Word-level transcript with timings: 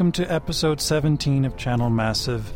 welcome 0.00 0.12
to 0.12 0.32
episode 0.32 0.80
17 0.80 1.44
of 1.44 1.58
Channel 1.58 1.90
Massive. 1.90 2.50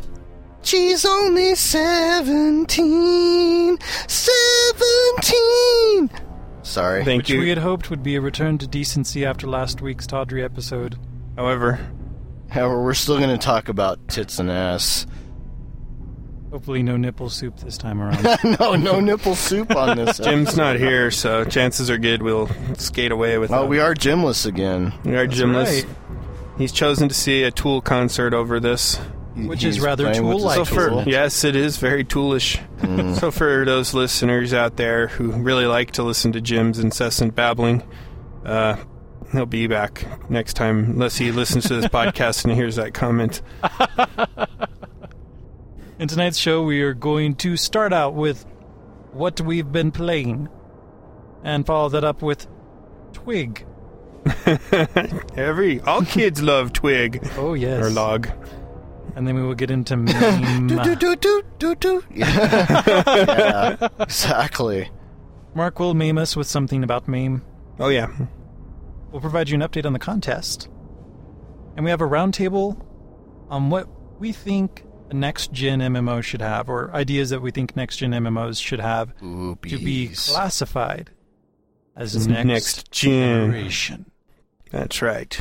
She's 0.63 1.05
only 1.05 1.53
17. 1.53 3.77
17! 4.07 6.09
Sorry. 6.63 7.05
Thank 7.05 7.19
which 7.19 7.29
you. 7.29 7.41
we 7.41 7.49
had 7.49 7.59
hoped 7.59 7.91
would 7.91 8.01
be 8.01 8.15
a 8.15 8.21
return 8.21 8.57
to 8.57 8.65
decency 8.65 9.27
after 9.27 9.45
last 9.45 9.79
week's 9.79 10.07
tawdry 10.07 10.43
episode. 10.43 10.97
However, 11.35 11.79
However, 12.49 12.83
we're 12.83 12.95
still 12.95 13.19
going 13.19 13.29
to 13.29 13.37
talk 13.37 13.69
about 13.69 14.07
tits 14.07 14.39
and 14.39 14.49
ass. 14.49 15.05
Hopefully, 16.49 16.81
no 16.81 16.97
nipple 16.97 17.29
soup 17.29 17.57
this 17.57 17.77
time 17.77 18.01
around. 18.01 18.23
no, 18.59 18.73
no 18.73 18.99
nipple 18.99 19.35
soup 19.35 19.75
on 19.75 19.97
this. 19.97 20.17
Jim's 20.23 20.57
not 20.57 20.77
here, 20.77 21.11
so 21.11 21.43
chances 21.43 21.91
are 21.91 21.99
good 21.99 22.23
we'll 22.23 22.49
skate 22.77 23.11
away 23.11 23.37
with. 23.37 23.51
Oh, 23.51 23.65
him. 23.65 23.69
we 23.69 23.79
are 23.79 23.93
gymless 23.93 24.47
again. 24.47 24.95
We 25.03 25.15
are 25.15 25.27
That's 25.27 25.39
Jimless. 25.39 25.83
right. 25.83 25.95
He's 26.57 26.71
chosen 26.71 27.09
to 27.09 27.15
see 27.15 27.43
a 27.43 27.51
Tool 27.51 27.81
concert 27.81 28.33
over 28.33 28.59
this. 28.59 28.95
Which 29.35 29.65
is 29.65 29.81
rather 29.81 30.05
playing 30.05 30.21
Tool-like, 30.21 30.55
So 30.55 30.63
for 30.63 30.89
tool. 30.89 31.03
yes, 31.05 31.43
it 31.43 31.57
is 31.57 31.75
very 31.75 32.05
toolish. 32.05 32.57
Mm. 32.79 33.19
So 33.19 33.31
for 33.31 33.65
those 33.65 33.93
listeners 33.93 34.53
out 34.53 34.77
there 34.77 35.07
who 35.07 35.31
really 35.31 35.65
like 35.65 35.91
to 35.91 36.03
listen 36.03 36.31
to 36.31 36.39
Jim's 36.39 36.79
incessant 36.79 37.35
babbling, 37.35 37.83
uh, 38.45 38.77
he'll 39.33 39.45
be 39.45 39.67
back 39.67 40.29
next 40.29 40.53
time, 40.53 40.85
unless 40.91 41.17
he 41.17 41.33
listens 41.33 41.65
to 41.65 41.75
this 41.75 41.85
podcast 41.87 42.45
and 42.45 42.53
hears 42.53 42.77
that 42.77 42.93
comment. 42.93 43.41
In 45.99 46.07
tonight's 46.07 46.37
show, 46.37 46.63
we 46.63 46.81
are 46.81 46.93
going 46.93 47.35
to 47.35 47.57
start 47.57 47.91
out 47.91 48.13
with 48.13 48.45
what 49.11 49.41
we've 49.41 49.69
been 49.69 49.91
playing, 49.91 50.47
and 51.43 51.65
follow 51.65 51.89
that 51.89 52.05
up 52.05 52.21
with 52.21 52.47
Twig. 53.11 53.65
Every 55.35 55.79
all 55.81 56.01
kids 56.03 56.41
love 56.41 56.73
Twig 56.73 57.27
Oh 57.37 57.53
yes, 57.53 57.83
or 57.85 57.89
Log. 57.89 58.27
and 59.15 59.27
then 59.27 59.35
we 59.35 59.43
will 59.43 59.53
get 59.55 59.69
into 59.71 59.95
meme. 59.97 60.67
Do, 60.67 60.83
do, 60.83 60.95
do, 60.95 61.15
do, 61.15 61.43
do, 61.59 61.75
do. 61.75 62.03
Yeah. 62.11 62.27
yeah, 63.79 63.87
exactly. 63.99 64.89
Mark 65.53 65.79
will 65.79 65.93
meme 65.93 66.17
us 66.17 66.35
with 66.35 66.47
something 66.47 66.83
about 66.83 67.07
meme. 67.07 67.41
Oh 67.79 67.89
yeah, 67.89 68.07
We'll 69.11 69.21
provide 69.21 69.49
you 69.49 69.55
an 69.55 69.61
update 69.61 69.85
on 69.85 69.93
the 69.93 69.99
contest. 69.99 70.67
And 71.75 71.85
we 71.85 71.91
have 71.91 72.01
a 72.01 72.07
roundtable 72.07 72.81
on 73.49 73.69
what 73.69 73.87
we 74.19 74.31
think 74.31 74.83
a 75.09 75.13
next 75.13 75.51
gen 75.53 75.79
MMO 75.79 76.21
should 76.23 76.41
have, 76.41 76.67
or 76.69 76.91
ideas 76.93 77.29
that 77.29 77.41
we 77.41 77.51
think 77.51 77.75
next 77.75 77.97
gen 77.97 78.11
MMOs 78.11 78.61
should 78.61 78.79
have 78.79 79.15
to 79.19 79.55
be 79.61 79.69
Boobies. 80.09 80.29
classified 80.31 81.11
as 81.95 82.27
next, 82.27 82.45
next 82.45 82.91
gen. 82.91 83.51
generation. 83.51 84.11
That's 84.75 85.01
right. 85.01 85.39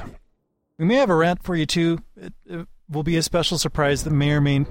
We 0.78 0.84
may 0.84 0.94
have 0.94 1.10
a 1.10 1.14
rant 1.16 1.42
for 1.42 1.56
you 1.56 1.66
too. 1.66 1.98
It, 2.16 2.32
it 2.46 2.68
will 2.88 3.02
be 3.02 3.16
a 3.16 3.22
special 3.22 3.58
surprise 3.58 4.04
that 4.04 4.10
may 4.12 4.30
or 4.30 4.40
may 4.40 4.64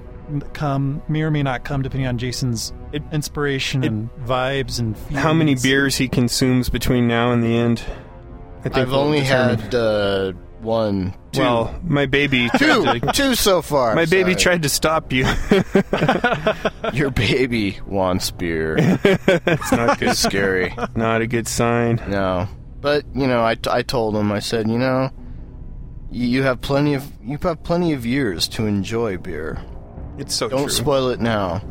come, 0.54 1.02
may 1.06 1.20
or 1.22 1.30
may 1.30 1.42
not 1.42 1.64
come, 1.64 1.82
depending 1.82 2.06
on 2.06 2.16
Jason's 2.16 2.72
It- 2.92 3.02
inspiration 3.12 3.84
it- 3.84 3.88
and 3.88 4.10
vibes 4.24 4.78
and 4.80 4.96
feelings. 4.96 5.18
How 5.22 5.34
many 5.34 5.54
beers 5.54 5.96
he 5.96 6.08
consumes 6.08 6.70
between 6.70 7.06
now 7.06 7.30
and 7.32 7.42
the 7.42 7.54
end? 7.54 7.82
I 8.60 8.62
think 8.64 8.76
I've 8.78 8.90
will 8.90 9.00
only 9.00 9.20
determine. 9.20 9.58
had 9.58 9.74
uh, 9.74 10.32
one, 10.62 11.14
two. 11.32 11.40
Well, 11.40 11.78
my 11.84 12.06
baby 12.06 12.48
two, 12.56 12.84
to, 12.84 13.12
two 13.12 13.34
so 13.34 13.60
far. 13.60 13.94
my 13.94 14.06
baby 14.06 14.34
tried 14.34 14.62
to 14.62 14.70
stop 14.70 15.12
you. 15.12 15.26
Your 16.94 17.10
baby 17.10 17.78
wants 17.86 18.30
beer. 18.30 18.76
it's 19.04 19.72
not 19.72 19.98
good. 19.98 20.08
It's 20.10 20.20
scary. 20.20 20.74
Not 20.94 21.20
a 21.20 21.26
good 21.26 21.46
sign. 21.48 22.00
No, 22.08 22.48
but 22.84 23.04
you 23.14 23.26
know, 23.26 23.40
I, 23.40 23.56
I 23.70 23.80
told 23.80 24.14
him. 24.14 24.30
I 24.30 24.40
said, 24.40 24.68
you 24.68 24.76
know, 24.76 25.10
you, 26.10 26.42
have 26.42 26.60
plenty 26.60 26.92
of 26.92 27.10
you 27.24 27.38
have 27.40 27.62
plenty 27.62 27.94
of 27.94 28.04
years 28.04 28.46
to 28.48 28.66
enjoy 28.66 29.16
beer. 29.16 29.64
It's 30.18 30.34
so 30.34 30.50
Don't 30.50 30.64
true. 30.64 30.68
spoil 30.68 31.08
it 31.08 31.18
now. 31.18 31.62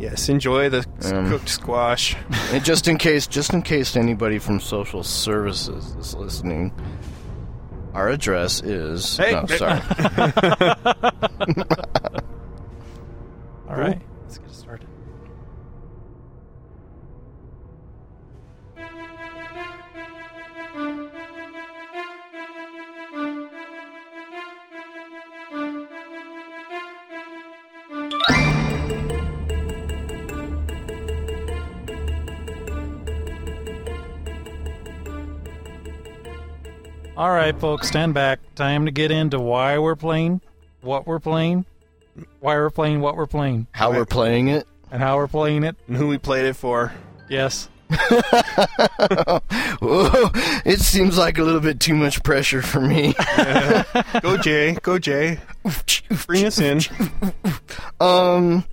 yes, 0.00 0.28
enjoy 0.28 0.70
the 0.70 0.84
Um, 1.04 1.30
cooked 1.30 1.48
squash. 1.48 2.16
And 2.52 2.64
just 2.64 2.88
in 2.88 2.98
case, 2.98 3.28
just 3.28 3.54
in 3.54 3.62
case 3.62 3.96
anybody 3.96 4.40
from 4.40 4.58
social 4.58 5.04
services 5.04 5.94
is 5.94 6.16
listening, 6.16 6.72
our 7.94 8.08
address 8.08 8.60
is. 8.60 9.16
Hey. 9.16 9.30
no, 9.32 9.46
sorry. 9.46 9.80
All 13.70 13.76
right, 13.78 14.02
All 37.16 37.30
right, 37.30 37.58
folks, 37.58 37.88
stand 37.88 38.14
back. 38.14 38.40
Time 38.54 38.86
to 38.86 38.90
get 38.90 39.10
into 39.10 39.38
why 39.38 39.78
we're 39.78 39.96
playing, 39.96 40.40
what 40.80 41.06
we're 41.06 41.18
playing, 41.20 41.66
why 42.40 42.54
we're 42.56 42.70
playing, 42.70 43.00
what 43.00 43.16
we're 43.16 43.26
playing, 43.26 43.66
How 43.72 43.90
we're 43.92 44.06
playing 44.06 44.48
it. 44.48 44.66
and 44.90 45.02
how 45.02 45.16
we're 45.16 45.28
playing 45.28 45.62
it. 45.64 45.76
And 45.88 45.96
who 45.96 46.08
we 46.08 46.16
played 46.18 46.46
it 46.46 46.54
for. 46.56 46.92
Yes. 47.28 47.68
Whoa, 49.80 50.30
it 50.64 50.80
seems 50.80 51.18
like 51.18 51.36
a 51.36 51.42
little 51.42 51.60
bit 51.60 51.78
too 51.80 51.94
much 51.94 52.22
pressure 52.22 52.62
for 52.62 52.80
me. 52.80 53.14
Go 54.22 54.38
Jay, 54.38 54.72
go 54.82 54.98
Jay. 54.98 55.38
Bring 56.26 56.44
us 56.46 56.58
in. 56.58 56.80
Um. 58.00 58.64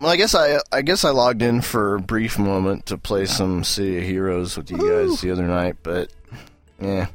Well, 0.00 0.10
I 0.10 0.16
guess 0.16 0.34
I 0.34 0.58
I 0.72 0.80
guess 0.82 1.04
I 1.04 1.10
logged 1.10 1.42
in 1.42 1.60
for 1.60 1.96
a 1.96 2.00
brief 2.00 2.38
moment 2.38 2.86
to 2.86 2.96
play 2.96 3.26
some 3.26 3.64
City 3.64 3.98
of 3.98 4.04
Heroes 4.04 4.56
with 4.56 4.70
you 4.70 4.78
guys 4.78 5.20
the 5.20 5.30
other 5.30 5.46
night, 5.46 5.76
but 5.82 6.10
yeah, 6.80 7.08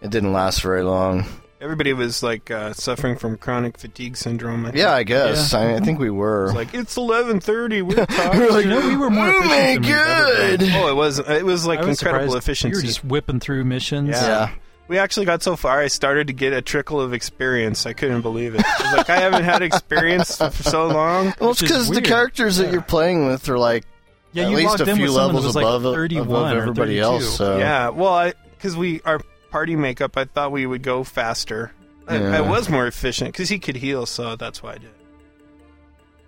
it 0.00 0.10
didn't 0.10 0.32
last 0.32 0.62
very 0.62 0.82
long. 0.82 1.24
Everybody 1.60 1.92
was 1.92 2.22
like 2.22 2.50
uh, 2.50 2.72
suffering 2.72 3.16
from 3.16 3.36
chronic 3.36 3.76
fatigue 3.76 4.16
syndrome. 4.16 4.64
I. 4.64 4.72
Yeah, 4.72 4.94
I 4.94 5.02
guess 5.02 5.52
I, 5.52 5.74
I 5.74 5.80
think 5.80 5.98
we 5.98 6.08
were. 6.08 6.46
It's 6.46 6.54
like 6.54 6.72
it's 6.74 6.96
eleven 6.96 7.38
thirty. 7.38 7.82
We're 7.82 7.96
we 8.00 8.06
talking. 8.06 8.40
were 8.40 8.48
like, 8.50 8.64
You 8.64 8.70
know, 8.70 8.88
we 8.88 8.96
were 8.96 9.10
more 9.10 9.26
oh 9.26 9.40
efficient 9.42 9.50
my 9.50 9.56
than 9.56 9.82
we've 9.82 9.90
ever 9.92 10.56
god! 10.56 10.82
oh, 10.84 10.88
it 10.88 10.96
was 10.96 11.18
it 11.18 11.44
was 11.44 11.66
like 11.66 11.80
was 11.80 12.00
incredible 12.00 12.28
surprised 12.32 12.42
efficiency. 12.44 12.76
You 12.78 12.82
were 12.82 12.86
just 12.86 13.04
whipping 13.04 13.40
through 13.40 13.64
missions. 13.64 14.08
Yeah. 14.10 14.26
Yeah. 14.26 14.50
We 14.88 14.98
actually 14.98 15.26
got 15.26 15.40
so 15.42 15.54
far, 15.54 15.78
I 15.80 15.86
started 15.86 16.26
to 16.28 16.32
get 16.32 16.52
a 16.52 16.60
trickle 16.62 17.00
of 17.00 17.12
experience. 17.12 17.86
I 17.86 17.92
couldn't 17.92 18.22
believe 18.22 18.56
it. 18.56 18.64
I 18.66 18.82
was 18.82 18.96
like, 18.96 19.10
I 19.10 19.20
haven't 19.20 19.44
had 19.44 19.62
experience 19.62 20.36
for 20.38 20.50
so 20.50 20.88
long. 20.88 21.32
Well, 21.40 21.50
it's 21.50 21.60
because 21.60 21.86
the 21.86 21.92
weird. 21.96 22.06
characters 22.06 22.56
that 22.56 22.72
you're 22.72 22.82
playing 22.82 23.26
with 23.26 23.48
are 23.50 23.58
like 23.58 23.84
Yeah, 24.32 24.44
at 24.46 24.50
you 24.50 24.56
least 24.56 24.68
logged 24.70 24.80
a 24.80 24.90
in 24.90 24.96
few 24.96 25.04
with 25.04 25.12
someone 25.12 25.26
that 25.34 25.40
levels 25.40 25.44
was 25.44 25.54
like 25.56 25.62
above, 25.64 25.94
31 25.94 26.56
or 26.56 26.60
everybody 26.60 26.98
32. 26.98 27.02
else. 27.02 27.36
So 27.36 27.58
Yeah, 27.58 27.90
well, 27.90 28.32
because 28.56 28.76
we 28.76 29.00
our 29.02 29.20
party 29.50 29.76
makeup, 29.76 30.16
I 30.16 30.24
thought 30.24 30.52
we 30.52 30.66
would 30.66 30.82
go 30.82 31.04
faster. 31.04 31.72
I, 32.06 32.18
Yeah. 32.18 32.38
I 32.38 32.40
was 32.40 32.68
more 32.68 32.86
efficient 32.86 33.32
because 33.32 33.48
he 33.48 33.58
could 33.58 33.76
heal, 33.76 34.06
so 34.06 34.36
that's 34.36 34.62
why 34.62 34.72
I 34.72 34.78
did. 34.78 34.90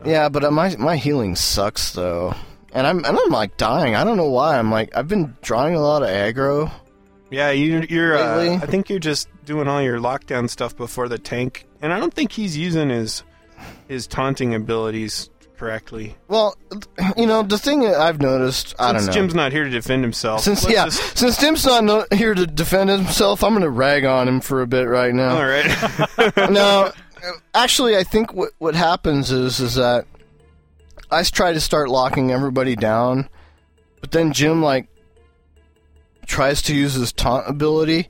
Yeah, 0.05 0.29
but 0.29 0.45
uh, 0.45 0.51
my 0.51 0.75
my 0.77 0.97
healing 0.97 1.37
sucks 1.37 1.93
though, 1.93 2.35
and 2.73 2.87
I'm 2.87 3.05
and 3.05 3.17
I'm 3.19 3.31
like 3.31 3.57
dying. 3.57 3.95
I 3.95 4.03
don't 4.05 4.17
know 4.17 4.29
why. 4.31 4.59
I'm 4.59 4.71
like 4.71 4.97
I've 4.97 5.09
been 5.09 5.37
drawing 5.43 5.75
a 5.75 5.81
lot 5.81 6.03
of 6.03 6.09
aggro. 6.09 6.71
Yeah, 7.31 7.51
you, 7.51 7.87
you're. 7.89 8.19
Uh, 8.19 8.55
I 8.61 8.67
think 8.67 8.91
you're 8.91 8.99
just 8.99 9.29
doing 9.45 9.67
all 9.69 9.81
your 9.81 9.99
lockdown 9.99 10.51
stuff 10.51 10.77
before 10.77 11.09
the 11.09 11.19
tank, 11.19 11.67
and 11.81 11.93
I 11.93 11.99
don't 11.99 12.13
think 12.13 12.33
he's 12.33 12.57
using 12.57 12.91
his 12.91 13.23
his 13.89 14.07
taunting 14.07 14.55
abilities 14.55 15.31
correctly. 15.63 16.17
Well, 16.27 16.57
you 17.17 17.25
know 17.25 17.45
the 17.45 17.57
thing 17.57 17.87
I've 17.87 18.21
noticed. 18.21 18.75
I 18.81 18.91
don't 18.91 19.03
Since 19.03 19.07
know. 19.07 19.23
Jim's 19.23 19.35
not 19.37 19.53
here 19.53 19.63
to 19.63 19.71
defend 19.71 20.03
himself. 20.03 20.41
since 20.41 20.69
yeah, 20.69 20.87
just- 20.87 21.17
since 21.17 21.37
Tim's 21.37 21.65
not 21.65 21.85
no, 21.85 22.05
here 22.13 22.35
to 22.35 22.49
defend 22.49 22.91
himself, 22.91 23.45
I'm 23.45 23.53
gonna 23.53 23.71
rag 23.71 24.05
on 24.05 24.27
him 24.27 24.41
for 24.41 24.63
a 24.63 24.67
bit 24.67 24.89
right 24.89 25.15
now. 25.15 25.37
all 25.37 25.47
right. 25.47 26.37
no, 26.51 26.91
actually, 27.55 27.97
I 27.97 28.03
think 28.03 28.35
what 28.35 28.51
what 28.59 28.75
happens 28.75 29.31
is 29.31 29.61
is 29.61 29.77
that 29.77 30.07
I 31.13 31.23
try 31.23 31.53
to 31.53 31.61
start 31.61 31.89
locking 31.89 32.33
everybody 32.33 32.75
down, 32.75 33.29
but 34.01 34.11
then 34.11 34.33
Jim 34.33 34.63
like 34.63 34.89
tries 36.27 36.61
to 36.63 36.75
use 36.75 36.95
his 36.95 37.13
taunt 37.13 37.49
ability, 37.49 38.09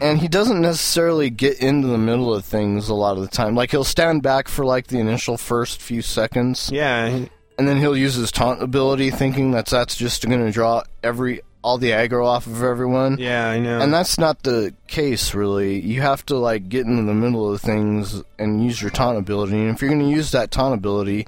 and 0.00 0.18
he 0.18 0.28
doesn't 0.28 0.60
necessarily 0.60 1.30
get 1.30 1.58
into 1.60 1.88
the 1.88 1.98
middle 1.98 2.34
of 2.34 2.44
things 2.44 2.88
a 2.88 2.94
lot 2.94 3.16
of 3.16 3.22
the 3.22 3.28
time. 3.28 3.54
Like 3.54 3.70
he'll 3.70 3.84
stand 3.84 4.22
back 4.22 4.48
for 4.48 4.64
like 4.64 4.86
the 4.88 4.98
initial 4.98 5.36
first 5.36 5.80
few 5.80 6.02
seconds, 6.02 6.70
yeah, 6.72 7.08
he- 7.08 7.30
and 7.58 7.68
then 7.68 7.78
he'll 7.78 7.96
use 7.96 8.14
his 8.14 8.32
taunt 8.32 8.62
ability, 8.62 9.10
thinking 9.10 9.52
that 9.52 9.66
that's 9.66 9.94
just 9.96 10.26
going 10.28 10.44
to 10.44 10.50
draw 10.50 10.82
every 11.02 11.40
all 11.62 11.78
the 11.78 11.90
aggro 11.92 12.26
off 12.26 12.46
of 12.46 12.62
everyone. 12.62 13.16
yeah, 13.18 13.48
I 13.48 13.58
know. 13.58 13.80
And 13.80 13.92
that's 13.94 14.18
not 14.18 14.42
the 14.42 14.74
case, 14.86 15.32
really. 15.34 15.80
You 15.80 16.02
have 16.02 16.26
to 16.26 16.36
like 16.36 16.68
get 16.68 16.84
into 16.84 17.04
the 17.04 17.14
middle 17.14 17.50
of 17.54 17.60
things 17.62 18.22
and 18.38 18.62
use 18.62 18.82
your 18.82 18.90
taunt 18.90 19.16
ability. 19.16 19.54
And 19.58 19.70
if 19.70 19.80
you're 19.80 19.88
going 19.90 20.02
to 20.02 20.10
use 20.14 20.32
that 20.32 20.50
taunt 20.50 20.74
ability, 20.74 21.26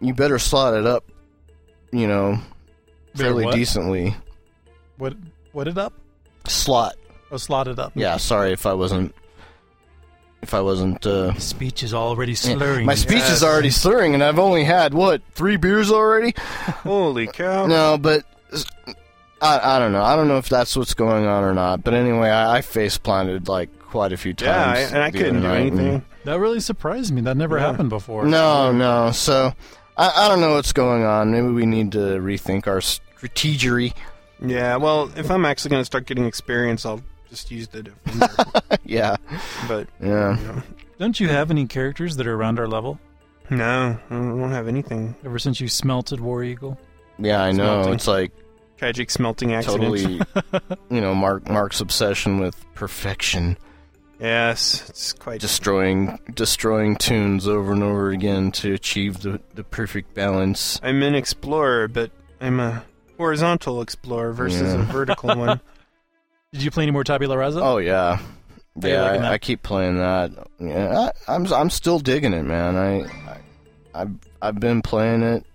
you 0.00 0.14
better 0.14 0.38
slot 0.38 0.72
it 0.74 0.86
up, 0.86 1.04
you 1.90 2.06
know, 2.06 2.38
fairly 3.14 3.44
what? 3.44 3.54
decently. 3.54 4.16
What 4.96 5.16
what 5.52 5.68
it 5.68 5.76
up? 5.76 5.92
Slot 6.46 6.94
Oh, 7.32 7.36
slotted 7.38 7.78
up. 7.78 7.92
Yeah, 7.94 8.18
sorry 8.18 8.52
if 8.52 8.66
I 8.66 8.74
wasn't 8.74 9.14
if 10.42 10.52
I 10.54 10.60
wasn't 10.60 11.06
uh 11.06 11.32
Speech 11.38 11.82
is 11.82 11.94
already 11.94 12.34
slurring. 12.34 12.84
my 12.84 12.94
speech 12.94 13.18
Yes. 13.18 13.30
is 13.38 13.42
already 13.44 13.70
slurring 13.70 14.12
and 14.14 14.22
I've 14.22 14.38
only 14.38 14.64
had 14.64 14.92
what, 14.92 15.22
3 15.32 15.56
beers 15.56 15.90
already? 15.90 16.34
Holy 16.36 17.26
cow! 17.28 17.66
No, 17.66 17.96
but 17.96 18.24
I, 19.40 19.76
I 19.76 19.78
don't 19.78 19.92
know. 19.92 20.02
I 20.02 20.14
don't 20.14 20.28
know 20.28 20.38
if 20.38 20.48
that's 20.48 20.76
what's 20.76 20.94
going 20.94 21.26
on 21.26 21.42
or 21.42 21.54
not. 21.54 21.82
But 21.82 21.94
anyway, 21.94 22.28
I, 22.28 22.58
I 22.58 22.60
face 22.60 22.98
planted 22.98 23.48
like 23.48 23.76
quite 23.80 24.12
a 24.12 24.16
few 24.16 24.34
yeah, 24.40 24.60
I, 24.70 24.74
times. 24.74 24.92
and 24.92 25.02
I 25.02 25.10
the 25.10 25.18
couldn't 25.18 25.36
other 25.38 25.48
do 25.48 25.48
night, 25.48 25.72
and- 25.72 25.80
anything. 25.80 26.04
That 26.24 26.38
really 26.38 26.60
surprised 26.60 27.12
me. 27.12 27.22
That 27.22 27.36
never 27.36 27.56
Yeah. 27.58 27.66
happened 27.70 27.88
before. 27.90 28.24
No, 28.26 28.70
no. 28.72 29.10
So 29.10 29.52
I, 29.96 30.12
I 30.14 30.28
don't 30.28 30.40
know 30.40 30.54
what's 30.54 30.72
going 30.72 31.02
on. 31.02 31.32
Maybe 31.32 31.48
we 31.48 31.66
need 31.66 31.90
to 31.92 31.98
rethink 32.20 32.68
our 32.68 32.78
strategery. 32.78 33.92
Yeah, 34.40 34.76
well, 34.76 35.10
if 35.16 35.30
I'm 35.30 35.44
actually 35.44 35.70
going 35.70 35.80
to 35.80 35.84
start 35.86 36.06
getting 36.06 36.24
experience, 36.24 36.86
I'll 36.86 37.02
just 37.32 37.50
use 37.50 37.66
the 37.68 37.82
defender. 37.82 38.28
yeah, 38.84 39.16
but 39.66 39.88
yeah. 40.02 40.38
you 40.38 40.46
know, 40.46 40.62
Don't 40.98 41.18
you 41.18 41.28
have 41.28 41.50
any 41.50 41.66
characters 41.66 42.16
that 42.16 42.26
are 42.26 42.34
around 42.34 42.58
our 42.58 42.68
level? 42.68 43.00
no, 43.48 43.98
I 44.10 44.14
don't 44.14 44.50
have 44.52 44.68
anything. 44.68 45.14
Ever 45.24 45.38
since 45.38 45.60
you 45.60 45.68
smelted 45.68 46.20
War 46.20 46.44
Eagle? 46.44 46.78
Yeah, 47.18 47.42
I 47.42 47.52
know. 47.52 47.82
Smelting. 47.84 47.94
It's 47.94 48.06
like 48.06 48.32
Tragic 48.76 49.10
smelting 49.10 49.54
accident. 49.54 49.80
totally, 49.82 50.20
you 50.90 51.00
know, 51.00 51.14
Mark 51.14 51.48
Mark's 51.48 51.80
obsession 51.80 52.38
with 52.38 52.62
perfection, 52.74 53.56
Yes, 54.20 54.88
it's 54.90 55.12
quite. 55.14 55.40
destroying 55.40 56.18
destroying 56.34 56.96
tunes 56.96 57.48
over 57.48 57.72
and 57.72 57.82
over 57.82 58.10
again 58.10 58.52
to 58.52 58.74
achieve 58.74 59.20
the 59.22 59.40
the 59.54 59.64
perfect 59.64 60.12
balance. 60.14 60.78
I'm 60.82 61.02
an 61.02 61.14
explorer, 61.14 61.88
but 61.88 62.10
I'm 62.42 62.60
a 62.60 62.84
horizontal 63.16 63.80
explorer 63.82 64.32
versus 64.32 64.72
a 64.74 64.78
vertical 64.78 65.34
one. 65.34 65.60
Did 66.52 66.62
you 66.62 66.70
play 66.70 66.82
any 66.84 66.92
more 66.92 67.02
Tabula 67.04 67.36
Rasa? 67.36 67.60
Oh 67.62 67.78
yeah, 67.78 68.16
How 68.16 68.24
yeah. 68.88 69.04
I. 69.04 69.32
I 69.32 69.38
keep 69.38 69.62
playing 69.62 69.96
that. 69.98 70.30
Yeah, 70.58 71.10
I, 71.26 71.34
I'm 71.34 71.50
I'm 71.52 71.70
still 71.70 71.98
digging 71.98 72.34
it, 72.34 72.42
man. 72.42 72.76
I, 72.76 73.00
I 73.30 73.38
I've 73.94 74.10
I've 74.42 74.60
been 74.60 74.82
playing 74.82 75.22
it, 75.22 75.46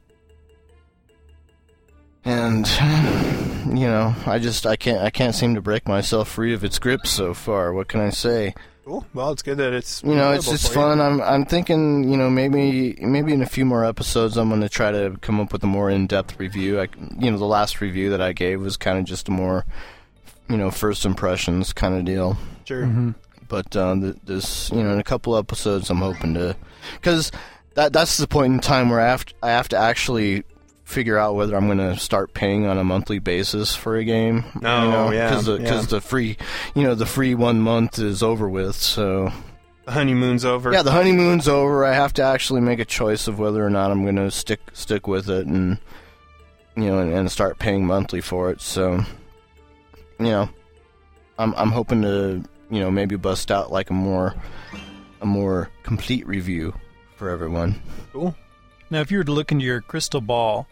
and 2.26 2.68
you 3.78 3.88
know, 3.88 4.16
I 4.26 4.40
just 4.40 4.66
I 4.66 4.76
can't 4.76 5.02
I 5.04 5.12
can't 5.12 5.36
seem 5.36 5.54
to 5.56 5.62
break 5.62 5.88
myself 5.88 6.30
free 6.30 6.54
of 6.54 6.64
its 6.64 6.80
grip 6.80 7.06
so 7.06 7.34
far. 7.36 7.74
What 7.74 7.88
can 7.88 8.00
I 8.02 8.10
say? 8.10 8.56
Cool. 8.84 9.06
Well, 9.14 9.32
it's 9.32 9.42
good 9.44 9.58
that 9.58 9.74
it's 9.74 10.02
You 10.02 10.16
know, 10.16 10.32
it's 10.32 10.48
enjoyable 10.48 10.56
it's 10.56 10.68
for 10.68 10.74
you. 10.74 10.74
fun. 10.82 11.02
I'm 11.02 11.22
I'm 11.22 11.46
thinking, 11.46 12.10
you 12.10 12.18
know, 12.18 12.30
maybe 12.32 12.98
maybe 13.02 13.34
in 13.34 13.44
a 13.44 13.46
few 13.48 13.66
more 13.66 13.86
episodes, 13.86 14.36
I'm 14.36 14.50
going 14.50 14.62
to 14.62 14.70
try 14.70 14.92
to 14.92 15.16
come 15.22 15.40
up 15.40 15.52
with 15.54 15.64
a 15.64 15.68
more 15.68 15.92
in-depth 15.92 16.40
review. 16.40 16.80
I, 16.80 16.88
you 17.20 17.30
know, 17.30 17.38
the 17.38 17.46
last 17.46 17.82
review 17.82 18.10
that 18.12 18.22
I 18.22 18.34
gave 18.34 18.62
was 18.62 18.78
kind 18.78 18.98
of 18.98 19.04
just 19.06 19.28
a 19.28 19.32
more, 19.32 19.66
you 20.50 20.58
know, 20.58 20.72
first 20.72 21.06
impressions 21.06 21.74
kind 21.74 21.96
of 21.96 22.06
deal. 22.06 22.38
Sure. 22.66 22.86
hmm 22.86 23.12
But 23.48 23.76
uh, 23.76 23.96
th- 23.96 24.16
this, 24.26 24.70
you 24.72 24.84
know, 24.84 24.94
in 24.94 25.00
a 25.00 25.04
couple 25.04 25.38
episodes, 25.38 25.90
I'm 25.90 25.98
hoping 25.98 26.34
to, 26.36 26.56
because 26.96 27.32
that 27.76 27.94
that's 27.94 28.18
the 28.18 28.28
point 28.28 28.54
in 28.54 28.60
time 28.60 28.90
where 28.90 29.00
I 29.00 29.08
have 29.08 29.26
to, 29.26 29.34
I 29.44 29.50
have 29.52 29.70
to 29.70 29.78
actually 29.78 30.44
figure 30.84 31.18
out 31.18 31.36
whether 31.36 31.56
I'm 31.56 31.66
going 31.66 31.78
to 31.80 31.98
start 31.98 32.34
paying 32.34 32.66
on 32.66 32.78
a 32.78 32.84
monthly 32.84 33.20
basis 33.20 33.76
for 33.76 33.98
a 33.98 34.04
game. 34.06 34.46
Oh, 34.64 34.84
you 34.86 34.92
know, 34.92 35.12
yeah, 35.12 35.30
because 35.30 35.46
the, 35.46 35.58
yeah. 35.60 35.70
'cause 35.70 35.88
the 35.88 36.00
free, 36.02 36.38
you 36.76 36.84
know, 36.84 36.96
the 36.96 37.06
free 37.06 37.36
one 37.36 37.60
month 37.62 38.00
is 38.00 38.24
over 38.24 38.48
with. 38.50 38.76
So 38.76 39.32
The 39.86 39.92
honeymoon's 39.92 40.46
over. 40.46 40.72
yeah, 40.72 40.84
the 40.84 40.92
honeymoon's 40.92 41.48
over. 41.50 41.84
I 41.86 41.94
have 41.94 42.14
to 42.14 42.24
actually 42.24 42.62
make 42.62 42.80
a 42.80 42.86
choice 42.86 43.28
of 43.28 43.38
whether 43.38 43.66
or 43.66 43.70
not 43.70 43.92
I'm 43.92 44.04
going 44.04 44.16
to 44.16 44.32
stick 44.32 44.60
stick 44.74 45.08
with 45.08 45.30
it 45.30 45.46
and 45.46 45.78
you 46.78 46.86
know 46.86 47.00
and, 47.00 47.14
and 47.14 47.30
start 47.32 47.60
paying 47.60 47.86
monthly 47.86 48.22
for 48.22 48.50
it. 48.50 48.62
So 48.62 49.04
you 50.20 50.26
know, 50.28 50.50
I'm 51.40 51.54
I'm 51.56 51.72
hoping 51.72 52.02
to 52.04 52.44
you 52.70 52.80
know 52.80 52.92
maybe 52.92 53.16
bust 53.16 53.52
out 53.52 53.72
like 53.72 53.90
a 53.90 53.94
more 53.94 54.36
a 55.22 55.26
more 55.26 55.70
complete 55.84 56.28
review 56.28 56.74
for 57.16 57.30
everyone. 57.30 57.82
Cool. 58.14 58.36
Now, 58.90 59.02
if 59.02 59.12
you 59.12 59.18
were 59.18 59.24
to 59.24 59.32
look 59.32 59.52
into 59.52 59.66
your 59.66 59.82
crystal 59.82 60.22
ball, 60.22 60.68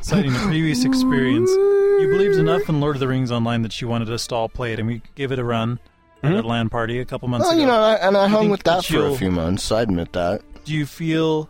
citing 0.00 0.34
a 0.34 0.38
previous 0.40 0.84
experience, 0.84 1.50
you 1.50 2.08
believed 2.12 2.36
enough 2.36 2.68
in 2.68 2.80
Lord 2.80 2.94
of 2.96 3.00
the 3.00 3.08
Rings 3.08 3.32
Online 3.32 3.62
that 3.62 3.80
you 3.80 3.88
wanted 3.88 4.10
us 4.10 4.26
to 4.28 4.34
all 4.34 4.48
play 4.48 4.72
it, 4.72 4.78
and 4.78 4.86
we 4.86 5.02
gave 5.14 5.32
it 5.32 5.38
a 5.38 5.44
run 5.44 5.80
at 6.22 6.32
Mhm. 6.32 6.44
a 6.44 6.46
LAN 6.46 6.68
party 6.68 7.00
a 7.00 7.04
couple 7.04 7.26
months 7.28 7.44
Well, 7.46 7.52
ago. 7.54 7.60
you 7.60 7.66
know, 7.66 7.80
I, 7.80 7.94
and 7.94 8.16
I 8.16 8.24
You 8.26 8.28
hung 8.30 8.50
with 8.50 8.62
that 8.64 8.82
that 8.82 8.84
for 8.84 9.06
a 9.06 9.14
few 9.14 9.30
months. 9.30 9.72
I 9.72 9.82
admit 9.82 10.12
that. 10.12 10.42
Do 10.64 10.74
you 10.74 10.84
feel 10.86 11.48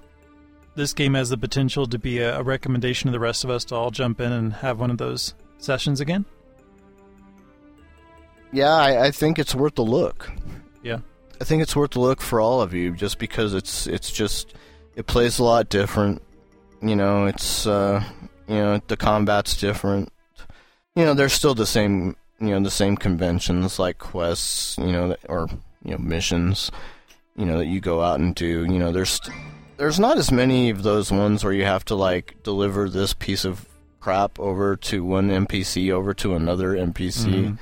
this 0.74 0.94
game 0.94 1.14
has 1.14 1.30
the 1.30 1.36
potential 1.38 1.86
to 1.86 1.98
be 1.98 2.18
a, 2.18 2.38
a 2.38 2.42
recommendation 2.42 3.08
to 3.08 3.12
the 3.12 3.18
rest 3.20 3.44
of 3.44 3.50
us 3.50 3.64
to 3.66 3.74
all 3.74 3.90
jump 3.90 4.20
in 4.20 4.30
and 4.32 4.52
have 4.54 4.78
one 4.78 4.90
of 4.90 4.98
those 4.98 5.34
sessions 5.58 6.00
again? 6.00 6.24
Yeah, 8.52 8.72
I, 8.74 9.06
I 9.06 9.10
think 9.10 9.38
it's 9.38 9.54
worth 9.54 9.78
a 9.78 9.82
look. 9.82 10.30
Yeah. 10.82 10.98
I 11.40 11.44
think 11.44 11.62
it's 11.62 11.76
worth 11.76 11.94
a 11.96 12.00
look 12.00 12.20
for 12.20 12.40
all 12.40 12.60
of 12.62 12.74
you, 12.74 12.92
just 12.92 13.18
because 13.18 13.54
it's 13.54 13.86
it's 13.86 14.10
just 14.10 14.54
it 14.96 15.06
plays 15.06 15.38
a 15.38 15.44
lot 15.44 15.68
different. 15.68 16.22
You 16.82 16.96
know, 16.96 17.26
it's 17.26 17.66
uh, 17.66 18.02
you 18.48 18.54
know 18.56 18.80
the 18.88 18.96
combat's 18.96 19.56
different. 19.56 20.12
You 20.96 21.04
know, 21.04 21.14
there's 21.14 21.32
still 21.32 21.54
the 21.54 21.66
same 21.66 22.16
you 22.40 22.48
know 22.50 22.60
the 22.60 22.70
same 22.70 22.96
conventions 22.96 23.78
like 23.78 23.98
quests, 23.98 24.78
you 24.78 24.90
know, 24.92 25.14
or 25.28 25.48
you 25.84 25.92
know 25.92 25.98
missions, 25.98 26.72
you 27.36 27.44
know 27.46 27.58
that 27.58 27.66
you 27.66 27.80
go 27.80 28.02
out 28.02 28.18
and 28.18 28.34
do. 28.34 28.64
You 28.64 28.78
know, 28.80 28.90
there's 28.90 29.20
there's 29.76 30.00
not 30.00 30.18
as 30.18 30.32
many 30.32 30.70
of 30.70 30.82
those 30.82 31.12
ones 31.12 31.44
where 31.44 31.52
you 31.52 31.64
have 31.66 31.84
to 31.84 31.94
like 31.94 32.42
deliver 32.42 32.88
this 32.88 33.12
piece 33.14 33.44
of 33.44 33.64
crap 34.00 34.40
over 34.40 34.75
to 34.75 35.04
one 35.04 35.28
NPC 35.28 35.92
over 35.92 36.14
to 36.14 36.34
another 36.34 36.70
NPC 36.75 37.26
Mhm. 37.28 37.58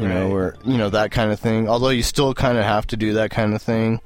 You 0.00 0.08
know, 0.08 0.30
or 0.32 0.56
you 0.64 0.76
know 0.78 0.90
that 0.90 1.10
kind 1.10 1.30
of 1.32 1.38
thing. 1.40 1.68
Although 1.68 1.90
you 1.90 2.02
still 2.02 2.34
kind 2.34 2.58
of 2.58 2.64
have 2.64 2.86
to 2.88 2.96
do 2.96 3.12
that 3.14 3.30
kind 3.30 3.54
of 3.54 3.62
thing, 3.62 4.00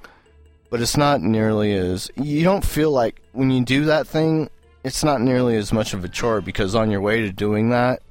but 0.71 0.81
it's 0.81 0.97
not 0.97 1.21
nearly 1.21 1.73
as 1.75 2.11
you 2.17 2.43
don't 2.45 2.65
feel 2.65 2.91
like 2.91 3.21
when 3.33 3.51
you 3.51 3.65
do 3.65 3.85
that 3.87 4.07
thing, 4.07 4.51
it's 4.83 5.05
not 5.05 5.21
nearly 5.21 5.57
as 5.57 5.73
much 5.73 5.95
of 5.95 6.05
a 6.05 6.09
chore 6.09 6.41
because 6.41 6.75
on 6.75 6.91
your 6.91 7.01
way 7.01 7.21
to 7.23 7.33
doing 7.33 7.71
that, 7.71 8.03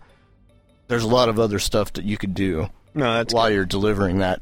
there's 0.88 1.04
a 1.04 1.08
lot 1.08 1.30
of 1.30 1.40
other 1.40 1.60
stuff 1.60 1.94
that 1.94 2.06
you 2.06 2.18
could 2.18 2.34
do 2.34 2.68
No, 2.94 3.14
that's. 3.16 3.34
while 3.34 3.50
you're 3.50 3.66
delivering 3.66 4.20
that 4.20 4.42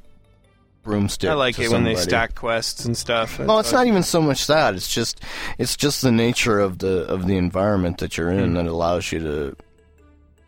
broomstick. 0.83 1.29
I 1.29 1.33
like 1.33 1.60
it 1.60 1.69
when 1.69 1.83
they 1.83 1.95
stack 1.95 2.33
quests 2.36 2.86
and 2.86 2.98
stuff. 2.98 3.38
Well, 3.39 3.60
it's 3.60 3.71
not 3.71 3.86
even 3.88 4.01
so 4.03 4.21
much 4.21 4.48
that. 4.48 4.74
It's 4.75 4.91
just 4.91 5.21
it's 5.60 5.77
just 5.77 6.01
the 6.01 6.12
nature 6.12 6.60
of 6.60 6.79
the 6.79 7.05
of 7.05 7.27
the 7.27 7.38
environment 7.38 8.00
that 8.00 8.17
you're 8.17 8.31
in 8.31 8.50
Hmm. 8.50 8.55
that 8.55 8.65
allows 8.65 9.12
you 9.12 9.19
to 9.19 9.55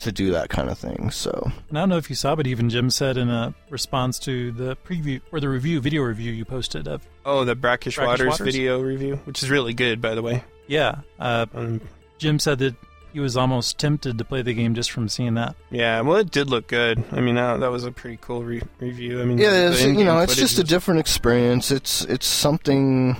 to 0.03 0.11
do 0.11 0.31
that 0.31 0.49
kind 0.49 0.69
of 0.69 0.77
thing. 0.77 1.09
So 1.11 1.51
And 1.69 1.77
I 1.77 1.81
don't 1.81 1.89
know 1.89 1.97
if 1.97 2.09
you 2.09 2.15
saw, 2.15 2.35
but 2.35 2.47
even 2.47 2.69
Jim 2.69 2.89
said 2.89 3.17
in 3.17 3.29
a 3.29 3.53
response 3.69 4.19
to 4.19 4.51
the 4.51 4.75
preview 4.85 5.19
or 5.31 5.39
the 5.39 5.49
review, 5.49 5.81
video 5.81 6.01
review 6.03 6.31
you 6.31 6.45
posted 6.45 6.87
of, 6.87 7.01
Oh, 7.25 7.43
the 7.45 7.55
Brackish, 7.55 7.95
Brackish 7.95 8.07
Waters, 8.19 8.27
Waters? 8.39 8.45
video 8.45 8.81
review, 8.81 9.19
which 9.25 9.41
is 9.43 9.49
really 9.49 9.73
good, 9.73 10.01
by 10.01 10.15
the 10.15 10.21
way. 10.21 10.43
yeah, 10.67 10.99
uh, 11.19 11.45
Um, 11.53 11.81
Jim 12.19 12.39
said 12.39 12.59
that 12.59 12.75
he 13.11 13.19
was 13.19 13.37
almost 13.37 13.77
tempted 13.77 14.17
to 14.17 14.23
play 14.25 14.41
the 14.41 14.53
game 14.53 14.73
just 14.73 14.89
from 14.91 15.07
seeing 15.07 15.35
that. 15.35 15.55
yeah, 15.69 16.01
well, 16.01 16.17
it 16.17 16.31
did 16.31 16.49
look 16.49 16.67
good. 16.67 17.03
I 17.11 17.21
mean, 17.21 17.35
that, 17.35 17.59
that 17.59 17.69
was 17.71 17.83
a 17.85 17.91
pretty 17.91 18.17
cool 18.21 18.43
re- 18.43 18.61
review. 18.79 19.21
I 19.21 19.25
mean, 19.25 19.37
Yeah, 19.37 19.51
the 19.51 19.71
it's, 19.73 19.83
you 19.83 20.03
know, 20.03 20.19
it's 20.19 20.33
footage 20.33 20.49
just 20.49 20.59
a 20.59 20.63
different 20.63 20.99
experience. 20.99 21.69
It's 21.69 22.03
it's 22.05 22.25
something. 22.25 23.15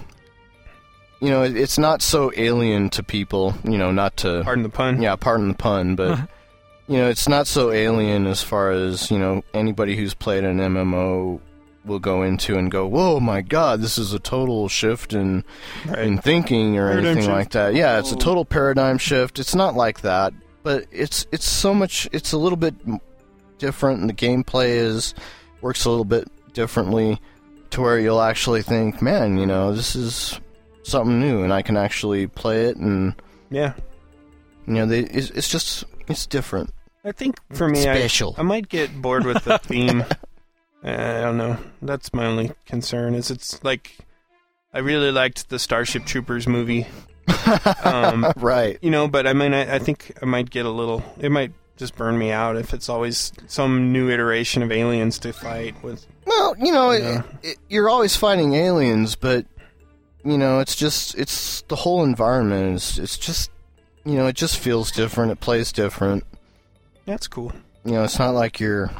You 1.21 1.29
know, 1.29 1.43
it's 1.43 1.77
not 1.77 2.01
so 2.01 2.31
alien 2.35 2.89
to 2.91 3.03
people. 3.03 3.53
You 3.63 3.77
know, 3.77 3.91
not 3.91 4.17
to 4.17 4.41
Pardon 4.43 4.63
the 4.63 4.69
pun. 4.69 5.01
yeah, 5.01 5.15
pardon 5.15 5.47
the 5.49 5.53
pun, 5.53 5.95
but 5.95 6.19
you 6.93 6.99
know, 6.99 7.09
it's 7.09 7.27
not 7.27 7.47
so 7.47 7.71
alien 7.71 8.27
as 8.27 8.43
far 8.43 8.69
as 8.69 9.09
you 9.09 9.17
know 9.17 9.43
anybody 9.51 9.95
who's 9.95 10.13
played 10.13 10.43
an 10.43 10.59
MMO 10.59 11.39
will 11.85 11.97
go 11.97 12.21
into 12.21 12.55
and 12.55 12.69
go, 12.69 12.85
"Whoa, 12.85 13.19
my 13.19 13.41
God, 13.41 13.81
this 13.81 13.97
is 13.97 14.13
a 14.13 14.19
total 14.19 14.69
shift 14.69 15.11
in 15.11 15.43
Right. 15.87 15.97
in 16.05 16.19
thinking 16.19 16.77
or 16.77 16.89
Paradigm 16.89 17.05
anything 17.05 17.23
shift. 17.23 17.35
like 17.35 17.49
that." 17.53 17.73
Yeah, 17.73 17.97
it's 17.97 18.11
a 18.11 18.15
oh. 18.15 18.19
total 18.19 18.45
paradigm 18.45 18.99
shift. 18.99 19.39
It's 19.39 19.55
not 19.55 19.73
like 19.73 20.01
that, 20.01 20.33
but 20.61 20.85
it's 20.91 21.25
it's 21.31 21.47
so 21.49 21.73
much. 21.73 22.07
It's 22.11 22.31
a 22.31 22.37
little 22.37 22.57
bit 22.57 22.75
different, 23.57 24.01
and 24.01 24.07
the 24.07 24.13
gameplay 24.13 24.75
is 24.75 25.15
works 25.61 25.85
a 25.85 25.89
little 25.89 26.05
bit 26.05 26.27
differently 26.53 27.19
to 27.71 27.81
where 27.81 27.97
you'll 27.97 28.21
actually 28.21 28.61
think, 28.61 29.01
"Man, 29.01 29.39
you 29.39 29.47
know, 29.47 29.73
this 29.73 29.95
is 29.95 30.39
something 30.83 31.19
new, 31.19 31.41
and 31.41 31.51
I 31.51 31.63
can 31.63 31.75
actually 31.75 32.27
play 32.27 32.65
it." 32.65 32.77
And 32.77 33.15
yeah. 33.49 33.73
you 34.67 34.73
know, 34.73 34.85
they 34.85 34.99
it's, 34.99 35.31
it's 35.31 35.49
just 35.49 35.85
it's 36.07 36.27
different. 36.27 36.71
I 37.03 37.11
think 37.11 37.37
for 37.53 37.67
me, 37.67 37.79
I, 37.87 37.97
Special. 37.97 38.35
I 38.37 38.43
might 38.43 38.69
get 38.69 39.01
bored 39.01 39.25
with 39.25 39.43
the 39.43 39.57
theme. 39.63 40.01
Uh, 40.83 40.87
I 40.87 41.21
don't 41.21 41.37
know. 41.37 41.57
That's 41.81 42.13
my 42.13 42.25
only 42.25 42.51
concern. 42.65 43.15
Is 43.15 43.29
it's 43.31 43.63
like 43.63 43.97
I 44.73 44.79
really 44.79 45.11
liked 45.11 45.49
the 45.49 45.59
Starship 45.59 46.05
Troopers 46.05 46.47
movie, 46.47 46.87
um, 47.83 48.31
right. 48.37 48.77
you 48.81 48.89
know, 48.91 49.07
but 49.07 49.27
I 49.27 49.33
mean, 49.33 49.53
I, 49.53 49.75
I 49.75 49.79
think 49.79 50.17
I 50.21 50.25
might 50.25 50.49
get 50.49 50.65
a 50.65 50.69
little. 50.69 51.03
It 51.19 51.31
might 51.31 51.51
just 51.75 51.95
burn 51.95 52.17
me 52.17 52.31
out 52.31 52.55
if 52.55 52.73
it's 52.73 52.87
always 52.87 53.33
some 53.47 53.91
new 53.91 54.09
iteration 54.09 54.61
of 54.63 54.71
aliens 54.71 55.19
to 55.19 55.33
fight 55.33 55.81
with. 55.83 56.05
Well, 56.25 56.55
you 56.59 56.71
know, 56.71 56.91
Yeah. 56.91 57.23
it, 57.41 57.49
it, 57.49 57.57
you're 57.69 57.89
always 57.89 58.15
fighting 58.15 58.53
aliens, 58.53 59.15
but 59.15 59.45
you 60.23 60.37
know, 60.37 60.59
it's 60.59 60.75
just 60.75 61.15
it's 61.17 61.61
the 61.63 61.75
whole 61.75 62.03
environment 62.03 62.75
is 62.77 62.99
it's 62.99 63.17
just 63.17 63.51
you 64.05 64.15
know, 64.15 64.27
it 64.27 64.35
just 64.35 64.57
feels 64.57 64.91
different. 64.91 65.31
It 65.31 65.39
plays 65.39 65.71
different. 65.71 66.23
That's 67.05 67.27
cool. 67.27 67.51
You 67.85 67.93
know, 67.93 68.03
it's 68.03 68.17
not 68.19 68.33
like 68.33 68.59
you're 68.59 68.91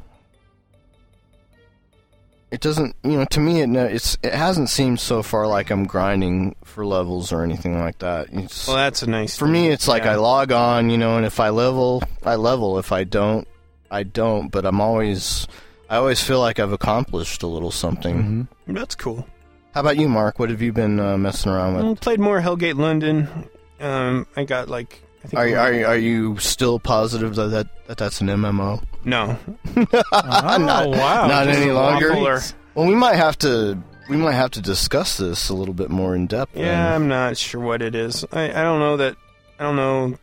it 2.51 2.61
doesn't. 2.61 2.95
You 3.03 3.17
know, 3.17 3.25
to 3.25 3.39
me, 3.39 3.61
it 3.61 3.69
it's 3.75 4.17
it 4.21 4.33
hasn't 4.33 4.69
seemed 4.69 4.99
so 4.99 5.23
far 5.23 5.47
like 5.47 5.71
I'm 5.71 5.85
grinding 5.85 6.55
for 6.63 6.85
levels 6.85 7.31
or 7.31 7.43
anything 7.43 7.79
like 7.79 7.97
that. 7.99 8.27
It's, 8.31 8.67
Well, 8.67 8.77
that's 8.77 9.01
a 9.01 9.09
nice. 9.09 9.35
for 9.37 9.47
me, 9.47 9.69
it's 9.69 9.87
like 9.87 10.03
yeah. 10.03 10.11
I 10.11 10.15
log 10.15 10.51
on, 10.51 10.91
you 10.91 10.97
know, 10.99 11.17
and 11.17 11.25
if 11.25 11.39
I 11.39 11.49
level, 11.49 12.03
I 12.23 12.35
level. 12.35 12.77
If 12.77 12.91
I 12.91 13.05
don't, 13.05 13.47
I 13.89 14.03
don't. 14.03 14.49
But 14.49 14.65
I'm 14.67 14.81
always, 14.81 15.47
I 15.89 15.95
always 15.95 16.21
feel 16.21 16.39
like 16.39 16.59
I've 16.59 16.71
accomplished 16.73 17.41
a 17.41 17.47
little 17.47 17.71
something. 17.71 18.47
Mhm. 18.67 18.75
That's 18.75 18.93
cool. 18.93 19.25
How 19.73 19.81
about 19.81 19.97
you, 19.97 20.07
Mark? 20.07 20.37
What 20.37 20.51
have 20.51 20.61
you 20.61 20.71
been 20.71 20.99
uh, 20.99 21.17
messing 21.17 21.51
around 21.51 21.73
with? 21.75 21.83
Well, 21.85 21.95
played 21.95 22.19
more 22.19 22.39
Hellgate 22.39 22.77
London. 22.77 23.49
Um, 23.79 24.27
I 24.35 24.43
got 24.43 24.69
like. 24.69 25.02
I 25.23 25.27
think 25.27 25.39
Are 25.39 25.47
you, 25.47 25.55
are 25.57 25.73
you, 25.73 25.85
are 25.85 25.97
you 25.97 26.37
still 26.39 26.79
positive 26.79 27.35
that, 27.35 27.47
that, 27.47 27.87
that 27.87 27.97
that's 27.97 28.19
an 28.21 28.27
MMO? 28.27 28.83
no. 29.05 29.37
Oh, 30.11 30.57
Not- 30.57 30.89
wow. 30.89 31.27
not 31.27 31.45
Just 31.47 31.59
any 31.59 31.71
longer? 31.71 32.09
waffler. 32.11 32.53
Well, 32.75 32.87
we 32.87 32.95
might 32.95 33.15
have 33.15 33.37
to 33.39 33.77
we 34.09 34.17
might 34.17 34.33
have 34.33 34.51
to 34.51 34.61
discuss 34.61 35.17
this 35.17 35.47
a 35.49 35.53
little 35.53 35.73
bit 35.73 35.89
more 35.89 36.13
in 36.15 36.27
depth. 36.27 36.53
then. 36.53 36.65
Yeah, 36.65 36.93
I'm 36.95 37.07
not 37.07 37.37
sure 37.37 37.61
what 37.61 37.81
it 37.81 37.95
is. 37.95 38.25
I, 38.33 38.49
I 38.49 38.61
don't 38.63 38.79
know 38.79 38.97
that. 38.97 39.15
I 39.59 39.63
don't 39.63 39.75
know. 39.77 40.17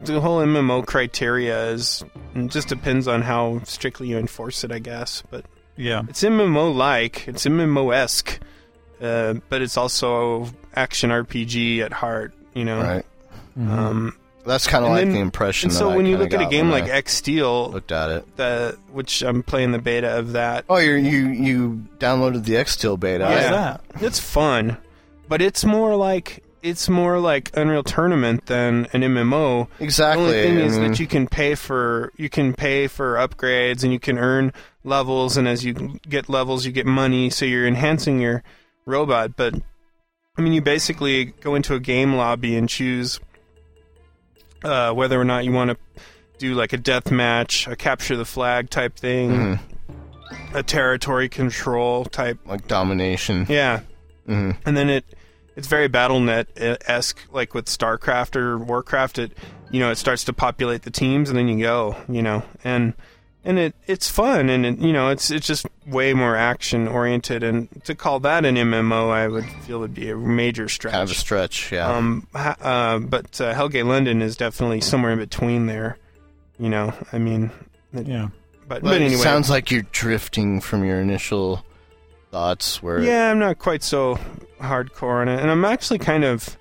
The 0.00 0.20
whole 0.20 0.40
MMO 0.40 0.86
criteria 0.86 1.70
is 1.70 2.04
it 2.34 2.48
just 2.50 2.68
depends 2.68 3.06
on 3.08 3.20
how 3.22 3.60
strictly 3.64 4.08
you 4.08 4.16
enforce 4.18 4.62
it, 4.64 4.70
I 4.72 4.78
guess. 4.78 5.22
But 5.30 5.44
Yeah. 5.76 6.02
it's 6.08 6.22
MMO 6.22 6.74
like, 6.74 7.26
it's 7.28 7.44
MMO 7.44 7.94
esque, 7.94 8.38
uh, 9.02 9.34
but 9.50 9.60
it's 9.62 9.76
also 9.76 10.48
action 10.74 11.10
RPG 11.10 11.80
at 11.80 11.92
heart. 11.92 12.32
You 12.54 12.64
know. 12.64 12.80
right. 12.80 13.06
Mhm. 13.58 13.70
Um, 13.70 14.16
That's 14.44 14.66
kind 14.66 14.84
of 14.84 14.90
like 14.92 15.04
then- 15.04 15.12
the 15.14 15.20
impression. 15.20 15.68
and 15.70 15.74
that 15.74 15.78
so 15.78 15.90
I 15.90 15.96
when 15.96 16.06
you 16.06 16.16
look 16.18 16.32
at 16.32 16.40
a 16.40 16.46
game 16.46 16.70
like 16.70 16.84
I 16.84 17.00
Exteel, 17.02 17.72
looked 17.72 17.90
at 17.90 18.10
it. 18.10 18.36
the 18.36 18.76
which 18.92 19.22
I'm 19.22 19.42
playing 19.42 19.72
the 19.72 19.78
beta 19.80 20.18
of 20.18 20.32
that, 20.32 20.64
Oh, 20.68 20.76
you 20.76 20.92
you 20.94 21.28
you 21.30 21.82
downloaded 21.98 22.44
the 22.44 22.54
Exteel 22.54 22.98
beta. 23.00 23.24
What's 23.24 23.42
Yeah. 23.42 23.50
that? 23.50 23.80
it's 24.00 24.20
fun, 24.20 24.76
but 25.28 25.42
it's 25.42 25.64
more 25.64 25.96
like 25.96 26.42
it's 26.62 26.88
more 26.88 27.18
like 27.20 27.50
Unreal 27.54 27.82
Tournament 27.84 28.46
than 28.46 28.88
an 28.92 29.02
MMO. 29.04 29.68
exactly. 29.78 30.24
The 30.24 30.30
only 30.30 30.42
thing 30.42 30.58
I 30.58 30.60
is 30.62 30.78
mean, 30.78 30.90
that 30.90 31.00
you 31.00 31.06
can 31.06 31.26
pay 31.28 31.54
for 31.54 32.12
you 32.16 32.28
can 32.28 32.54
pay 32.54 32.86
for 32.88 33.14
upgrades 33.16 33.82
and 33.84 33.92
you 33.92 33.98
can 34.00 34.18
earn 34.18 34.52
levels, 34.84 35.36
and 35.36 35.48
as 35.48 35.64
you 35.64 35.98
get 36.08 36.28
levels, 36.28 36.66
you 36.66 36.72
get 36.72 36.86
money. 36.86 37.30
So 37.30 37.44
you're 37.44 37.66
enhancing 37.66 38.20
your 38.20 38.42
robot. 38.84 39.36
But 39.36 39.54
I 40.38 40.42
mean, 40.42 40.52
you 40.52 40.60
basically 40.60 41.26
go 41.40 41.54
into 41.54 41.74
a 41.74 41.80
game 41.80 42.14
lobby 42.14 42.56
and 42.56 42.68
choose 42.68 43.18
uh, 44.66 44.92
whether 44.92 45.20
or 45.20 45.24
not 45.24 45.44
you 45.44 45.52
want 45.52 45.70
to 45.70 45.76
do 46.38 46.54
like 46.54 46.72
a 46.72 46.76
death 46.76 47.10
match, 47.10 47.66
a 47.66 47.76
capture 47.76 48.16
the 48.16 48.24
flag 48.24 48.68
type 48.68 48.96
thing, 48.96 49.30
mhm, 49.30 49.58
a 50.52 50.62
territory 50.62 51.28
control 51.28 52.04
type. 52.04 52.38
like 52.46 52.66
domination. 52.68 53.46
Yeah, 53.48 53.80
hmm 54.26 54.52
and 54.64 54.76
then 54.76 54.90
it 54.90 55.04
it's 55.56 55.68
very 55.68 55.88
BattleNet 55.88 56.46
esque, 56.86 57.18
like 57.32 57.54
with 57.54 57.66
StarCraft 57.66 58.36
or 58.36 58.58
Warcraft. 58.58 59.18
It 59.18 59.32
you 59.70 59.80
know 59.80 59.90
it 59.90 59.96
starts 59.96 60.24
to 60.24 60.32
populate 60.32 60.82
the 60.82 60.90
teams, 60.90 61.30
and 61.30 61.38
then 61.38 61.48
you 61.48 61.58
go, 61.60 61.96
you 62.08 62.22
know, 62.22 62.42
and 62.64 62.92
and 63.46 63.58
it 63.58 63.74
it's 63.86 64.10
fun, 64.10 64.50
and 64.50 64.66
it, 64.66 64.78
you 64.78 64.92
know 64.92 65.08
it's 65.08 65.30
it's 65.30 65.46
just 65.46 65.66
way 65.86 66.12
more 66.12 66.36
action 66.36 66.86
oriented. 66.88 67.42
And 67.42 67.68
to 67.84 67.94
call 67.94 68.20
that 68.20 68.44
an 68.44 68.56
MMO, 68.56 69.10
I 69.10 69.28
would 69.28 69.46
feel 69.62 69.80
would 69.80 69.94
be 69.94 70.10
a 70.10 70.16
major 70.16 70.68
stretch. 70.68 70.92
Kind 70.92 71.04
of 71.04 71.10
a 71.10 71.14
stretch. 71.14 71.72
Yeah. 71.72 71.88
Um, 71.88 72.26
ha- 72.34 72.56
uh, 72.60 72.98
but 72.98 73.40
uh, 73.40 73.54
Hellgate 73.54 73.86
London 73.86 74.20
is 74.20 74.36
definitely 74.36 74.80
somewhere 74.80 75.12
in 75.12 75.18
between 75.18 75.66
there. 75.66 75.96
You 76.58 76.68
know, 76.68 76.92
I 77.12 77.18
mean, 77.18 77.50
Yeah. 77.92 78.28
but 78.68 78.82
but 78.82 78.82
but 78.82 78.94
anyway, 79.00 79.14
it 79.14 79.18
sounds 79.22 79.48
like 79.48 79.70
you're 79.70 79.86
drifting 79.92 80.60
from 80.60 80.84
your 80.84 81.00
initial 81.00 81.64
thoughts. 82.30 82.82
Where 82.82 83.00
Yeah, 83.02 83.30
I'm 83.30 83.38
not 83.38 83.58
quite 83.58 83.82
so 83.82 84.18
hardcore 84.60 85.20
on 85.20 85.28
it, 85.28 85.40
and 85.40 85.50
I'm 85.50 85.64
actually 85.64 85.98
kind 85.98 86.24
of 86.24 86.56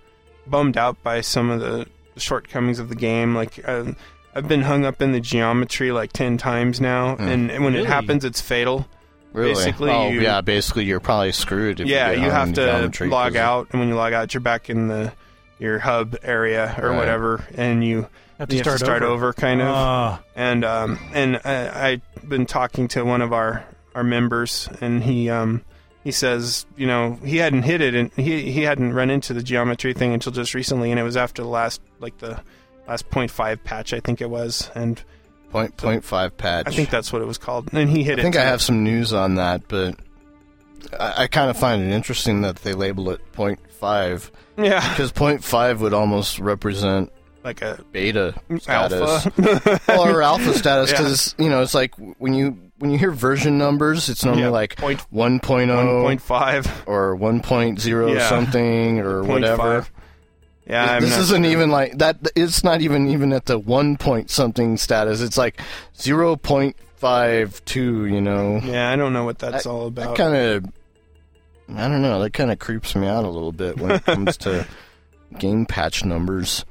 bummed 0.47 0.77
out 0.77 1.01
by 1.01 1.21
some 1.21 1.49
of 1.49 1.59
the 1.61 1.87
shortcomings 2.17 2.77
of 2.79 2.89
the 2.89 2.95
game. 2.95 3.33
Like 3.35 3.59
uh, 3.67 3.93
I've 4.35 4.47
been 4.47 4.61
hung 4.63 4.83
up 4.85 5.01
in 5.01 5.11
the 5.13 5.21
geometry 5.21 5.91
like 5.91 6.11
ten 6.13 6.37
times 6.37 6.81
now, 6.81 7.15
Hmm. 7.15 7.27
and, 7.27 7.51
and 7.51 7.63
when 7.63 7.73
Really? 7.73 7.85
it 7.85 7.89
happens, 7.89 8.25
it's 8.25 8.41
fatal. 8.41 8.85
really, 9.33 9.53
basically 9.53 9.91
oh 9.91 10.09
you- 10.09 10.21
yeah, 10.21 10.39
basically 10.41 10.85
you're 10.85 10.99
probably 11.01 11.31
screwed. 11.33 11.79
If 11.81 11.87
yeah, 11.87 12.11
you, 12.11 12.23
you 12.23 12.29
have 12.31 12.49
to 12.53 12.65
geometry, 12.65 13.09
log 13.09 13.33
'cause- 13.33 13.41
out, 13.41 13.67
and 13.71 13.79
when 13.81 13.89
you 13.89 13.95
log 13.95 14.13
out, 14.13 14.33
you're 14.33 14.41
back 14.41 14.69
in 14.69 14.87
the 14.87 15.11
your 15.59 15.79
hub 15.79 16.15
area 16.23 16.75
or 16.81 16.89
Right. 16.89 16.97
whatever, 16.97 17.43
and 17.55 17.83
you, 17.83 18.07
Have 18.39 18.51
you 18.51 18.57
have 18.59 18.65
to 18.65 18.77
start 18.77 19.03
over, 19.03 19.31
kind 19.33 19.61
of. 19.61 19.67
Ah. 19.69 20.21
and 20.35 20.63
um, 20.65 20.99
and 21.13 21.39
I, 21.45 21.89
I've 21.91 22.29
been 22.29 22.45
talking 22.45 22.87
to 22.89 23.03
one 23.03 23.21
of 23.21 23.31
our, 23.33 23.63
our 23.93 24.03
members, 24.03 24.67
and 24.81 25.03
he 25.03 25.29
um, 25.29 25.61
he 26.03 26.11
says, 26.11 26.65
you 26.77 26.87
know, 26.87 27.17
he 27.23 27.37
hadn't 27.37 27.63
hit 27.63 27.81
it, 27.81 27.93
and 27.95 28.11
he 28.17 28.51
he 28.51 28.61
hadn't 28.63 28.93
run 28.93 29.09
into 29.09 29.33
the 29.33 29.43
geometry 29.43 29.93
thing 29.93 30.13
until 30.13 30.31
just 30.31 30.53
recently, 30.53 30.91
and 30.91 30.99
it 30.99 31.03
was 31.03 31.15
after 31.17 31.41
the 31.41 31.47
last 31.49 31.81
like 31.99 32.17
the 32.19 32.41
last 32.87 33.09
0.5 33.09 33.63
patch, 33.63 33.93
I 33.93 33.99
think 33.99 34.21
it 34.21 34.29
was, 34.29 34.69
and 34.75 35.01
Point 35.51 35.77
point 35.77 36.03
five 36.03 36.35
patch. 36.35 36.67
I 36.67 36.71
think 36.71 36.89
that's 36.89 37.13
what 37.13 37.21
it 37.21 37.25
was 37.25 37.37
called, 37.37 37.69
and 37.71 37.89
he 37.89 38.03
hit 38.03 38.13
I 38.13 38.13
it. 38.17 38.19
I 38.19 38.23
think 38.23 38.35
I 38.35 38.43
have 38.43 38.61
some 38.61 38.83
news 38.83 39.13
on 39.13 39.35
that, 39.35 39.67
but 39.69 39.95
I, 40.99 41.23
I 41.23 41.27
kind 41.27 41.49
of 41.49 41.55
find 41.57 41.81
it 41.81 41.91
interesting 41.93 42.41
that 42.41 42.57
they 42.57 42.73
label 42.73 43.09
it 43.11 43.21
point 43.31 43.59
five 43.79 44.31
yeah, 44.57 44.87
because 44.89 45.13
point 45.13 45.45
five 45.45 45.79
would 45.79 45.93
almost 45.93 46.39
represent 46.39 47.09
like 47.45 47.61
a 47.61 47.79
beta 47.93 48.33
status 48.57 49.27
alpha. 49.37 49.81
or 49.97 50.21
alpha 50.21 50.53
status 50.55 50.91
Yeah. 50.91 50.97
because 50.97 51.35
you 51.37 51.49
know 51.49 51.61
it's 51.61 51.75
like 51.75 51.95
when 52.17 52.33
you 52.33 52.57
when 52.79 52.91
you 52.91 52.97
hear 52.97 53.11
version 53.11 53.57
numbers, 53.57 54.09
it's 54.09 54.25
normally 54.25 54.43
Yeah, 54.43 54.49
like 54.49 54.75
point 54.75 54.99
1.0 55.13 55.39
1.5 55.39 56.67
or 56.87 57.15
1.0 57.15 58.13
Yeah. 58.13 58.27
something 58.27 58.99
or 58.99 59.23
whatever. 59.23 59.81
0.5. 59.83 59.87
Yeah, 60.67 60.83
I'm 60.95 61.01
this 61.01 61.11
not- 61.11 61.19
isn't 61.21 61.45
even 61.45 61.69
like 61.69 61.97
that. 61.99 62.17
It's 62.35 62.63
not 62.63 62.81
even 62.81 63.07
even 63.09 63.33
at 63.33 63.45
the 63.45 63.59
one 63.59 63.97
point 63.97 64.29
something 64.31 64.77
status. 64.77 65.21
It's 65.21 65.37
like 65.37 65.61
zero 65.99 66.35
point 66.35 66.75
five 66.95 67.63
two. 67.65 68.05
You 68.05 68.21
know, 68.21 68.59
Yeah, 68.63 68.89
I 68.91 68.95
don't 68.95 69.13
know 69.13 69.25
what 69.25 69.37
that's 69.39 69.65
all 69.65 69.87
about. 69.87 70.15
that 70.15 70.17
kind 70.17 70.35
of 70.35 70.65
I 71.77 71.87
don't 71.87 72.01
know. 72.01 72.19
That 72.21 72.33
kind 72.33 72.51
of 72.51 72.59
creeps 72.59 72.95
me 72.95 73.07
out 73.07 73.25
a 73.25 73.29
little 73.29 73.51
bit 73.51 73.79
when 73.79 73.91
it 73.91 74.05
comes 74.05 74.37
to 74.37 74.67
game 75.39 75.65
patch 75.65 76.03
numbers. 76.05 76.65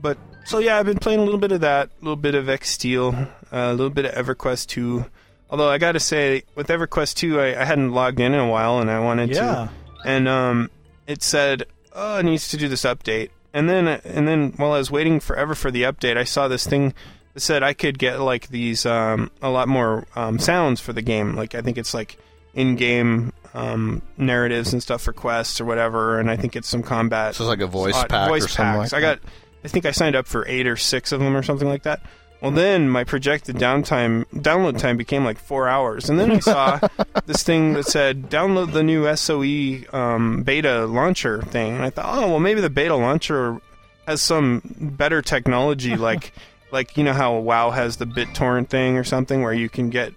But 0.00 0.18
so 0.44 0.58
yeah, 0.58 0.78
I've 0.78 0.86
been 0.86 0.98
playing 0.98 1.20
a 1.20 1.24
little 1.24 1.40
bit 1.40 1.52
of 1.52 1.62
that, 1.62 1.88
a 2.00 2.04
little 2.04 2.16
bit 2.16 2.34
of 2.34 2.46
Exteel, 2.46 3.26
uh, 3.52 3.56
a 3.56 3.72
little 3.72 3.90
bit 3.90 4.04
of 4.04 4.26
EverQuest 4.26 4.66
2. 4.68 5.04
Although 5.50 5.68
I 5.70 5.78
got 5.78 5.92
to 5.92 6.00
say, 6.00 6.42
with 6.56 6.66
EverQuest 6.68 7.14
2, 7.14 7.40
I, 7.40 7.60
I 7.60 7.64
hadn't 7.64 7.92
logged 7.92 8.18
in 8.20 8.34
in 8.34 8.40
a 8.40 8.48
while, 8.48 8.80
and 8.80 8.90
I 8.90 8.98
wanted 9.00 9.30
Yeah. 9.30 9.42
to. 9.44 9.70
And 10.04 10.26
um, 10.28 10.70
it 11.06 11.22
said, 11.22 11.66
"Oh, 11.96 12.18
it 12.18 12.24
needs 12.24 12.48
to 12.48 12.56
do 12.56 12.68
this 12.68 12.82
update." 12.82 13.30
And 13.52 13.68
then, 13.70 13.88
and 13.88 14.28
then, 14.28 14.52
while 14.56 14.72
I 14.72 14.78
was 14.78 14.90
waiting 14.90 15.18
forever 15.18 15.54
for 15.54 15.70
the 15.70 15.82
update, 15.82 16.16
I 16.16 16.24
saw 16.24 16.46
this 16.46 16.66
thing 16.66 16.92
that 17.34 17.40
said 17.40 17.62
I 17.62 17.72
could 17.72 17.98
get 17.98 18.20
like 18.20 18.48
these 18.48 18.84
um, 18.86 19.30
a 19.40 19.50
lot 19.50 19.66
more 19.66 20.06
um, 20.14 20.38
sounds 20.38 20.80
for 20.80 20.92
the 20.92 21.02
game. 21.02 21.34
Like 21.34 21.54
I 21.54 21.62
think 21.62 21.78
it's 21.78 21.94
like 21.94 22.18
in-game 22.54 23.32
um, 23.54 24.02
narratives 24.16 24.72
and 24.72 24.82
stuff 24.82 25.02
for 25.02 25.12
quests 25.12 25.60
or 25.60 25.64
whatever. 25.64 26.18
And 26.18 26.30
I 26.30 26.36
think 26.36 26.56
it's 26.56 26.68
some 26.68 26.82
combat 26.82 27.34
So 27.34 27.44
it's 27.44 27.48
like 27.48 27.60
a 27.60 27.66
voice 27.66 27.94
uh, 27.94 28.06
pack 28.06 28.28
voice 28.28 28.44
or 28.44 28.48
something 28.48 28.78
like 28.78 28.92
I 28.92 29.00
got, 29.00 29.20
I 29.64 29.68
think 29.68 29.86
I 29.86 29.90
signed 29.90 30.16
up 30.16 30.26
for 30.26 30.46
eight 30.48 30.66
or 30.66 30.76
six 30.76 31.12
of 31.12 31.20
them 31.20 31.36
or 31.36 31.42
something 31.42 31.68
like 31.68 31.84
that. 31.84 32.00
Well, 32.40 32.50
then 32.50 32.88
my 32.90 33.02
projected 33.04 33.56
downtime, 33.56 34.24
download 34.34 34.78
time 34.78 34.96
became 34.96 35.24
like 35.24 35.38
four 35.38 35.68
hours, 35.68 36.10
and 36.10 36.18
then 36.20 36.30
I 36.32 36.38
saw 36.40 36.78
this 37.26 37.42
thing 37.42 37.72
that 37.72 37.86
said 37.86 38.28
download 38.30 38.72
the 38.72 38.82
new 38.82 39.04
SOE 39.16 39.84
um, 39.98 40.42
beta 40.42 40.84
launcher 40.86 41.40
thing, 41.42 41.74
and 41.76 41.82
I 41.82 41.90
thought, 41.90 42.18
oh 42.18 42.28
well, 42.28 42.40
maybe 42.40 42.60
the 42.60 42.70
beta 42.70 42.94
launcher 42.94 43.60
has 44.06 44.20
some 44.20 44.60
better 44.78 45.22
technology, 45.22 45.96
like 45.96 46.32
like 46.70 46.96
you 46.96 47.04
know 47.04 47.14
how 47.14 47.38
WoW 47.38 47.70
has 47.70 47.96
the 47.96 48.04
BitTorrent 48.06 48.68
thing 48.68 48.98
or 48.98 49.04
something, 49.04 49.42
where 49.42 49.54
you 49.54 49.68
can 49.68 49.88
get 49.90 50.12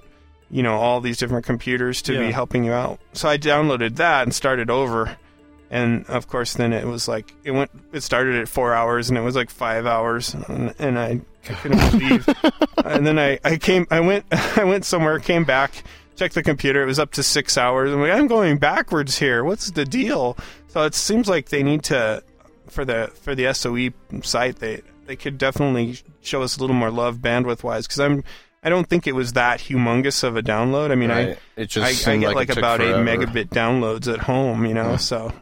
you 0.51 0.61
know 0.61 0.75
all 0.75 0.99
these 0.99 1.17
different 1.17 1.45
computers 1.45 2.01
to 2.03 2.13
Yeah. 2.13 2.25
be 2.27 2.31
helping 2.33 2.63
you 2.65 2.73
out. 2.73 2.99
So 3.13 3.29
I 3.29 3.38
downloaded 3.38 3.95
that 3.95 4.23
and 4.23 4.33
started 4.35 4.69
over 4.69 5.15
and 5.71 6.03
of 6.07 6.27
course 6.27 6.55
then 6.55 6.73
it 6.73 6.85
was 6.88 7.07
like 7.07 7.31
it 7.43 7.51
went 7.51 7.69
it 7.93 8.01
started 8.01 8.41
at 8.41 8.49
four 8.49 8.73
hours 8.73 9.07
and 9.09 9.17
it 9.19 9.21
was 9.21 9.35
like 9.35 9.51
five 9.51 9.85
hours 9.85 10.33
and, 10.33 10.73
and 10.79 10.97
I, 10.97 11.21
I 11.50 11.53
couldn't 11.53 11.91
believe 11.91 12.27
and 12.86 13.05
then 13.05 13.17
I, 13.19 13.39
I 13.43 13.58
came 13.58 13.86
I 13.91 14.00
went 14.00 14.25
I 14.31 14.63
went 14.63 14.86
somewhere 14.86 15.19
came 15.19 15.43
back 15.43 15.84
checked 16.15 16.36
the 16.36 16.43
computer 16.43 16.81
it 16.84 16.86
was 16.86 17.00
up 17.00 17.12
to 17.13 17.24
six 17.24 17.58
hours 17.58 17.91
I'm 17.93 18.01
like 18.01 18.12
I'm 18.12 18.27
going 18.27 18.58
backwards 18.58 19.17
here 19.17 19.43
what's 19.43 19.72
the 19.72 19.86
deal 19.86 20.38
so 20.67 20.84
it 20.84 20.93
seems 20.96 21.29
like 21.29 21.50
they 21.50 21.63
need 21.63 21.84
to 21.86 22.24
for 22.67 22.84
the 22.86 23.10
for 23.22 23.36
the 23.36 23.53
SOE 23.53 23.91
site 24.22 24.58
they 24.58 24.81
they 25.05 25.15
could 25.15 25.38
definitely 25.38 25.98
show 26.22 26.41
us 26.43 26.58
a 26.58 26.60
little 26.60 26.75
more 26.75 26.91
love 26.91 27.17
bandwidth 27.17 27.63
wise 27.63 27.88
because 27.88 28.00
I'm 28.00 28.24
I 28.62 28.67
don't 28.67 28.89
think 28.89 29.08
it 29.08 29.13
was 29.13 29.34
that 29.34 29.60
humongous 29.62 30.24
of 30.24 30.36
a 30.36 30.41
download 30.43 30.91
I 30.91 30.96
mean 30.96 31.10
I 31.10 31.27
Right. 31.29 31.39
it 31.55 31.65
just 31.67 32.05
I, 32.08 32.12
I 32.12 32.17
get 32.17 32.27
like, 32.36 32.50
like, 32.50 32.58
about 32.58 32.79
forever. 32.81 33.01
eight 33.10 33.19
megabit 33.19 33.48
downloads 33.50 34.12
at 34.13 34.19
home, 34.19 34.65
you 34.65 34.74
know. 34.74 34.91
Yeah. 34.91 34.98
So, 34.98 35.34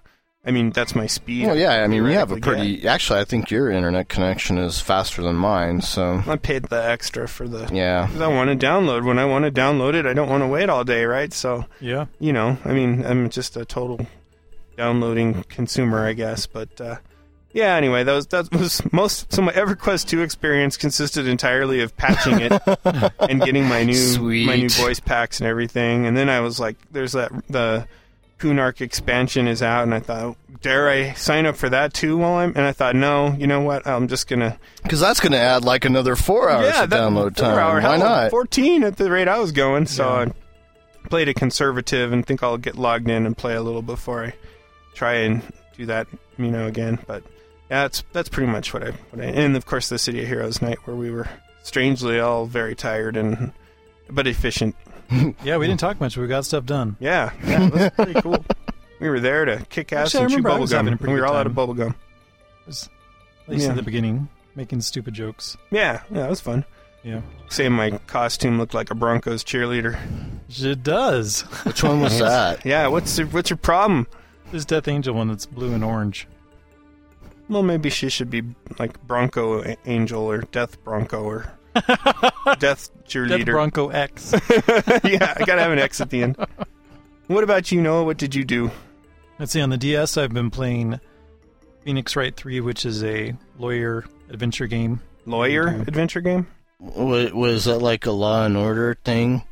I 0.48 0.51
mean, 0.51 0.70
that's 0.72 0.96
my 0.96 1.08
speed. 1.08 1.46
Well, 1.46 1.58
yeah, 1.58 1.84
I 1.84 1.88
mean, 1.88 2.04
we 2.04 2.13
have 2.13 2.32
a 2.32 2.36
theoretically 2.39 2.75
pretty. 2.77 2.88
Actually, 2.88 3.20
I 3.20 3.25
think 3.25 3.51
your 3.51 3.70
internet 3.70 4.08
connection 4.08 4.58
is 4.58 4.80
faster 4.80 5.22
than 5.22 5.36
mine. 5.36 5.82
So. 5.82 6.24
I 6.25 6.38
paid 6.38 6.63
the 6.63 6.82
extra 6.82 7.27
for 7.27 7.48
the. 7.50 7.70
yeah, 7.74 8.08
'cause 8.08 8.22
I 8.22 8.27
want 8.27 8.50
to 8.58 8.66
download. 8.66 9.04
When 9.06 9.20
I 9.20 9.25
want 9.25 9.44
to 9.46 9.51
download 9.51 9.94
it, 9.94 10.06
I 10.06 10.13
don't 10.13 10.30
want 10.30 10.44
to 10.44 10.48
wait 10.48 10.70
all 10.70 10.86
day, 10.86 11.04
right? 11.06 11.34
So, 11.34 11.66
Yeah. 11.82 12.06
you 12.20 12.32
know, 12.32 12.58
I 12.63 12.72
mean, 12.72 13.06
I'm 13.06 13.30
just 13.30 13.58
a 13.58 13.66
total 13.66 14.08
downloading 14.77 15.44
consumer, 15.50 16.06
I 16.06 16.13
guess. 16.13 16.46
But 16.46 16.80
uh, 16.80 16.96
yeah, 17.51 17.75
anyway, 17.75 18.04
that 18.04 18.13
was 18.13 18.27
that 18.27 18.51
was 18.54 18.82
most. 18.94 19.34
So 19.34 19.42
my 19.42 19.51
EverQuest 19.54 20.08
two 20.08 20.22
experience 20.22 20.77
consisted 20.77 21.27
entirely 21.27 21.82
of 21.82 21.96
patching 21.98 22.39
it 22.39 22.54
and 23.20 23.42
getting 23.42 23.66
my 23.66 23.84
new 23.84 24.46
my 24.46 24.56
new 24.56 24.70
voice 24.70 25.00
packs 25.00 25.39
and 25.39 25.48
everything. 25.48 26.06
And 26.06 26.16
then 26.16 26.30
I 26.30 26.39
was 26.42 26.60
like, 26.60 26.77
"There's 26.92 27.13
that 27.13 27.32
the 27.50 27.88
Kunark 28.39 28.82
expansion 28.82 29.48
is 29.48 29.62
out," 29.63 29.84
and 29.84 29.94
I 29.94 30.00
thought, 30.00 30.38
"Dare 30.62 30.89
I 30.89 31.13
sign 31.13 31.46
up 31.46 31.56
for 31.56 31.70
that 31.70 31.94
too?" 31.94 32.17
While 32.17 32.36
I'm 32.36 32.50
and 32.56 32.62
I 32.62 32.72
thought, 32.72 32.96
"No, 32.96 33.34
you 33.38 33.48
know 33.48 33.62
what? 33.62 33.86
I'm 33.88 34.08
just 34.08 34.27
gonna 34.27 34.58
because 34.84 35.00
that's 35.00 35.20
going 35.20 35.32
to 35.34 35.38
add 35.39 35.63
like 35.65 35.86
another 35.86 36.15
four 36.15 36.50
hours 36.50 36.67
yeah 36.67 36.84
of 36.84 36.89
download 36.89 37.36
four 37.38 37.46
time. 37.46 37.58
Hour, 37.58 37.82
Why 37.82 37.98
not? 37.98 38.32
Fourteen 38.32 38.84
at 38.84 38.98
the 38.98 39.10
rate 39.12 39.27
I 39.27 39.39
was 39.39 39.51
going, 39.51 39.86
so 39.88 40.06
Yeah. 40.22 40.32
I 41.06 41.08
played 41.10 41.29
a 41.29 41.34
conservative 41.34 42.12
and 42.13 42.25
think 42.25 42.44
I'll 42.44 42.58
get 42.58 42.75
logged 42.75 43.10
in 43.10 43.25
and 43.25 43.36
play 43.38 43.56
a 43.56 43.62
little 43.62 43.82
before 43.82 44.25
I 44.25 44.34
try 44.94 45.13
and 45.15 45.41
do 45.77 45.86
that, 45.88 46.08
you 46.38 46.51
know, 46.51 46.67
again. 46.67 47.00
But 47.08 47.24
yeah, 47.70 47.84
that's 47.84 48.03
that's 48.13 48.29
pretty 48.29 48.51
much 48.51 48.74
what 48.74 48.84
I 48.84 48.91
what 49.12 49.22
I 49.22 49.29
and 49.29 49.56
of 49.56 49.65
course 49.65 49.89
the 49.89 49.98
City 49.98 50.22
of 50.22 50.27
Heroes 50.27 50.62
night 50.62 50.79
where 50.86 50.96
we 50.96 51.12
were 51.12 51.27
strangely 51.63 52.20
all 52.20 52.46
very 52.46 52.75
tired 52.75 53.17
and 53.17 53.51
but 54.10 54.25
efficient. 54.27 54.75
Yeah, 55.43 55.57
we 55.57 55.67
didn't 55.67 55.79
talk 55.79 55.99
much, 55.99 56.15
but 56.15 56.21
we 56.21 56.27
got 56.27 56.45
stuff 56.45 56.65
done. 56.65 56.97
Yeah, 56.99 57.31
yeah 57.45 57.67
it 57.67 57.73
was 57.73 57.89
pretty 57.91 58.21
cool. 58.21 58.43
We 58.99 59.09
were 59.09 59.19
there 59.19 59.45
to 59.45 59.63
kick 59.69 59.93
ass 59.93 60.07
Actually, 60.07 60.21
and 60.23 60.29
chew 60.31 60.35
remember 60.37 60.49
I 60.49 60.53
bubble 60.53 60.67
gum. 60.67 60.87
and 60.87 60.99
we 60.99 61.07
were 61.09 61.15
good 61.19 61.23
all 61.25 61.33
out 61.35 61.43
time. 61.43 61.45
of 61.47 61.55
bubble 61.55 61.73
gum. 61.75 61.89
It 61.91 62.65
was, 62.65 62.89
at 63.43 63.49
least 63.53 63.65
Yeah. 63.65 63.69
at 63.69 63.75
the 63.75 63.83
beginning, 63.83 64.27
making 64.55 64.81
stupid 64.81 65.13
jokes. 65.13 65.55
Yeah, 65.69 66.01
yeah, 66.11 66.25
it 66.25 66.29
was 66.31 66.41
fun. 66.41 66.65
Yeah. 67.03 67.21
Saying 67.47 67.73
my 67.73 67.91
costume 68.07 68.57
looked 68.57 68.73
like 68.73 68.89
a 68.89 68.95
Broncos 68.95 69.43
cheerleader. 69.43 69.99
It 70.49 70.81
does. 70.81 71.41
Which 71.63 71.83
one 71.83 72.01
was 72.01 72.17
that? 72.19 72.65
Yeah, 72.65 72.87
what's 72.87 73.15
your, 73.19 73.27
what's 73.27 73.51
your 73.51 73.57
problem? 73.57 74.07
This 74.51 74.65
Death 74.65 74.87
Angel 74.87 75.13
one 75.13 75.27
that's 75.27 75.45
blue 75.45 75.73
and 75.75 75.83
orange. 75.83 76.27
Well, 77.49 77.61
maybe 77.61 77.91
she 77.91 78.09
should 78.09 78.31
be 78.31 78.41
like 78.79 78.99
Bronco 79.05 79.75
Angel 79.85 80.23
or 80.23 80.39
Death 80.41 80.83
Bronco 80.83 81.23
or 81.23 81.51
Death 82.60 82.60
cheerleader. 82.60 82.60
Death 82.60 82.91
Cheerleader. 83.07 83.46
Bronco 83.46 83.89
X. 83.89 84.34
yeah, 85.03 85.34
I 85.38 85.43
gotta 85.46 85.62
have 85.62 85.72
an 85.72 85.79
X 85.79 86.01
at 86.01 86.10
the 86.10 86.24
end. 86.24 86.36
What 87.27 87.43
about 87.43 87.72
you, 87.72 87.81
Noah? 87.81 88.03
What 88.03 88.17
did 88.17 88.36
you 88.36 88.43
do? 88.46 88.72
Let's 89.39 89.51
see, 89.51 89.62
on 89.62 89.69
the 89.69 89.77
DS, 89.77 90.17
I've 90.17 90.34
been 90.34 90.50
playing 90.50 91.00
Phoenix 91.84 92.15
Wright 92.15 92.36
3, 92.36 92.60
which 92.62 92.86
is 92.86 93.03
a 93.03 93.34
lawyer 93.60 94.05
adventure 94.29 94.67
game. 94.67 95.01
Lawyer 95.25 95.68
Mhm. 95.68 95.87
adventure 95.87 96.22
game? 96.22 96.48
Was, 96.79 97.31
was 97.33 97.66
that 97.66 97.79
like 97.79 98.05
a 98.05 98.11
Law 98.11 98.46
and 98.46 98.55
Order 98.57 98.96
thing? 99.03 99.44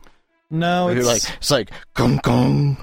No, 0.49 0.89
it's 0.89 0.95
you're 0.95 1.05
like 1.05 1.23
it's 1.38 1.51
like 1.51 1.71
gong 1.95 2.19
gong 2.23 2.77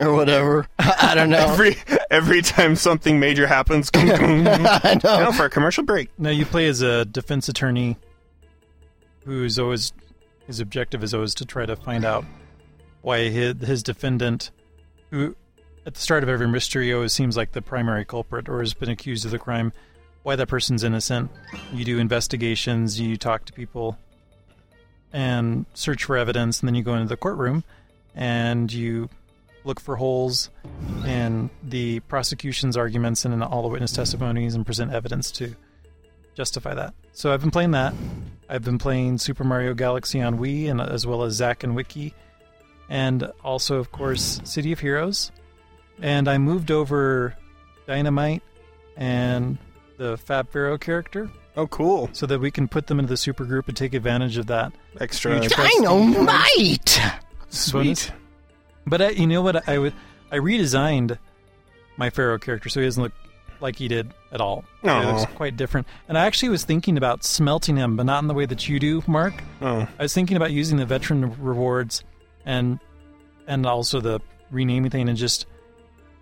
or 0.00 0.12
whatever. 0.14 0.66
I 0.78 1.14
don't 1.14 1.30
know. 1.30 1.38
Every 1.38 1.76
every 2.10 2.42
time 2.42 2.74
something 2.76 3.20
major 3.20 3.46
happens. 3.46 3.88
I 3.94 4.98
know. 5.02 5.20
now 5.20 5.32
for 5.32 5.44
a 5.46 5.50
commercial 5.50 5.84
break. 5.84 6.10
no, 6.18 6.28
you 6.30 6.44
play 6.44 6.66
as 6.66 6.82
a 6.82 7.04
defense 7.04 7.48
attorney 7.48 7.96
who's 9.26 9.58
always 9.58 9.92
his 10.46 10.60
objective 10.60 11.02
is 11.02 11.12
always 11.12 11.34
to 11.34 11.44
try 11.44 11.66
to 11.66 11.76
find 11.76 12.04
out 12.04 12.24
why 13.02 13.28
his, 13.28 13.60
his 13.60 13.82
defendant, 13.82 14.50
who 15.10 15.34
at 15.84 15.94
the 15.94 16.00
start 16.00 16.22
of 16.22 16.28
every 16.28 16.48
mystery 16.48 16.92
always 16.92 17.12
seems 17.12 17.36
like 17.36 17.52
the 17.52 17.60
primary 17.60 18.04
culprit 18.04 18.48
or 18.48 18.60
has 18.60 18.72
been 18.72 18.88
accused 18.88 19.24
of 19.24 19.32
the 19.32 19.38
crime, 19.38 19.72
why 20.22 20.36
that 20.36 20.46
person's 20.46 20.84
innocent. 20.84 21.30
You 21.72 21.84
do 21.84 21.98
investigations, 21.98 22.98
you 23.00 23.16
talk 23.16 23.44
to 23.46 23.52
people, 23.52 23.98
and 25.12 25.66
search 25.74 26.04
for 26.04 26.16
evidence, 26.16 26.60
and 26.60 26.68
then 26.68 26.74
you 26.74 26.82
go 26.82 26.94
into 26.94 27.08
the 27.08 27.16
courtroom 27.16 27.64
and 28.14 28.72
you 28.72 29.08
look 29.64 29.80
for 29.80 29.96
holes 29.96 30.50
in 31.04 31.50
the 31.62 32.00
prosecution's 32.00 32.76
arguments 32.76 33.24
and 33.24 33.34
in 33.34 33.42
all 33.42 33.62
the 33.62 33.68
witness 33.68 33.92
testimonies 33.92 34.54
and 34.54 34.64
present 34.64 34.92
evidence 34.92 35.32
to 35.32 35.54
justify 36.34 36.74
that. 36.74 36.94
So 37.12 37.32
I've 37.32 37.40
been 37.40 37.50
playing 37.50 37.72
that. 37.72 37.92
I've 38.48 38.62
been 38.62 38.78
playing 38.78 39.18
Super 39.18 39.44
Mario 39.44 39.74
Galaxy 39.74 40.20
on 40.22 40.38
Wii 40.38 40.70
and 40.70 40.80
as 40.80 41.06
well 41.06 41.22
as 41.24 41.34
Zack 41.34 41.64
and 41.64 41.74
Wiki, 41.74 42.14
and 42.88 43.30
also 43.42 43.76
of 43.78 43.90
course 43.92 44.40
City 44.44 44.72
of 44.72 44.80
Heroes. 44.80 45.32
And 46.00 46.28
I 46.28 46.38
moved 46.38 46.70
over 46.70 47.34
Dynamite 47.86 48.42
and 48.96 49.58
the 49.96 50.16
Fab 50.18 50.50
Pharaoh 50.50 50.78
character 50.78 51.30
Oh, 51.56 51.66
cool! 51.66 52.10
so 52.12 52.26
that 52.26 52.38
we 52.38 52.50
can 52.50 52.68
put 52.68 52.86
them 52.86 52.98
into 52.98 53.08
the 53.08 53.16
super 53.16 53.44
group 53.46 53.66
and 53.68 53.76
take 53.76 53.94
advantage 53.94 54.36
of 54.36 54.46
that. 54.46 54.72
Extra 55.00 55.40
Huge 55.40 55.52
Dynamite. 55.52 57.00
sweet. 57.48 58.12
But 58.86 59.00
I, 59.02 59.08
you 59.10 59.26
know 59.26 59.42
what? 59.42 59.66
I 59.68 59.78
would 59.78 59.94
I 60.30 60.36
redesigned 60.36 61.18
my 61.96 62.10
Pharaoh 62.10 62.38
character 62.38 62.68
so 62.68 62.80
he 62.80 62.86
doesn't 62.86 63.02
look 63.02 63.12
like 63.60 63.76
he 63.76 63.88
did 63.88 64.12
at 64.32 64.40
all. 64.40 64.64
He 64.82 64.88
it 64.88 65.04
looks 65.06 65.24
quite 65.34 65.56
different. 65.56 65.86
And 66.08 66.16
I 66.18 66.26
actually 66.26 66.50
was 66.50 66.64
thinking 66.64 66.96
about 66.96 67.24
smelting 67.24 67.76
him, 67.76 67.96
but 67.96 68.04
not 68.06 68.22
in 68.22 68.28
the 68.28 68.34
way 68.34 68.46
that 68.46 68.68
you 68.68 68.78
do, 68.78 69.02
Mark. 69.06 69.34
Oh, 69.60 69.86
I 69.98 70.02
was 70.02 70.12
thinking 70.14 70.36
about 70.36 70.52
using 70.52 70.78
the 70.78 70.86
veteran 70.86 71.34
rewards 71.42 72.04
and 72.44 72.78
and 73.46 73.66
also 73.66 74.00
the 74.00 74.20
renaming 74.50 74.90
thing 74.90 75.08
and 75.08 75.16
just 75.18 75.46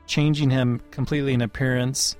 changing 0.06 0.50
him 0.50 0.80
completely 0.90 1.32
in 1.34 1.40
appearance 1.42 2.16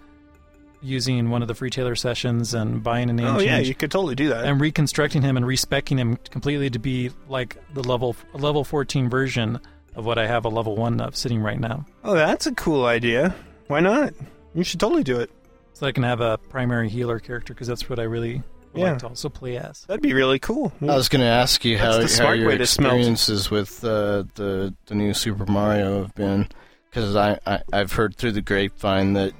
using 0.83 1.31
one 1.31 1.40
of 1.40 1.48
the 1.48 1.55
free 1.55 1.70
tailor 1.70 1.94
sessions 1.94 2.53
and 2.53 2.83
buying 2.83 3.09
a 3.09 3.12
name 3.12 3.27
oh 3.27 3.38
yeah, 3.40 3.59
you 3.59 3.74
could 3.74 3.90
totally 3.90 4.14
do 4.14 4.29
that. 4.29 4.44
and 4.44 4.61
reconstructing 4.61 5.22
him 5.22 5.37
and 5.38 5.46
respecking 5.46 5.98
him 5.98 6.18
completely 6.31 6.68
to 6.68 6.79
be 6.79 7.11
like 7.29 7.57
the 7.72 7.83
level 7.83 8.14
level 8.35 8.64
14 8.64 9.09
version 9.09 9.59
of 9.96 10.05
what 10.05 10.18
I 10.18 10.27
have 10.27 10.44
a 10.44 10.48
level 10.50 10.77
1 10.77 11.00
of 11.00 11.16
sitting 11.16 11.40
right 11.40 11.59
now. 11.59 11.87
oh, 12.03 12.14
that's 12.14 12.46
a 12.46 12.53
cool 12.53 12.85
idea. 12.85 13.35
Why 13.68 13.81
not? 13.81 14.12
You 14.55 14.64
should 14.64 14.81
totally 14.81 15.03
do 15.05 15.19
it. 15.21 15.31
So 15.73 15.87
I 15.87 15.93
can 15.93 16.05
have 16.05 16.21
a 16.21 16.38
primary 16.38 16.88
healer 16.88 17.19
character 17.19 17.53
because 17.53 17.67
that's 17.67 17.88
what 17.90 17.99
I 17.99 18.05
really 18.05 18.43
would 18.73 18.81
Yeah. 18.81 18.90
like 18.93 18.99
to 19.01 19.09
also 19.09 19.29
play 19.29 19.57
as. 19.57 19.83
That'd 19.87 20.03
be 20.03 20.12
really 20.12 20.38
cool. 20.38 20.73
I 20.81 20.85
was 20.97 21.09
going 21.09 21.21
to 21.23 21.27
ask 21.27 21.64
you 21.64 21.77
That's 21.79 21.85
how, 21.87 21.93
the 21.97 22.03
how 22.03 22.07
smart 22.07 22.38
your 22.38 22.49
way 22.49 22.59
to 22.59 22.67
smelt. 22.67 22.95
experiences 22.95 23.51
with 23.51 23.83
uh, 23.85 24.25
the 24.37 24.73
the 24.87 24.95
new 24.95 25.12
Super 25.14 25.47
Mario 25.47 26.03
have 26.03 26.14
been, 26.14 26.49
because 26.90 27.17
I, 27.17 27.38
I 27.47 27.62
I've 27.73 27.93
heard 27.93 28.17
through 28.17 28.33
the 28.33 28.40
grapevine 28.43 29.14
that 29.14 29.33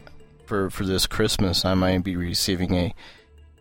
for 0.47 0.71
for 0.71 0.85
this 0.85 1.07
Christmas 1.07 1.65
I 1.65 1.75
might 1.75 2.03
be 2.03 2.17
receiving 2.17 2.75
a 2.75 2.95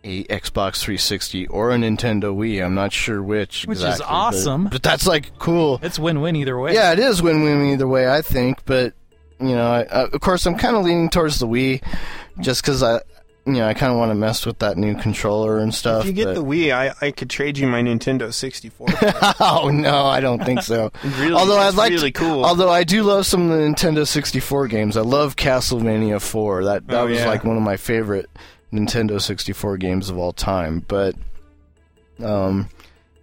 a 0.06 0.24
Xbox 0.24 0.80
360 0.82 1.46
or 1.46 1.70
a 1.70 1.76
Nintendo 1.76 2.34
Wii. 2.36 2.62
I'm 2.62 2.74
not 2.74 2.92
sure 2.92 3.22
which. 3.22 3.64
Which 3.66 3.78
is 3.78 3.84
exactly, 3.84 4.04
but- 4.06 4.12
awesome. 4.12 4.64
but, 4.66 4.82
that's 4.82 5.06
like 5.06 5.38
cool. 5.38 5.78
It's 5.82 5.98
win-win 5.98 6.36
either 6.36 6.58
way. 6.58 6.74
Yeah, 6.74 6.92
it 6.92 6.98
is 6.98 7.22
win-win 7.22 7.70
either 7.72 7.88
way, 7.88 8.06
I 8.10 8.20
think. 8.20 8.66
But 8.66 8.92
you 9.40 9.54
know, 9.54 9.66
I, 9.66 9.80
I, 9.82 10.02
of 10.04 10.20
course, 10.20 10.46
I'm 10.46 10.56
kind 10.56 10.76
of 10.76 10.84
leaning 10.84 11.10
towards 11.10 11.38
the 11.38 11.46
Wii, 11.46 11.82
just 12.40 12.62
because 12.62 12.82
I, 12.82 13.00
you 13.46 13.54
know, 13.54 13.66
I 13.68 13.74
kind 13.74 13.92
of 13.92 13.98
want 13.98 14.10
to 14.10 14.14
mess 14.14 14.46
with 14.46 14.60
that 14.60 14.78
new 14.78 14.94
controller 14.94 15.58
and 15.58 15.74
stuff. 15.74 16.02
If 16.02 16.06
you 16.06 16.12
get 16.12 16.24
but- 16.26 16.34
the 16.36 16.44
Wii, 16.44 16.72
I, 16.72 16.94
I 17.06 17.10
could 17.10 17.28
trade 17.28 17.58
you 17.58 17.66
my 17.66 17.82
Nintendo 17.82 18.32
64. 18.32 18.86
oh 19.40 19.70
no, 19.72 20.06
I 20.06 20.20
don't 20.20 20.42
think 20.44 20.62
so. 20.62 20.90
really, 21.18 21.32
although 21.34 21.58
I'd 21.58 21.74
like, 21.74 21.90
really 21.92 22.12
to, 22.12 22.18
cool. 22.18 22.44
although 22.44 22.70
I 22.70 22.84
do 22.84 23.02
love 23.02 23.26
some 23.26 23.50
of 23.50 23.58
the 23.58 23.64
Nintendo 23.64 24.06
64 24.06 24.68
games. 24.68 24.96
I 24.96 25.02
love 25.02 25.36
Castlevania 25.36 26.22
4. 26.22 26.64
That 26.64 26.86
that 26.86 27.00
Oh, 27.02 27.06
was 27.06 27.18
yeah. 27.18 27.26
like 27.26 27.44
one 27.44 27.56
of 27.56 27.62
my 27.62 27.76
favorite 27.76 28.30
Nintendo 28.72 29.20
64 29.20 29.76
games 29.76 30.08
of 30.08 30.16
all 30.16 30.32
time. 30.32 30.82
But, 30.88 31.14
um, 32.22 32.68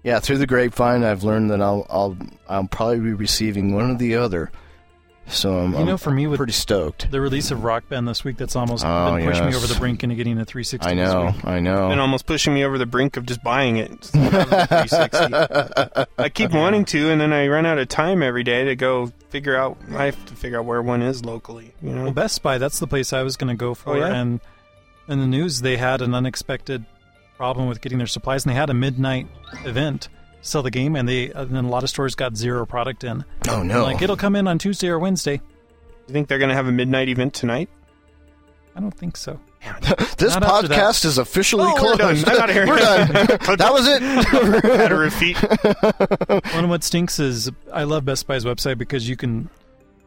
yeah, 0.03 0.19
through 0.19 0.37
the 0.37 0.47
grapevine, 0.47 1.03
I've 1.03 1.23
learned 1.23 1.51
that 1.51 1.61
I'll 1.61 1.85
I'll 1.89 2.17
I'll 2.49 2.67
probably 2.67 2.99
be 2.99 3.13
receiving 3.13 3.73
one 3.73 3.91
or 3.91 3.95
the 3.97 4.15
other. 4.15 4.51
So 5.33 5.57
I'm, 5.59 5.73
You 5.73 5.85
know, 5.85 5.91
I'm 5.93 5.97
for 5.97 6.11
me 6.11 6.27
with 6.27 6.37
pretty 6.37 6.53
stoked. 6.53 7.09
the 7.11 7.21
release 7.21 7.51
of 7.51 7.63
Rock 7.63 7.87
Band 7.89 8.07
this 8.07 8.23
week 8.23 8.37
that's 8.37 8.55
almost 8.55 8.83
Oh, 8.85 9.15
been 9.15 9.25
pushing 9.27 9.45
me 9.47 9.55
over 9.55 9.65
the 9.67 9.75
brink 9.79 10.03
into 10.03 10.15
getting 10.15 10.37
a 10.39 10.45
360 10.45 10.89
I 10.89 10.95
this 10.95 11.09
know, 11.13 11.25
week. 11.27 11.45
I 11.45 11.59
know. 11.59 11.89
and 11.89 11.99
almost 12.01 12.25
pushing 12.25 12.53
me 12.53 12.63
over 12.65 12.77
the 12.77 12.85
brink 12.85 13.17
of 13.17 13.25
just 13.25 13.43
buying 13.43 13.77
it. 13.77 13.89
Just 14.01 14.13
have 14.15 14.49
the 14.49 14.67
360. 14.67 16.05
I 16.17 16.29
keep 16.29 16.51
wanting 16.53 16.85
to, 16.85 17.09
and 17.09 17.19
then 17.21 17.31
I 17.33 17.47
run 17.47 17.65
out 17.65 17.77
of 17.77 17.87
time 17.87 18.21
every 18.21 18.43
day 18.43 18.65
to 18.65 18.75
go 18.75 19.11
figure 19.29 19.55
out. 19.55 19.77
I 19.95 20.05
have 20.05 20.25
to 20.25 20.35
figure 20.35 20.59
out 20.59 20.65
where 20.65 20.81
one 20.81 21.01
is 21.01 21.23
locally. 21.25 21.73
You 21.81 21.91
know, 21.91 22.03
Well, 22.03 22.11
Best 22.13 22.41
Buy, 22.43 22.57
that's 22.57 22.79
the 22.79 22.87
place 22.87 23.13
I 23.13 23.23
was 23.23 23.37
going 23.37 23.49
to 23.49 23.59
go 23.59 23.73
for. 23.73 23.95
Oh, 23.95 23.99
yeah? 23.99 24.13
And 24.13 24.39
in 25.07 25.19
the 25.19 25.27
news, 25.27 25.61
they 25.61 25.77
had 25.77 26.01
an 26.01 26.13
unexpected 26.13 26.85
problem 27.37 27.67
with 27.67 27.81
getting 27.81 27.97
their 27.97 28.07
supplies, 28.07 28.45
and 28.45 28.51
they 28.51 28.55
had 28.57 28.69
a 28.69 28.73
midnight 28.73 29.27
event 29.65 30.03
to 30.03 30.09
sell 30.41 30.63
the 30.63 30.71
game, 30.71 30.95
and 30.95 31.07
they 31.07 31.31
and 31.31 31.49
then 31.55 31.65
a 31.65 31.69
lot 31.69 31.83
of 31.83 31.89
stores 31.89 32.15
got 32.15 32.35
zero 32.35 32.65
product 32.65 33.03
in. 33.03 33.23
oh 33.49 33.63
no! 33.63 33.83
Like 33.83 34.01
it'll 34.01 34.17
come 34.17 34.35
in 34.35 34.47
on 34.47 34.57
Tuesday 34.57 34.87
or 34.89 34.99
Wednesday. 34.99 35.41
you 36.07 36.13
think 36.13 36.27
they're 36.27 36.39
going 36.39 36.49
to 36.49 36.55
have 36.55 36.67
a 36.67 36.71
midnight 36.71 37.09
event 37.09 37.33
tonight? 37.33 37.69
I 38.75 38.79
don't 38.79 38.91
think 38.97 39.17
so. 39.17 39.39
this 40.17 40.33
not 40.39 40.43
podcast 40.43 41.05
is 41.05 41.17
officially 41.19 41.65
Oh, 41.67 41.73
we're 41.83 41.95
closed. 41.95 42.25
done. 42.25 42.35
I'm 42.35 42.41
outta 42.43 42.53
here. 42.53 42.65
we're 42.67 42.77
done. 42.79 43.07
that 43.57 43.69
was 43.71 43.87
it. 43.87 44.01
Matter 44.63 45.03
of 45.03 45.13
feet. 45.13 45.37
One 46.55 46.63
of 46.63 46.69
what 46.69 46.83
stinks 46.83 47.19
is 47.19 47.51
I 47.71 47.83
love 47.83 48.05
Best 48.05 48.25
Buy's 48.25 48.43
website 48.43 48.77
because 48.79 49.07
you 49.07 49.15
can 49.15 49.49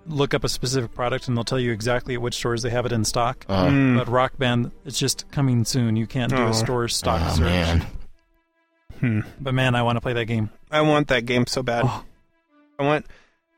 look 0.09 0.35
up 0.35 0.43
a 0.45 0.49
specific 0.49 0.93
product 0.95 1.29
and 1.29 1.37
they'll 1.37 1.45
tell 1.45 1.61
you 1.61 1.71
exactly 1.73 2.15
at 2.15 2.21
which 2.21 2.35
stores 2.35 2.63
they 2.63 2.71
have 2.71 2.85
it 2.85 2.91
in 2.93 3.05
stock. 3.05 3.45
Uh, 3.49 3.67
Mm. 3.67 3.99
But 3.99 4.09
Rock 4.09 4.37
Band, 4.39 4.73
it's 4.85 4.99
just 4.99 5.31
coming 5.31 5.65
soon. 5.65 5.95
You 5.95 6.07
can't 6.09 6.31
do 6.35 6.39
Oh. 6.43 6.49
a 6.49 6.55
store 6.55 6.89
stock 6.89 7.21
oh, 7.25 7.31
search. 7.35 7.41
man. 7.41 7.87
Hmm. 9.05 9.21
But 9.41 9.53
man, 9.55 9.75
I 9.75 9.83
want 9.83 9.97
to 9.97 10.01
play 10.01 10.15
that 10.15 10.25
game. 10.25 10.49
I 10.71 10.81
want 10.81 11.09
that 11.09 11.27
game 11.27 11.47
so 11.47 11.63
bad. 11.63 11.85
Oh. 11.87 12.05
I 12.79 12.85
want. 12.85 13.07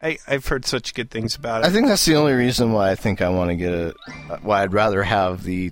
I 0.03 0.19
I've 0.27 0.47
heard 0.47 0.65
such 0.67 0.93
good 0.93 1.11
things 1.11 1.37
about 1.37 1.63
it. 1.63 1.67
I 1.69 1.71
think 1.71 1.87
that's 1.87 2.05
the 2.05 2.17
only 2.17 2.33
reason 2.33 2.73
why 2.73 2.91
I 2.91 2.95
think 2.97 3.23
I 3.23 3.29
want 3.29 3.51
to 3.51 3.57
get 3.57 3.73
a. 3.73 3.95
Why 4.43 4.63
I'd 4.63 4.73
rather 4.73 5.03
have 5.03 5.43
the 5.45 5.71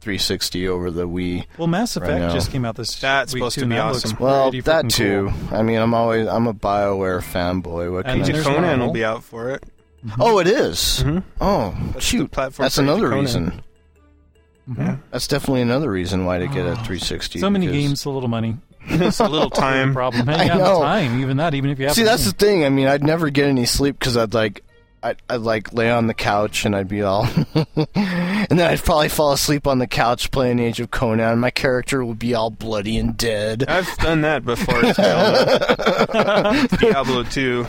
360 0.00 0.68
over 0.68 0.90
the 0.90 1.06
Wii. 1.08 1.46
Well, 1.58 1.66
Mass 1.68 1.96
Effect 1.96 2.18
now. 2.18 2.32
just 2.32 2.50
came 2.50 2.64
out 2.64 2.76
this 2.76 2.98
That's 3.00 3.32
week 3.32 3.40
supposed 3.40 3.54
too, 3.56 3.60
to 3.62 3.66
be 3.68 3.74
that 3.76 3.80
awesome. 3.84 4.10
looks 4.10 4.20
Well, 4.20 4.44
pretty 4.50 4.60
that 4.62 4.84
freaking 4.86 4.90
too. 4.92 5.32
cool. 5.48 5.56
I 5.58 5.62
mean, 5.62 5.78
I'm 5.80 5.94
always 5.94 6.26
I'm 6.26 6.46
a 6.46 6.54
Bioware 6.54 7.20
fanboy. 7.22 7.92
What 7.92 8.06
And 8.06 8.06
can 8.06 8.18
then 8.20 8.26
you 8.26 8.32
there's 8.32 8.44
do? 8.46 8.50
Conan 8.50 8.62
Marvel. 8.62 8.86
will 8.86 8.92
be 8.94 9.04
out 9.04 9.22
for 9.22 9.50
it. 9.50 9.64
Oh, 10.18 10.38
it 10.38 10.46
is? 10.46 11.00
hmm 11.00 11.18
Oh, 11.40 11.74
That's 11.92 12.04
shoot. 12.04 12.30
platform 12.30 12.64
That's 12.64 12.74
for 12.76 12.82
Age 12.82 12.88
of 12.88 12.94
another 12.96 13.08
Conan. 13.08 13.20
reason. 13.24 13.62
Mhm. 14.68 14.78
Yeah. 14.78 14.96
That's 15.10 15.26
definitely 15.28 15.62
another 15.62 15.90
reason 15.90 16.24
why 16.24 16.38
to 16.38 16.46
get 16.48 16.66
a 16.66 16.72
Oh. 16.72 16.74
360. 16.74 17.38
So 17.38 17.48
many 17.50 17.66
games, 17.66 18.00
so 18.00 18.10
little 18.12 18.28
money. 18.28 18.56
It's 19.04 19.20
a 19.20 19.28
little 19.28 19.50
time. 19.50 19.92
Problem. 19.92 20.26
Hey, 20.26 20.34
I 20.34 20.42
you 20.44 20.50
have 20.50 20.58
know. 20.58 20.80
time, 20.80 21.20
even 21.20 21.36
that, 21.38 21.54
even 21.54 21.70
if 21.70 21.78
you 21.78 21.86
have. 21.86 21.94
See, 21.94 22.02
the 22.02 22.10
that's 22.10 22.24
the 22.26 22.32
thing. 22.32 22.64
I 22.64 22.68
mean, 22.68 22.86
I'd 22.86 23.02
never 23.04 23.30
get 23.30 23.48
any 23.48 23.66
sleep 23.66 23.98
because 23.98 24.16
I'd 24.16 24.34
like, 24.34 24.62
I'd, 25.02 25.16
I'd 25.28 25.40
like 25.40 25.72
lay 25.72 25.90
on 25.90 26.06
the 26.06 26.14
couch 26.14 26.64
and 26.64 26.74
I'd 26.76 26.88
be 26.88 27.02
all, 27.02 27.24
and 27.54 28.48
then 28.48 28.60
I'd 28.60 28.82
probably 28.82 29.08
fall 29.08 29.32
asleep 29.32 29.66
on 29.66 29.78
the 29.78 29.86
couch 29.86 30.30
playing 30.30 30.58
Age 30.58 30.80
of 30.80 30.90
Conan. 30.90 31.38
My 31.40 31.50
character 31.50 32.04
would 32.04 32.18
be 32.18 32.34
all 32.34 32.50
bloody 32.50 32.98
and 32.98 33.16
dead. 33.16 33.64
I've 33.68 33.94
done 33.98 34.20
that 34.22 34.44
before. 34.44 34.84
as 34.84 34.98
well. 34.98 36.66
Diablo 36.78 37.22
2. 37.24 37.66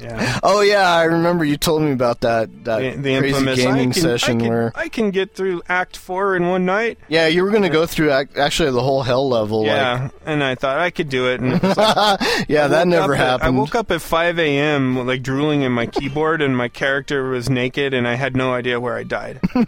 Yeah. 0.00 0.40
Oh 0.42 0.60
yeah, 0.62 0.90
I 0.92 1.04
remember 1.04 1.44
you 1.44 1.56
told 1.56 1.82
me 1.82 1.92
about 1.92 2.20
that 2.22 2.64
that 2.64 2.78
The, 2.80 2.90
the 2.96 3.18
crazy 3.18 3.36
infamous 3.36 3.58
gaming 3.58 3.92
can, 3.92 4.02
session 4.02 4.36
I 4.38 4.40
can, 4.40 4.48
where 4.48 4.72
I 4.74 4.88
can 4.88 5.10
get 5.10 5.34
through 5.34 5.62
Act 5.68 5.96
4 5.96 6.36
in 6.36 6.48
one 6.48 6.64
night. 6.64 6.98
yeah, 7.08 7.26
you 7.26 7.42
were 7.44 7.50
gonna 7.50 7.68
go 7.70 7.86
through 7.86 8.12
ac- 8.14 8.30
actually 8.36 8.70
the 8.70 8.82
whole 8.82 9.02
hell 9.02 9.28
level. 9.28 9.64
yeah. 9.66 10.08
and 10.24 10.42
I 10.42 10.54
thought 10.54 10.78
I 10.78 10.90
could 10.90 11.08
do 11.08 11.28
it. 11.28 11.40
And 11.40 11.54
it 11.54 11.62
like, 11.62 11.76
Like, 11.76 12.20
yeah, 12.48 12.64
I 12.64 12.68
that 12.68 12.88
never 12.88 13.14
up 13.14 13.20
at- 13.20 13.26
happened. 13.26 13.56
I 13.56 13.58
woke 13.58 13.74
up 13.74 13.90
at 13.90 14.00
5 14.00 14.38
a.m. 14.38 15.06
like 15.06 15.22
drooling 15.22 15.62
in 15.62 15.72
my 15.72 15.86
keyboard, 15.96 16.40
and 16.42 16.56
my 16.56 16.68
character 16.68 17.28
was 17.28 17.50
naked, 17.50 17.92
and 17.94 18.06
I 18.08 18.14
had 18.14 18.36
no 18.36 18.52
idea 18.54 18.80
where 18.80 18.96
I 18.96 19.02
died. 19.02 19.40
it 19.54 19.66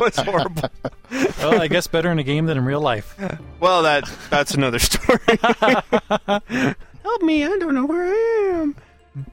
was 0.00 0.16
horrible. 0.16 0.70
Well, 1.38 1.60
I 1.60 1.68
guess 1.68 1.86
better 1.86 2.10
in 2.10 2.18
a 2.18 2.22
game 2.22 2.46
than 2.46 2.58
in 2.58 2.64
real 2.64 2.80
life. 2.80 3.16
Well, 3.60 3.82
that 3.82 4.04
that's 4.30 4.54
another 4.54 4.78
story. 4.78 5.18
Help 7.04 7.22
me! 7.22 7.44
I 7.44 7.56
don't 7.58 7.74
know 7.74 7.84
where 7.84 8.04
I 8.04 8.50
am. 8.54 8.76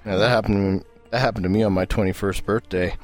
Yeah, 0.05 0.17
that 0.17 0.29
happened. 0.29 0.83
That 1.09 1.19
happened 1.19 1.43
to 1.43 1.49
me 1.49 1.63
on 1.63 1.73
my 1.73 1.85
21st 1.85 2.45
birthday. 2.45 2.95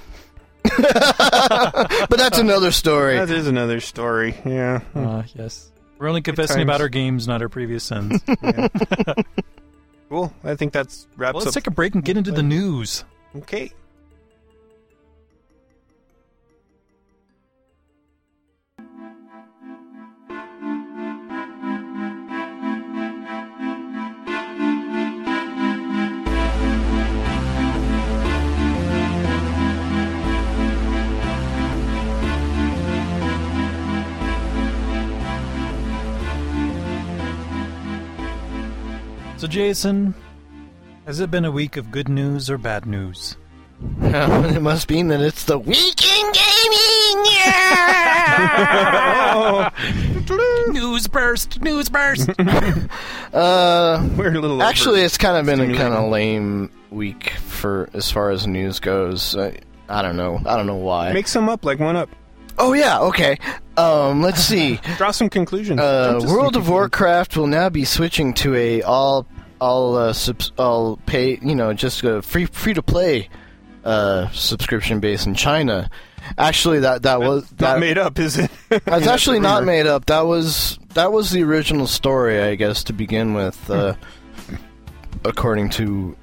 but 0.78 2.10
that's 2.18 2.38
another 2.38 2.72
story. 2.72 3.18
That 3.18 3.30
is 3.30 3.48
another 3.48 3.80
story. 3.80 4.36
Yeah. 4.46 4.82
Uh, 4.94 5.24
yes. 5.34 5.72
We're 5.98 6.10
only 6.10 6.22
confessing 6.22 6.62
about 6.62 6.82
our 6.82 6.90
games, 6.90 7.28
not 7.28 7.42
our 7.42 7.50
previous 7.50 7.84
sins. 7.84 8.22
Yeah. 8.44 8.68
cool. 10.10 10.34
I 10.44 10.56
think 10.56 10.72
that's 10.74 11.08
wraps 11.18 11.34
well, 11.34 11.44
let's 11.44 11.48
up. 11.58 11.64
take 11.64 11.68
a 11.68 11.72
break 11.72 11.96
and 11.96 12.04
get 12.04 12.16
into 12.18 12.32
the 12.32 12.44
news. 12.44 13.04
okay. 13.36 13.72
So, 39.48 39.52
Jason, 39.52 40.14
has 41.06 41.22
it 41.22 41.32
been 41.32 41.46
a 41.46 41.52
week 41.52 41.78
of 41.78 41.90
good 41.90 42.10
news 42.10 42.50
or 42.50 42.58
bad 42.58 42.86
news? 42.86 43.38
it 44.02 44.62
must 44.62 44.90
mean 44.90 45.08
that 45.08 45.22
it's 45.22 45.46
the 45.46 45.58
weekend 45.58 46.36
gaming. 46.36 47.26
Yeah! 47.34 48.10
news 50.74 51.08
burst! 51.08 51.62
News 51.62 51.88
burst! 51.88 52.30
uh, 53.34 54.06
We're 54.18 54.36
a 54.36 54.42
little 54.42 54.62
actually, 54.62 55.00
it's 55.00 55.18
kind 55.18 55.38
of 55.38 55.46
been 55.46 55.62
a 55.62 55.78
kind 55.78 55.94
of 55.94 56.12
lame 56.12 56.70
week 56.90 57.30
for 57.30 57.90
as 57.94 58.12
far 58.12 58.32
as 58.32 58.48
news 58.48 58.82
goes. 58.82 59.38
I, 59.38 59.60
I 59.88 60.02
don't 60.02 60.18
know. 60.18 60.42
I 60.46 60.58
don't 60.58 60.68
know 60.68 60.76
why. 60.76 61.14
make 61.14 61.30
some 61.30 61.48
up, 61.48 61.64
like 61.64 61.80
one 61.80 61.96
up. 61.96 62.10
oh 62.60 62.74
yeah. 62.74 63.00
Okay. 63.00 63.38
Um, 63.78 64.22
let's 64.22 64.42
see. 64.42 64.82
Draw 64.98 65.12
some 65.12 65.30
conclusions. 65.30 65.80
Uh, 65.80 66.12
Jump 66.12 66.24
some 66.24 66.32
World 66.32 66.48
of 66.48 66.64
conclusions. 66.64 66.70
Warcraft 66.70 67.38
will 67.38 67.48
now 67.48 67.70
be 67.70 67.86
switching 67.86 68.34
to 68.34 68.54
a 68.54 68.82
all 68.82 69.26
all 69.60 69.96
uh, 69.96 70.14
subs- 70.14 70.52
all 70.58 70.98
pay 71.06 71.40
you 71.42 71.56
know 71.56 71.74
just 71.74 72.04
a 72.04 72.22
free 72.22 72.46
free 72.46 72.74
to 72.74 72.82
play 72.82 73.30
uh, 73.84 74.30
subscription 74.30 75.00
base 75.00 75.26
in 75.26 75.34
China. 75.34 75.90
Actually, 76.38 76.80
that 76.80 77.04
that 77.04 77.22
was 77.22 77.44
Not 77.52 77.58
that, 77.58 77.80
made 77.80 77.98
up, 77.98 78.20
is 78.20 78.38
it? 78.38 78.52
That's 78.70 79.08
actually 79.08 79.38
a 79.38 79.42
not 79.42 79.64
made 79.64 79.88
up. 79.88 80.08
That 80.08 80.26
was 80.26 80.78
that 80.94 81.12
was 81.12 81.32
the 81.32 81.44
original 81.44 81.88
story, 81.88 82.42
I 82.42 82.56
guess, 82.56 82.84
to 82.86 82.94
begin 82.94 83.34
with, 83.34 83.70
uh, 83.70 83.96
according 85.24 85.70
to 85.72 86.18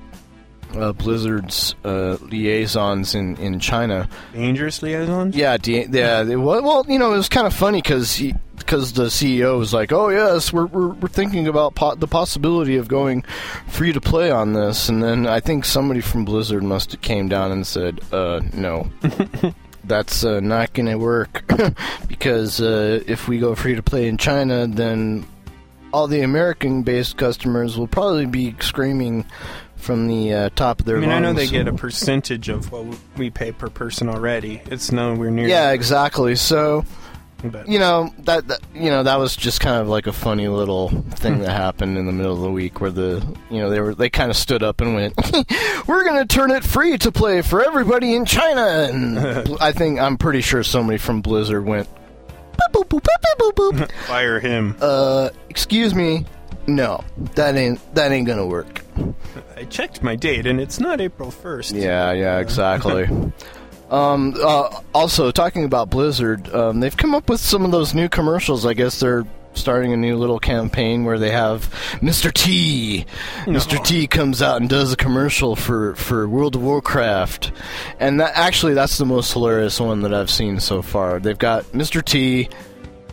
uh, 0.76 0.92
Blizzard's 0.92 1.74
uh, 1.84 2.18
liaisons 2.20 3.14
in, 3.14 3.36
in 3.36 3.60
China. 3.60 4.08
Dangerous 4.32 4.82
liaisons. 4.82 5.34
Yeah, 5.36 5.56
yeah. 5.64 6.22
It 6.22 6.36
was, 6.36 6.62
well, 6.62 6.84
you 6.88 6.98
know, 6.98 7.14
it 7.14 7.16
was 7.16 7.28
kind 7.28 7.46
of 7.46 7.54
funny 7.54 7.80
because 7.80 8.20
because 8.56 8.92
the 8.92 9.04
CEO 9.04 9.58
was 9.58 9.72
like, 9.72 9.92
"Oh 9.92 10.08
yes, 10.08 10.52
we're 10.52 10.66
we're, 10.66 10.88
we're 10.88 11.08
thinking 11.08 11.46
about 11.46 11.74
po- 11.74 11.94
the 11.94 12.06
possibility 12.06 12.76
of 12.76 12.88
going 12.88 13.22
free 13.68 13.92
to 13.92 14.00
play 14.00 14.30
on 14.30 14.52
this," 14.52 14.88
and 14.88 15.02
then 15.02 15.26
I 15.26 15.40
think 15.40 15.64
somebody 15.64 16.00
from 16.00 16.24
Blizzard 16.24 16.62
must 16.62 16.92
have 16.92 17.00
came 17.00 17.28
down 17.28 17.52
and 17.52 17.66
said, 17.66 18.00
"Uh, 18.12 18.40
no." 18.52 18.90
That's 19.86 20.24
uh, 20.24 20.40
not 20.40 20.72
going 20.72 20.86
to 20.86 20.96
work 20.96 21.44
because 22.08 22.58
uh, 22.58 23.02
if 23.06 23.28
we 23.28 23.38
go 23.38 23.54
free 23.54 23.74
to 23.74 23.82
play 23.82 24.08
in 24.08 24.16
China, 24.16 24.66
then 24.66 25.26
all 25.92 26.08
the 26.08 26.22
American-based 26.22 27.18
customers 27.18 27.76
will 27.76 27.86
probably 27.86 28.24
be 28.24 28.56
screaming 28.60 29.26
from 29.76 30.08
the 30.08 30.32
uh, 30.32 30.50
top 30.56 30.80
of 30.80 30.86
their 30.86 30.96
I 30.96 31.00
mean, 31.00 31.10
I 31.10 31.18
know 31.18 31.34
they 31.34 31.46
get 31.46 31.68
a 31.68 31.72
percentage 31.74 32.48
of 32.48 32.72
what 32.72 32.86
we 33.18 33.28
pay 33.28 33.52
per 33.52 33.68
person 33.68 34.08
already. 34.08 34.62
It's 34.66 34.90
nowhere 34.90 35.30
near. 35.30 35.46
Yeah, 35.46 35.72
exactly. 35.72 36.34
So 36.34 36.86
But 37.44 37.68
you 37.68 37.78
know 37.78 38.12
that, 38.20 38.48
that 38.48 38.60
you 38.74 38.90
know 38.90 39.02
that 39.02 39.18
was 39.18 39.36
just 39.36 39.60
kind 39.60 39.76
of 39.76 39.88
like 39.88 40.06
a 40.06 40.12
funny 40.12 40.48
little 40.48 40.88
thing 41.10 41.40
that 41.40 41.50
happened 41.50 41.98
in 41.98 42.06
the 42.06 42.12
middle 42.12 42.32
of 42.32 42.40
the 42.40 42.50
week 42.50 42.80
where 42.80 42.90
the 42.90 43.24
you 43.50 43.58
know 43.58 43.68
they 43.68 43.80
were 43.80 43.94
they 43.94 44.08
kind 44.08 44.30
of 44.30 44.36
stood 44.36 44.62
up 44.62 44.80
and 44.80 44.94
went 44.94 45.14
we're 45.86 46.04
going 46.04 46.26
to 46.26 46.26
turn 46.26 46.50
it 46.50 46.64
free 46.64 46.96
to 46.98 47.12
play 47.12 47.42
for 47.42 47.64
everybody 47.64 48.14
in 48.14 48.24
China 48.24 48.62
and 48.62 49.18
I 49.60 49.72
think 49.72 50.00
I'm 50.00 50.16
pretty 50.16 50.40
sure 50.40 50.62
somebody 50.62 50.98
from 50.98 51.20
Blizzard 51.20 51.66
went 51.66 51.88
boop, 52.72 52.86
boop, 52.86 53.00
boop, 53.00 53.06
boop, 53.38 53.52
boop, 53.52 53.72
boop. 53.72 53.92
fire 54.06 54.40
him. 54.40 54.76
uh 54.80 55.28
excuse 55.50 55.94
me 55.94 56.24
no 56.66 57.04
that 57.34 57.56
ain't 57.56 57.94
that 57.94 58.10
ain't 58.10 58.26
going 58.26 58.38
to 58.38 58.46
work 58.46 58.84
I 59.56 59.64
checked 59.64 60.02
my 60.02 60.14
date, 60.14 60.46
and 60.46 60.60
it's 60.60 60.78
not 60.78 61.00
April 61.00 61.30
first. 61.30 61.72
Yeah, 61.72 62.12
yeah, 62.12 62.38
exactly. 62.38 63.08
Um, 63.90 64.34
uh, 64.40 64.80
also, 64.94 65.30
talking 65.30 65.64
about 65.64 65.90
Blizzard, 65.90 66.52
um, 66.54 66.80
they've 66.80 66.96
come 66.96 67.14
up 67.14 67.28
with 67.28 67.40
some 67.40 67.64
of 67.64 67.70
those 67.70 67.94
new 67.94 68.08
commercials. 68.08 68.64
I 68.66 68.74
guess 68.74 69.00
they're 69.00 69.24
starting 69.54 69.92
a 69.92 69.96
new 69.96 70.16
little 70.16 70.40
campaign 70.40 71.04
where 71.04 71.18
they 71.18 71.30
have 71.30 71.70
Mr. 72.00 72.32
T. 72.32 73.06
Mr. 73.44 73.82
T 73.84 74.06
comes 74.08 74.42
out 74.42 74.60
and 74.60 74.68
does 74.68 74.92
a 74.92 74.96
commercial 74.96 75.54
for, 75.54 75.94
for 75.94 76.28
World 76.28 76.56
of 76.56 76.62
Warcraft, 76.62 77.52
and 78.00 78.18
that 78.20 78.32
actually 78.34 78.74
that's 78.74 78.98
the 78.98 79.06
most 79.06 79.32
hilarious 79.32 79.78
one 79.78 80.02
that 80.02 80.12
I've 80.12 80.30
seen 80.30 80.58
so 80.58 80.82
far. 80.82 81.20
They've 81.20 81.38
got 81.38 81.64
Mr. 81.66 82.04
T, 82.04 82.48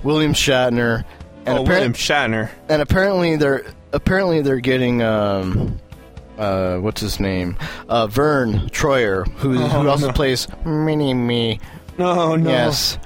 William 0.03 0.33
Shatner, 0.33 1.03
and 1.45 1.59
oh, 1.59 1.63
apparent- 1.63 1.67
William 1.67 1.93
Shatner. 1.93 2.49
and 2.69 2.81
apparently 2.81 3.35
they're 3.35 3.65
apparently 3.93 4.41
they're 4.41 4.59
getting 4.59 5.03
um 5.03 5.79
uh 6.41 6.77
what's 6.79 6.99
his 7.01 7.19
name 7.19 7.55
uh 7.89 8.07
Vern 8.07 8.69
Troyer 8.69 9.27
who 9.37 9.57
Oh, 9.57 9.67
who 9.67 9.89
also 9.89 10.07
no. 10.07 10.13
plays 10.13 10.47
Mini 10.65 11.13
Me 11.13 11.59
No, 11.97 12.35
no. 12.35 12.49
yes 12.49 12.97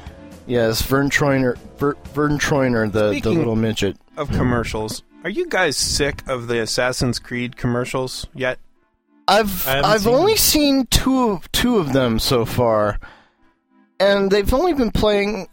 yes 0.48 0.82
Vern 0.82 1.10
Troyer 1.10 1.58
Ver, 1.78 1.96
Vern 2.14 2.38
Troyer 2.40 2.92
the 2.92 3.20
the 3.22 3.32
little 3.32 3.56
midget 3.56 3.98
Of 4.18 4.30
commercials, 4.32 5.04
are 5.24 5.30
you 5.30 5.48
guys 5.50 5.76
sick 5.76 6.22
of 6.28 6.48
the 6.48 6.62
Assassin's 6.62 7.20
Creed 7.20 7.58
commercials 7.58 8.28
yet? 8.34 8.60
I've 9.28 9.68
I 9.68 9.72
haven't 9.78 9.92
I've 9.92 10.02
seen 10.02 10.14
only 10.14 10.32
them. 10.34 10.38
seen 10.38 10.86
two 10.88 11.30
of 11.32 11.52
two 11.52 11.78
of 11.78 11.94
them 11.94 12.20
so 12.20 12.46
far 12.46 13.00
and 14.00 14.30
they've 14.32 14.54
only 14.54 14.74
been 14.74 14.92
playing 14.92 15.48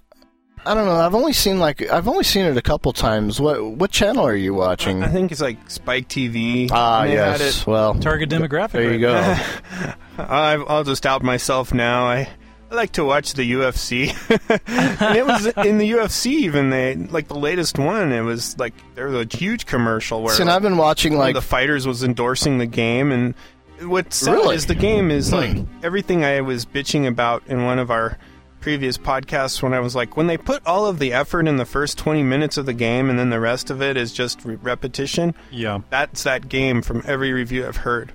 I 0.65 0.75
don't 0.75 0.87
know. 0.87 0.93
I've 0.97 1.15
only 1.15 1.33
seen 1.33 1.59
like 1.59 1.83
I've 1.91 2.07
only 2.07 2.23
seen 2.25 2.45
it 2.47 2.57
a 2.57 2.63
couple 2.63 2.93
times. 2.93 3.41
What 3.41 3.65
what 3.65 3.91
channel 3.91 4.25
are 4.25 4.37
you 4.37 4.55
watching? 4.55 5.03
I 5.03 5.09
think 5.09 5.33
it's 5.33 5.41
like 5.41 5.71
Spike 5.71 6.09
TV. 6.09 6.69
Ah, 6.71 7.03
and 7.03 7.11
they 7.11 7.17
had 7.17 7.41
yes. 7.41 7.63
it- 7.63 7.67
Well, 7.67 7.95
Target 7.95 8.31
demographic. 8.31 8.73
there 8.73 8.93
you 8.93 9.01
go. 9.01 9.15
I, 10.19 10.55
I'll 10.69 10.85
just 10.85 11.05
out 11.07 11.23
myself 11.23 11.75
now. 11.75 12.05
I, 12.07 12.29
I 12.71 12.75
like 12.75 12.93
to 12.93 13.05
watch 13.05 13.35
the 13.35 13.51
UFC. 13.53 14.11
and 15.01 15.17
it 15.17 15.27
was 15.27 15.47
in 15.67 15.79
the 15.79 15.91
UFC 15.91 16.27
even 16.27 16.71
they 16.71 16.95
like 16.95 17.27
the 17.29 17.35
latest 17.39 17.79
one. 17.79 18.13
It 18.13 18.23
was 18.23 18.57
like 18.59 18.75
there 18.95 19.09
was 19.09 19.27
a 19.27 19.37
huge 19.37 19.67
commercial 19.67 20.23
where 20.23 20.41
and 20.41 20.49
I've 20.51 20.63
been 20.63 20.77
watching 20.77 21.17
like 21.17 21.35
the 21.35 21.43
fighters 21.43 21.87
was 21.89 22.05
endorsing 22.05 22.59
the 22.59 22.67
game 22.67 23.11
and 23.11 23.35
what's 23.81 24.17
sad 24.17 24.33
Really? 24.35 24.55
is 24.55 24.67
the 24.67 24.77
game 24.77 25.11
is 25.11 25.31
Hmm. 25.31 25.35
like 25.37 25.57
everything 25.83 26.25
I 26.25 26.41
was 26.41 26.65
bitching 26.65 27.07
about 27.09 27.43
in 27.49 27.65
one 27.65 27.81
of 27.81 27.91
our 27.91 28.17
previous 28.63 28.97
podcasts 28.97 29.61
when 29.63 29.75
I 29.75 29.81
was 29.81 29.95
like 29.95 30.17
when 30.17 30.29
they 30.29 30.39
put 30.39 30.65
all 30.67 30.87
of 30.87 30.99
the 30.99 31.13
effort 31.13 31.47
in 31.49 31.57
the 31.57 31.67
first 31.67 31.99
20 31.99 32.23
minutes 32.23 32.57
of 32.57 32.65
the 32.65 32.73
game 32.73 33.11
and 33.11 33.19
then 33.19 33.29
the 33.29 33.41
rest 33.41 33.69
of 33.71 33.83
it 33.83 33.97
is 33.99 34.13
just 34.13 34.45
re- 34.45 34.55
repetition 34.63 35.35
Yeah. 35.51 35.81
that's 35.91 36.23
that 36.23 36.49
game 36.49 36.81
from 36.81 37.03
every 37.05 37.33
review 37.33 37.67
I've 37.67 37.77
heard 37.79 38.13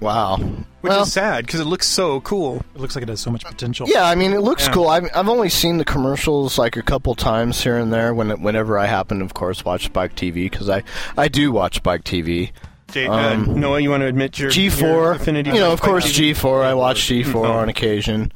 wow. 0.00 0.36
which 0.38 0.90
well, 0.90 1.02
is 1.02 1.12
sad 1.12 1.44
because 1.46 1.60
it 1.60 1.64
looks 1.66 1.86
so 1.86 2.20
cool 2.22 2.64
It 2.74 2.80
looks 2.80 2.94
like 2.96 3.02
it 3.02 3.08
has 3.08 3.20
so 3.20 3.30
much 3.30 3.44
potential. 3.44 3.86
yeah, 3.88 4.04
I 4.04 4.14
mean, 4.14 4.32
it 4.32 4.40
looks 4.40 4.66
Yeah. 4.66 4.72
cool. 4.72 4.88
I've 4.88 5.08
I've 5.14 5.28
only 5.28 5.48
seen 5.48 5.76
the 5.78 5.84
commercials 5.84 6.58
like 6.58 6.76
a 6.76 6.82
couple 6.82 7.14
times 7.14 7.62
here 7.62 7.76
and 7.76 7.92
there 7.92 8.14
when 8.14 8.30
whenever 8.42 8.78
I 8.78 8.86
happen, 8.86 9.18
to, 9.18 9.24
of 9.24 9.34
course, 9.34 9.64
watch 9.64 9.84
Spike 9.84 10.14
TV 10.16 10.50
because 10.50 10.68
I 10.70 10.82
I 11.16 11.28
do 11.28 11.52
watch 11.52 11.76
Spike 11.76 12.04
TV. 12.04 12.52
Jay, 12.90 13.06
Um, 13.06 13.48
uh, 13.50 13.52
Noah, 13.54 13.80
you 13.80 13.88
want 13.90 14.02
to 14.02 14.06
admit 14.06 14.38
your 14.38 14.50
G 14.50 14.64
your 14.64 14.70
four, 14.70 15.12
affinity? 15.12 15.50
you 15.50 15.56
know, 15.60 15.72
of 15.72 15.80
course, 15.80 16.10
G 16.12 16.34
four. 16.34 16.62
I 16.62 16.74
watch 16.74 17.06
G 17.06 17.22
four 17.22 17.46
Oh. 17.46 17.52
on 17.52 17.68
occasion. 17.70 18.32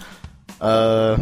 Uh, 0.61 1.17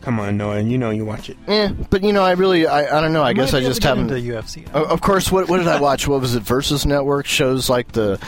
Come 0.00 0.20
on, 0.20 0.36
Noah, 0.38 0.60
you 0.60 0.78
know 0.78 0.90
you 0.90 1.04
watch 1.04 1.28
it. 1.28 1.36
eh, 1.48 1.70
but 1.90 2.02
you 2.02 2.12
know, 2.14 2.22
I 2.22 2.30
really, 2.32 2.66
I, 2.66 2.96
I 2.96 3.00
don't 3.02 3.12
know. 3.12 3.22
I 3.22 3.30
You 3.30 3.34
guess 3.34 3.52
I 3.52 3.58
be 3.58 3.64
able 3.66 3.70
just 3.70 3.82
to 3.82 3.88
get 3.88 3.96
haven't. 3.96 4.10
into 4.16 4.32
UFC. 4.32 4.66
O- 4.72 4.84
Of 4.84 5.00
course, 5.02 5.30
what 5.30 5.48
what 5.48 5.58
did 5.58 5.66
I 5.68 5.80
watch? 5.80 6.06
What 6.08 6.20
was 6.20 6.34
it? 6.34 6.42
Versus 6.44 6.86
Network 6.86 7.26
shows 7.26 7.68
like 7.68 7.92
the 7.92 8.18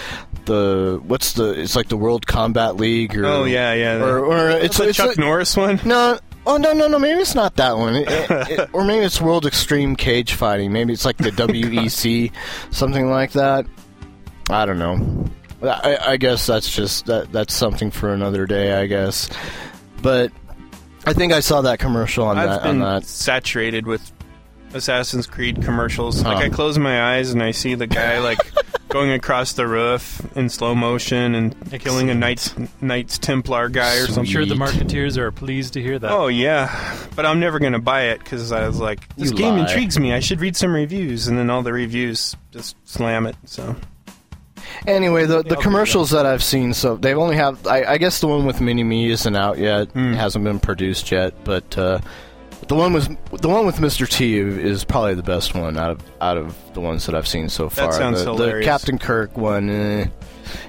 the 0.44 1.00
what's 1.06 1.34
the? 1.34 1.58
It's 1.58 1.76
like 1.76 1.88
the 1.88 1.96
World 1.96 2.26
Combat 2.26 2.76
League 2.76 3.16
or 3.16 3.24
Oh 3.24 3.44
yeah, 3.44 3.72
yeah. 3.74 3.94
or, 4.02 4.18
or 4.18 4.50
it's 4.50 4.64
it's 4.64 4.76
the 4.78 4.88
it's 4.88 4.98
Chuck 4.98 5.16
a- 5.16 5.20
Norris 5.20 5.56
one. 5.56 5.80
no. 5.84 6.18
Oh 6.46 6.56
no 6.56 6.72
no 6.72 6.88
no! 6.88 6.98
Maybe 6.98 7.20
it's 7.20 7.34
not 7.34 7.56
that 7.56 7.76
one, 7.78 7.94
It- 7.94 8.08
it- 8.08 8.30
it- 8.58 8.70
or 8.72 8.84
maybe 8.84 9.04
it's 9.04 9.20
World 9.20 9.46
Extreme 9.46 9.96
Cage 9.96 10.34
Fighting. 10.34 10.72
Maybe 10.72 10.92
it's 10.92 11.04
like 11.04 11.18
the 11.18 11.30
WEC, 11.30 12.32
something 12.72 13.08
like 13.10 13.32
that. 13.32 13.64
I 14.50 14.66
don't 14.66 14.78
know. 14.78 15.24
I, 15.62 15.98
I 16.02 16.16
guess 16.16 16.46
that's 16.46 16.74
just 16.74 17.06
that 17.06 17.30
that's 17.32 17.54
something 17.54 17.90
for 17.90 18.12
another 18.12 18.46
day. 18.46 18.72
I 18.72 18.86
guess, 18.86 19.28
but 20.02 20.32
I 21.06 21.12
think 21.12 21.32
I 21.32 21.40
saw 21.40 21.62
that 21.62 21.78
commercial 21.78 22.26
on 22.26 22.38
I've 22.38 22.48
that 22.48 22.60
on 22.62 22.66
been 22.66 22.78
that. 22.80 23.04
saturated 23.04 23.86
with 23.86 24.12
Assassin's 24.74 25.26
Creed 25.26 25.62
commercials. 25.62 26.22
Like 26.22 26.36
Oh. 26.38 26.40
I 26.40 26.48
close 26.48 26.78
my 26.78 27.16
eyes 27.16 27.32
and 27.32 27.42
I 27.42 27.50
see 27.50 27.74
the 27.74 27.86
guy 27.88 28.18
like 28.20 28.38
going 28.88 29.10
across 29.10 29.52
the 29.54 29.66
roof 29.66 30.20
in 30.36 30.48
slow 30.48 30.74
motion 30.76 31.34
and 31.34 31.80
killing 31.80 32.08
a 32.10 32.14
Knights 32.14 32.54
Knights 32.80 33.18
Templar 33.18 33.68
guy 33.68 33.94
or 33.96 33.98
Sweet. 34.00 34.08
I'm 34.08 34.14
something. 34.14 34.32
sure 34.32 34.44
the 34.46 34.54
marketeers 34.54 35.16
are 35.16 35.32
pleased 35.32 35.72
to 35.72 35.82
hear 35.82 35.98
that. 35.98 36.10
Oh 36.12 36.28
yeah, 36.28 36.96
but 37.16 37.26
I'm 37.26 37.40
never 37.40 37.58
gonna 37.58 37.80
buy 37.80 38.02
it 38.10 38.18
because 38.20 38.52
I 38.52 38.66
was 38.66 38.78
like, 38.78 39.12
this 39.16 39.30
You 39.32 39.36
game 39.36 39.54
lie. 39.56 39.60
intrigues 39.66 39.98
me. 39.98 40.12
I 40.12 40.20
should 40.20 40.40
read 40.40 40.54
some 40.56 40.72
reviews, 40.72 41.26
and 41.26 41.36
then 41.36 41.50
all 41.50 41.62
the 41.62 41.72
reviews 41.72 42.36
just 42.52 42.76
slam 42.88 43.26
it. 43.26 43.34
So 43.46 43.74
Anyway, 44.86 45.26
the 45.26 45.42
the 45.42 45.56
commercials 45.56 46.10
that 46.10 46.26
I've 46.26 46.42
seen, 46.42 46.72
so 46.74 46.96
they've 46.96 47.16
only 47.18 47.36
have. 47.36 47.66
I, 47.66 47.84
I 47.84 47.98
guess 47.98 48.20
the 48.20 48.26
one 48.28 48.46
with 48.46 48.60
Mini 48.60 48.82
Me 48.84 49.10
isn't 49.10 49.36
out 49.36 49.58
yet, 49.58 49.88
Hmm. 49.92 50.12
hasn't 50.14 50.44
been 50.44 50.60
produced 50.60 51.10
yet, 51.10 51.34
but 51.44 51.76
uh, 51.78 52.00
the 52.68 52.74
one 52.74 52.92
with 52.92 53.08
the 53.40 53.48
one 53.48 53.66
with 53.66 53.76
Mr. 53.76 54.08
T 54.08 54.38
is 54.38 54.84
probably 54.84 55.14
the 55.14 55.22
best 55.22 55.54
one 55.54 55.76
out 55.76 55.90
of 55.92 56.00
out 56.20 56.36
of 56.36 56.56
the 56.74 56.80
ones 56.80 57.06
that 57.06 57.14
I've 57.14 57.28
seen 57.28 57.48
so 57.48 57.68
far. 57.68 57.92
sounds 57.92 58.24
the, 58.24 58.34
the. 58.34 58.62
Captain 58.64 58.98
Kirk 58.98 59.36
one 59.36 59.68
eh, 59.70 60.06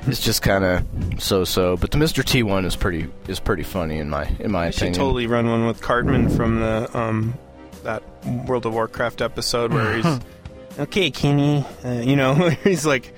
is 0.08 0.20
just 0.20 0.42
kind 0.42 0.64
of 0.64 0.86
so 1.22 1.44
so, 1.44 1.78
but 1.78 1.92
the 1.92 1.98
Mr. 1.98 2.24
T 2.24 2.44
one 2.44 2.66
is 2.66 2.76
pretty 2.76 3.08
is 3.28 3.40
pretty 3.40 3.64
funny 3.64 3.98
in 4.00 4.10
my 4.10 4.26
in 4.40 4.52
my 4.52 4.68
I 4.68 4.70
should 4.72 4.94
totally 4.94 5.28
run 5.28 5.48
one 5.50 5.68
with 5.68 5.82
Cartman 5.82 6.30
from 6.30 6.60
the 6.60 6.90
um 6.98 7.34
that 7.84 8.04
World 8.48 8.66
of 8.66 8.74
Warcraft 8.74 9.22
episode 9.22 9.74
where 9.74 9.94
he's 9.98 10.20
okay, 10.80 11.10
Kenny. 11.12 11.66
Uh, 11.84 11.94
you 11.94 12.16
know, 12.16 12.34
he's 12.64 12.86
like 12.86 13.14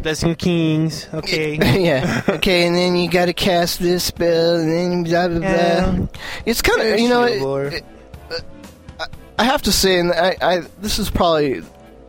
blessing 0.00 0.34
kings. 0.34 1.08
Okay. 1.12 1.56
yeah. 1.82 2.22
Okay, 2.28 2.66
and 2.66 2.74
then 2.76 2.96
you 2.96 3.08
got 3.10 3.26
to 3.26 3.32
cast 3.32 3.78
this 3.80 4.04
spell, 4.04 4.56
and 4.56 4.70
then 4.70 5.02
blah 5.04 5.28
blah 5.28 5.38
blah. 5.38 5.48
Yeah. 5.48 6.06
It's 6.46 6.62
kind 6.62 6.80
of 6.80 6.98
you 7.00 7.08
know. 7.08 7.22
it- 7.24 7.42
it- 7.74 7.84
uh, 9.00 9.06
I 9.38 9.44
have 9.44 9.62
to 9.62 9.72
say, 9.72 9.98
and 9.98 10.12
I, 10.12 10.36
I 10.40 10.60
this 10.80 10.98
is 10.98 11.10
probably 11.10 11.54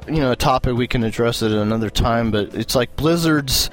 you 0.08 0.20
know 0.22 0.32
a 0.32 0.36
topic 0.36 0.76
we 0.76 0.88
can 0.88 1.04
address 1.04 1.42
at 1.42 1.52
another 1.52 1.90
time, 1.90 2.32
but 2.32 2.54
it's 2.54 2.76
like 2.76 2.96
Blizzard's 2.96 3.70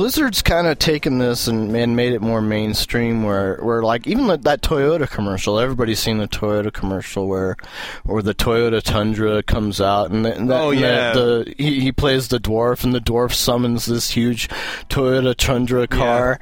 Blizzard's 0.00 0.40
kind 0.40 0.66
of 0.66 0.78
taken 0.78 1.18
this 1.18 1.46
and, 1.46 1.76
and 1.76 1.94
made 1.94 2.14
it 2.14 2.22
more 2.22 2.40
mainstream. 2.40 3.22
Where, 3.22 3.56
where 3.56 3.82
like 3.82 4.06
even 4.06 4.28
that, 4.28 4.44
that 4.44 4.62
Toyota 4.62 5.06
commercial, 5.06 5.60
everybody's 5.60 5.98
seen 5.98 6.16
the 6.16 6.26
Toyota 6.26 6.72
commercial 6.72 7.28
where, 7.28 7.58
where 8.04 8.22
the 8.22 8.34
Toyota 8.34 8.82
Tundra 8.82 9.42
comes 9.42 9.78
out 9.78 10.10
and, 10.10 10.24
the, 10.24 10.34
and 10.34 10.48
that, 10.48 10.58
Oh, 10.58 10.70
and 10.70 10.78
the- 10.78 10.86
yeah. 10.86 11.12
the, 11.12 11.54
he, 11.58 11.80
he 11.80 11.92
plays 11.92 12.28
the 12.28 12.40
dwarf 12.40 12.82
and 12.82 12.94
the 12.94 13.00
dwarf 13.00 13.34
summons 13.34 13.84
this 13.84 14.08
huge 14.08 14.48
Toyota 14.88 15.34
Tundra 15.36 15.86
car, 15.86 16.40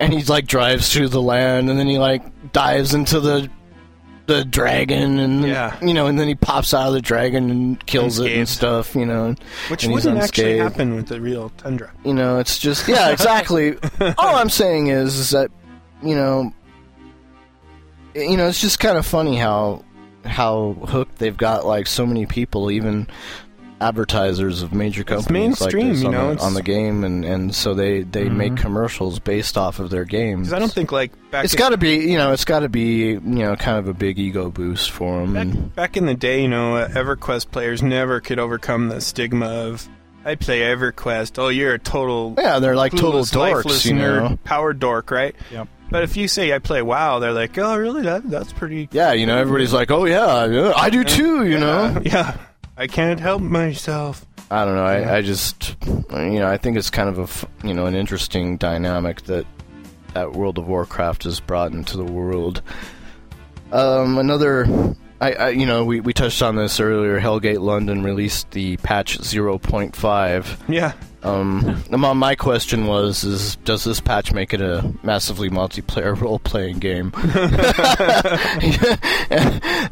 and 0.00 0.12
he 0.12 0.24
like 0.24 0.48
drives 0.48 0.92
through 0.92 1.10
the 1.10 1.22
land 1.22 1.70
and 1.70 1.78
then 1.78 1.86
he 1.86 1.98
like 1.98 2.52
dives 2.52 2.94
into 2.94 3.20
the 3.20 3.48
the 4.28 4.44
dragon 4.44 5.18
and 5.18 5.42
Yeah. 5.42 5.74
you 5.82 5.94
know 5.94 6.06
and 6.06 6.18
then 6.20 6.28
he 6.28 6.34
pops 6.34 6.72
out 6.74 6.88
of 6.88 6.92
the 6.92 7.00
dragon 7.00 7.50
and 7.50 7.86
kills 7.86 8.18
it 8.20 8.30
and 8.32 8.46
stuff 8.48 8.94
you 8.94 9.06
know 9.06 9.24
and, 9.28 9.40
Which 9.70 9.84
and 9.84 9.92
wouldn't 9.94 10.18
actually 10.18 10.58
happen 10.58 10.94
with 10.94 11.08
the 11.08 11.18
real 11.20 11.48
Tundra. 11.56 11.90
you 12.04 12.12
know 12.12 12.38
it's 12.38 12.58
just 12.58 12.86
yeah 12.86 13.08
exactly 13.12 13.76
all 14.18 14.36
i'm 14.36 14.50
saying 14.50 14.88
is 14.88 15.16
is 15.16 15.30
that 15.30 15.50
you 16.02 16.14
know 16.14 16.52
you 18.14 18.36
know 18.36 18.48
it's 18.48 18.60
just 18.60 18.78
kind 18.78 18.98
of 18.98 19.06
funny 19.06 19.36
how 19.36 19.82
how 20.24 20.74
hooked 20.88 21.16
they've 21.18 21.36
got 21.36 21.64
like 21.64 21.86
so 21.86 22.04
many 22.04 22.26
people 22.26 22.70
even 22.70 23.06
advertisers 23.80 24.62
of 24.62 24.72
major 24.72 25.04
companies 25.04 25.60
like 25.60 25.72
mainstream, 25.72 25.88
this 25.90 26.00
you 26.02 26.06
on, 26.08 26.12
know, 26.12 26.34
the, 26.34 26.40
on 26.42 26.54
the 26.54 26.62
game 26.62 27.04
and 27.04 27.24
and 27.24 27.54
so 27.54 27.74
they 27.74 28.02
they 28.02 28.28
make 28.28 28.56
commercials 28.56 29.18
based 29.18 29.56
off 29.56 29.78
of 29.78 29.88
their 29.90 30.04
games 30.04 30.48
Because 30.48 30.52
I 30.52 30.58
don't 30.58 30.72
think 30.72 30.90
like 30.92 31.12
back 31.30 31.44
it's 31.44 31.54
in- 31.54 31.58
got 31.58 31.68
to 31.70 31.76
be 31.76 31.96
you 32.10 32.18
know 32.18 32.32
it's 32.32 32.44
got 32.44 32.60
to 32.60 32.68
be 32.68 33.10
you 33.12 33.20
know 33.20 33.56
kind 33.56 33.78
of 33.78 33.88
a 33.88 33.94
big 33.94 34.18
ego 34.18 34.50
boost 34.50 34.90
for 34.90 35.20
them 35.20 35.34
Back, 35.34 35.42
and 35.42 35.74
back 35.74 35.96
in 35.96 36.06
the 36.06 36.14
day, 36.14 36.42
you 36.42 36.48
know, 36.48 36.76
uh, 36.76 36.88
EverQuest 36.88 37.50
players 37.50 37.82
never 37.82 38.20
could 38.20 38.38
overcome 38.38 38.88
the 38.88 39.00
stigma 39.00 39.46
of 39.46 39.88
I 40.24 40.34
play 40.34 40.60
EverQuest. 40.60 41.38
Oh, 41.38 41.48
you're 41.48 41.74
a 41.74 41.78
total 41.78 42.34
yeah 42.36 42.58
they're 42.58 42.76
like 42.76 42.92
total 42.92 43.22
dorks 43.22 43.86
you 43.86 43.94
know 43.94 44.38
power 44.44 44.72
dork, 44.72 45.10
right? 45.10 45.34
Yep. 45.52 45.68
But 45.90 46.02
if 46.02 46.18
you 46.18 46.28
say 46.28 46.52
I 46.52 46.58
play 46.58 46.82
WoW, 46.82 47.18
they're 47.18 47.32
like, 47.32 47.56
oh, 47.56 47.74
really? 47.78 48.02
That 48.02 48.28
that's 48.28 48.52
pretty. 48.52 48.88
yeah 48.92 49.12
you 49.12 49.24
know 49.26 49.38
everybody's 49.38 49.72
like 49.72 49.90
oh 49.90 50.04
yeah, 50.04 50.44
yeah 50.46 50.72
I 50.76 50.90
do 50.90 51.04
too 51.04 51.46
you 51.46 51.58
know 51.58 52.00
Yeah, 52.04 52.36
I 52.78 52.86
can't 52.86 53.18
help 53.18 53.42
myself. 53.42 54.24
I 54.50 54.64
don't 54.64 54.76
know. 54.76 54.84
I, 54.84 55.16
I 55.16 55.22
just, 55.22 55.76
you 55.84 56.38
know, 56.38 56.48
I 56.48 56.56
think 56.56 56.76
it's 56.76 56.90
kind 56.90 57.08
of 57.08 57.18
a, 57.18 57.66
you 57.66 57.74
know, 57.74 57.86
an 57.86 57.96
interesting 57.96 58.56
dynamic 58.56 59.22
that 59.22 59.46
that 60.14 60.32
World 60.32 60.58
of 60.58 60.66
Warcraft 60.66 61.24
has 61.24 61.40
brought 61.40 61.72
into 61.72 61.96
the 61.96 62.04
world. 62.04 62.62
Um, 63.72 64.16
another, 64.16 64.66
I, 65.20 65.32
I 65.32 65.48
you 65.50 65.66
know, 65.66 65.84
we, 65.84 66.00
we 66.00 66.12
touched 66.12 66.40
on 66.40 66.56
this 66.56 66.80
earlier. 66.80 67.20
Hellgate 67.20 67.60
London 67.60 68.02
released 68.02 68.50
the 68.52 68.78
patch 68.78 69.18
0.5. 69.18 70.58
Yeah, 70.68 70.92
Um, 71.22 71.82
my 71.90 72.12
my 72.12 72.34
question 72.36 72.86
was: 72.86 73.24
Is 73.24 73.56
does 73.56 73.84
this 73.84 74.00
patch 74.00 74.32
make 74.32 74.54
it 74.54 74.60
a 74.60 74.92
massively 75.02 75.50
multiplayer 75.50 76.18
role 76.20 76.38
playing 76.38 76.78
game? 76.78 77.10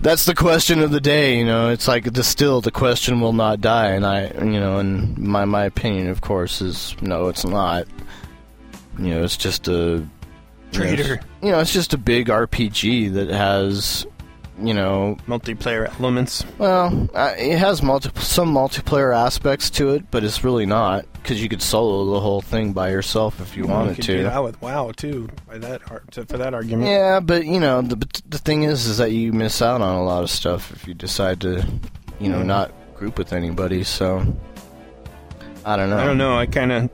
That's 0.00 0.24
the 0.24 0.34
question 0.36 0.80
of 0.80 0.90
the 0.90 1.00
day. 1.00 1.38
You 1.38 1.44
know, 1.44 1.70
it's 1.70 1.88
like 1.88 2.12
the 2.12 2.22
still 2.22 2.60
the 2.60 2.70
question 2.70 3.20
will 3.20 3.32
not 3.32 3.60
die, 3.60 3.90
and 3.90 4.06
I, 4.06 4.28
you 4.38 4.60
know, 4.60 4.78
and 4.78 5.16
my 5.18 5.44
my 5.44 5.64
opinion, 5.64 6.08
of 6.08 6.20
course, 6.20 6.60
is 6.60 6.94
no, 7.00 7.28
it's 7.28 7.44
not. 7.44 7.86
You 8.98 9.10
know, 9.10 9.24
it's 9.24 9.36
just 9.36 9.68
a 9.68 9.72
you 9.72 9.98
know, 9.98 10.08
Traitor. 10.72 11.02
it's- 11.14 11.24
You 11.42 11.50
know, 11.52 11.60
it's 11.60 11.72
just 11.72 11.92
a 11.94 11.98
big 11.98 12.28
RPG 12.28 13.12
that 13.14 13.28
has, 13.28 14.06
you 14.58 14.72
know, 14.74 15.16
multiplayer 15.26 15.88
elements. 16.00 16.44
well, 16.58 17.08
uh, 17.14 17.34
it 17.36 17.58
has 17.58 17.82
multi- 17.82 18.10
some 18.20 18.52
multiplayer 18.54 19.14
aspects 19.14 19.68
to 19.70 19.90
it, 19.90 20.10
but 20.10 20.24
it's 20.24 20.42
really 20.42 20.64
not 20.66 21.04
because 21.14 21.42
you 21.42 21.48
could 21.48 21.60
solo 21.62 22.14
the 22.14 22.20
whole 22.20 22.40
thing 22.40 22.72
by 22.72 22.90
yourself 22.90 23.40
if 23.40 23.56
you 23.56 23.64
You 23.64 23.68
wanted 23.70 23.96
could 23.96 24.04
to. 24.04 24.16
do 24.18 24.22
that 24.24 24.42
with 24.42 24.60
WoW 24.62 24.92
too. 24.96 25.28
By 25.46 25.58
that 25.58 25.82
for 25.82 26.38
that 26.38 26.54
argument. 26.54 26.88
Yeah, 26.90 27.20
but 27.20 27.44
you 27.46 27.60
know, 27.60 27.82
the 27.82 27.96
the 28.28 28.38
thing 28.38 28.62
is, 28.62 28.86
is 28.86 28.98
that 28.98 29.12
you 29.12 29.32
miss 29.32 29.60
out 29.60 29.80
on 29.82 29.96
a 29.96 30.04
lot 30.04 30.22
of 30.22 30.30
stuff 30.30 30.72
if 30.72 30.86
you 30.88 30.94
decide 30.94 31.40
to, 31.42 31.64
you 32.18 32.28
know, 32.28 32.38
Yeah. 32.38 32.44
not 32.44 32.72
group 32.94 33.18
with 33.18 33.32
anybody. 33.34 33.84
So, 33.84 34.24
I 35.64 35.76
don't 35.76 35.90
know. 35.90 35.98
I 35.98 36.04
don't 36.04 36.18
know. 36.18 36.38
I 36.38 36.46
kind 36.46 36.72
of 36.72 36.90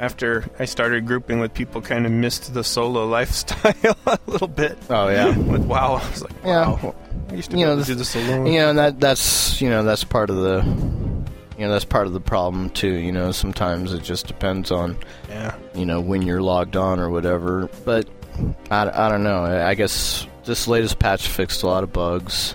after 0.00 0.44
I 0.58 0.64
started 0.66 1.06
grouping 1.06 1.40
with 1.40 1.54
people, 1.54 1.80
kind 1.80 2.06
of 2.06 2.12
missed 2.12 2.52
the 2.54 2.62
solo 2.64 3.06
lifestyle 3.16 3.96
a 4.06 4.18
little 4.26 4.48
bit. 4.48 4.78
Oh 4.90 5.08
yeah. 5.08 5.36
With 5.36 5.64
WoW, 5.64 5.96
I 6.02 6.10
was 6.10 6.22
like, 6.22 6.32
Yeah. 6.44 6.70
wow. 6.82 6.94
I 7.30 7.34
used 7.34 7.50
to 7.50 7.56
You 7.56 7.64
be 7.64 7.66
know, 7.66 7.72
able 7.72 7.84
to 7.84 7.94
this- 7.94 8.10
do 8.12 8.20
this 8.20 8.28
alone. 8.28 8.46
You 8.46 8.60
know, 8.60 8.70
and 8.70 8.78
that 8.78 9.00
that's 9.00 9.60
you 9.60 9.70
know 9.70 9.82
that's 9.82 10.04
part 10.04 10.30
of 10.30 10.36
the 10.36 10.62
you 11.58 11.64
know 11.66 11.70
that's 11.72 11.84
part 11.86 12.06
of 12.06 12.12
the 12.12 12.20
problem 12.20 12.70
too. 12.70 12.92
You 12.92 13.12
know, 13.12 13.32
sometimes 13.32 13.92
it 13.92 14.02
just 14.02 14.26
depends 14.26 14.70
on 14.70 14.96
Yeah. 15.28 15.54
you 15.74 15.86
know 15.86 16.00
when 16.00 16.22
you're 16.22 16.42
logged 16.42 16.76
on 16.76 17.00
or 17.00 17.08
whatever. 17.10 17.68
But 17.84 18.06
I, 18.70 19.06
I 19.06 19.08
don't 19.08 19.24
know. 19.24 19.44
I 19.44 19.70
I 19.70 19.74
guess 19.74 20.26
this 20.44 20.68
latest 20.68 20.98
patch 20.98 21.26
fixed 21.28 21.62
a 21.62 21.66
lot 21.66 21.82
of 21.82 21.92
bugs. 21.92 22.54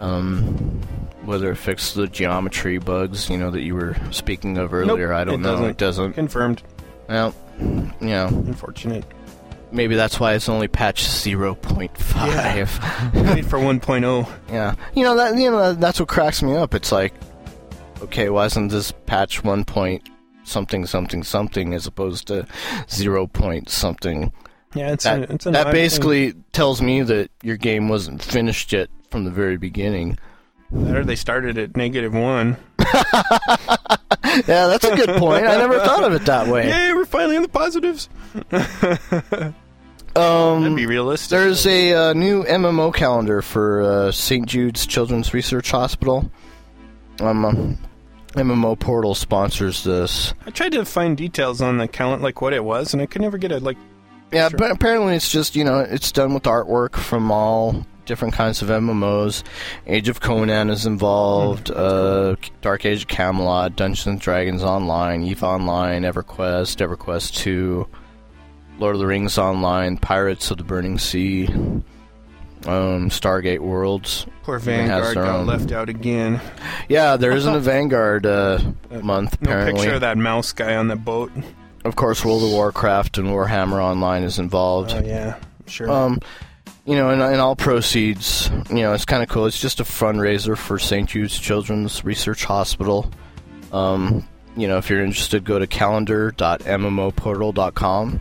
Um, 0.00 0.80
whether 1.24 1.50
it 1.52 1.56
fixed 1.56 1.94
the 1.94 2.06
geometry 2.06 2.78
bugs, 2.78 3.28
you 3.30 3.36
know, 3.38 3.50
that 3.50 3.62
you 3.62 3.74
were 3.74 3.96
speaking 4.10 4.58
of 4.58 4.72
earlier, 4.72 5.12
I 5.12 5.24
don't 5.24 5.34
it 5.34 5.38
know. 5.38 5.50
doesn't. 5.52 5.66
It 5.70 5.76
doesn't. 5.78 6.12
Confirmed. 6.14 6.62
Well, 7.08 7.34
you 7.60 7.92
know, 8.00 8.28
Unfortunate. 8.28 9.04
maybe 9.72 9.94
that's 9.96 10.18
why 10.20 10.34
it's 10.34 10.48
only 10.48 10.68
patch 10.68 11.02
0.5. 11.04 12.26
Yeah. 13.14 13.34
Wait 13.34 13.44
for 13.44 13.58
1.0. 13.58 14.28
Yeah, 14.50 14.74
you 14.94 15.04
know 15.04 15.16
that 15.16 15.36
you 15.36 15.50
know 15.50 15.74
that's 15.74 16.00
what 16.00 16.08
cracks 16.08 16.42
me 16.42 16.54
up. 16.56 16.74
It's 16.74 16.90
like, 16.92 17.12
okay, 18.02 18.28
why 18.30 18.46
isn't 18.46 18.68
this 18.68 18.92
patch 19.06 19.44
one 19.44 19.64
point 19.64 20.08
something 20.44 20.86
something 20.86 21.22
something 21.22 21.74
as 21.74 21.86
opposed 21.86 22.26
to 22.28 22.46
zero 22.88 23.26
point 23.26 23.68
something? 23.68 24.32
Yeah, 24.74 24.92
it's 24.92 25.02
That 25.04 25.28
a, 25.30 25.32
it's 25.34 25.46
an 25.46 25.52
that 25.54 25.72
basically 25.72 26.32
tells 26.52 26.80
me 26.80 27.02
that 27.02 27.30
your 27.42 27.56
game 27.56 27.88
wasn't 27.88 28.22
finished 28.22 28.72
yet 28.72 28.88
from 29.10 29.24
the 29.24 29.30
very 29.32 29.56
beginning. 29.56 30.16
There 30.72 31.04
they 31.04 31.16
started 31.16 31.58
at 31.58 31.76
negative 31.76 32.14
one. 32.14 32.56
Yeah, 34.46 34.68
that's 34.68 34.84
a 34.84 34.94
good 34.94 35.16
point. 35.18 35.44
I 35.44 35.56
never 35.56 35.80
thought 35.80 36.04
of 36.04 36.12
it 36.12 36.24
that 36.26 36.46
way. 36.46 36.68
Yeah, 36.68 36.94
we're 36.94 37.04
finally 37.04 37.34
in 37.34 37.42
the 37.42 37.48
positives. 37.48 38.08
That'd 38.50 39.54
Um, 40.14 40.74
be 40.76 40.86
realistic. 40.86 41.30
there's 41.30 41.66
a 41.66 41.94
uh, 41.94 42.12
new 42.12 42.44
MMO 42.44 42.94
calendar 42.94 43.42
for 43.42 43.82
uh, 43.82 44.12
St. 44.12 44.46
Jude's 44.46 44.86
Children's 44.86 45.34
Research 45.34 45.70
Hospital. 45.72 46.30
Um, 47.20 47.44
um, 47.44 47.78
MMO 48.34 48.78
Portal 48.78 49.14
sponsors 49.16 49.82
this. 49.82 50.32
I 50.46 50.50
tried 50.50 50.72
to 50.72 50.84
find 50.84 51.16
details 51.16 51.60
on 51.60 51.78
the 51.78 51.88
calendar, 51.88 52.22
like 52.22 52.40
what 52.40 52.52
it 52.52 52.62
was, 52.62 52.92
and 52.92 53.02
I 53.02 53.06
could 53.06 53.22
never 53.22 53.38
get 53.38 53.50
it. 53.50 53.62
Like, 53.64 53.78
Yeah, 54.32 54.48
Sure. 54.48 54.58
but 54.58 54.70
apparently 54.70 55.16
it's 55.16 55.30
just 55.30 55.56
you 55.56 55.64
know 55.64 55.80
it's 55.80 56.12
done 56.12 56.34
with 56.34 56.44
artwork 56.44 56.94
from 56.96 57.32
all 57.32 57.84
different 58.04 58.34
kinds 58.34 58.62
of 58.62 58.68
MMOs. 58.68 59.42
Age 59.86 60.08
of 60.08 60.20
Conan 60.20 60.70
is 60.70 60.86
involved. 60.86 61.70
Uh, 61.70 62.36
Dark 62.60 62.84
Age 62.84 63.02
of 63.02 63.08
Camelot, 63.08 63.76
Dungeons 63.76 64.06
and 64.06 64.20
Dragons 64.20 64.62
Online, 64.62 65.22
Eve 65.22 65.42
Online, 65.42 66.02
EverQuest, 66.02 66.76
EverQuest 66.76 67.34
Two, 67.34 67.86
Lord 68.78 68.94
of 68.96 69.00
the 69.00 69.06
Rings 69.06 69.38
Online, 69.38 69.96
Pirates 69.96 70.50
of 70.50 70.58
the 70.58 70.64
Burning 70.64 70.98
Sea, 70.98 71.46
um, 72.66 73.08
Stargate 73.10 73.60
Worlds. 73.60 74.26
poor 74.42 74.58
Vanguard 74.58 75.14
got 75.14 75.46
left 75.46 75.72
out 75.72 75.88
again. 75.88 76.40
Yeah, 76.88 77.16
there 77.16 77.32
isn't 77.36 77.54
a 77.54 77.60
Vanguard 77.60 78.26
uh, 78.26 78.60
month 79.02 79.40
No 79.40 79.64
picture 79.64 79.94
of 79.94 80.00
that 80.02 80.18
mouse 80.18 80.52
guy 80.52 80.76
on 80.76 80.88
the 80.88 80.96
boat. 80.96 81.32
Of 81.84 81.96
course, 81.96 82.24
World 82.24 82.42
of 82.42 82.50
Warcraft 82.50 83.16
and 83.18 83.28
Warhammer 83.28 83.82
Online 83.82 84.22
is 84.22 84.38
involved. 84.38 84.92
Oh 84.92 85.00
yeah, 85.02 85.38
sure. 85.66 85.90
Um, 85.90 86.20
you 86.84 86.96
know, 86.96 87.10
and, 87.10 87.22
and 87.22 87.40
all 87.40 87.54
proceeds, 87.56 88.50
you 88.68 88.82
know, 88.82 88.92
it's 88.92 89.04
kind 89.04 89.22
of 89.22 89.28
cool. 89.28 89.46
It's 89.46 89.60
just 89.60 89.80
a 89.80 89.84
fundraiser 89.84 90.56
for 90.56 90.78
St. 90.78 91.08
Jude's 91.08 91.38
Children's 91.38 92.04
Research 92.04 92.44
Hospital. 92.44 93.10
Um, 93.72 94.26
you 94.56 94.68
know, 94.68 94.78
if 94.78 94.90
you're 94.90 95.04
interested, 95.04 95.44
go 95.44 95.58
to 95.58 95.66
calendar.mmoportal.com. 95.66 98.20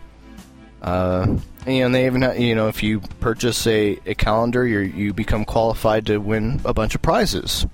Uh, 0.82 1.38
and, 1.66 1.76
you 1.76 1.82
know, 1.82 1.86
and 1.88 1.96
they 1.96 2.06
even, 2.06 2.42
you 2.42 2.56
know, 2.56 2.68
if 2.68 2.84
you 2.84 3.02
purchase 3.20 3.68
a, 3.68 4.00
a 4.06 4.16
calendar, 4.16 4.66
you 4.66 4.80
you 4.80 5.14
become 5.14 5.44
qualified 5.44 6.06
to 6.06 6.20
win 6.20 6.62
a 6.64 6.74
bunch 6.74 6.96
of 6.96 7.02
prizes. 7.02 7.66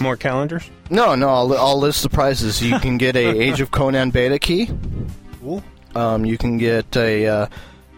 More 0.00 0.16
calendars. 0.16 0.68
No, 0.90 1.14
no, 1.14 1.28
I'll, 1.28 1.56
I'll 1.56 1.78
list 1.78 2.02
the 2.02 2.08
prizes. 2.08 2.62
You 2.62 2.78
can 2.80 2.98
get 2.98 3.16
a 3.16 3.28
Age 3.40 3.60
of 3.60 3.70
Conan 3.70 4.10
beta 4.10 4.38
key. 4.38 4.70
Cool. 5.40 5.62
Um, 5.94 6.24
you 6.24 6.38
can 6.38 6.58
get 6.58 6.96
a 6.96 7.26
uh, 7.26 7.46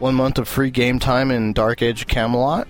one 0.01 0.15
month 0.15 0.39
of 0.39 0.49
free 0.49 0.71
game 0.71 0.99
time 0.99 1.31
in 1.31 1.53
Dark 1.53 1.83
Age 1.83 2.07
Camelot. 2.07 2.67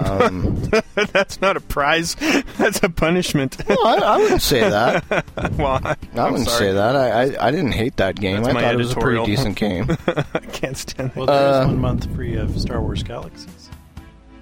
Um, 0.00 0.62
That's 1.12 1.40
not 1.40 1.56
a 1.56 1.60
prize. 1.60 2.14
That's 2.58 2.82
a 2.82 2.88
punishment. 2.88 3.56
well, 3.68 3.86
I, 3.86 3.96
I 3.96 4.16
wouldn't 4.18 4.42
say 4.42 4.60
that. 4.68 5.04
well, 5.58 5.80
I, 5.84 5.90
I 6.14 6.20
I'm 6.20 6.32
wouldn't 6.32 6.48
sorry. 6.48 6.58
say 6.68 6.72
that. 6.72 6.96
I, 6.96 7.08
I, 7.34 7.48
I 7.48 7.50
didn't 7.50 7.72
hate 7.72 7.96
that 7.98 8.16
game. 8.16 8.36
That's 8.36 8.48
I 8.48 8.52
my 8.52 8.60
thought 8.62 8.74
it 8.74 8.78
was 8.78 8.92
a 8.92 8.96
pretty 8.96 9.24
decent 9.26 9.56
game. 9.56 9.88
I 10.06 10.38
can't 10.52 10.76
stand 10.76 11.12
Well, 11.14 11.26
that. 11.26 11.38
there 11.38 11.50
is 11.50 11.66
Uh, 11.66 11.68
one 11.68 11.78
month 11.80 12.14
free 12.14 12.34
of 12.36 12.58
Star 12.60 12.80
Wars 12.80 13.02
Galaxies. 13.02 13.68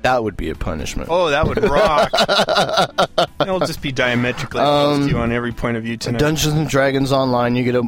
that 0.03 0.23
would 0.23 0.37
be 0.37 0.49
a 0.51 0.55
punishment. 0.55 1.09
Oh, 1.11 1.31
that 1.31 1.45
would 1.47 1.61
rock. 1.65 2.11
It'll 3.41 3.59
just 3.61 3.83
be 3.83 3.91
diametrically 3.91 4.61
opposed 4.61 5.03
Um, 5.03 5.09
to 5.09 5.15
you 5.15 5.21
on 5.21 5.33
every 5.33 5.53
point 5.53 5.77
of 5.77 5.83
view 5.83 5.97
tonight. 5.97 6.21
Dungeons 6.21 6.55
and 6.55 6.69
Dragons 6.69 7.11
Online, 7.13 7.57
you 7.57 7.65
get 7.65 7.75
a 7.75 7.83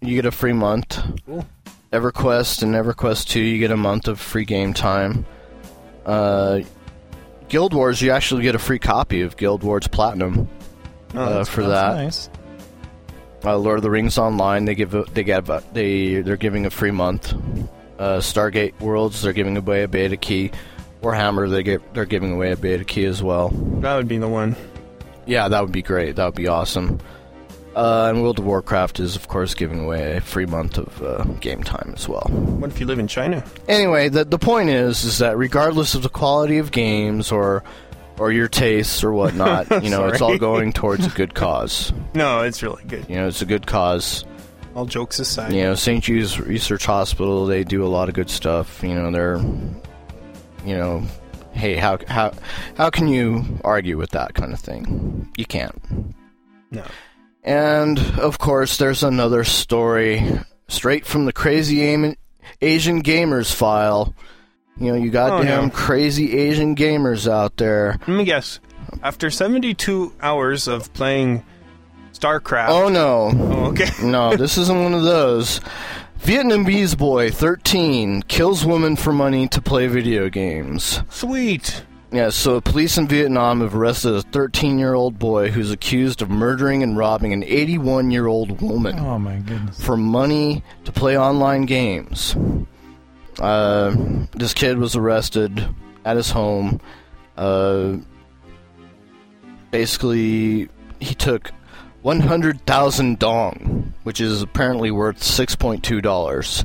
you 0.00 0.14
get 0.14 0.26
a 0.26 0.30
free 0.30 0.52
month. 0.52 1.00
Cool. 1.26 1.44
EverQuest 2.00 2.62
and 2.62 2.74
EverQuest 2.74 3.26
Two, 3.28 3.40
you 3.40 3.58
get 3.58 3.70
a 3.70 3.76
month 3.76 4.08
of 4.08 4.20
free 4.20 4.44
game 4.44 4.74
time. 4.74 5.24
Uh, 6.04 6.60
Guild 7.48 7.72
Wars, 7.74 8.00
you 8.02 8.10
actually 8.10 8.42
get 8.42 8.54
a 8.54 8.58
free 8.58 8.78
copy 8.78 9.22
of 9.22 9.36
Guild 9.36 9.62
Wars 9.62 9.86
Platinum 9.88 10.48
Oh, 11.14 11.20
uh, 11.40 11.44
for 11.44 11.62
That's 11.62 11.72
that. 11.72 12.02
nice. 12.02 12.30
Uh, 13.44 13.56
Lord 13.56 13.78
of 13.78 13.82
the 13.82 13.90
Rings 13.90 14.18
Online, 14.18 14.64
they 14.64 14.74
give 14.74 14.94
a, 14.94 15.04
they 15.04 15.22
give 15.22 15.48
a, 15.50 15.62
they 15.72 16.20
they're 16.20 16.36
giving 16.36 16.66
a 16.66 16.70
free 16.70 16.90
month. 16.90 17.32
Uh, 17.98 18.18
Stargate 18.18 18.78
Worlds, 18.80 19.22
they're 19.22 19.32
giving 19.32 19.56
away 19.56 19.84
a 19.84 19.88
beta 19.88 20.16
key. 20.16 20.50
Warhammer, 21.02 21.48
they 21.50 21.62
get 21.62 21.94
they're 21.94 22.04
giving 22.06 22.32
away 22.32 22.52
a 22.52 22.56
beta 22.56 22.84
key 22.84 23.04
as 23.04 23.22
well. 23.22 23.50
That 23.80 23.96
would 23.96 24.08
be 24.08 24.18
the 24.18 24.28
one. 24.28 24.56
Yeah, 25.26 25.48
that 25.48 25.60
would 25.62 25.72
be 25.72 25.82
great. 25.82 26.16
That 26.16 26.24
would 26.26 26.34
be 26.34 26.48
awesome. 26.48 26.98
Uh, 27.76 28.06
and 28.08 28.22
World 28.22 28.38
of 28.38 28.46
Warcraft 28.46 29.00
is 29.00 29.16
of 29.16 29.28
course 29.28 29.52
giving 29.52 29.84
away 29.84 30.16
a 30.16 30.20
free 30.22 30.46
month 30.46 30.78
of 30.78 31.02
uh, 31.02 31.24
game 31.40 31.62
time 31.62 31.92
as 31.94 32.08
well. 32.08 32.26
What 32.30 32.70
if 32.70 32.80
you 32.80 32.86
live 32.86 32.98
in 32.98 33.06
China? 33.06 33.44
Anyway, 33.68 34.08
the 34.08 34.24
the 34.24 34.38
point 34.38 34.70
is 34.70 35.04
is 35.04 35.18
that 35.18 35.36
regardless 35.36 35.94
of 35.94 36.02
the 36.02 36.08
quality 36.08 36.56
of 36.56 36.72
games 36.72 37.30
or 37.30 37.62
or 38.18 38.32
your 38.32 38.48
tastes 38.48 39.04
or 39.04 39.12
whatnot, 39.12 39.70
you 39.84 39.90
know, 39.90 40.06
it's 40.08 40.22
all 40.22 40.38
going 40.38 40.72
towards 40.72 41.06
a 41.06 41.10
good 41.10 41.34
cause. 41.34 41.92
No, 42.14 42.40
it's 42.40 42.62
really 42.62 42.82
good. 42.84 43.04
You 43.10 43.16
know, 43.16 43.28
it's 43.28 43.42
a 43.42 43.46
good 43.46 43.66
cause. 43.66 44.24
All 44.74 44.86
jokes 44.86 45.18
aside. 45.18 45.52
You 45.52 45.64
know, 45.64 45.74
St. 45.74 46.02
Jude's 46.02 46.40
Research 46.40 46.86
Hospital, 46.86 47.44
they 47.44 47.62
do 47.62 47.84
a 47.84 47.88
lot 47.88 48.08
of 48.08 48.14
good 48.14 48.30
stuff. 48.30 48.82
You 48.82 48.94
know, 48.94 49.10
they're, 49.10 49.36
you 50.64 50.78
know, 50.78 51.02
hey, 51.52 51.76
how 51.76 51.98
how 52.08 52.32
how 52.78 52.88
can 52.88 53.06
you 53.06 53.44
argue 53.64 53.98
with 53.98 54.12
that 54.12 54.32
kind 54.32 54.54
of 54.54 54.60
thing? 54.60 55.30
You 55.36 55.44
can't. 55.44 55.76
No. 56.70 56.84
And 57.46 57.98
of 58.18 58.38
course, 58.38 58.76
there's 58.76 59.04
another 59.04 59.44
story 59.44 60.22
straight 60.68 61.06
from 61.06 61.26
the 61.26 61.32
crazy 61.32 61.80
Asian 62.60 63.02
gamers 63.02 63.54
file. 63.54 64.12
You 64.78 64.92
know, 64.92 64.98
you 64.98 65.08
oh, 65.08 65.12
goddamn 65.12 65.68
no. 65.68 65.70
crazy 65.70 66.36
Asian 66.36 66.74
gamers 66.74 67.30
out 67.30 67.56
there. 67.56 67.98
Let 68.00 68.08
me 68.08 68.24
guess. 68.24 68.58
After 69.02 69.30
72 69.30 70.12
hours 70.20 70.66
of 70.66 70.92
playing 70.92 71.44
StarCraft. 72.12 72.68
Oh 72.68 72.88
no. 72.88 73.30
Oh, 73.32 73.66
okay. 73.70 73.90
No, 74.02 74.36
this 74.36 74.58
isn't 74.58 74.82
one 74.82 74.94
of 74.94 75.04
those. 75.04 75.60
Vietnamese 76.20 76.96
boy, 76.98 77.30
13, 77.30 78.22
kills 78.22 78.64
woman 78.64 78.96
for 78.96 79.12
money 79.12 79.46
to 79.48 79.60
play 79.60 79.86
video 79.86 80.28
games. 80.28 81.00
Sweet. 81.10 81.84
Yeah, 82.16 82.30
so 82.30 82.60
police 82.60 82.96
in 82.96 83.06
Vietnam 83.08 83.60
have 83.60 83.74
arrested 83.74 84.14
a 84.14 84.22
13 84.22 84.78
year 84.78 84.94
old 84.94 85.18
boy 85.18 85.50
who's 85.50 85.70
accused 85.70 86.22
of 86.22 86.30
murdering 86.30 86.82
and 86.82 86.96
robbing 86.96 87.32
an 87.32 87.44
81 87.44 88.10
year 88.10 88.26
old 88.26 88.60
woman 88.62 88.98
Oh 88.98 89.18
my 89.18 89.36
goodness. 89.36 89.78
for 89.84 89.96
money 89.96 90.62
to 90.84 90.92
play 90.92 91.18
online 91.18 91.66
games. 91.66 92.34
Uh, 93.38 93.94
this 94.32 94.54
kid 94.54 94.78
was 94.78 94.96
arrested 94.96 95.68
at 96.06 96.16
his 96.16 96.30
home. 96.30 96.80
Uh, 97.36 97.96
basically, 99.70 100.68
he 101.00 101.14
took 101.14 101.50
100,000 102.02 103.18
dong, 103.18 103.92
which 104.04 104.20
is 104.20 104.40
apparently 104.40 104.90
worth 104.90 105.18
$6.2 105.20 106.64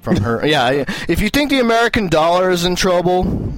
from 0.00 0.16
her. 0.16 0.46
yeah, 0.46 0.84
if 1.08 1.20
you 1.22 1.30
think 1.30 1.50
the 1.50 1.60
American 1.60 2.08
dollar 2.08 2.50
is 2.50 2.64
in 2.64 2.74
trouble, 2.74 3.54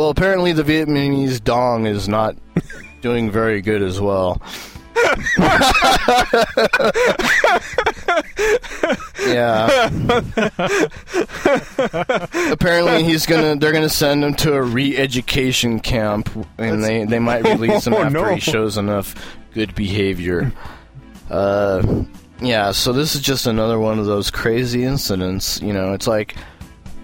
well, 0.00 0.08
apparently 0.08 0.54
the 0.54 0.62
Vietnamese 0.62 1.44
dong 1.44 1.84
is 1.84 2.08
not 2.08 2.34
doing 3.02 3.30
very 3.30 3.60
good 3.60 3.82
as 3.82 4.00
well. 4.00 4.40
yeah. 9.26 9.90
Apparently 12.50 13.04
he's 13.04 13.26
gonna 13.26 13.56
they're 13.56 13.72
gonna 13.72 13.90
send 13.90 14.24
him 14.24 14.34
to 14.36 14.54
a 14.54 14.62
re-education 14.62 15.80
camp 15.80 16.30
and 16.56 16.82
they, 16.82 17.04
they 17.04 17.18
might 17.18 17.44
release 17.44 17.86
him 17.86 17.92
Oh, 17.98 18.02
after 18.02 18.20
no. 18.20 18.34
he 18.34 18.40
shows 18.40 18.78
enough 18.78 19.14
good 19.52 19.74
behavior. 19.74 20.50
Uh 21.28 22.04
yeah, 22.40 22.70
so 22.72 22.94
this 22.94 23.14
is 23.14 23.20
just 23.20 23.46
another 23.46 23.78
one 23.78 23.98
of 23.98 24.06
those 24.06 24.30
crazy 24.30 24.84
incidents. 24.84 25.60
You 25.60 25.74
know, 25.74 25.92
it's 25.92 26.06
like 26.06 26.36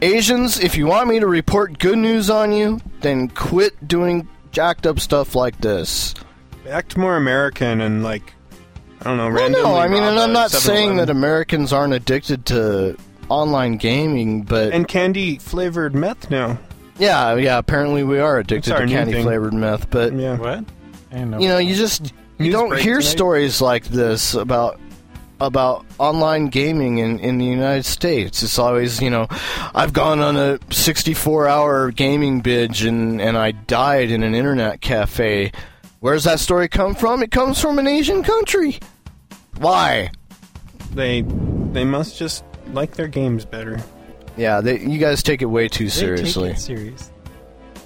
Asians, 0.03 0.59
if 0.61 0.77
you 0.77 0.87
want 0.87 1.09
me 1.09 1.21
to 1.21 1.27
report 1.27 1.79
good 1.79 1.99
news 1.99 2.29
on 2.31 2.53
you, 2.53 2.81
then 3.01 3.29
quit 3.29 3.87
doing 3.89 4.29
jacked 4.53 4.87
up 4.87 5.01
stuff 5.01 5.35
like 5.35 5.59
this. 5.59 6.15
Act 6.69 6.97
more 6.97 7.17
American 7.17 7.81
and 7.81 8.03
like 8.03 8.35
I 9.01 9.05
don't 9.05 9.17
know. 9.17 9.31
Well, 9.31 9.51
no, 9.51 9.77
I 9.77 9.89
mean, 9.89 10.03
and 10.03 10.19
I'm 10.19 10.31
a 10.31 10.33
not 10.33 10.51
saying 10.51 10.97
that 10.97 11.11
Americans 11.11 11.73
aren't 11.73 11.93
addicted 11.95 12.47
to 12.47 12.97
online 13.29 13.77
gaming, 13.77 14.43
but 14.43 14.73
and 14.73 14.87
candy 14.87 15.39
flavored 15.39 15.95
meth 15.95 16.31
now. 16.31 16.59
yeah, 16.99 17.35
yeah, 17.37 17.59
apparently 17.59 18.03
we 18.03 18.19
are 18.19 18.39
addicted 18.39 18.77
to 18.77 18.87
candy 18.87 19.23
flavored 19.23 19.55
meth. 19.55 19.91
But 19.91 20.13
Yeah. 20.13 20.37
What? 20.39 20.65
I 21.13 21.25
know. 21.25 21.39
you 21.39 21.49
know, 21.49 21.59
you 21.59 21.75
just 21.75 22.13
you 22.39 22.47
News 22.47 22.53
don't 22.53 22.79
hear 22.79 22.99
tonight. 22.99 23.11
stories 23.11 23.61
like 23.61 23.85
this 23.85 24.35
about 24.35 24.81
about 25.41 25.85
online 25.99 26.47
gaming 26.47 26.99
in, 26.99 27.19
in 27.21 27.39
the 27.39 27.45
United 27.45 27.85
States. 27.85 28.43
It's 28.43 28.59
always, 28.59 29.01
you 29.03 29.11
know, 29.11 29.27
I've 29.75 29.93
gone 29.93 30.21
on 30.21 30.37
a 30.37 30.59
64 30.71 31.47
hour 31.49 31.91
gaming 31.91 32.41
binge 32.41 32.85
and, 32.85 33.21
and 33.21 33.37
I 33.37 33.51
died 33.53 34.11
in 34.11 34.23
an 34.23 34.35
internet 34.35 34.81
cafe. 34.81 35.53
Where's 36.01 36.25
that 36.25 36.41
story 36.41 36.69
come 36.69 36.95
from? 36.95 37.23
It 37.23 37.31
comes 37.31 37.61
from 37.61 37.79
an 37.79 37.87
Asian 37.87 38.23
country. 38.23 38.79
Why? 39.59 40.11
They 40.93 41.23
they 41.73 41.85
must 41.85 42.19
just 42.19 42.45
like 42.73 42.93
their 42.95 43.09
games 43.09 43.45
better. 43.45 43.79
Yeah, 44.37 44.61
they, 44.61 44.79
you 44.81 44.99
guys 44.99 45.23
take 45.23 45.43
it 45.43 45.47
way 45.47 45.69
too 45.69 45.85
They 45.85 45.91
take 45.91 45.99
seriously. 45.99 46.51
it 46.51 46.59
serious. 46.59 47.11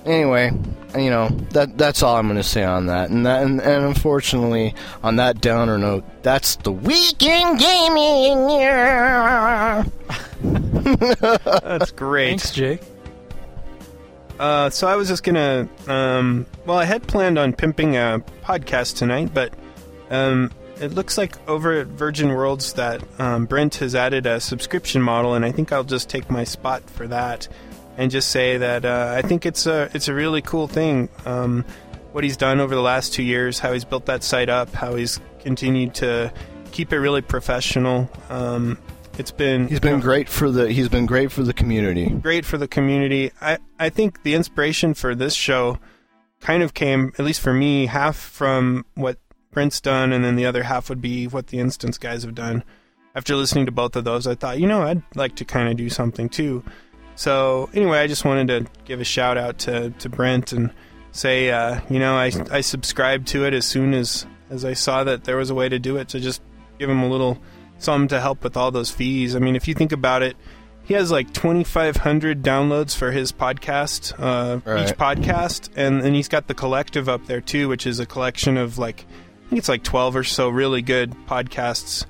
Anyway, 0.07 0.51
you 0.97 1.11
know 1.11 1.29
that 1.51 1.77
that's 1.77 2.03
all 2.03 2.17
I'm 2.17 2.27
going 2.27 2.37
to 2.37 2.43
say 2.43 2.65
on 2.65 2.87
that. 2.87 3.11
And 3.11 3.27
that 3.27 3.43
and, 3.43 3.61
and 3.61 3.85
unfortunately, 3.85 4.75
on 5.03 5.17
that 5.17 5.41
downer 5.41 5.79
note, 5.79 6.05
that's 6.23 6.57
the 6.57 6.73
weekend 6.73 7.59
gaming. 7.59 8.51
Yeah. 8.51 9.85
That's 10.43 11.93
great. 11.93 12.29
Thanks, 12.31 12.51
Jake. 12.51 12.81
Uh, 14.39 14.71
so 14.71 14.89
I 14.89 14.97
was 14.97 15.09
just 15.09 15.23
gonna, 15.23 15.69
um, 15.87 16.47
well, 16.65 16.79
I 16.79 16.87
had 16.87 17.07
planned 17.07 17.39
on 17.39 17.53
pimping 17.53 17.97
a 17.97 18.23
podcast 18.43 18.97
tonight, 18.97 19.35
but 19.35 19.53
um, 20.09 20.51
it 20.81 20.93
looks 20.93 21.19
like 21.19 21.37
over 21.47 21.73
at 21.73 21.89
Virgin 21.89 22.31
Worlds 22.31 22.73
that 22.73 23.03
um, 23.21 23.45
Brent 23.45 23.75
has 23.77 23.95
added 23.95 24.25
a 24.25 24.41
subscription 24.41 25.03
model, 25.03 25.35
and 25.35 25.45
I 25.45 25.53
think 25.53 25.73
I'll 25.73 25.85
just 25.85 26.09
take 26.09 26.31
my 26.31 26.45
spot 26.45 26.89
for 26.89 27.07
that 27.09 27.49
and 28.01 28.11
just 28.11 28.31
say 28.31 28.57
that 28.57 28.87
uh, 28.87 29.13
I 29.15 29.21
think 29.21 29.45
it's 29.45 29.67
a 29.67 29.91
it's 29.93 30.09
a 30.09 30.15
really 30.15 30.41
cool 30.41 30.67
thing. 30.67 31.11
Um, 31.27 31.67
what 32.13 32.25
he's 32.25 32.39
done 32.39 32.59
over 32.59 32.75
the 32.75 32.81
last 32.81 33.13
two 33.13 33.23
years, 33.23 33.59
how 33.59 33.75
he's 33.75 33.85
built 33.85 34.07
that 34.07 34.25
site 34.25 34.49
up, 34.49 34.73
how 34.73 34.95
he's 34.95 35.21
continued 35.41 35.95
to 35.97 36.33
keep 36.73 36.95
it 36.95 36.99
really 36.99 37.21
professional. 37.21 38.11
Um, 38.31 38.79
it's 39.19 39.31
been 39.31 39.69
He's 39.69 39.81
been 39.81 40.01
great 40.01 40.31
for 40.31 40.51
the 40.51 40.73
he's 40.73 40.89
been 40.89 41.05
great 41.05 41.31
for 41.31 41.43
the 41.43 41.53
community. 41.53 42.09
great 42.09 42.47
for 42.47 42.57
the 42.57 42.67
community. 42.67 43.33
I, 43.39 43.59
I 43.79 43.91
think 43.91 44.23
the 44.23 44.33
inspiration 44.33 44.95
for 44.95 45.15
this 45.15 45.35
show 45.35 45.79
kind 46.41 46.63
of 46.63 46.73
came, 46.73 47.13
at 47.19 47.25
least 47.27 47.43
for 47.43 47.53
me, 47.53 47.85
half 47.85 48.17
from 48.17 48.87
what 48.95 49.19
Brent's 49.53 49.79
done, 49.79 50.15
and 50.15 50.25
then 50.25 50.37
the 50.37 50.47
other 50.47 50.63
half 50.63 50.89
would 50.89 51.03
be 51.03 51.27
what 51.27 51.49
the 51.49 51.59
Instance 51.59 51.99
guys 51.99 52.23
have 52.23 52.35
done. 52.35 52.65
After 53.15 53.37
listening 53.37 53.67
to 53.67 53.73
both 53.73 53.95
of 53.95 54.05
those, 54.05 54.27
I 54.27 54.37
thought, 54.37 54.59
you 54.59 54.67
know, 54.67 54.83
I'd 54.83 55.03
like 55.15 55.37
to 55.37 55.45
kind 55.45 55.69
of 55.69 55.77
do 55.77 55.91
something 55.91 56.31
too. 56.31 56.65
So, 57.21 57.69
anyway, 57.75 57.99
I 57.99 58.07
just 58.07 58.25
wanted 58.25 58.49
to 58.49 58.71
give 58.87 58.99
a 58.99 59.05
shout 59.05 59.37
out 59.37 59.59
to, 59.59 59.91
to 59.91 60.09
Brent 60.09 60.55
and 60.55 60.73
say, 61.13 61.51
uh, 61.51 61.79
you 61.91 61.99
know, 61.99 62.15
I, 62.17 62.33
I 62.51 62.63
subscribed 62.63 63.29
to 63.29 63.45
it 63.45 63.53
as 63.53 63.67
soon 63.67 63.93
as, 63.93 64.25
as 64.49 64.65
I 64.65 64.73
saw 64.73 65.05
that 65.05 65.25
there 65.25 65.37
was 65.37 65.51
a 65.51 65.55
way 65.55 65.69
to 65.69 65.79
do 65.79 65.99
it 65.99 66.09
to 66.09 66.19
just 66.19 66.41
give 66.79 66.89
him 66.89 67.03
a 67.03 67.09
little 67.11 67.39
something 67.77 68.09
to 68.09 68.23
help 68.23 68.43
with 68.43 68.57
all 68.57 68.71
those 68.71 68.91
fees. 68.91 69.37
I 69.37 69.39
mean, 69.39 69.55
if 69.55 69.69
you 69.69 69.75
think 69.75 69.93
about 69.93 70.23
it, 70.23 70.35
he 70.85 70.95
has 70.95 71.11
like 71.11 71.31
2,500 71.35 72.43
downloads 72.43 72.97
for 72.97 73.11
his 73.11 73.33
podcast, 73.33 74.15
uh, 74.19 74.61
Right. 74.65 74.89
each 74.89 74.97
podcast, 74.97 75.69
and 75.77 76.01
then 76.01 76.15
he's 76.15 76.29
got 76.29 76.47
the 76.47 76.55
collective 76.55 77.07
up 77.07 77.27
there 77.27 77.43
too, 77.43 77.69
which 77.69 77.87
is 77.87 78.01
a 78.01 78.07
collection 78.07 78.57
of 78.57 78.79
like 78.79 79.05
I 79.45 79.49
think 79.51 79.59
it's 79.59 79.69
like 79.69 79.83
12 79.85 80.17
or 80.17 80.25
so 80.25 80.49
really 80.49 80.81
good 80.81 81.11
podcasts. 81.27 82.07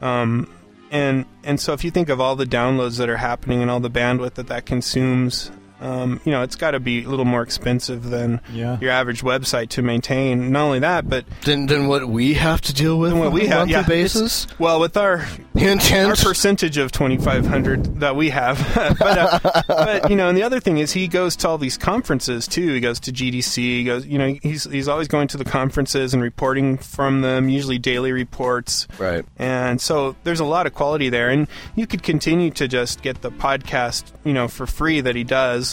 Um, 0.00 0.50
and 0.90 1.26
and 1.44 1.60
so 1.60 1.72
if 1.72 1.84
you 1.84 1.90
think 1.90 2.08
of 2.08 2.20
all 2.20 2.36
the 2.36 2.44
downloads 2.44 2.98
that 2.98 3.08
are 3.08 3.16
happening 3.16 3.62
and 3.62 3.70
all 3.70 3.80
the 3.80 3.90
bandwidth 3.90 4.34
that 4.34 4.48
that 4.48 4.66
consumes, 4.66 5.50
um, 5.80 6.20
you 6.24 6.32
know, 6.32 6.42
it's 6.42 6.56
got 6.56 6.70
to 6.72 6.80
be 6.80 7.04
a 7.04 7.08
little 7.08 7.24
more 7.24 7.42
expensive 7.42 8.08
than 8.10 8.40
Yeah. 8.52 8.78
your 8.80 8.90
average 8.90 9.22
website 9.22 9.68
to 9.70 9.82
maintain. 9.82 10.50
Not 10.52 10.64
only 10.64 10.78
that, 10.80 11.08
but 11.08 11.24
Then 11.44 11.66
then 11.66 11.86
what 11.88 12.08
we 12.08 12.34
have 12.34 12.60
to 12.62 12.72
deal 12.74 12.98
with 12.98 13.12
what 13.12 13.28
on 13.28 13.32
we 13.32 13.46
a 13.46 13.48
have- 13.48 13.58
monthly 13.68 13.72
yeah, 13.72 13.80
it's- 13.80 13.88
basis? 14.14 14.46
well, 14.58 14.80
with 14.80 14.96
our 14.96 15.18
Hint, 15.54 15.82
hint. 15.82 16.08
our 16.08 16.16
percentage 16.16 16.76
of 16.78 16.92
2500 16.92 18.00
that 18.00 18.14
we 18.16 18.28
have 18.30 18.58
but, 18.98 19.18
uh, 19.18 19.62
but 19.66 20.10
you 20.10 20.16
know 20.16 20.28
and 20.28 20.36
the 20.36 20.42
other 20.42 20.60
thing 20.60 20.76
is 20.76 20.92
he 20.92 21.08
goes 21.08 21.34
to 21.36 21.48
all 21.48 21.56
these 21.56 21.78
conferences 21.78 22.46
too 22.46 22.74
he 22.74 22.80
goes 22.80 23.00
to 23.00 23.10
gdc 23.10 23.54
he 23.56 23.82
goes 23.84 24.04
you 24.06 24.18
know 24.18 24.34
he's 24.42 24.64
he's 24.70 24.86
always 24.86 25.08
going 25.08 25.26
to 25.28 25.38
the 25.38 25.46
conferences 25.46 26.12
and 26.12 26.22
reporting 26.22 26.76
from 26.76 27.22
them 27.22 27.48
usually 27.48 27.78
daily 27.78 28.12
reports 28.12 28.86
right. 28.98 29.24
and 29.38 29.80
so 29.80 30.14
there's 30.24 30.40
a 30.40 30.44
lot 30.44 30.66
of 30.66 30.74
quality 30.74 31.08
there 31.08 31.30
and 31.30 31.48
you 31.74 31.86
could 31.86 32.02
continue 32.02 32.50
to 32.50 32.68
just 32.68 33.00
get 33.00 33.22
the 33.22 33.30
podcast 33.30 34.04
you 34.24 34.34
know 34.34 34.48
for 34.48 34.66
free 34.66 35.00
that 35.00 35.16
he 35.16 35.24
does 35.24 35.65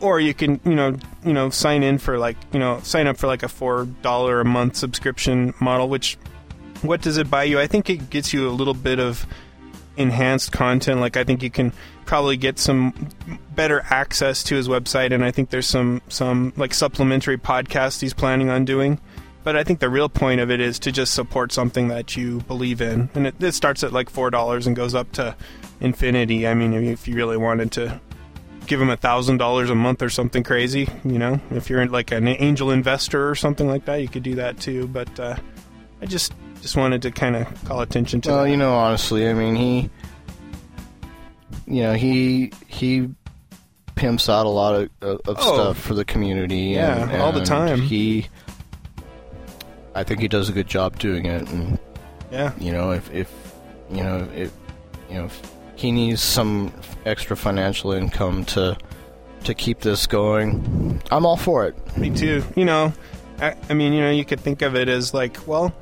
or 0.00 0.20
you 0.20 0.32
can 0.32 0.60
you 0.64 0.74
know 0.74 0.96
you 1.24 1.32
know 1.32 1.50
sign 1.50 1.82
in 1.82 1.98
for 1.98 2.18
like 2.18 2.36
you 2.52 2.58
know 2.58 2.80
sign 2.82 3.06
up 3.06 3.16
for 3.16 3.26
like 3.26 3.42
a 3.42 3.48
four 3.48 3.86
dollar 4.02 4.40
a 4.40 4.44
month 4.44 4.76
subscription 4.76 5.52
model 5.60 5.88
which 5.88 6.16
what 6.82 7.00
does 7.00 7.16
it 7.16 7.30
buy 7.30 7.44
you? 7.44 7.58
I 7.58 7.66
think 7.66 7.90
it 7.90 8.10
gets 8.10 8.32
you 8.32 8.48
a 8.48 8.50
little 8.50 8.74
bit 8.74 8.98
of 9.00 9.26
enhanced 9.96 10.52
content. 10.52 11.00
Like 11.00 11.16
i 11.16 11.24
think 11.24 11.42
you 11.42 11.50
can 11.50 11.72
probably 12.06 12.36
get 12.36 12.58
some 12.58 13.08
better 13.54 13.84
access 13.90 14.42
to 14.44 14.54
his 14.54 14.66
website 14.66 15.12
and 15.12 15.22
i 15.22 15.30
think 15.30 15.50
there's 15.50 15.66
some 15.66 16.00
some 16.08 16.54
like 16.56 16.72
supplementary 16.72 17.36
podcasts 17.36 18.00
he's 18.00 18.14
planning 18.14 18.48
on 18.48 18.64
doing. 18.64 19.00
But 19.42 19.56
i 19.56 19.64
think 19.64 19.80
the 19.80 19.88
real 19.88 20.08
point 20.08 20.40
of 20.40 20.50
it 20.50 20.60
is 20.60 20.78
to 20.80 20.92
just 20.92 21.14
support 21.14 21.52
something 21.52 21.88
that 21.88 22.16
you 22.16 22.40
believe 22.42 22.80
in. 22.80 23.10
And 23.14 23.26
it, 23.26 23.42
it 23.42 23.52
starts 23.52 23.82
at 23.82 23.92
like 23.92 24.08
four 24.08 24.30
dollars 24.30 24.68
and 24.68 24.76
goes 24.76 24.94
up 24.94 25.10
to 25.12 25.34
infinity. 25.80 26.46
I 26.46 26.54
mean 26.54 26.72
if 26.72 27.08
you 27.08 27.16
really 27.16 27.36
wanted 27.36 27.72
to 27.72 28.00
give 28.68 28.80
him 28.80 28.90
a 28.90 28.96
thousand 28.96 29.38
dollars 29.38 29.70
a 29.70 29.74
month 29.74 30.02
or 30.02 30.10
something 30.10 30.42
crazy 30.42 30.88
you 31.04 31.18
know 31.18 31.40
if 31.50 31.68
you're 31.70 31.86
like 31.86 32.12
an 32.12 32.28
angel 32.28 32.70
investor 32.70 33.28
or 33.28 33.34
something 33.34 33.66
like 33.66 33.84
that 33.86 33.96
you 33.96 34.08
could 34.08 34.22
do 34.22 34.34
that 34.36 34.58
too 34.60 34.86
but 34.88 35.18
uh, 35.18 35.34
i 36.02 36.06
just 36.06 36.32
just 36.60 36.76
wanted 36.76 37.02
to 37.02 37.10
kind 37.10 37.36
of 37.36 37.64
call 37.64 37.80
attention 37.80 38.20
to 38.20 38.30
Well, 38.30 38.44
that. 38.44 38.50
you 38.50 38.56
know, 38.56 38.74
honestly, 38.74 39.28
I 39.28 39.32
mean, 39.32 39.54
he, 39.54 39.88
you 41.68 41.82
know, 41.82 41.94
he 41.94 42.50
he 42.66 43.08
pimps 43.94 44.28
out 44.28 44.44
a 44.44 44.48
lot 44.48 44.74
of, 44.74 44.90
of, 45.00 45.20
Oh. 45.26 45.54
stuff 45.54 45.78
for 45.78 45.94
the 45.94 46.04
community. 46.04 46.74
Yeah, 46.74 47.08
and, 47.10 47.22
all 47.22 47.30
the 47.30 47.44
time. 47.44 47.80
He, 47.80 48.26
I 49.94 50.02
think 50.02 50.20
he 50.20 50.26
does 50.26 50.48
a 50.48 50.52
good 50.52 50.66
job 50.66 50.98
doing 50.98 51.26
it, 51.26 51.48
and 51.48 51.78
yeah 52.32 52.52
you 52.58 52.72
know, 52.72 52.90
if 52.90 53.08
if 53.14 53.32
you 53.90 54.02
know 54.02 54.28
if 54.34 54.52
you 55.08 55.14
know 55.16 55.24
if 55.26 55.40
he 55.78 55.92
needs 55.92 56.20
some 56.20 56.72
extra 57.06 57.36
financial 57.36 57.92
income 57.92 58.44
to 58.46 58.76
to 59.44 59.54
keep 59.54 59.78
this 59.80 60.06
going, 60.08 61.00
I'm 61.12 61.24
all 61.24 61.36
for 61.36 61.64
it. 61.66 61.96
Me 61.96 62.10
too. 62.10 62.42
You 62.56 62.64
know, 62.64 62.92
I, 63.40 63.54
I 63.70 63.74
mean, 63.74 63.92
you 63.92 64.00
know, 64.00 64.10
you 64.10 64.24
could 64.24 64.40
think 64.40 64.62
of 64.62 64.74
it 64.74 64.88
as 64.88 65.14
like, 65.14 65.46
well, 65.46 65.72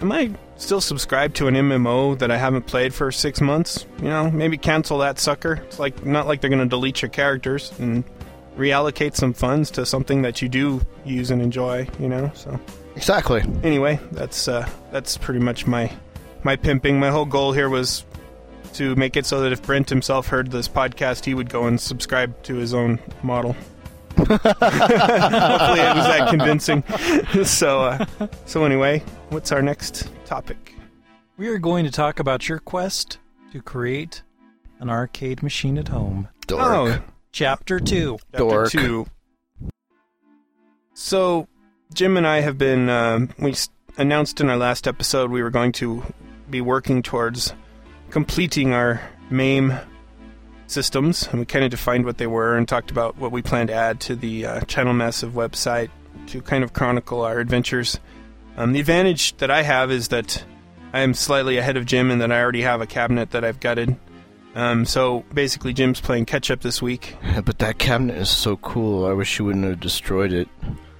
am 0.00 0.12
I 0.12 0.30
still 0.56 0.80
subscribed 0.80 1.34
to 1.36 1.48
an 1.48 1.54
MMO 1.54 2.16
that 2.20 2.30
I 2.30 2.36
haven't 2.36 2.66
played 2.68 2.94
for 2.94 3.10
six 3.10 3.40
months? 3.40 3.84
You 3.98 4.08
know, 4.08 4.30
maybe 4.30 4.56
cancel 4.56 4.98
that 4.98 5.18
sucker. 5.18 5.54
It's 5.66 5.80
like 5.80 6.06
not 6.06 6.28
like 6.28 6.40
they're 6.40 6.50
going 6.50 6.62
to 6.62 6.68
delete 6.68 7.02
your 7.02 7.08
characters 7.08 7.72
and 7.80 8.04
reallocate 8.56 9.16
some 9.16 9.32
funds 9.34 9.72
to 9.72 9.84
something 9.84 10.22
that 10.22 10.40
you 10.40 10.48
do 10.48 10.80
use 11.04 11.32
and 11.32 11.42
enjoy. 11.42 11.88
You 11.98 12.08
know, 12.08 12.30
so 12.34 12.58
Exactly. 12.94 13.42
anyway, 13.64 13.98
that's 14.12 14.46
uh, 14.46 14.68
that's 14.92 15.18
pretty 15.18 15.40
much 15.40 15.66
my 15.66 15.90
my 16.44 16.54
pimping. 16.54 17.00
My 17.00 17.10
whole 17.10 17.26
goal 17.26 17.52
here 17.52 17.68
was 17.68 18.04
to 18.78 18.94
make 18.96 19.16
it 19.16 19.26
so 19.26 19.40
that 19.40 19.52
if 19.52 19.60
Brent 19.62 19.88
himself 19.90 20.28
heard 20.28 20.50
this 20.50 20.68
podcast, 20.68 21.24
he 21.24 21.34
would 21.34 21.50
go 21.50 21.66
and 21.66 21.80
subscribe 21.80 22.40
to 22.44 22.54
his 22.54 22.72
own 22.72 23.00
model. 23.22 23.56
Hopefully, 24.16 24.38
it 24.40 25.96
was 25.96 26.06
that 26.06 26.28
convincing. 26.30 26.82
so, 27.44 27.80
uh, 27.82 28.06
so 28.46 28.64
anyway, 28.64 29.02
what's 29.30 29.52
our 29.52 29.62
next 29.62 30.10
topic? 30.24 30.74
We 31.36 31.48
are 31.48 31.58
going 31.58 31.84
to 31.84 31.90
talk 31.90 32.20
about 32.20 32.48
your 32.48 32.60
quest 32.60 33.18
to 33.52 33.60
create 33.60 34.22
an 34.78 34.90
arcade 34.90 35.42
machine 35.42 35.76
at 35.76 35.88
home. 35.88 36.28
Dork. 36.46 36.62
Oh, 36.62 37.02
Chapter 37.32 37.78
2. 37.80 38.18
Chapter 38.32 38.38
Dork. 38.38 38.70
two. 38.70 39.06
So, 40.94 41.46
Jim 41.92 42.16
and 42.16 42.26
I 42.26 42.40
have 42.40 42.58
been. 42.58 42.88
Um, 42.88 43.30
we 43.38 43.54
announced 43.96 44.40
in 44.40 44.48
our 44.48 44.56
last 44.56 44.86
episode 44.86 45.30
we 45.30 45.42
were 45.42 45.50
going 45.50 45.72
to 45.72 46.02
be 46.48 46.60
working 46.60 47.02
towards 47.02 47.52
completing 48.10 48.72
our 48.72 49.00
MAME 49.30 49.74
systems, 50.66 51.26
and 51.28 51.40
we 51.40 51.46
kind 51.46 51.64
of 51.64 51.70
defined 51.70 52.04
what 52.04 52.18
they 52.18 52.26
were 52.26 52.56
and 52.56 52.68
talked 52.68 52.90
about 52.90 53.16
what 53.16 53.32
we 53.32 53.42
plan 53.42 53.66
to 53.68 53.72
add 53.74 54.00
to 54.00 54.16
the 54.16 54.46
uh, 54.46 54.60
Channel 54.62 54.92
Massive 54.92 55.32
website 55.32 55.90
to 56.28 56.40
kind 56.42 56.62
of 56.62 56.72
chronicle 56.72 57.22
our 57.22 57.38
adventures. 57.38 57.98
Um, 58.56 58.72
the 58.72 58.80
advantage 58.80 59.36
that 59.38 59.50
I 59.50 59.62
have 59.62 59.90
is 59.90 60.08
that 60.08 60.44
I 60.92 61.00
am 61.00 61.14
slightly 61.14 61.56
ahead 61.58 61.76
of 61.76 61.86
Jim 61.86 62.10
and 62.10 62.20
that 62.20 62.32
I 62.32 62.40
already 62.40 62.62
have 62.62 62.80
a 62.80 62.86
cabinet 62.86 63.30
that 63.30 63.44
I've 63.44 63.60
gutted. 63.60 63.96
Um, 64.54 64.84
so 64.84 65.24
basically, 65.32 65.72
Jim's 65.72 66.00
playing 66.00 66.24
catch 66.26 66.50
up 66.50 66.60
this 66.60 66.82
week. 66.82 67.16
Yeah, 67.22 67.40
but 67.44 67.58
that 67.58 67.78
cabinet 67.78 68.16
is 68.16 68.30
so 68.30 68.56
cool. 68.56 69.06
I 69.06 69.12
wish 69.12 69.38
you 69.38 69.44
wouldn't 69.44 69.64
have 69.64 69.80
destroyed 69.80 70.32
it. 70.32 70.48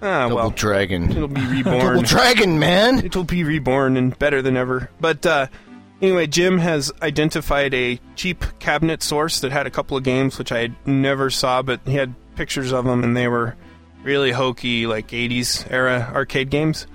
Ah, 0.00 0.24
Double 0.24 0.36
well, 0.36 0.50
Dragon. 0.50 1.10
it'll 1.10 1.26
be 1.26 1.44
reborn. 1.46 1.80
Double. 1.80 2.02
Dragon, 2.02 2.58
man! 2.58 3.04
it'll 3.04 3.24
be 3.24 3.42
reborn 3.42 3.96
and 3.96 4.16
better 4.18 4.40
than 4.40 4.56
ever. 4.56 4.88
But 5.00 5.26
uh, 5.26 5.48
anyway, 6.00 6.26
Jim 6.26 6.58
has 6.58 6.92
identified 7.02 7.74
a 7.74 8.00
cheap 8.16 8.44
cabinet 8.58 9.02
source 9.02 9.40
that 9.40 9.52
had 9.52 9.66
a 9.66 9.70
couple 9.70 9.96
of 9.96 10.02
games 10.02 10.38
which 10.38 10.52
I 10.52 10.70
never 10.86 11.30
saw, 11.30 11.62
but 11.62 11.80
he 11.84 11.94
had 11.94 12.14
pictures 12.36 12.72
of 12.72 12.84
them 12.84 13.04
and 13.04 13.16
they 13.16 13.28
were 13.28 13.56
really 14.02 14.30
hokey, 14.30 14.86
like 14.86 15.08
80s 15.08 15.70
era 15.70 16.10
arcade 16.14 16.50
games. 16.50 16.86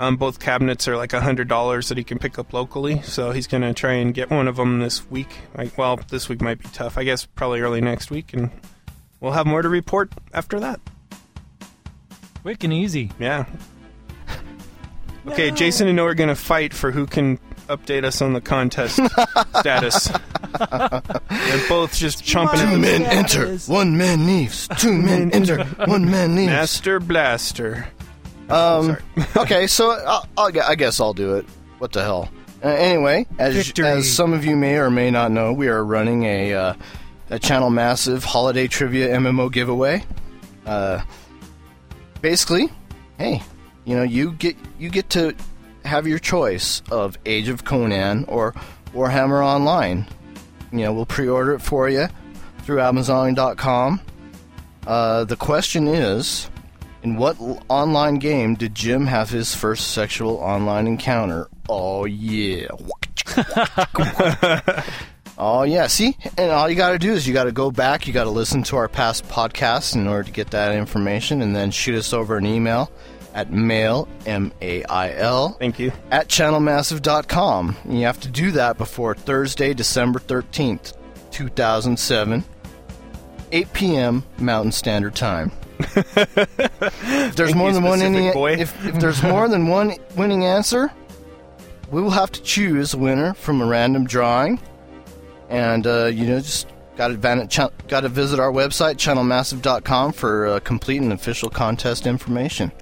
Um, 0.00 0.16
both 0.16 0.38
cabinets 0.38 0.86
are 0.86 0.96
like 0.96 1.10
$100 1.10 1.88
that 1.88 1.98
he 1.98 2.04
can 2.04 2.18
pick 2.18 2.38
up 2.38 2.52
locally, 2.52 3.02
so 3.02 3.32
he's 3.32 3.48
going 3.48 3.62
to 3.62 3.74
try 3.74 3.94
and 3.94 4.14
get 4.14 4.30
one 4.30 4.46
of 4.46 4.54
them 4.54 4.78
this 4.78 5.08
week. 5.10 5.34
Like, 5.56 5.76
well, 5.76 5.98
this 6.08 6.28
week 6.28 6.40
might 6.40 6.60
be 6.60 6.68
tough. 6.72 6.96
I 6.96 7.02
guess 7.02 7.26
probably 7.26 7.60
early 7.60 7.80
next 7.80 8.08
week, 8.08 8.32
and 8.32 8.50
we'll 9.18 9.32
have 9.32 9.46
more 9.46 9.60
to 9.60 9.68
report 9.68 10.12
after 10.32 10.60
that. 10.60 10.80
Quick 12.42 12.62
and 12.62 12.72
easy. 12.72 13.10
Yeah. 13.18 13.46
Okay, 15.26 15.50
Jason 15.50 15.88
and 15.88 15.96
Noah 15.96 16.10
are 16.10 16.14
going 16.14 16.28
to 16.28 16.34
fight 16.34 16.72
for 16.72 16.90
who 16.90 17.04
can 17.04 17.38
update 17.68 18.04
us 18.04 18.20
on 18.20 18.32
the 18.32 18.40
contest 18.40 18.96
status. 19.58 20.08
They're 20.08 21.68
both 21.68 21.94
just 21.94 22.24
chomping 22.24 22.54
at 22.54 22.64
Two 22.64 22.70
the 22.70 22.78
men 22.78 23.02
Yeah, 23.02 23.10
enter, 23.10 23.56
one 23.72 23.96
man 23.96 24.26
leaves. 24.26 24.68
Two 24.78 24.94
men 24.94 25.30
enter, 25.32 25.64
one 25.64 26.10
man 26.10 26.34
leaves. 26.34 26.50
Master 26.50 27.00
Blaster. 27.00 27.88
Um, 28.48 28.86
Sorry. 28.86 29.02
okay, 29.36 29.66
so 29.66 29.90
I'll, 29.90 30.26
I'll, 30.36 30.60
I 30.62 30.74
guess 30.74 31.00
I'll 31.00 31.14
do 31.14 31.36
it. 31.36 31.46
What 31.78 31.92
the 31.92 32.02
hell? 32.02 32.30
Uh, 32.64 32.68
anyway, 32.68 33.26
as, 33.38 33.54
Victory. 33.54 33.86
as 33.86 34.10
some 34.10 34.32
of 34.32 34.44
you 34.44 34.56
may 34.56 34.78
or 34.78 34.90
may 34.90 35.10
not 35.10 35.30
know, 35.30 35.52
we 35.52 35.68
are 35.68 35.84
running 35.84 36.24
a, 36.24 36.54
uh, 36.54 36.74
a 37.30 37.38
Channel 37.38 37.70
Massive 37.70 38.24
Holiday 38.24 38.66
Trivia 38.66 39.10
MMO 39.10 39.52
giveaway. 39.52 40.02
Uh, 40.66 41.02
basically, 42.20 42.68
hey, 43.18 43.42
you 43.84 43.94
know, 43.94 44.02
you 44.02 44.32
get 44.32 44.56
you 44.78 44.90
get 44.90 45.08
to 45.10 45.34
have 45.88 46.06
your 46.06 46.18
choice 46.18 46.82
of 46.90 47.18
Age 47.26 47.48
of 47.48 47.64
Conan 47.64 48.24
or 48.26 48.52
Warhammer 48.92 49.44
Online. 49.44 50.06
You 50.72 50.80
know, 50.80 50.92
we'll 50.92 51.06
pre-order 51.06 51.54
it 51.54 51.60
for 51.60 51.88
you 51.88 52.08
through 52.62 52.80
Amazon.com. 52.80 54.00
Uh, 54.86 55.24
the 55.24 55.36
question 55.36 55.88
is, 55.88 56.50
in 57.02 57.16
what 57.16 57.36
online 57.68 58.16
game 58.16 58.54
did 58.54 58.74
Jim 58.74 59.06
have 59.06 59.30
his 59.30 59.54
first 59.54 59.92
sexual 59.92 60.36
online 60.36 60.86
encounter? 60.86 61.48
Oh 61.68 62.04
yeah. 62.04 62.68
oh 65.38 65.62
yeah. 65.62 65.86
See, 65.86 66.16
and 66.36 66.50
all 66.50 66.68
you 66.68 66.76
got 66.76 66.92
to 66.92 66.98
do 66.98 67.12
is 67.12 67.26
you 67.26 67.34
got 67.34 67.44
to 67.44 67.52
go 67.52 67.70
back. 67.70 68.06
You 68.06 68.12
got 68.12 68.24
to 68.24 68.30
listen 68.30 68.62
to 68.64 68.76
our 68.76 68.88
past 68.88 69.28
podcasts 69.28 69.94
in 69.94 70.06
order 70.06 70.24
to 70.24 70.32
get 70.32 70.50
that 70.50 70.74
information, 70.74 71.42
and 71.42 71.54
then 71.54 71.70
shoot 71.70 71.94
us 71.94 72.12
over 72.12 72.36
an 72.36 72.46
email 72.46 72.90
at 73.38 73.52
mail 73.52 74.08
m 74.26 74.52
a 74.60 74.82
i 74.84 75.12
l 75.12 75.56
Thank 75.60 75.78
you. 75.78 75.92
at 76.10 76.28
channelmassive.com. 76.28 77.76
And 77.84 77.98
you 78.00 78.06
have 78.06 78.20
to 78.20 78.28
do 78.28 78.50
that 78.52 78.76
before 78.78 79.14
Thursday, 79.14 79.72
December 79.74 80.18
13th, 80.18 80.94
2007, 81.30 82.44
8 83.52 83.72
p.m. 83.72 84.24
Mountain 84.38 84.72
Standard 84.72 85.14
Time. 85.14 85.52
if 85.78 87.36
there's 87.36 87.36
Thank 87.52 87.56
more 87.56 87.72
than 87.72 87.84
one 87.84 88.00
boy. 88.32 88.52
if, 88.54 88.84
if 88.84 88.96
there's 88.96 89.22
more 89.22 89.48
than 89.48 89.68
one 89.68 89.94
winning 90.16 90.44
answer, 90.44 90.90
we 91.92 92.02
will 92.02 92.10
have 92.10 92.32
to 92.32 92.42
choose 92.42 92.94
a 92.94 92.98
winner 92.98 93.34
from 93.34 93.62
a 93.62 93.66
random 93.66 94.04
drawing, 94.04 94.60
and 95.48 95.86
uh, 95.86 96.06
you 96.06 96.26
know 96.26 96.40
just 96.40 96.66
got 96.96 97.08
to 97.08 97.70
got 97.86 98.00
to 98.00 98.08
visit 98.08 98.40
our 98.40 98.50
website 98.50 98.96
channelmassive.com 98.96 100.12
for 100.12 100.46
uh, 100.48 100.60
complete 100.60 101.00
and 101.00 101.12
official 101.12 101.48
contest 101.48 102.06
information. 102.06 102.72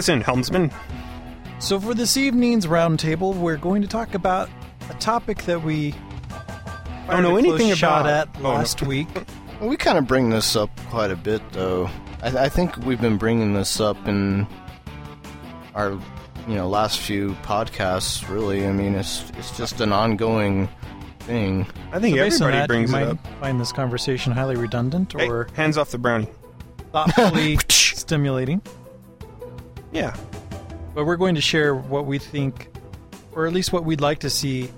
Us 0.00 0.08
in, 0.08 0.20
Helmsman. 0.20 0.70
So 1.60 1.78
for 1.78 1.94
this 1.94 2.16
evening's 2.16 2.66
roundtable, 2.66 3.34
we're 3.36 3.56
going 3.56 3.82
to 3.82 3.88
talk 3.88 4.14
about 4.14 4.48
a 4.88 4.94
topic 4.94 5.44
that 5.44 5.62
we 5.62 5.94
oh, 6.32 7.06
don't 7.10 7.22
know 7.22 7.30
fired 7.30 7.38
a 7.40 7.42
close 7.48 7.60
anything 7.60 7.74
shot 7.76 8.00
about. 8.02 8.28
at 8.28 8.36
Oh, 8.38 8.42
no. 8.42 8.48
last 8.50 8.82
week. 8.82 9.08
Well, 9.60 9.68
we 9.68 9.76
kind 9.76 9.98
of 9.98 10.06
bring 10.06 10.30
this 10.30 10.56
up 10.56 10.70
quite 10.88 11.10
a 11.10 11.16
bit, 11.16 11.42
though. 11.52 11.88
I, 12.22 12.44
I 12.44 12.48
think 12.48 12.76
we've 12.78 13.00
been 13.00 13.18
bringing 13.18 13.52
this 13.52 13.78
up 13.80 13.96
in 14.08 14.46
our, 15.74 15.90
you 16.48 16.54
know, 16.54 16.66
last 16.68 16.98
few 17.00 17.32
podcasts. 17.42 18.28
Really, 18.28 18.66
I 18.66 18.72
mean, 18.72 18.94
it's 18.94 19.28
it's 19.36 19.56
just 19.56 19.80
an 19.82 19.92
ongoing 19.92 20.68
thing. 21.20 21.66
I 21.92 21.98
think 22.00 22.16
So 22.16 22.22
based 22.24 22.40
on 22.42 22.48
everybody 22.54 22.58
that, 22.60 22.68
brings 22.68 22.90
you 22.92 22.96
it 22.98 23.08
up. 23.08 23.18
find 23.40 23.60
this 23.60 23.72
conversation 23.72 24.32
highly 24.32 24.56
redundant 24.56 25.12
Hey, 25.12 25.28
or 25.28 25.48
hands 25.54 25.76
off 25.76 25.90
the 25.90 25.98
brownie. 25.98 26.28
thoughtfully 26.92 27.58
stimulating. 27.68 28.62
Yeah. 29.92 30.16
But 30.94 31.06
we're 31.06 31.16
going 31.16 31.34
to 31.34 31.40
share 31.40 31.74
what 31.74 32.06
we 32.06 32.18
think, 32.18 32.68
or 33.32 33.46
at 33.46 33.52
least 33.52 33.72
what 33.72 33.84
we'd 33.84 34.00
like 34.00 34.20
to 34.20 34.30
see 34.30 34.70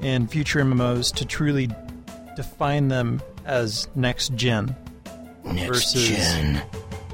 in 0.00 0.26
future 0.26 0.60
MMOs 0.60 1.14
to 1.16 1.24
truly 1.24 1.68
define 2.36 2.88
them 2.88 3.20
as 3.44 3.88
next 3.94 4.34
gen. 4.34 4.76
Next 5.44 5.66
Versus 5.66 6.08
gen. 6.08 6.62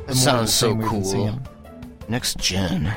That 0.07 0.17
sounds 0.17 0.53
so 0.53 0.69
same 0.69 0.79
we've 0.79 0.91
been 0.91 1.03
cool. 1.03 1.41
Next 2.09 2.39
gen. 2.39 2.95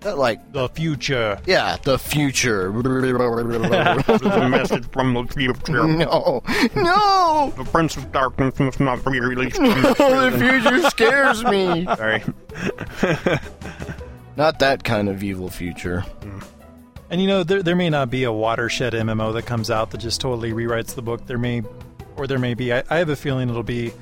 That 0.00 0.16
like, 0.16 0.52
The 0.52 0.68
future. 0.68 1.40
yeah, 1.46 1.76
the 1.82 1.98
future. 1.98 2.70
no, 2.72 2.80
the 2.82 4.48
message 4.48 4.88
from 4.92 5.14
the 5.14 5.24
future. 5.24 5.84
no, 5.88 6.42
no. 6.76 7.52
The 7.56 7.64
Prince 7.64 7.96
of 7.96 8.12
Darkness 8.12 8.60
must 8.60 8.80
not 8.80 9.04
be 9.04 9.18
released. 9.18 9.56
the 9.56 10.34
future 10.38 10.88
scares 10.90 11.42
me. 11.44 11.84
Sorry. 11.84 12.22
Not 14.36 14.60
that 14.60 14.84
kind 14.84 15.08
of 15.08 15.24
evil 15.24 15.48
future. 15.48 16.04
Mm. 16.20 16.44
And 17.10 17.20
you 17.20 17.26
know, 17.26 17.42
there, 17.42 17.60
there 17.62 17.74
may 17.74 17.90
not 17.90 18.08
be 18.08 18.22
a 18.22 18.30
watershed 18.30 18.92
MMO 18.92 19.32
that 19.32 19.46
comes 19.46 19.68
out 19.68 19.90
that 19.90 19.98
just 19.98 20.20
totally 20.20 20.52
rewrites 20.52 20.94
the 20.94 21.02
book. 21.02 21.26
There 21.26 21.38
may, 21.38 21.62
or 22.16 22.28
there 22.28 22.38
may 22.38 22.54
be. 22.54 22.72
I, 22.72 22.84
I 22.88 22.98
have 22.98 23.08
a 23.08 23.16
feeling 23.16 23.48
it'll 23.50 23.64
be 23.64 23.92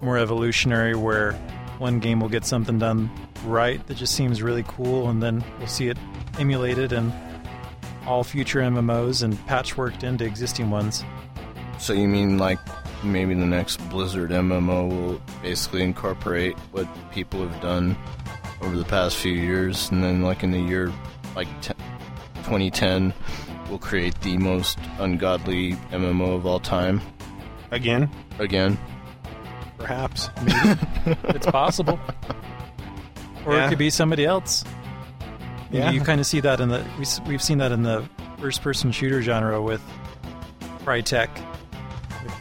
more 0.00 0.18
evolutionary, 0.18 0.96
where 0.96 1.34
one 1.78 2.00
game 2.00 2.18
will 2.20 2.28
get 2.28 2.44
something 2.44 2.78
done 2.80 3.08
right 3.44 3.84
that 3.86 3.96
just 3.96 4.14
seems 4.14 4.42
really 4.42 4.64
cool, 4.66 5.08
and 5.08 5.22
then 5.22 5.44
we'll 5.58 5.66
see 5.66 5.88
it 5.88 5.98
emulated 6.38 6.92
in 6.92 7.12
all 8.06 8.24
future 8.24 8.60
MMOs 8.60 9.22
and 9.22 9.34
patchworked 9.46 10.02
into 10.02 10.24
existing 10.24 10.70
ones. 10.70 11.04
So 11.78 11.92
you 11.92 12.08
mean 12.08 12.38
like 12.38 12.58
maybe 13.04 13.34
the 13.34 13.46
next 13.46 13.76
Blizzard 13.90 14.30
MMO 14.30 14.88
will 14.88 15.20
basically 15.42 15.82
incorporate 15.82 16.58
what 16.72 16.88
people 17.12 17.46
have 17.46 17.60
done 17.60 17.96
over 18.60 18.76
the 18.76 18.84
past 18.84 19.16
few 19.16 19.32
years, 19.32 19.90
and 19.90 20.02
then 20.02 20.22
like 20.22 20.42
in 20.42 20.50
the 20.50 20.60
year 20.60 20.92
like 21.36 21.48
te- 21.60 21.74
2010, 22.44 23.12
will 23.70 23.78
create 23.78 24.18
the 24.22 24.36
most 24.38 24.78
ungodly 24.98 25.72
MMO 25.92 26.34
of 26.34 26.46
all 26.46 26.58
time? 26.58 27.00
Again, 27.70 28.10
again. 28.38 28.78
Perhaps, 29.76 30.30
maybe. 30.42 30.80
It's 31.28 31.46
possible, 31.46 32.00
or 33.48 33.54
Yeah. 33.56 33.66
it 33.66 33.68
could 33.70 33.78
be 33.78 33.90
somebody 33.90 34.24
else. 34.24 34.64
You, 35.70 35.80
Yeah. 35.80 35.90
you 35.90 36.00
kind 36.00 36.20
of 36.20 36.26
see 36.26 36.40
that 36.40 36.60
in 36.60 36.68
the 36.68 36.84
we, 36.98 37.04
we've 37.28 37.42
seen 37.42 37.58
that 37.58 37.72
in 37.72 37.82
the 37.82 38.04
first-person 38.40 38.92
shooter 38.92 39.20
genre 39.22 39.60
with 39.60 39.82
Crytek, 40.84 41.28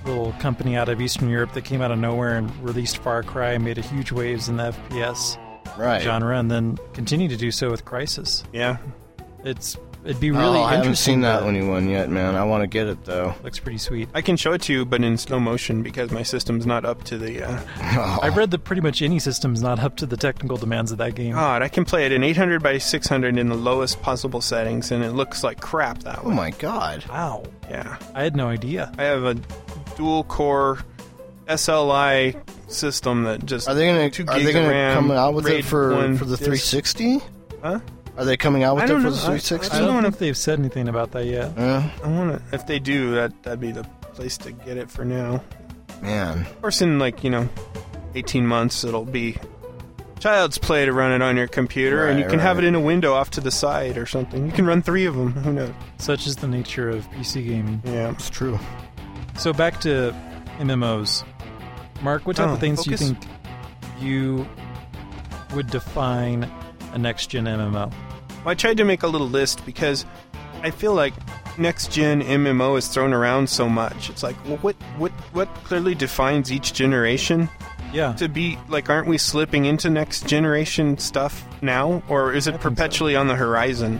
a 0.06 0.08
little 0.08 0.32
company 0.40 0.78
out 0.78 0.90
of 0.90 1.02
Eastern 1.02 1.30
Europe 1.30 1.54
that 1.54 1.64
came 1.64 1.82
out 1.82 1.92
of 1.92 2.00
nowhere 2.00 2.38
and 2.38 2.50
released 2.64 2.98
Far 3.00 3.24
Cry 3.24 3.54
and 3.54 3.64
made 3.64 3.78
a 3.78 3.82
huge 3.82 4.12
waves 4.12 4.48
in 4.50 4.58
the 4.58 4.72
FPS 4.72 5.38
Right. 5.78 6.02
genre, 6.02 6.38
and 6.38 6.50
then 6.52 6.78
continued 6.94 7.30
to 7.32 7.38
do 7.38 7.52
so 7.52 7.70
with 7.72 7.84
Crysis. 7.86 8.44
yeah. 8.54 8.78
It's 9.44 9.78
it'd 10.08 10.20
be 10.20 10.32
really 10.32 10.60
oh, 10.60 10.64
I 10.64 10.72
haven't 10.72 10.86
interesting. 10.88 11.14
seen 11.16 11.22
that 11.22 11.42
to- 11.42 11.52
new 11.52 11.70
one 11.70 11.90
yet, 11.90 12.10
man. 12.10 12.36
I 12.36 12.44
want 12.46 12.62
to 12.64 12.68
get 12.68 12.88
it 12.88 13.04
though. 13.06 13.36
Looks 13.44 13.60
pretty 13.60 13.78
sweet. 13.78 14.10
I 14.16 14.22
can 14.22 14.38
show 14.38 14.54
it 14.54 14.62
to 14.64 14.74
you, 14.74 14.86
but 14.86 15.04
in 15.04 15.18
slow 15.18 15.40
motion 15.40 15.84
because 15.84 16.12
my 16.12 16.24
system's 16.24 16.66
not 16.66 16.86
up 16.86 17.04
to 17.06 17.18
the. 17.18 17.44
Uh, 17.44 17.62
Oh, 18.00 18.20
I've 18.24 18.38
read 18.38 18.52
that 18.52 18.64
pretty 18.64 18.82
much 18.82 19.02
any 19.02 19.20
system's 19.20 19.62
not 19.62 19.80
up 19.80 19.96
to 19.98 20.06
the 20.06 20.18
technical 20.18 20.58
demands 20.58 20.92
of 20.92 20.98
that 21.00 21.16
game. 21.16 21.34
God, 21.34 21.62
I 21.62 21.68
can 21.68 21.86
play 21.86 22.06
it 22.06 22.12
in 22.12 22.24
800 22.24 22.62
by 22.64 22.78
600 22.78 23.38
in 23.38 23.50
the 23.50 23.56
lowest 23.56 24.02
possible 24.02 24.42
settings, 24.42 24.92
and 24.92 25.04
it 25.04 25.12
looks 25.12 25.44
like 25.44 25.60
crap 25.62 26.00
that 26.00 26.20
oh 26.24 26.30
way. 26.30 26.36
my 26.36 26.50
god. 26.52 27.06
Wow, 27.10 27.44
Yeah, 27.70 27.98
I 28.16 28.24
had 28.24 28.36
no 28.36 28.48
idea. 28.48 28.92
I 28.98 29.04
have 29.04 29.24
a 29.24 29.36
dual 29.96 30.24
core 30.26 30.80
SLI 31.48 32.36
system 32.70 33.24
that 33.24 33.46
just 33.46 33.68
Are 33.70 33.74
they 33.76 33.88
gonna 33.88 34.10
Two 34.10 34.26
Are 34.28 34.40
they 34.40 34.48
of 34.48 34.54
gonna 34.54 34.70
RAM, 34.70 34.94
come 34.96 35.12
out 35.12 35.34
with 35.34 35.46
RAID 35.46 35.60
it 35.60 35.66
for 35.66 35.94
one 35.96 36.18
for 36.18 36.26
the 36.26 36.36
disc. 36.38 36.44
360? 36.72 37.20
Huh? 37.64 37.80
Are 38.18 38.26
they 38.26 38.36
coming 38.38 38.64
out 38.64 38.76
with 38.76 38.84
I 38.86 38.88
it 38.88 38.90
for 38.90 38.94
know. 39.02 39.10
the 39.12 39.16
I- 39.18 39.36
I 39.36 39.38
360? 39.40 39.76
I 39.76 39.80
don't 39.80 39.88
don't 39.94 40.02
know. 40.04 40.08
if 40.10 40.18
they've 40.20 40.36
said 40.38 40.60
anything 40.60 40.88
about 40.88 41.12
that 41.12 41.26
yet. 41.26 41.52
Yeah, 41.58 41.90
I 42.04 42.08
want 42.08 42.32
to. 42.50 42.56
If 42.56 42.66
they 42.66 42.80
do, 42.80 43.12
that 43.16 43.44
that'd 43.44 43.60
be 43.60 43.72
the 43.72 43.84
place 44.14 44.38
to 44.40 44.52
get 44.52 44.78
it 44.78 44.90
for 44.90 45.06
now. 45.06 45.44
man. 46.02 46.42
Of 46.42 46.62
course, 46.62 46.82
in 46.82 46.98
like 47.00 47.24
you 47.24 47.30
know, 47.30 47.48
18 48.16 48.46
months, 48.48 48.84
it'll 48.84 49.06
be 49.06 49.38
child's 50.20 50.58
play 50.58 50.84
to 50.86 50.92
run 50.94 51.12
it 51.12 51.22
on 51.22 51.38
your 51.38 51.48
computer, 51.48 52.08
and 52.08 52.18
you 52.18 52.26
Right, 52.26 52.32
can 52.32 52.40
have 52.40 52.58
it 52.58 52.64
in 52.64 52.74
a 52.74 52.80
window 52.80 53.14
off 53.14 53.30
to 53.32 53.42
the 53.42 53.52
side 53.52 53.98
or 54.00 54.08
something. 54.08 54.46
You 54.48 54.52
can 54.52 54.66
run 54.66 54.82
three 54.82 55.06
of 55.06 55.16
them. 55.16 55.34
Who 55.34 55.54
knows? 55.54 55.72
Such 56.00 56.26
is 56.26 56.38
the 56.38 56.48
nature 56.48 56.90
of 56.90 57.08
PC 57.12 57.46
gaming. 57.46 57.82
Yeah. 57.86 58.10
It's 58.12 58.30
true. 58.32 58.58
So 59.38 59.54
back 59.54 59.80
to 59.82 60.16
MMOs. 60.60 61.24
Mark, 62.02 62.26
what 62.26 62.36
type 62.36 62.50
Oh, 62.50 62.54
of 62.54 62.60
things 62.60 62.84
do 62.84 62.90
you 62.92 62.98
think 62.98 63.18
you 64.00 64.48
would 65.54 65.68
define 65.70 66.50
a 66.94 66.98
next 66.98 67.28
gen 67.28 67.46
MMO? 67.46 67.92
Well, 68.48 68.54
I 68.54 68.56
tried 68.56 68.78
to 68.78 68.86
make 68.86 69.04
a 69.04 69.08
little 69.08 69.28
list 69.28 69.66
because 69.66 70.06
I 70.64 70.72
feel 70.72 70.94
like 70.94 71.14
next 71.60 71.92
gen 71.92 72.22
MMO 72.22 72.78
is 72.78 72.88
thrown 72.88 73.12
around 73.12 73.50
so 73.50 73.68
much. 73.68 74.10
It's 74.10 74.24
like, 74.24 74.38
well, 74.46 74.56
what 74.60 74.78
what 74.98 75.12
what 75.34 75.54
clearly 75.66 75.94
defines 75.96 76.50
each 76.50 76.72
generation? 76.72 77.50
Yeah, 77.92 78.14
To 78.14 78.30
be 78.30 78.58
like, 78.70 78.90
aren't 78.90 79.10
we 79.10 79.18
slipping 79.18 79.66
into 79.66 79.90
next 79.90 80.28
generation 80.28 80.98
stuff 80.98 81.46
now, 81.62 82.02
or 82.08 82.32
is 82.32 82.48
I 82.48 82.52
it 82.52 82.54
so. 82.54 82.70
perpetually 82.70 83.18
on 83.18 83.28
the 83.28 83.36
horizon? 83.36 84.00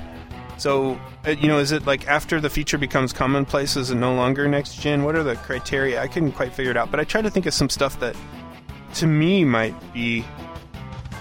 So, 0.58 0.98
uh, 1.26 1.32
you 1.32 1.50
know, 1.50 1.60
is 1.60 1.74
it 1.74 1.86
like 1.86 2.08
after 2.08 2.40
the 2.40 2.50
feature 2.50 2.78
becomes 2.78 3.12
commonplace, 3.12 3.76
is 3.76 3.92
it 3.92 3.96
no 3.96 4.16
longer 4.16 4.48
next 4.48 4.80
gen? 4.80 5.04
What 5.04 5.18
are 5.18 5.24
the 5.24 5.36
criteria? 5.36 6.02
I 6.02 6.08
couldn't 6.08 6.32
quite 6.32 6.54
figure 6.54 6.72
it 6.72 6.78
out, 6.78 6.90
but 6.90 7.02
I 7.02 7.04
tried 7.04 7.24
to 7.24 7.30
think 7.30 7.48
of 7.48 7.54
some 7.54 7.70
stuff 7.70 8.00
that, 8.00 8.16
to 8.94 9.08
me, 9.08 9.44
might 9.44 9.76
be 9.94 10.24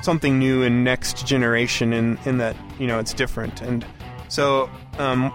something 0.07 0.39
new 0.39 0.63
and 0.63 0.85
next 0.85 1.27
generation 1.27 1.93
in, 1.93 2.17
in 2.25 2.39
that 2.39 2.55
you 2.79 2.87
know 2.87 2.99
it's 2.99 3.13
different 3.13 3.61
and 3.61 3.85
so 4.29 4.71
um, 4.99 5.33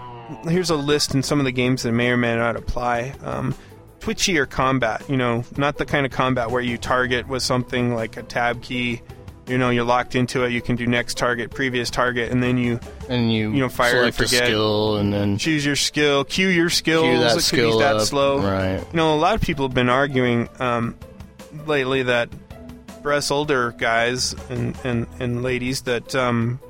here's 0.48 0.70
a 0.70 0.76
list 0.76 1.14
in 1.14 1.22
some 1.22 1.38
of 1.38 1.44
the 1.44 1.52
games 1.52 1.82
that 1.82 1.92
may 1.92 2.08
or 2.10 2.16
may 2.16 2.34
not 2.34 2.56
apply 2.56 3.14
um, 3.22 3.54
twitchy 4.00 4.38
or 4.38 4.46
combat 4.46 4.98
you 5.08 5.16
know 5.16 5.44
not 5.56 5.76
the 5.76 5.84
kind 5.86 6.04
of 6.06 6.10
combat 6.12 6.50
where 6.50 6.62
you 6.62 6.76
target 6.78 7.28
with 7.28 7.42
something 7.42 7.94
like 7.94 8.16
a 8.16 8.22
tab 8.22 8.60
key 8.62 9.00
you 9.46 9.58
know 9.58 9.70
you're 9.70 9.84
locked 9.84 10.14
into 10.14 10.42
it 10.44 10.50
you 10.52 10.62
can 10.62 10.74
do 10.76 10.86
next 10.86 11.16
target 11.18 11.50
previous 11.50 11.90
target 11.90 12.30
and 12.32 12.42
then 12.42 12.56
you 12.56 12.78
And 13.08 13.32
you 13.32 13.50
You 13.52 13.60
know, 13.60 13.68
fire 13.68 14.04
and 14.04 14.14
forget. 14.14 14.44
skill 14.46 14.96
and 14.96 15.12
then 15.12 15.36
choose 15.36 15.66
your 15.66 15.76
skill 15.76 16.24
cue 16.24 16.48
your 16.48 16.70
skills 16.70 17.04
cue 17.04 17.18
that 17.18 17.30
it 17.32 17.34
could 17.34 17.42
skill 17.42 17.72
be 17.78 17.84
that 17.84 17.96
up. 17.96 18.02
slow 18.02 18.38
Right. 18.40 18.78
you 18.80 18.96
know, 18.96 19.14
a 19.14 19.20
lot 19.20 19.34
of 19.34 19.40
people 19.42 19.66
have 19.66 19.74
been 19.74 19.88
arguing 19.90 20.48
um, 20.60 20.96
lately 21.66 22.02
that 22.04 22.28
for 23.02 23.12
us 23.12 23.30
older 23.30 23.72
guys 23.72 24.34
and, 24.48 24.76
and, 24.84 25.06
and 25.20 25.42
ladies 25.42 25.82
that, 25.82 26.14
um, 26.14 26.60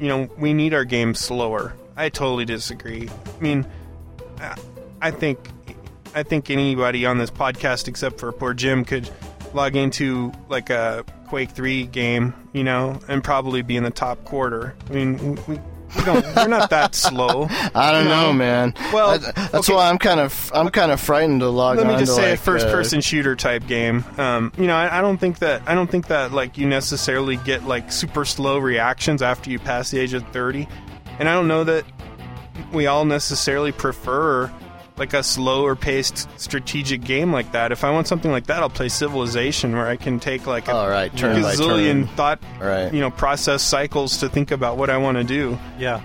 you 0.00 0.08
know, 0.08 0.28
we 0.38 0.52
need 0.54 0.74
our 0.74 0.84
games 0.84 1.18
slower. 1.18 1.74
I 1.96 2.08
totally 2.08 2.44
disagree. 2.44 3.08
I 3.08 3.42
mean, 3.42 3.66
I- 4.40 4.56
I 5.00 5.10
think 5.10 5.38
I 6.14 6.22
think 6.22 6.48
anybody 6.50 7.04
on 7.04 7.18
this 7.18 7.30
podcast 7.30 7.86
except 7.88 8.18
for 8.18 8.32
poor 8.32 8.54
Jim 8.54 8.86
could 8.86 9.10
log 9.52 9.76
into 9.76 10.32
like 10.48 10.70
a 10.70 11.04
Quake 11.28 11.50
3 11.50 11.84
game, 11.84 12.32
you 12.54 12.64
know, 12.64 12.98
and 13.06 13.22
probably 13.22 13.60
be 13.60 13.76
in 13.76 13.84
the 13.84 13.90
top 13.90 14.24
quarter. 14.24 14.74
I 14.88 14.92
mean, 14.94 15.38
we, 15.46 15.60
we 15.96 16.04
don't 16.04 16.24
we're 16.36 16.48
not 16.48 16.70
that 16.70 16.94
slow. 16.94 17.46
I 17.74 17.92
don't 17.92 18.06
know, 18.06 18.32
man. 18.32 18.74
Well, 18.92 19.18
That- 19.18 19.34
that's 19.34 19.54
okay. 19.68 19.74
why 19.74 19.88
I'm 19.90 19.98
kind 19.98 20.20
of 20.20 20.50
I'm 20.54 20.68
kind 20.70 20.92
of 20.92 21.00
frightened 21.00 21.40
to 21.40 21.48
log 21.48 21.78
Let 21.78 21.86
me 21.86 21.96
just 21.96 22.14
say 22.14 22.28
a 22.28 22.30
like, 22.30 22.40
first 22.40 22.66
uh, 22.66 22.70
person 22.70 23.00
shooter 23.00 23.34
type 23.36 23.66
game. 23.66 24.04
Um, 24.18 24.52
you 24.58 24.66
know, 24.66 24.76
I, 24.76 24.98
I 24.98 25.00
don't 25.00 25.18
think 25.18 25.38
that 25.40 25.62
I 25.66 25.74
don't 25.74 25.90
think 25.90 26.08
that 26.08 26.32
like 26.32 26.58
you 26.58 26.66
necessarily 26.66 27.36
get 27.38 27.64
like 27.64 27.90
super 27.92 28.24
slow 28.24 28.58
reactions 28.58 29.22
after 29.22 29.50
you 29.50 29.58
pass 29.58 29.90
the 29.90 29.98
age 29.98 30.12
of 30.14 30.26
thirty, 30.28 30.68
and 31.18 31.28
I 31.28 31.34
don't 31.34 31.48
know 31.48 31.64
that 31.64 31.84
we 32.72 32.86
all 32.86 33.04
necessarily 33.04 33.72
prefer 33.72 34.52
like 34.96 35.12
a 35.12 35.22
slower 35.22 35.76
paced 35.76 36.28
strategic 36.40 37.02
game 37.02 37.32
like 37.32 37.52
that. 37.52 37.70
If 37.72 37.84
I 37.84 37.90
want 37.90 38.06
something 38.08 38.30
like 38.30 38.46
that, 38.46 38.60
I'll 38.62 38.70
play 38.70 38.88
Civilization 38.88 39.72
where 39.72 39.86
I 39.86 39.96
can 39.96 40.18
take 40.20 40.46
like 40.46 40.68
a 40.68 40.72
All 40.74 40.88
right, 40.88 41.14
turn 41.16 41.42
by 41.42 41.54
gazillion 41.54 42.06
turn. 42.06 42.16
thought 42.16 42.38
Right. 42.60 42.92
you 42.92 43.00
know 43.00 43.10
process 43.10 43.62
cycles 43.62 44.18
to 44.18 44.28
think 44.28 44.50
about 44.50 44.76
what 44.78 44.88
I 44.90 44.96
want 44.96 45.18
to 45.18 45.24
do. 45.24 45.58
yeah. 45.78 46.00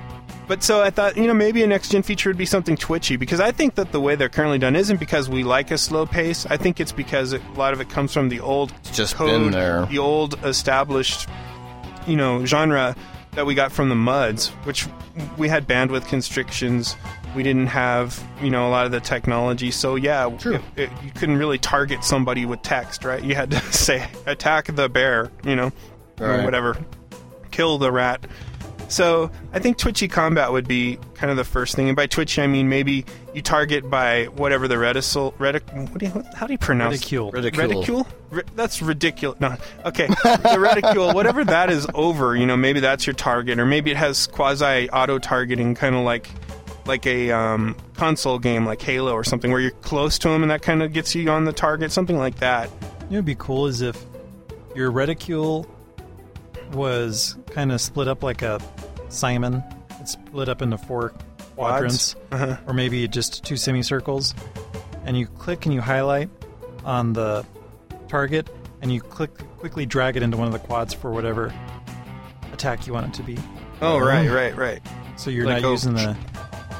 But 0.47 0.63
so 0.63 0.81
I 0.81 0.89
thought, 0.89 1.15
you 1.15 1.27
know, 1.27 1.33
maybe 1.33 1.63
a 1.63 1.67
next 1.67 1.91
gen 1.91 2.01
feature 2.01 2.29
would 2.29 2.35
be 2.37 2.45
something 2.45 2.75
twitchy 2.75 3.15
because 3.15 3.39
I 3.39 3.53
think 3.53 3.75
that 3.75 3.93
the 3.93 4.01
way 4.01 4.15
they're 4.15 4.27
currently 4.27 4.57
done 4.57 4.75
isn't 4.75 4.99
because 4.99 5.29
we 5.29 5.43
like 5.45 5.71
a 5.71 5.77
slow 5.77 6.05
pace. 6.05 6.45
I 6.49 6.57
think 6.57 6.81
it's 6.81 6.91
because 6.91 7.31
it, 7.31 7.41
a 7.55 7.57
lot 7.57 7.71
of 7.71 7.79
it 7.79 7.87
comes 7.89 8.11
from 8.11 8.27
the 8.27 8.41
old 8.41 8.73
just 8.91 9.15
code, 9.15 9.29
been 9.29 9.51
there. 9.51 9.85
the 9.85 9.99
old 9.99 10.37
established, 10.43 11.29
you 12.05 12.17
know, 12.17 12.45
genre 12.45 12.97
that 13.33 13.45
we 13.45 13.55
got 13.55 13.71
from 13.71 13.87
the 13.87 13.95
MUDs, 13.95 14.49
which 14.65 14.87
we 15.37 15.47
had 15.47 15.67
bandwidth 15.69 16.07
constrictions. 16.09 16.97
We 17.35 17.43
didn't 17.43 17.67
have, 17.67 18.21
you 18.41 18.49
know, 18.49 18.67
a 18.67 18.71
lot 18.71 18.85
of 18.85 18.91
the 18.91 18.99
technology. 18.99 19.71
So 19.71 19.95
yeah, 19.95 20.29
True. 20.39 20.55
it- 20.55 20.61
it- 20.83 20.89
you 21.03 21.11
couldn't 21.11 21.37
really 21.37 21.57
target 21.57 22.03
somebody 22.03 22.45
with 22.45 22.61
text, 22.61 23.03
right? 23.05 23.23
You 23.23 23.35
had 23.35 23.51
to 23.51 23.59
say, 23.71 24.07
"Attack 24.25 24.75
the 24.75 24.89
bear," 24.89 25.31
you 25.45 25.55
know, 25.55 25.71
or 26.19 26.27
Right. 26.27 26.43
whatever, 26.43 26.77
kill 27.51 27.77
the 27.77 27.91
rat. 27.91 28.25
So 28.89 29.31
I 29.53 29.59
think 29.59 29.77
twitchy 29.77 30.09
combat 30.09 30.51
would 30.51 30.67
be 30.67 30.99
kind 31.13 31.31
of 31.31 31.37
the 31.37 31.45
first 31.45 31.75
thing, 31.77 31.87
and 31.87 31.95
by 31.95 32.07
twitchy 32.07 32.41
I 32.41 32.47
mean 32.47 32.67
maybe 32.67 33.05
you 33.33 33.41
target 33.41 33.89
by 33.89 34.25
whatever 34.25 34.67
the 34.67 34.77
reticule, 34.77 35.31
retic, 35.39 35.61
what 35.91 35.97
do 35.99 36.07
you, 36.07 36.23
how 36.35 36.45
do 36.45 36.51
you 36.51 36.57
pronounce 36.57 36.95
Ridicule. 36.97 37.31
Ridicule. 37.31 37.67
Reticule? 37.69 38.07
Ri- 38.31 38.43
that's 38.57 38.81
ridiculous. 38.81 39.39
No, 39.39 39.55
okay. 39.85 40.07
the 40.07 40.57
reticule, 40.59 41.13
whatever 41.13 41.45
that 41.45 41.69
is 41.69 41.87
over, 41.93 42.35
you 42.35 42.45
know, 42.45 42.57
maybe 42.57 42.81
that's 42.81 43.07
your 43.07 43.13
target, 43.13 43.59
or 43.59 43.65
maybe 43.65 43.91
it 43.91 43.97
has 43.97 44.27
quasi 44.27 44.89
auto 44.89 45.19
targeting, 45.19 45.73
kind 45.73 45.95
of 45.95 46.01
like 46.03 46.29
like 46.91 47.05
a 47.05 47.31
um, 47.31 47.75
console 47.93 48.37
game 48.37 48.65
like 48.65 48.81
Halo 48.81 49.13
or 49.13 49.23
something, 49.23 49.49
where 49.49 49.61
you're 49.61 49.71
close 49.71 50.19
to 50.19 50.27
them 50.29 50.41
and 50.41 50.51
that 50.51 50.61
kind 50.61 50.83
of 50.83 50.91
gets 50.91 51.15
you 51.15 51.29
on 51.29 51.45
the 51.45 51.53
target, 51.53 51.91
something 51.91 52.17
like 52.17 52.35
that. 52.39 52.69
Know, 53.09 53.17
it'd 53.17 53.25
be 53.25 53.35
cool 53.35 53.67
is 53.67 53.81
if 53.81 53.97
your 54.75 54.91
reticule 54.91 55.65
was 56.73 57.37
kind 57.51 57.71
of 57.71 57.79
split 57.81 58.07
up 58.07 58.23
like 58.23 58.41
a 58.41 58.59
Simon. 59.09 59.63
It's 59.99 60.11
split 60.13 60.49
up 60.49 60.61
into 60.61 60.77
four 60.77 61.13
quadrants, 61.55 62.15
Uh-huh. 62.31 62.57
or 62.67 62.73
maybe 62.73 63.07
just 63.07 63.43
two 63.43 63.55
semicircles. 63.55 64.33
And 65.05 65.17
you 65.17 65.27
click 65.27 65.65
and 65.65 65.73
you 65.73 65.79
highlight 65.81 66.29
on 66.85 67.13
the 67.13 67.45
target, 68.07 68.49
and 68.81 68.91
you 68.91 68.99
click 69.01 69.31
quickly 69.59 69.85
drag 69.85 70.17
it 70.17 70.23
into 70.23 70.37
one 70.37 70.47
of 70.47 70.53
the 70.53 70.59
quads 70.59 70.93
for 70.93 71.11
whatever 71.11 71.53
attack 72.51 72.85
you 72.87 72.93
want 72.93 73.07
it 73.07 73.13
to 73.13 73.23
be. 73.23 73.37
Oh, 73.81 73.97
right, 73.99 74.29
right, 74.29 74.55
right. 74.55 74.81
So 75.17 75.29
you're 75.29 75.45
Like, 75.45 75.61
not 75.61 75.67
oh, 75.67 75.71
using 75.71 75.93
the. 75.93 76.15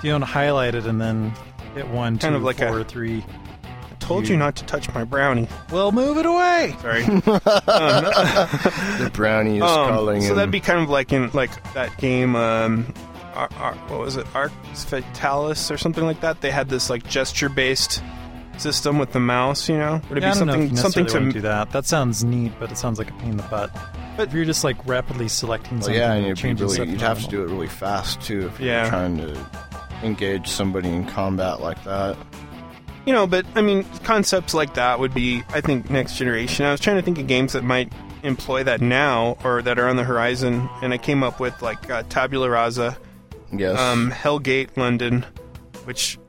You 0.04 0.12
don't 0.12 0.22
highlight 0.22 0.76
it 0.76 0.86
and 0.86 1.00
then 1.00 1.34
hit 1.76 1.88
one, 1.88 2.18
two, 2.18 2.24
Kind 2.28 2.36
of 2.36 2.44
like 2.44 2.58
four, 2.58 2.80
a- 2.80 2.84
three. 2.84 3.24
I 3.64 3.94
told 4.04 4.28
you 4.28 4.36
not 4.36 4.56
to 4.58 4.66
touch 4.66 4.92
my 4.94 5.04
brownie. 5.04 5.48
Well, 5.72 5.92
move 5.92 6.18
it 6.18 6.26
away. 6.26 6.76
Sorry. 6.82 7.04
The 8.02 9.10
brownie 9.14 9.58
is 9.58 9.64
Um, 9.64 9.90
calling. 9.90 10.22
so 10.22 10.30
him. 10.32 10.36
that'd 10.38 10.52
be 10.52 10.60
kind 10.60 10.80
of 10.82 10.90
like 10.90 11.12
in 11.14 11.30
like 11.34 11.52
that 11.74 11.96
game. 11.98 12.36
Um, 12.36 12.94
Ar- 13.36 13.50
Ar- 13.60 13.74
what 13.88 14.00
was 14.02 14.18
it? 14.18 14.28
Arx 14.36 14.54
Fatalis 14.74 15.72
or 15.72 15.78
something 15.78 16.04
like 16.04 16.20
that. 16.22 16.42
They 16.42 16.52
had 16.52 16.68
this 16.70 16.90
like 16.90 17.08
gesture-based 17.08 18.04
system 18.58 18.98
with 19.00 19.14
the 19.14 19.20
mouse. 19.22 19.70
You 19.70 19.78
know, 19.78 20.02
would 20.10 20.18
it 20.18 20.24
Yeah, 20.24 20.32
I 20.32 20.34
be 20.34 20.40
don't 20.40 20.48
know 20.48 20.54
if 20.56 20.78
something 20.80 21.08
something 21.08 21.08
to? 21.08 21.20
to 21.20 21.32
do 21.32 21.42
that. 21.42 21.72
That 21.72 21.86
sounds 21.86 22.24
neat, 22.24 22.52
but 22.60 22.72
it 22.72 22.78
sounds 22.78 23.00
like 23.00 23.10
a 23.10 23.14
pain 23.14 23.32
in 23.32 23.38
the 23.38 23.44
butt. 23.44 23.72
But 24.18 24.28
if 24.28 24.34
you're 24.34 24.46
just 24.46 24.64
like 24.66 24.76
rapidly 24.86 25.30
selecting 25.30 25.78
Well, 25.78 25.84
something, 25.86 26.00
yeah, 26.02 26.14
and 26.14 26.26
and 26.26 26.44
you'd, 26.44 26.60
really, 26.60 26.90
you'd 26.90 27.02
have 27.02 27.22
to 27.24 27.28
do 27.30 27.42
it 27.44 27.50
really 27.50 27.68
fast 27.68 28.20
too 28.22 28.48
if 28.54 28.60
Yeah. 28.60 28.82
you're 28.82 28.90
trying 28.90 29.18
to 29.18 29.34
engage 30.04 30.48
somebody 30.48 30.90
in 30.90 31.06
combat 31.06 31.62
like 31.62 31.84
that. 31.84 32.18
You 33.06 33.14
know, 33.14 33.26
but 33.26 33.46
I 33.56 33.62
mean, 33.62 33.84
concepts 34.04 34.54
like 34.54 34.76
that 34.76 35.00
would 35.00 35.14
be, 35.14 35.44
I 35.50 35.62
think, 35.62 35.90
next 35.90 36.18
generation. 36.18 36.66
I 36.66 36.72
was 36.72 36.80
trying 36.80 36.98
to 36.98 37.02
think 37.02 37.18
of 37.18 37.26
games 37.28 37.54
that 37.54 37.64
might 37.64 37.92
employ 38.24 38.64
that 38.64 38.80
now 38.82 39.38
or 39.44 39.62
that 39.64 39.80
are 39.80 39.88
on 39.88 39.96
the 39.96 40.04
horizon, 40.04 40.70
and 40.84 40.94
I 40.94 40.98
came 41.00 41.24
up 41.24 41.40
with 41.40 41.60
like 41.64 41.90
uh, 41.90 42.04
Tabula 42.10 42.50
Rasa, 42.50 42.96
Yes. 43.52 43.80
um, 43.80 44.12
Hellgate 44.12 44.78
London, 44.78 45.26
which. 45.86 46.20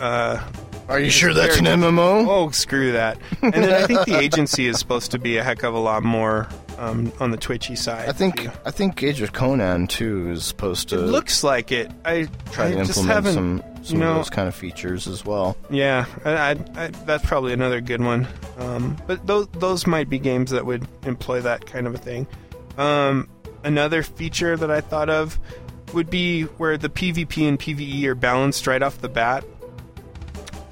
Uh, 0.00 0.42
Are 0.88 0.98
you 0.98 1.10
sure 1.10 1.34
that's 1.34 1.58
an 1.58 1.66
MMO? 1.66 2.26
Oh, 2.26 2.50
screw 2.50 2.92
that. 2.92 3.18
And 3.42 3.52
then 3.52 3.70
I 3.82 3.86
think 3.86 4.04
the 4.06 4.18
agency 4.20 4.66
is 4.66 4.78
supposed 4.78 5.10
to 5.12 5.18
be 5.18 5.36
a 5.36 5.44
heck 5.44 5.62
of 5.62 5.74
a 5.74 5.78
lot 5.78 6.02
more 6.02 6.48
um, 6.82 7.12
on 7.20 7.30
the 7.30 7.36
twitchy 7.36 7.76
side. 7.76 8.08
I 8.08 8.12
think. 8.12 8.46
I 8.66 8.70
think 8.70 9.02
Age 9.02 9.20
of 9.20 9.32
Conan 9.32 9.86
too 9.86 10.30
is 10.30 10.44
supposed 10.44 10.88
to 10.90 10.96
it 10.98 11.06
looks 11.06 11.44
like 11.44 11.70
it. 11.72 11.90
I 12.04 12.28
try 12.50 12.66
I 12.66 12.70
to 12.72 12.76
just 12.84 12.98
implement 12.98 13.14
haven't. 13.14 13.34
some 13.34 13.62
some 13.84 13.96
you 13.98 14.04
know- 14.04 14.10
of 14.12 14.16
those 14.16 14.30
kind 14.30 14.48
of 14.48 14.54
features 14.54 15.06
as 15.06 15.24
well. 15.24 15.56
Yeah, 15.70 16.06
I, 16.24 16.32
I, 16.32 16.50
I, 16.76 16.86
that's 16.88 17.24
probably 17.24 17.52
another 17.52 17.80
good 17.80 18.00
one. 18.00 18.26
Um, 18.58 18.96
but 19.06 19.26
those 19.26 19.48
those 19.52 19.86
might 19.86 20.08
be 20.08 20.18
games 20.18 20.50
that 20.50 20.66
would 20.66 20.86
employ 21.04 21.40
that 21.42 21.66
kind 21.66 21.86
of 21.86 21.94
a 21.94 21.98
thing. 21.98 22.26
Um, 22.78 23.28
another 23.64 24.02
feature 24.02 24.56
that 24.56 24.70
I 24.70 24.80
thought 24.80 25.08
of 25.10 25.38
would 25.94 26.10
be 26.10 26.42
where 26.44 26.78
the 26.78 26.88
PvP 26.88 27.46
and 27.48 27.58
PvE 27.58 28.04
are 28.04 28.14
balanced 28.14 28.66
right 28.66 28.82
off 28.82 28.98
the 29.00 29.08
bat. 29.08 29.44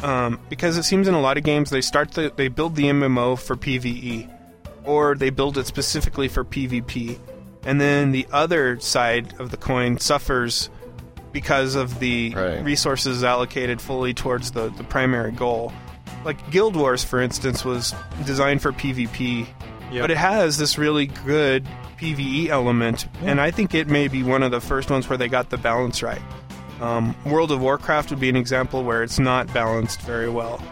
Um, 0.02 0.40
because 0.48 0.78
it 0.78 0.84
seems 0.84 1.08
in 1.08 1.14
a 1.14 1.20
lot 1.20 1.36
of 1.36 1.44
games 1.44 1.68
they 1.68 1.82
start 1.82 2.12
the 2.12 2.32
they 2.34 2.48
build 2.48 2.74
the 2.74 2.84
MMO 2.84 3.38
for 3.38 3.54
PvE, 3.54 4.30
or 4.84 5.14
they 5.14 5.30
build 5.30 5.58
it 5.58 5.66
specifically 5.66 6.28
for 6.28 6.44
PvP, 6.44 7.18
and 7.64 7.80
then 7.80 8.12
the 8.12 8.26
other 8.32 8.78
side 8.80 9.34
of 9.38 9.50
the 9.50 9.56
coin 9.56 9.98
suffers 9.98 10.70
because 11.32 11.74
of 11.74 12.00
the 12.00 12.34
Right. 12.34 12.64
resources 12.64 13.22
allocated 13.22 13.80
fully 13.80 14.12
towards 14.14 14.50
the, 14.50 14.70
the 14.70 14.84
primary 14.84 15.30
goal. 15.32 15.72
Like 16.24 16.50
Guild 16.50 16.74
Wars, 16.76 17.04
for 17.04 17.20
instance, 17.20 17.64
was 17.64 17.94
designed 18.26 18.62
for 18.62 18.72
PvP, 18.72 19.46
Yep. 19.92 20.02
but 20.02 20.10
it 20.10 20.16
has 20.16 20.58
this 20.58 20.76
really 20.78 21.06
good 21.06 21.66
PvE 21.98 22.48
element, 22.48 23.06
Yeah. 23.22 23.30
and 23.32 23.40
I 23.40 23.50
think 23.50 23.74
it 23.74 23.88
may 23.88 24.08
be 24.08 24.22
one 24.22 24.42
of 24.42 24.50
the 24.50 24.60
first 24.60 24.90
ones 24.90 25.08
where 25.08 25.16
they 25.18 25.28
got 25.28 25.50
the 25.50 25.56
balance 25.58 26.02
right. 26.02 26.20
Um, 26.80 27.14
World 27.26 27.52
of 27.52 27.60
Warcraft 27.60 28.10
would 28.10 28.20
be 28.20 28.30
an 28.30 28.36
example 28.36 28.82
where 28.84 29.02
it's 29.02 29.18
not 29.18 29.52
balanced 29.52 30.00
very 30.02 30.30
well, 30.30 30.62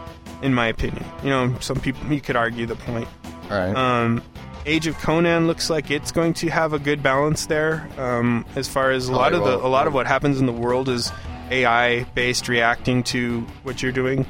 in 0.41 0.53
my 0.55 0.65
opinion. 0.67 1.05
You 1.23 1.29
know, 1.29 1.55
some 1.59 1.79
people 1.79 2.11
you 2.11 2.19
could 2.19 2.35
argue 2.35 2.65
the 2.65 2.75
point. 2.75 3.07
Right. 3.49 3.75
Um, 3.75 4.21
Age 4.65 4.87
of 4.87 4.97
Conan 4.99 5.47
looks 5.47 5.69
like 5.69 5.89
it's 5.89 6.11
going 6.11 6.33
to 6.35 6.49
have 6.49 6.73
a 6.73 6.79
good 6.79 7.01
balance 7.01 7.45
there. 7.47 7.87
Um, 7.97 8.45
as 8.55 8.67
far 8.67 8.91
as 8.91 9.07
a 9.07 9.13
lot 9.13 9.33
of 9.33 9.39
the 9.39 9.57
well, 9.57 9.65
a 9.65 9.69
lot 9.69 9.87
of 9.87 9.93
what 9.93 10.05
happens 10.05 10.39
in 10.39 10.45
the 10.45 10.51
world 10.51 10.89
is 10.89 11.11
AI 11.49 12.03
based, 12.13 12.47
reacting 12.47 13.01
to 13.03 13.41
what 13.63 13.81
you're 13.81 13.91
doing 13.93 14.25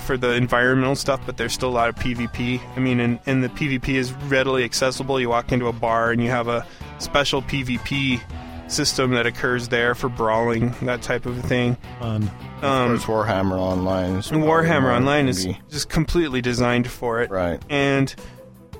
for 0.00 0.16
the 0.16 0.32
environmental 0.34 0.94
stuff. 0.94 1.20
But 1.26 1.36
there's 1.38 1.52
still 1.54 1.70
a 1.70 1.72
lot 1.72 1.88
of 1.88 1.96
PvP. 1.96 2.60
I 2.76 2.80
mean, 2.80 3.00
and, 3.00 3.18
and 3.26 3.42
the 3.42 3.48
PvP 3.48 3.88
is 3.94 4.12
readily 4.28 4.62
accessible. 4.62 5.18
You 5.18 5.30
walk 5.30 5.50
into 5.52 5.66
a 5.66 5.72
bar 5.72 6.12
and 6.12 6.22
you 6.22 6.30
have 6.30 6.48
a 6.48 6.66
special 6.98 7.42
PvP 7.42 8.20
system 8.68 9.10
that 9.12 9.26
occurs 9.26 9.68
there 9.68 9.94
for 9.94 10.08
brawling, 10.08 10.74
that 10.82 11.02
type 11.02 11.26
of 11.26 11.38
thing. 11.44 11.76
Fun. 11.98 12.30
of 12.58 12.64
Um, 12.64 12.88
course, 12.98 13.04
Warhammer 13.26 13.58
Online 13.58 14.16
is 14.16 14.30
and 14.30 14.42
Warhammer 14.44 14.94
Online 14.94 15.28
is 15.28 15.46
just 15.70 15.88
completely 15.88 16.40
designed 16.40 16.88
for 16.88 17.20
it. 17.22 17.30
right. 17.30 17.60
And 17.68 18.14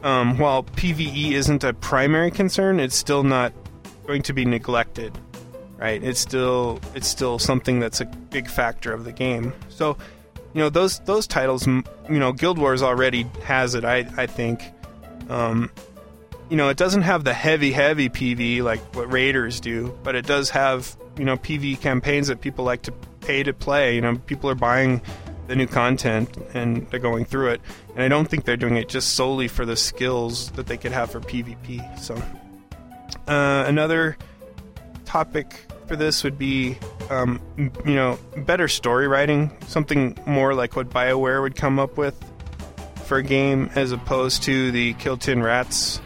um, 0.03 0.39
while 0.39 0.65
PVE 0.65 1.33
isn't 1.33 1.65
a 1.65 1.73
primary 1.73 2.31
concern, 2.31 2.81
it's 2.81 2.97
still 2.97 3.23
not 3.23 3.53
going 4.07 4.23
to 4.23 4.33
be 4.33 4.45
neglected, 4.45 5.17
right? 5.79 6.03
It's 6.03 6.21
still 6.21 6.81
it's 6.95 7.09
still 7.09 7.39
something 7.39 7.81
that's 7.81 8.01
a 8.01 8.07
big 8.07 8.49
factor 8.49 8.93
of 8.93 9.05
the 9.05 9.13
game. 9.13 9.53
So, 9.69 9.97
you 10.55 10.61
know, 10.61 10.69
those 10.69 10.99
those 11.01 11.27
titles, 11.27 11.67
you 11.67 11.85
know, 12.09 12.33
Guild 12.33 12.59
Wars 12.59 12.83
already 12.83 13.27
has 13.45 13.75
it. 13.75 13.85
I 13.85 14.07
I 14.17 14.27
think, 14.27 14.63
um, 15.29 15.71
you 16.51 16.57
know, 16.57 16.69
it 16.69 16.77
doesn't 16.77 17.03
have 17.03 17.25
the 17.25 17.35
heavy 17.35 17.73
heavy 17.73 18.09
PVE 18.09 18.63
like 18.63 18.81
what 18.97 19.11
Raiders 19.13 19.61
do, 19.61 19.97
but 20.03 20.15
it 20.15 20.27
does 20.27 20.51
have 20.51 20.97
you 21.17 21.25
know 21.25 21.37
PVE 21.37 21.81
campaigns 21.81 22.29
that 22.29 22.41
people 22.41 22.65
like 22.65 22.83
to 22.83 22.93
pay 23.21 23.43
to 23.43 23.53
play. 23.53 23.95
You 23.95 24.01
know, 24.01 24.17
people 24.17 24.51
are 24.51 24.55
buying 24.57 25.01
the 25.47 25.57
new 25.57 25.67
content 25.67 26.37
and 26.55 26.89
they're 26.91 27.01
going 27.01 27.25
through 27.25 27.51
it. 27.51 27.61
And 27.95 28.03
I 28.03 28.09
don't 28.09 28.26
think 28.28 28.45
they're 28.45 28.57
doing 28.57 28.76
it 28.76 28.88
just 28.88 29.14
solely 29.14 29.49
for 29.49 29.66
the 29.66 29.76
skills 29.76 30.51
that 30.53 30.66
they 30.66 30.76
could 30.76 30.93
have 30.93 31.11
for 31.11 31.20
PvP. 31.20 31.99
So, 31.99 32.14
uh, 33.28 33.64
another 33.66 34.16
topic 35.05 35.66
for 35.86 35.97
this 35.97 36.24
would 36.24 36.38
be, 36.38 36.78
um, 37.11 37.40
m- 37.59 37.72
you 37.84 37.95
know, 37.95 38.18
better 38.38 38.68
story 38.68 39.09
writing, 39.09 39.51
something 39.66 40.16
more 40.26 40.55
like 40.55 40.74
what 40.74 40.88
BioWare 40.88 41.43
would 41.43 41.55
come 41.57 41.78
up 41.78 41.99
with 41.99 42.16
for 43.05 43.18
a 43.18 43.22
game, 43.22 43.68
as 43.74 43.93
opposed 43.93 44.43
to 44.45 44.70
the 44.70 44.95
Kill 44.95 45.18
Tin 45.18 45.43
Rats 45.43 46.01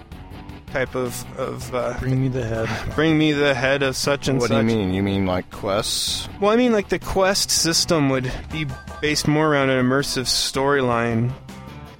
type 0.73 0.97
of 0.97 1.25
of 1.39 1.73
uh, 1.75 1.97
Bring 2.01 2.21
me 2.21 2.29
the 2.29 2.45
head. 2.45 2.69
bring 2.97 3.17
me 3.17 3.33
the 3.33 3.55
head 3.55 3.83
of 3.85 3.97
such 3.97 4.27
and 4.29 4.43
such. 4.43 4.51
What 4.51 4.61
do 4.67 4.73
you 4.73 4.77
mean? 4.77 4.93
You 4.93 5.03
mean 5.03 5.25
like 5.25 5.49
quests? 5.53 6.29
Well, 6.41 6.51
I 6.51 6.57
mean, 6.57 6.73
like 6.73 6.89
the 6.89 6.99
quest 6.99 7.51
system 7.51 8.09
would 8.11 8.31
be 8.51 8.67
based 9.01 9.29
more 9.29 9.47
around 9.53 9.71
an 9.71 9.85
immersive 9.85 10.25
storyline, 10.25 11.31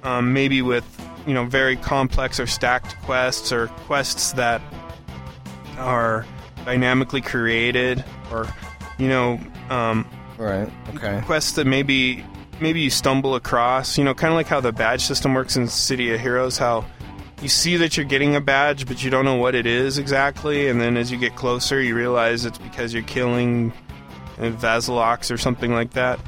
um, 0.03 0.33
maybe 0.33 0.61
with 0.61 0.85
you 1.25 1.33
know 1.33 1.45
very 1.45 1.75
complex 1.75 2.39
or 2.39 2.47
stacked 2.47 2.95
quests 3.01 3.51
or 3.51 3.67
quests 3.67 4.33
that 4.33 4.61
are 5.77 6.25
dynamically 6.65 7.21
created, 7.21 8.03
or 8.31 8.47
you 8.97 9.07
know 9.07 9.39
um, 9.69 10.07
Right. 10.37 10.69
Okay. 10.95 11.21
quests 11.25 11.53
that 11.53 11.65
maybe 11.65 12.23
maybe 12.59 12.81
you 12.81 12.89
stumble 12.89 13.35
across. 13.35 13.97
You 13.97 14.03
know, 14.03 14.13
kind 14.13 14.31
of 14.31 14.35
like 14.35 14.47
how 14.47 14.59
the 14.59 14.71
badge 14.71 15.01
system 15.01 15.33
works 15.33 15.55
in 15.55 15.67
City 15.67 16.13
of 16.13 16.19
Heroes. 16.19 16.57
How 16.57 16.85
you 17.41 17.49
see 17.49 17.77
that 17.77 17.97
you're 17.97 18.05
getting 18.05 18.35
a 18.35 18.41
badge, 18.41 18.87
but 18.87 19.03
you 19.03 19.09
don't 19.09 19.25
know 19.25 19.35
what 19.35 19.55
it 19.55 19.65
is 19.65 19.97
exactly, 19.97 20.67
and 20.69 20.79
then 20.81 20.97
as 20.97 21.11
you 21.11 21.17
get 21.17 21.35
closer, 21.35 21.81
you 21.81 21.95
realize 21.95 22.45
it's 22.45 22.57
because 22.57 22.93
you're 22.93 23.03
killing 23.03 23.71
Vahziloks 24.37 25.31
or 25.31 25.37
something 25.37 25.71
like 25.71 25.91
that. 25.93 26.19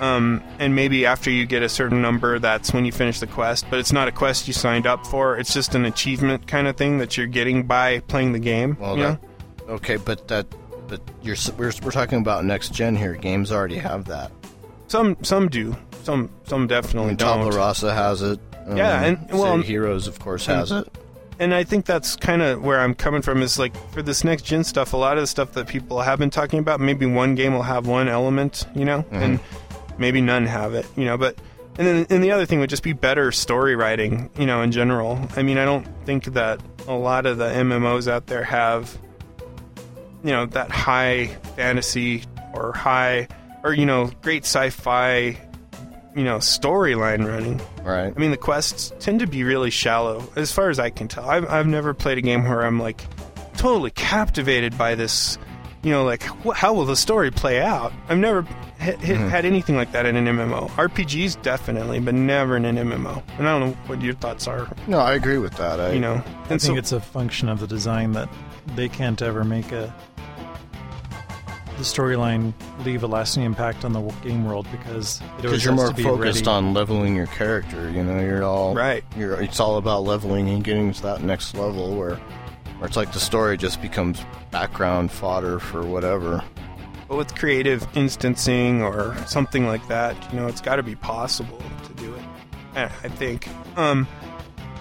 Um, 0.00 0.42
and 0.58 0.74
maybe 0.74 1.06
after 1.06 1.30
you 1.30 1.44
get 1.46 1.62
a 1.62 1.68
certain 1.68 2.00
number, 2.00 2.38
that's 2.38 2.72
when 2.72 2.84
you 2.84 2.92
finish 2.92 3.18
the 3.20 3.26
quest. 3.26 3.66
But 3.68 3.80
it's 3.80 3.92
not 3.92 4.06
a 4.08 4.12
quest 4.12 4.46
you 4.46 4.52
signed 4.54 4.86
up 4.86 5.06
for. 5.06 5.36
It's 5.36 5.52
just 5.52 5.74
an 5.74 5.84
achievement 5.84 6.46
kind 6.46 6.68
of 6.68 6.76
thing 6.76 6.98
that 6.98 7.16
you're 7.16 7.26
getting 7.26 7.64
by 7.66 8.00
playing 8.00 8.32
the 8.32 8.38
game. 8.38 8.76
Well, 8.78 8.96
you 8.96 9.02
that, 9.02 9.20
okay, 9.68 9.96
but 9.96 10.28
that, 10.28 10.46
but 10.88 11.00
you're 11.22 11.36
we're 11.56 11.72
we're 11.82 11.90
talking 11.90 12.18
about 12.20 12.44
next 12.44 12.72
gen 12.72 12.94
here. 12.96 13.14
Games 13.14 13.50
already 13.50 13.78
have 13.78 14.04
that. 14.06 14.30
Some 14.86 15.16
some 15.22 15.48
do. 15.48 15.76
Some 16.04 16.30
some 16.44 16.64
I 16.64 16.66
definitely 16.66 17.08
mean, 17.08 17.16
don't. 17.16 17.52
Has 17.52 18.22
it. 18.22 18.40
Um, 18.66 18.76
Yeah, 18.76 19.02
and- 19.02 19.28
well, 19.32 19.58
Heroes, 19.58 20.06
of 20.06 20.18
course, 20.20 20.46
has 20.46 20.70
it. 20.72 20.88
and 21.40 21.52
I 21.54 21.64
think 21.64 21.84
that's 21.86 22.16
kind 22.16 22.40
of 22.40 22.62
where 22.62 22.80
I'm 22.80 22.94
coming 22.94 23.20
from. 23.20 23.42
Is 23.42 23.58
like 23.58 23.74
for 23.92 24.00
this 24.02 24.24
next 24.24 24.42
gen 24.42 24.62
stuff, 24.64 24.92
a 24.92 24.96
lot 24.96 25.16
of 25.18 25.22
the 25.22 25.26
stuff 25.26 25.52
that 25.52 25.66
people 25.66 26.00
have 26.00 26.18
been 26.18 26.30
talking 26.30 26.58
about, 26.60 26.80
maybe 26.80 27.04
one 27.04 27.34
game 27.34 27.52
will 27.52 27.62
have 27.62 27.86
one 27.86 28.08
element, 28.08 28.66
you 28.74 28.84
know, 28.84 29.04
and 29.10 29.40
maybe 29.98 30.20
none 30.20 30.46
have 30.46 30.74
it, 30.74 30.86
you 30.96 31.04
know. 31.04 31.16
But 31.16 31.38
and 31.76 31.86
then 31.86 32.06
and 32.10 32.24
the 32.24 32.32
other 32.32 32.46
thing 32.46 32.60
would 32.60 32.70
just 32.70 32.82
be 32.82 32.92
better 32.92 33.32
story 33.32 33.76
writing, 33.76 34.30
you 34.38 34.46
know, 34.46 34.62
in 34.62 34.72
general. 34.72 35.20
I 35.36 35.42
mean, 35.42 35.58
I 35.58 35.64
don't 35.64 35.86
think 36.04 36.24
that 36.24 36.60
a 36.86 36.94
lot 36.94 37.26
of 37.26 37.38
the 37.38 37.46
MMOs 37.46 38.08
out 38.08 38.26
there 38.26 38.44
have, 38.44 38.96
you 40.24 40.32
know, 40.32 40.46
that 40.46 40.70
high 40.70 41.26
fantasy 41.56 42.24
or 42.54 42.72
high 42.72 43.28
or 43.62 43.72
you 43.72 43.86
know 43.86 44.10
great 44.22 44.44
sci-fi, 44.44 45.38
you 46.14 46.24
know, 46.24 46.38
storyline 46.38 47.26
running. 47.26 47.60
Right. 47.82 48.12
I 48.14 48.18
mean, 48.18 48.30
the 48.30 48.36
quests 48.36 48.92
tend 48.98 49.20
to 49.20 49.26
be 49.26 49.44
really 49.44 49.70
shallow, 49.70 50.28
as 50.36 50.52
far 50.52 50.70
as 50.70 50.78
I 50.78 50.90
can 50.90 51.08
tell. 51.08 51.28
I've, 51.28 51.48
I've 51.48 51.66
never 51.66 51.94
played 51.94 52.18
a 52.18 52.22
game 52.22 52.44
where 52.44 52.64
I'm 52.64 52.80
like 52.80 53.02
totally 53.56 53.90
captivated 53.90 54.76
by 54.78 54.94
this. 54.94 55.38
You 55.82 55.90
know, 55.90 56.04
like 56.04 56.22
wh- 56.44 56.54
how 56.54 56.74
will 56.74 56.84
the 56.84 56.96
story 56.96 57.30
play 57.30 57.60
out? 57.60 57.92
I've 58.08 58.18
never 58.18 58.42
hit, 58.78 58.98
hit, 59.00 59.16
mm-hmm. 59.16 59.28
had 59.28 59.44
anything 59.44 59.76
like 59.76 59.92
that 59.92 60.06
in 60.06 60.16
an 60.16 60.26
MMO. 60.26 60.68
RPGs 60.70 61.40
definitely, 61.42 62.00
but 62.00 62.14
never 62.14 62.56
in 62.56 62.64
an 62.64 62.76
MMO. 62.76 63.22
And 63.38 63.48
I 63.48 63.58
don't 63.58 63.70
know 63.70 63.76
what 63.86 64.02
your 64.02 64.14
thoughts 64.14 64.48
are. 64.48 64.68
No, 64.86 64.98
I 64.98 65.14
agree 65.14 65.38
with 65.38 65.54
that. 65.54 65.80
I, 65.80 65.92
You 65.92 66.00
know, 66.00 66.14
I 66.14 66.48
think 66.48 66.60
so 66.60 66.74
it's 66.74 66.92
a 66.92 67.00
function 67.00 67.48
of 67.48 67.60
the 67.60 67.66
design 67.66 68.12
that 68.12 68.28
they 68.74 68.88
can't 68.88 69.20
ever 69.22 69.44
make 69.44 69.72
a 69.72 69.94
the 71.78 71.84
storyline 71.84 72.52
leave 72.84 73.04
a 73.04 73.06
lasting 73.06 73.44
impact 73.44 73.84
on 73.84 73.92
the 73.92 74.00
game 74.22 74.44
world 74.44 74.66
because 74.72 75.20
it 75.20 75.24
always 75.24 75.42
because 75.42 75.64
you're 75.64 75.74
more 75.74 75.88
to 75.88 75.94
be 75.94 76.02
focused 76.02 76.46
ready. 76.46 76.48
on 76.48 76.74
leveling 76.74 77.14
your 77.14 77.28
character. 77.28 77.88
You 77.90 78.02
know, 78.02 78.18
you're 78.18 78.42
all 78.42 78.74
right. 78.74 79.04
You're, 79.16 79.40
it's 79.40 79.60
all 79.60 79.76
about 79.76 80.02
leveling 80.02 80.48
and 80.48 80.64
getting 80.64 80.92
to 80.92 81.02
that 81.02 81.22
next 81.22 81.54
level 81.54 81.96
where, 81.96 82.20
where 82.78 82.86
it's 82.86 82.96
like 82.96 83.12
the 83.12 83.20
story 83.20 83.56
just 83.56 83.82
becomes 83.82 84.24
background 84.50 85.10
fodder 85.10 85.58
for 85.58 85.84
whatever. 85.84 86.42
But 87.08 87.16
with 87.16 87.34
creative 87.34 87.86
instancing 87.94 88.82
or 88.82 89.16
something 89.26 89.66
like 89.66 89.86
that, 89.88 90.16
you 90.32 90.38
know, 90.38 90.46
it's 90.46 90.60
got 90.60 90.76
to 90.76 90.82
be 90.82 90.94
possible 90.94 91.60
to 91.84 91.92
do 91.94 92.14
it. 92.14 92.22
I 92.74 93.08
think. 93.08 93.48
Um, 93.76 94.06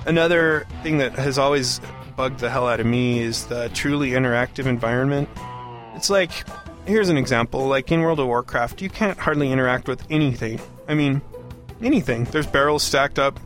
another 0.05 0.67
thing 0.83 0.99
that 0.99 1.13
has 1.13 1.37
always 1.37 1.81
bugged 2.15 2.39
the 2.39 2.49
hell 2.49 2.67
out 2.67 2.79
of 2.79 2.85
me 2.85 3.19
is 3.19 3.45
the 3.47 3.69
truly 3.69 4.11
interactive 4.11 4.65
environment. 4.65 5.29
It's 5.95 6.09
like, 6.09 6.31
here's 6.85 7.09
an 7.09 7.17
example. 7.17 7.67
Like 7.67 7.91
in 7.91 8.01
World 8.01 8.19
of 8.19 8.27
Warcraft, 8.27 8.81
you 8.81 8.89
can't 8.89 9.17
hardly 9.17 9.51
interact 9.51 9.87
with 9.87 10.03
anything. 10.11 10.59
I 10.87 10.93
mean, 10.93 11.21
anything. 11.81 12.25
There's 12.25 12.47
barrels 12.47 12.83
stacked 12.83 13.19
up. 13.19 13.39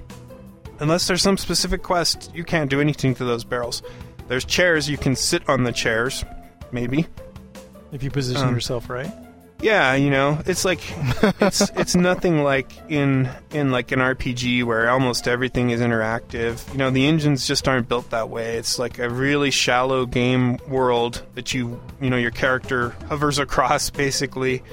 Unless 0.80 1.08
there's 1.08 1.22
some 1.22 1.38
specific 1.38 1.84
quest, 1.84 2.32
you 2.34 2.43
can't 2.43 2.70
do 2.70 2.82
anything 2.82 3.14
to 3.16 3.24
those 3.24 3.43
barrels. 3.43 3.84
There's 4.32 4.45
chairs, 4.45 4.89
you 4.89 4.97
can 4.97 5.17
sit 5.17 5.49
on 5.49 5.65
the 5.65 5.73
chairs, 5.73 6.23
maybe. 6.71 7.05
if 7.91 8.01
you 8.01 8.09
position 8.09 8.47
um, 8.47 8.53
yourself 8.55 8.89
right. 8.89 9.11
Yeah, 9.59 9.93
you 9.95 10.09
know, 10.09 10.39
it's 10.45 10.63
like 10.63 10.79
it's 11.41 11.59
it's 11.75 11.95
nothing 11.95 12.41
like 12.41 12.71
in 12.89 13.29
in 13.49 13.71
like 13.73 13.91
an 13.91 13.99
RPG 13.99 14.63
where 14.63 14.89
almost 14.89 15.27
everything 15.27 15.71
is 15.71 15.82
interactive. 15.82 16.65
You 16.71 16.77
know, 16.77 16.91
the 16.91 17.05
engines 17.07 17.45
just 17.45 17.67
aren't 17.67 17.89
built 17.89 18.09
that 18.11 18.29
way. 18.29 18.55
It's 18.55 18.79
like 18.79 18.99
a 18.99 19.09
really 19.09 19.51
shallow 19.51 20.05
game 20.05 20.59
world 20.65 21.25
that 21.36 21.53
you 21.53 21.82
you 21.99 22.09
know 22.09 22.15
your 22.15 22.32
character 22.32 22.91
hovers 23.09 23.38
across 23.38 23.89
basically, 23.89 24.63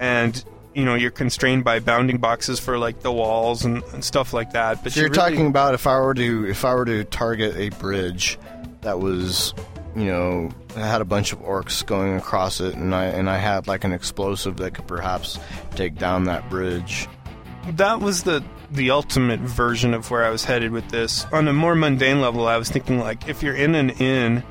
and 0.00 0.44
you 0.74 0.84
know 0.84 0.96
you're 0.96 1.12
constrained 1.12 1.62
by 1.62 1.78
bounding 1.78 2.18
boxes 2.18 2.58
for 2.58 2.78
like 2.78 2.98
the 3.02 3.12
walls 3.12 3.64
and, 3.64 3.80
and 3.94 4.04
stuff 4.04 4.32
like 4.32 4.54
that. 4.54 4.82
But 4.82 4.92
So 4.92 4.98
you're 4.98 5.06
you 5.08 5.12
really- 5.14 5.30
talking 5.30 5.46
about 5.46 5.74
if 5.74 5.86
I 5.86 6.00
were 6.00 6.14
to 6.14 6.46
if 6.48 6.64
I 6.64 6.74
were 6.74 6.84
to 6.84 7.04
target 7.04 7.54
a 7.56 7.68
bridge 7.78 8.40
that 8.84 9.00
was, 9.00 9.52
you 9.96 10.04
know, 10.04 10.50
I 10.76 10.80
had 10.86 11.00
a 11.00 11.04
bunch 11.04 11.32
of 11.32 11.40
orcs 11.40 11.84
going 11.84 12.16
across 12.16 12.60
it, 12.60 12.74
and 12.74 12.94
I 12.94 13.04
and 13.06 13.28
I 13.28 13.36
had 13.38 13.66
like 13.66 13.84
an 13.84 13.92
explosive 13.92 14.56
that 14.58 14.74
could 14.74 14.86
perhaps 14.86 15.38
take 15.74 15.96
down 15.96 16.24
that 16.24 16.48
bridge. 16.48 17.08
that 17.72 18.00
was 18.00 18.22
the 18.22 18.42
the 18.70 18.90
ultimate 18.90 19.40
version 19.40 19.94
of 19.94 20.10
where 20.10 20.24
I 20.24 20.30
was 20.30 20.44
headed 20.44 20.70
with 20.72 20.88
this. 20.90 21.26
On 21.32 21.46
a 21.48 21.52
more 21.52 21.74
mundane 21.74 22.20
level, 22.20 22.46
I 22.48 22.56
was 22.56 22.68
thinking 22.70 22.98
like 22.98 23.28
if 23.28 23.42
you're 23.42 23.54
in 23.54 23.74
an 23.74 23.90
inn 23.90 24.42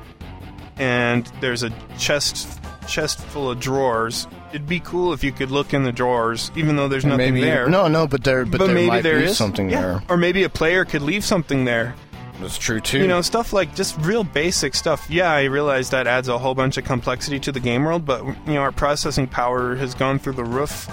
and 0.76 1.26
there's 1.40 1.62
a 1.62 1.70
chest 1.98 2.60
chest 2.88 3.18
full 3.20 3.50
of 3.50 3.60
drawers, 3.60 4.26
it'd 4.50 4.66
be 4.68 4.80
cool 4.80 5.12
if 5.12 5.24
you 5.24 5.32
could 5.32 5.50
look 5.50 5.72
in 5.72 5.84
the 5.84 5.92
drawers, 5.92 6.50
even 6.56 6.76
though 6.76 6.88
there's 6.88 7.04
nothing 7.04 7.34
maybe 7.34 7.40
there. 7.40 7.66
no, 7.68 7.88
no, 7.88 8.06
but 8.06 8.24
there, 8.24 8.44
but, 8.44 8.58
there 8.58 8.68
maybe 8.74 8.88
might 8.88 9.02
there 9.02 9.20
be 9.20 9.24
is 9.26 9.36
something 9.36 9.70
Yeah. 9.70 9.80
there. 9.80 10.02
or 10.08 10.16
maybe 10.18 10.42
a 10.44 10.48
player 10.50 10.84
could 10.84 11.00
leave 11.02 11.24
something 11.24 11.64
there. 11.64 11.94
That's 12.40 12.58
true 12.58 12.80
too. 12.80 12.98
You 12.98 13.06
know, 13.06 13.22
stuff 13.22 13.52
like 13.52 13.74
just 13.74 13.96
real 14.00 14.24
basic 14.24 14.74
stuff. 14.74 15.08
Yeah, 15.08 15.30
I 15.30 15.44
realize 15.44 15.90
that 15.90 16.06
adds 16.06 16.28
a 16.28 16.36
whole 16.38 16.54
bunch 16.54 16.76
of 16.76 16.84
complexity 16.84 17.38
to 17.40 17.52
the 17.52 17.60
game 17.60 17.84
world, 17.84 18.04
but 18.04 18.24
you 18.24 18.54
know, 18.54 18.60
our 18.60 18.72
processing 18.72 19.26
power 19.26 19.76
has 19.76 19.94
gone 19.94 20.18
through 20.18 20.32
the 20.34 20.44
roof, 20.44 20.88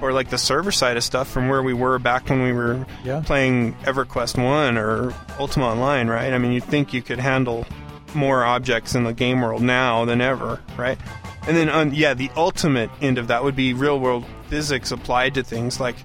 or 0.00 0.12
like 0.12 0.30
the 0.30 0.38
server 0.38 0.72
side 0.72 0.96
of 0.96 1.04
stuff 1.04 1.28
from 1.30 1.48
where 1.48 1.62
we 1.62 1.74
were 1.74 1.98
back 1.98 2.28
when 2.30 2.42
we 2.42 2.52
were 2.52 2.84
Yeah. 3.04 3.22
playing 3.24 3.74
EverQuest 3.84 4.42
One 4.42 4.76
or 4.78 5.12
Ultima 5.38 5.66
Online, 5.66 6.08
right? 6.08 6.32
I 6.32 6.38
mean, 6.38 6.52
you'd 6.52 6.64
think 6.64 6.92
you 6.94 7.02
could 7.02 7.18
handle 7.18 7.66
more 8.14 8.44
objects 8.44 8.94
in 8.94 9.04
the 9.04 9.12
game 9.12 9.42
world 9.42 9.62
now 9.62 10.04
than 10.06 10.20
ever, 10.22 10.60
right? 10.78 10.98
And 11.46 11.56
then, 11.56 11.68
on, 11.68 11.94
yeah, 11.94 12.14
the 12.14 12.30
ultimate 12.36 12.90
end 13.02 13.18
of 13.18 13.28
that 13.28 13.44
would 13.44 13.54
be 13.54 13.72
real 13.74 14.00
world 14.00 14.24
physics 14.48 14.90
applied 14.90 15.34
to 15.34 15.42
things 15.42 15.78
like 15.78 15.96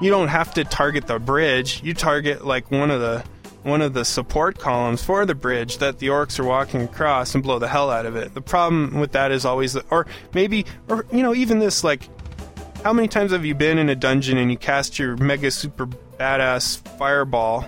you 0.00 0.10
don't 0.10 0.28
have 0.28 0.52
to 0.54 0.64
target 0.64 1.06
the 1.06 1.18
bridge. 1.18 1.80
You 1.84 1.92
target 1.94 2.44
like 2.44 2.70
one 2.70 2.90
of 2.90 3.00
the 3.00 3.22
one 3.62 3.82
of 3.82 3.92
the 3.92 4.04
support 4.04 4.58
columns 4.58 5.02
for 5.02 5.26
the 5.26 5.34
bridge 5.34 5.78
that 5.78 5.98
the 5.98 6.08
orcs 6.08 6.38
are 6.38 6.44
walking 6.44 6.82
across 6.82 7.34
and 7.34 7.42
blow 7.42 7.58
the 7.58 7.68
hell 7.68 7.90
out 7.90 8.06
of 8.06 8.16
it. 8.16 8.34
The 8.34 8.40
problem 8.40 8.98
with 8.98 9.12
that 9.12 9.32
is 9.32 9.44
always 9.44 9.74
that, 9.74 9.84
or 9.90 10.06
maybe, 10.34 10.64
or 10.88 11.06
you 11.12 11.22
know, 11.22 11.34
even 11.34 11.58
this 11.58 11.84
like, 11.84 12.08
how 12.82 12.92
many 12.92 13.08
times 13.08 13.32
have 13.32 13.44
you 13.44 13.54
been 13.54 13.78
in 13.78 13.88
a 13.90 13.94
dungeon 13.94 14.38
and 14.38 14.50
you 14.50 14.56
cast 14.56 14.98
your 14.98 15.16
mega 15.16 15.50
super 15.50 15.86
badass 15.86 16.78
fireball, 16.98 17.64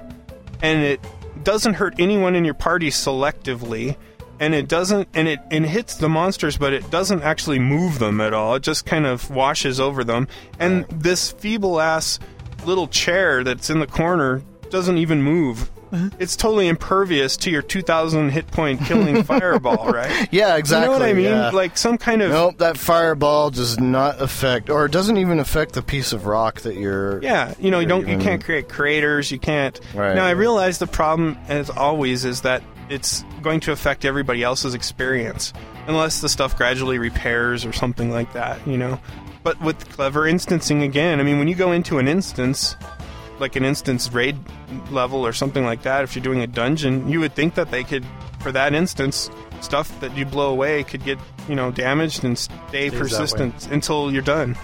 and 0.62 0.82
it 0.82 1.00
doesn't 1.42 1.74
hurt 1.74 1.94
anyone 1.98 2.34
in 2.34 2.44
your 2.44 2.54
party 2.54 2.88
selectively? 2.88 3.96
And 4.40 4.56
it 4.56 4.66
doesn't, 4.66 5.08
and 5.14 5.28
it 5.28 5.38
and 5.52 5.64
it 5.64 5.68
hits 5.68 5.96
the 5.96 6.08
monsters, 6.08 6.56
but 6.56 6.72
it 6.72 6.90
doesn't 6.90 7.22
actually 7.22 7.60
move 7.60 8.00
them 8.00 8.20
at 8.20 8.34
all. 8.34 8.56
It 8.56 8.64
just 8.64 8.86
kind 8.86 9.06
of 9.06 9.30
washes 9.30 9.78
over 9.78 10.02
them. 10.02 10.26
And 10.58 10.84
this 10.88 11.30
feeble 11.30 11.80
ass 11.80 12.18
little 12.64 12.88
chair 12.88 13.44
that's 13.44 13.70
in 13.70 13.78
the 13.78 13.86
corner 13.86 14.42
doesn't 14.68 14.98
even 14.98 15.22
move. 15.22 15.70
It's 16.18 16.36
totally 16.36 16.68
impervious 16.68 17.36
to 17.38 17.50
your 17.50 17.62
2,000 17.62 18.30
hit 18.30 18.46
point 18.46 18.80
killing 18.82 19.22
fireball, 19.24 19.90
right? 19.92 20.28
yeah, 20.32 20.56
exactly. 20.56 20.86
You 20.86 20.92
know 20.92 20.98
what 20.98 21.08
I 21.08 21.12
mean? 21.12 21.24
yeah. 21.24 21.50
Like 21.50 21.76
some 21.76 21.98
kind 21.98 22.22
of 22.22 22.30
Nope, 22.30 22.58
that 22.58 22.78
fireball 22.78 23.50
does 23.50 23.78
not 23.78 24.20
affect, 24.20 24.70
or 24.70 24.86
it 24.86 24.92
doesn't 24.92 25.18
even 25.18 25.38
affect 25.38 25.72
the 25.74 25.82
piece 25.82 26.12
of 26.12 26.26
rock 26.26 26.62
that 26.62 26.76
you're. 26.76 27.22
Yeah, 27.22 27.54
you 27.58 27.70
know, 27.70 27.78
you 27.78 27.86
don't, 27.86 28.08
you 28.08 28.18
can't 28.18 28.42
create 28.42 28.68
craters. 28.68 29.30
You 29.30 29.38
can't. 29.38 29.78
Right. 29.94 30.14
Now 30.14 30.24
I 30.24 30.30
realize 30.30 30.78
the 30.78 30.86
problem, 30.86 31.36
as 31.48 31.68
always, 31.68 32.24
is 32.24 32.40
that 32.42 32.62
it's 32.88 33.24
going 33.42 33.60
to 33.60 33.72
affect 33.72 34.04
everybody 34.04 34.42
else's 34.42 34.74
experience, 34.74 35.52
unless 35.86 36.20
the 36.20 36.28
stuff 36.28 36.56
gradually 36.56 36.98
repairs 36.98 37.64
or 37.64 37.72
something 37.72 38.10
like 38.10 38.32
that. 38.32 38.66
You 38.66 38.78
know, 38.78 38.98
but 39.42 39.60
with 39.60 39.88
clever 39.90 40.26
instancing 40.26 40.82
again, 40.82 41.20
I 41.20 41.22
mean, 41.22 41.38
when 41.38 41.48
you 41.48 41.54
go 41.54 41.72
into 41.72 41.98
an 41.98 42.08
instance, 42.08 42.76
like 43.42 43.56
an 43.56 43.64
instance 43.66 44.10
raid 44.10 44.38
level 44.90 45.26
or 45.26 45.34
something 45.34 45.64
like 45.66 45.82
that, 45.82 46.04
if 46.04 46.16
you're 46.16 46.22
doing 46.22 46.40
a 46.40 46.46
dungeon, 46.46 47.06
you 47.08 47.20
would 47.20 47.34
think 47.34 47.54
that 47.56 47.70
they 47.70 47.84
could, 47.84 48.06
for 48.40 48.50
that 48.52 48.72
instance, 48.72 49.28
stuff 49.60 50.00
that 50.00 50.16
you 50.16 50.24
blow 50.24 50.50
away 50.50 50.82
could 50.84 51.04
get 51.04 51.18
you 51.48 51.54
know 51.54 51.70
damaged 51.70 52.24
and 52.24 52.38
stay 52.38 52.88
Stays 52.88 52.94
persistent 52.98 53.70
until 53.70 54.10
you're 54.10 54.22
done. 54.22 54.56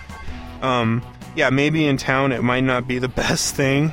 Um, 0.62 1.04
yeah, 1.36 1.50
maybe 1.50 1.86
in 1.86 1.98
town 1.98 2.32
it 2.32 2.42
might 2.42 2.64
not 2.64 2.88
be 2.88 2.98
the 2.98 3.08
best 3.22 3.54
thing 3.54 3.92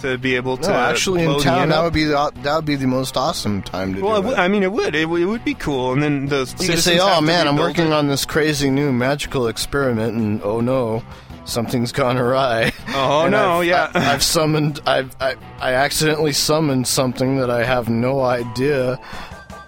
to 0.00 0.18
be 0.18 0.36
able 0.36 0.56
to. 0.58 0.68
No, 0.68 0.74
actually, 0.74 1.24
in 1.24 1.40
town 1.40 1.70
that 1.70 1.82
would 1.82 1.92
be 1.94 2.04
the, 2.04 2.30
that 2.42 2.56
would 2.56 2.64
be 2.66 2.76
the 2.76 2.86
most 2.86 3.16
awesome 3.16 3.62
time 3.62 3.94
to 3.94 4.00
Well, 4.02 4.20
do 4.22 4.32
it. 4.32 4.38
I 4.38 4.48
mean, 4.48 4.62
it 4.62 4.70
would. 4.70 4.94
It, 4.94 5.06
would- 5.08 5.22
it 5.22 5.26
would 5.26 5.44
be 5.44 5.54
cool. 5.54 5.92
And 5.92 6.02
then 6.02 6.26
the 6.26 6.40
You 6.60 6.68
could 6.68 6.78
say, 6.80 6.98
"Oh 7.00 7.20
man, 7.20 7.48
I'm 7.48 7.56
working 7.56 7.86
it." 7.86 7.92
on 7.92 8.08
this 8.08 8.24
crazy 8.26 8.68
new 8.70 8.92
magical 8.92 9.46
experiment, 9.48 10.14
and 10.14 10.42
oh 10.42 10.60
no, 10.60 11.02
something's 11.44 11.92
gone 11.92 12.16
awry." 12.16 12.72
Oh 12.88 13.28
no, 13.28 13.60
I've, 13.60 13.66
yeah. 13.66 13.90
I, 13.94 14.14
I've 14.14 14.22
summoned. 14.22 14.80
I've 14.86 15.14
I, 15.20 15.36
I 15.58 15.74
accidentally 15.74 16.32
summoned 16.32 16.86
something 16.86 17.36
that 17.38 17.50
I 17.50 17.64
have 17.64 17.88
no 17.88 18.20
idea 18.22 18.96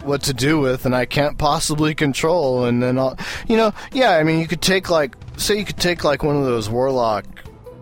what 0.03 0.23
to 0.23 0.35
do 0.35 0.59
with, 0.59 0.87
and 0.87 0.95
I 0.95 1.07
can't 1.07 1.39
possibly 1.39 1.95
control. 1.95 2.65
And 2.65 2.83
then 2.83 2.99
I'll, 2.99 3.19
you 3.49 3.57
know, 3.57 3.73
yeah. 3.93 4.13
I 4.13 4.23
mean, 4.23 4.39
you 4.41 4.47
could 4.47 4.63
take 4.63 4.91
like, 4.91 5.17
say, 5.37 5.59
you 5.59 5.65
could 5.65 5.79
take 5.79 6.05
like 6.05 6.23
one 6.23 6.37
of 6.37 6.45
those 6.45 6.69
warlock. 6.69 7.25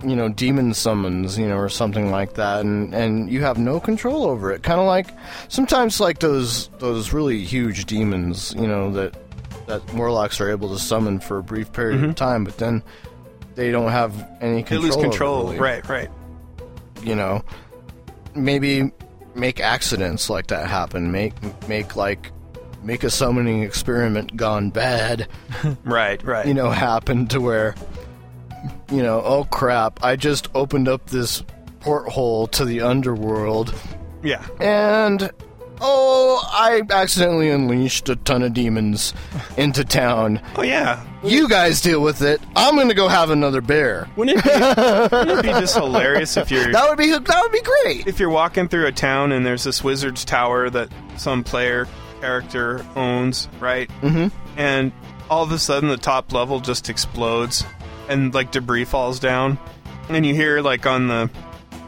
You 0.03 0.16
know, 0.16 0.28
demon 0.28 0.74
summons, 0.74 1.38
you 1.38 1.49
know, 1.49 1.57
or 1.57 1.70
something 1.70 2.11
like 2.11 2.34
that, 2.34 2.61
and 2.61 2.92
and 2.95 3.32
you 3.32 3.40
have 3.40 3.57
no 3.57 3.80
control 3.80 4.24
over 4.24 4.53
it. 4.53 4.62
Kind 4.62 4.78
of 4.78 4.86
like 4.86 5.07
sometimes, 5.49 5.99
like 5.99 6.18
those 6.18 6.68
those 6.78 7.14
really 7.14 7.42
huge 7.42 7.86
demons, 7.86 8.55
you 8.55 8.66
know, 8.66 8.92
that 8.92 9.16
that 9.66 9.95
warlocks 9.95 10.42
are 10.42 10.51
able 10.51 10.70
to 10.74 10.78
summon 10.78 11.20
for 11.20 11.38
a 11.38 11.42
brief 11.42 11.72
period 11.72 11.97
of 11.97 12.03
mm-hmm. 12.03 12.12
time, 12.12 12.45
but 12.45 12.59
then 12.59 12.82
they 13.55 13.71
don't 13.71 13.91
have 13.91 14.15
any 14.41 14.63
Mm-hmm. 14.63 14.75
They 14.75 14.81
control. 14.81 14.83
lose 14.83 14.97
control. 14.97 15.45
really 15.45 15.59
Right, 15.59 15.89
right. 15.89 16.11
you 17.03 17.15
know 17.15 17.43
maybe 18.35 18.91
make 19.35 19.61
accidents 19.61 20.29
like 20.31 20.49
that 20.49 20.69
happen 20.69 21.11
make 21.13 21.35
make 21.69 21.97
like 21.97 22.31
make 22.83 23.03
a 23.05 23.11
summoning 23.11 23.63
experiment 23.63 24.37
gone 24.37 24.71
bad 24.71 25.29
Right, 25.85 26.23
right. 26.25 26.47
you 26.47 26.55
know 26.55 26.71
happen 26.71 27.27
to 27.29 27.41
where 27.41 27.75
you 28.91 29.03
know 29.03 29.21
oh 29.23 29.45
crap 29.45 30.03
i 30.05 30.17
just 30.17 30.49
opened 30.55 30.89
up 30.89 31.07
this 31.07 31.43
porthole 31.81 32.47
to 32.49 32.65
the 32.65 32.81
underworld 32.81 33.75
yeah. 34.23 34.45
and 34.61 35.31
oh 35.81 36.41
i 36.53 36.83
accidentally 36.91 37.51
unleashed 37.51 38.09
a 38.09 38.16
ton 38.16 38.43
of 38.43 38.53
demons 38.55 39.12
into 39.57 39.85
town 39.85 40.41
Oh 40.57 40.62
yeah. 40.62 41.05
you 41.22 41.49
guys 41.49 41.81
deal 41.81 42.01
with 42.01 42.22
it 42.22 42.41
i'm 42.57 42.77
gonna 42.77 42.95
go 42.95 43.09
have 43.09 43.31
another 43.31 43.61
bear 43.61 44.09
Wouldn't 44.16 44.39
it 44.39 44.45
be, 44.45 45.16
wouldn't 45.16 45.39
it 45.39 45.43
be 45.43 45.61
just 45.61 45.77
hilarious 45.77 46.37
if 46.37 46.51
you're 46.51 46.64
that 46.72 46.89
would 46.89 46.99
be 46.99 47.11
that 47.11 47.41
would 47.43 47.53
be 47.53 47.61
great 47.62 48.07
if 48.07 48.20
you're 48.20 48.31
walking 48.31 48.68
through 48.68 48.87
a 48.87 48.93
town 48.93 49.33
and 49.33 49.45
there's 49.45 49.64
this 49.64 49.83
wizard's 49.83 50.25
tower 50.25 50.70
that 50.70 50.91
some 51.16 51.43
player 51.45 51.87
character 52.20 52.85
owns, 52.97 53.49
right? 53.61 53.91
Mm-hmm. 54.01 54.29
And 54.59 54.93
all 55.29 55.43
of 55.43 55.53
a 55.53 55.59
sudden 55.59 55.91
the 55.91 55.99
top 55.99 56.33
level 56.33 56.59
just 56.59 56.89
explodes 56.89 57.64
and 58.09 58.33
like 58.33 58.51
debris 58.51 58.87
falls 58.87 59.20
down, 59.20 59.59
and 60.09 60.25
you 60.25 60.35
hear 60.35 60.62
like 60.62 60.87
on 60.87 61.07
the 61.09 61.29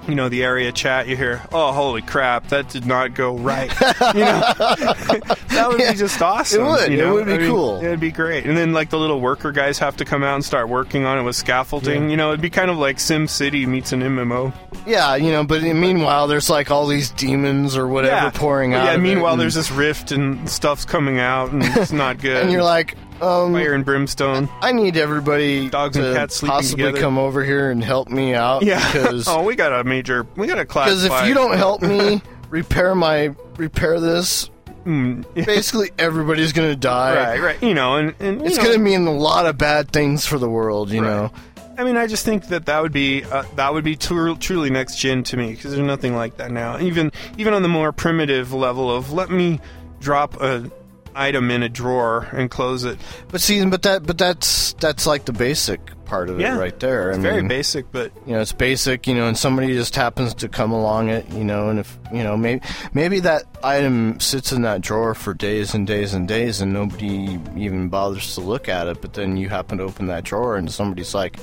you 0.09 0.15
know 0.15 0.29
the 0.29 0.45
area 0.45 0.71
chat 0.73 1.09
you 1.09 1.17
hear 1.17 1.43
oh 1.53 1.73
holy 1.73 2.03
crap 2.03 2.49
that 2.49 2.69
did 2.69 2.87
not 2.87 3.15
go 3.15 3.37
right 3.37 3.71
you 4.15 4.21
know 4.21 4.41
that 4.59 5.65
would 5.69 5.81
Yeah, 5.81 5.93
be 5.93 5.99
just 5.99 6.21
awesome 6.23 6.63
it 6.63 6.69
would. 6.69 6.93
you 6.93 7.05
It 7.07 7.13
would 7.13 7.27
be 7.27 7.33
I 7.33 7.39
mean, 7.39 7.51
cool. 7.51 7.77
it'd 7.83 8.01
be 8.01 8.11
great 8.13 8.47
and 8.47 8.57
then 8.57 8.73
like 8.73 8.91
the 8.91 8.99
little 8.99 9.21
worker 9.21 9.53
guys 9.53 9.79
have 9.79 9.97
to 9.99 10.05
come 10.05 10.23
out 10.23 10.35
and 10.35 10.45
start 10.45 10.69
working 10.69 11.05
on 11.05 11.19
it 11.19 11.23
with 11.23 11.37
scaffolding 11.37 12.11
you 12.11 12.17
know 12.17 12.29
it'd 12.31 12.41
be 12.41 12.51
kind 12.51 12.71
of 12.71 12.77
like 12.79 13.01
sim 13.01 13.27
city 13.27 13.67
meets 13.67 13.93
an 13.93 14.01
mmo 14.01 14.53
Yeah, 14.87 15.17
you 15.17 15.33
know, 15.33 15.43
but 15.43 15.63
meanwhile, 15.63 16.29
there's 16.29 16.49
like 16.49 16.71
all 16.71 16.87
these 16.87 17.11
demons 17.11 17.77
or 17.77 17.89
whatever 17.89 18.31
pouring 18.31 18.71
Well, 18.71 18.87
out. 18.87 18.93
Yeah. 18.93 18.97
Meanwhile, 18.99 19.37
there's 19.37 19.55
this 19.55 19.73
rift 19.73 20.13
and 20.13 20.49
stuff's 20.49 20.85
coming 20.85 21.19
out, 21.19 21.51
and 21.51 21.65
it's 21.65 21.91
not 21.91 22.19
good. 22.21 22.43
and 22.45 22.53
you're 22.53 22.63
like, 22.63 22.95
um, 23.23 23.53
fire 23.53 23.73
and 23.75 23.85
brimstone. 23.85 24.49
I 24.61 24.73
need 24.73 24.97
everybody 24.97 25.69
Dogs 25.69 25.97
and 25.97 26.07
to 26.07 26.15
cats 26.15 26.37
sleeping 26.37 26.53
possibly 26.57 26.85
together. 26.85 27.01
come 27.01 27.19
over 27.19 27.43
here 27.45 27.71
and 27.71 27.83
help 27.83 28.09
me 28.09 28.35
out. 28.35 28.63
Yeah. 28.63 28.85
because 28.93 29.27
oh, 29.29 29.43
we 29.43 29.55
got 29.57 29.73
a 29.73 29.85
major. 29.85 30.27
We 30.37 30.47
got 30.47 30.59
a 30.59 30.65
class. 30.65 30.89
because 30.89 31.05
if 31.05 31.11
five. 31.11 31.29
you 31.29 31.35
don't 31.35 31.57
help 31.57 31.83
me 31.83 32.21
repair 32.51 32.95
my 32.95 33.35
repair 33.57 34.01
this, 34.01 34.51
Mm, 34.85 35.25
yeah, 35.35 35.45
basically 35.45 35.91
everybody's 35.99 36.53
gonna 36.53 36.77
die. 36.77 37.17
right, 37.17 37.41
right. 37.41 37.63
You 37.63 37.75
know, 37.75 37.97
and, 37.97 38.15
and 38.21 38.41
you 38.41 38.47
It's 38.47 38.57
know, 38.57 38.65
gonna 38.67 38.79
mean 38.79 39.05
a 39.09 39.13
lot 39.13 39.45
of 39.47 39.59
bad 39.59 39.91
things 39.91 40.25
for 40.25 40.39
the 40.39 40.49
world, 40.49 40.91
you 40.93 41.03
Right. 41.03 41.09
know. 41.11 41.33
I 41.77 41.83
mean, 41.83 41.97
I 41.97 42.07
just 42.07 42.25
think 42.25 42.47
that 42.49 42.67
that 42.67 42.81
would 42.83 42.93
be 42.93 43.25
uh, 43.25 43.43
that 43.57 43.75
would 43.75 43.83
be 43.83 43.97
tru- 43.97 44.37
truly 44.37 44.71
next 44.71 44.97
gen 44.99 45.25
to 45.25 45.37
me 45.37 45.51
because 45.51 45.73
there's 45.73 45.85
nothing 45.85 46.15
like 46.15 46.37
that 46.37 46.53
now. 46.53 46.79
Even 46.79 47.11
even 47.37 47.53
on 47.53 47.63
the 47.63 47.69
more 47.69 47.91
primitive 47.91 48.53
level 48.53 48.95
of 48.95 49.13
let 49.13 49.29
me 49.29 49.61
drop 50.01 50.41
a 50.41 50.71
item 51.17 51.51
in 51.51 51.63
a 51.63 51.69
drawer 51.69 52.29
and 52.33 52.51
close 52.51 52.85
it. 52.85 52.99
But 53.29 53.41
see, 53.41 53.65
but 53.65 53.83
that, 53.83 54.07
but 54.07 54.19
that's 54.19 54.75
that's 54.75 55.07
like 55.07 55.25
the 55.25 55.33
basic 55.33 55.81
part 56.05 56.31
of 56.31 56.39
it 56.39 56.45
right 56.59 56.79
there. 56.79 57.11
It's 57.11 57.19
I 57.19 57.23
very 57.23 57.37
mean, 57.43 57.49
basic, 57.49 57.91
but 57.91 58.13
you 58.27 58.35
know, 58.35 58.41
it's 58.41 58.53
basic, 58.53 59.07
you 59.07 59.15
know, 59.15 59.27
and 59.27 59.37
somebody 59.37 59.73
just 59.75 59.97
happens 59.97 60.35
to 60.35 60.49
come 60.49 60.71
along 60.71 61.09
it, 61.09 61.29
you 61.31 61.43
know, 61.45 61.69
and 61.69 61.79
if, 61.81 61.99
you 62.13 62.23
know, 62.23 62.37
maybe 62.37 62.61
maybe 62.93 63.21
that 63.21 63.43
item 63.65 64.21
sits 64.21 64.53
in 64.53 64.63
that 64.63 64.81
drawer 64.83 65.15
for 65.15 65.35
days 65.35 65.75
and 65.75 65.87
days 65.87 66.15
and 66.15 66.29
days 66.29 66.61
and 66.61 66.73
nobody 66.73 67.39
even 67.57 67.89
bothers 67.89 68.35
to 68.37 68.41
look 68.41 68.69
at 68.69 68.87
it, 68.87 69.01
but 69.01 69.15
then 69.15 69.37
you 69.37 69.49
happen 69.49 69.79
to 69.79 69.85
open 69.85 70.07
that 70.07 70.23
drawer 70.25 70.57
and 70.57 70.71
somebody's 70.71 71.15
like, 71.15 71.39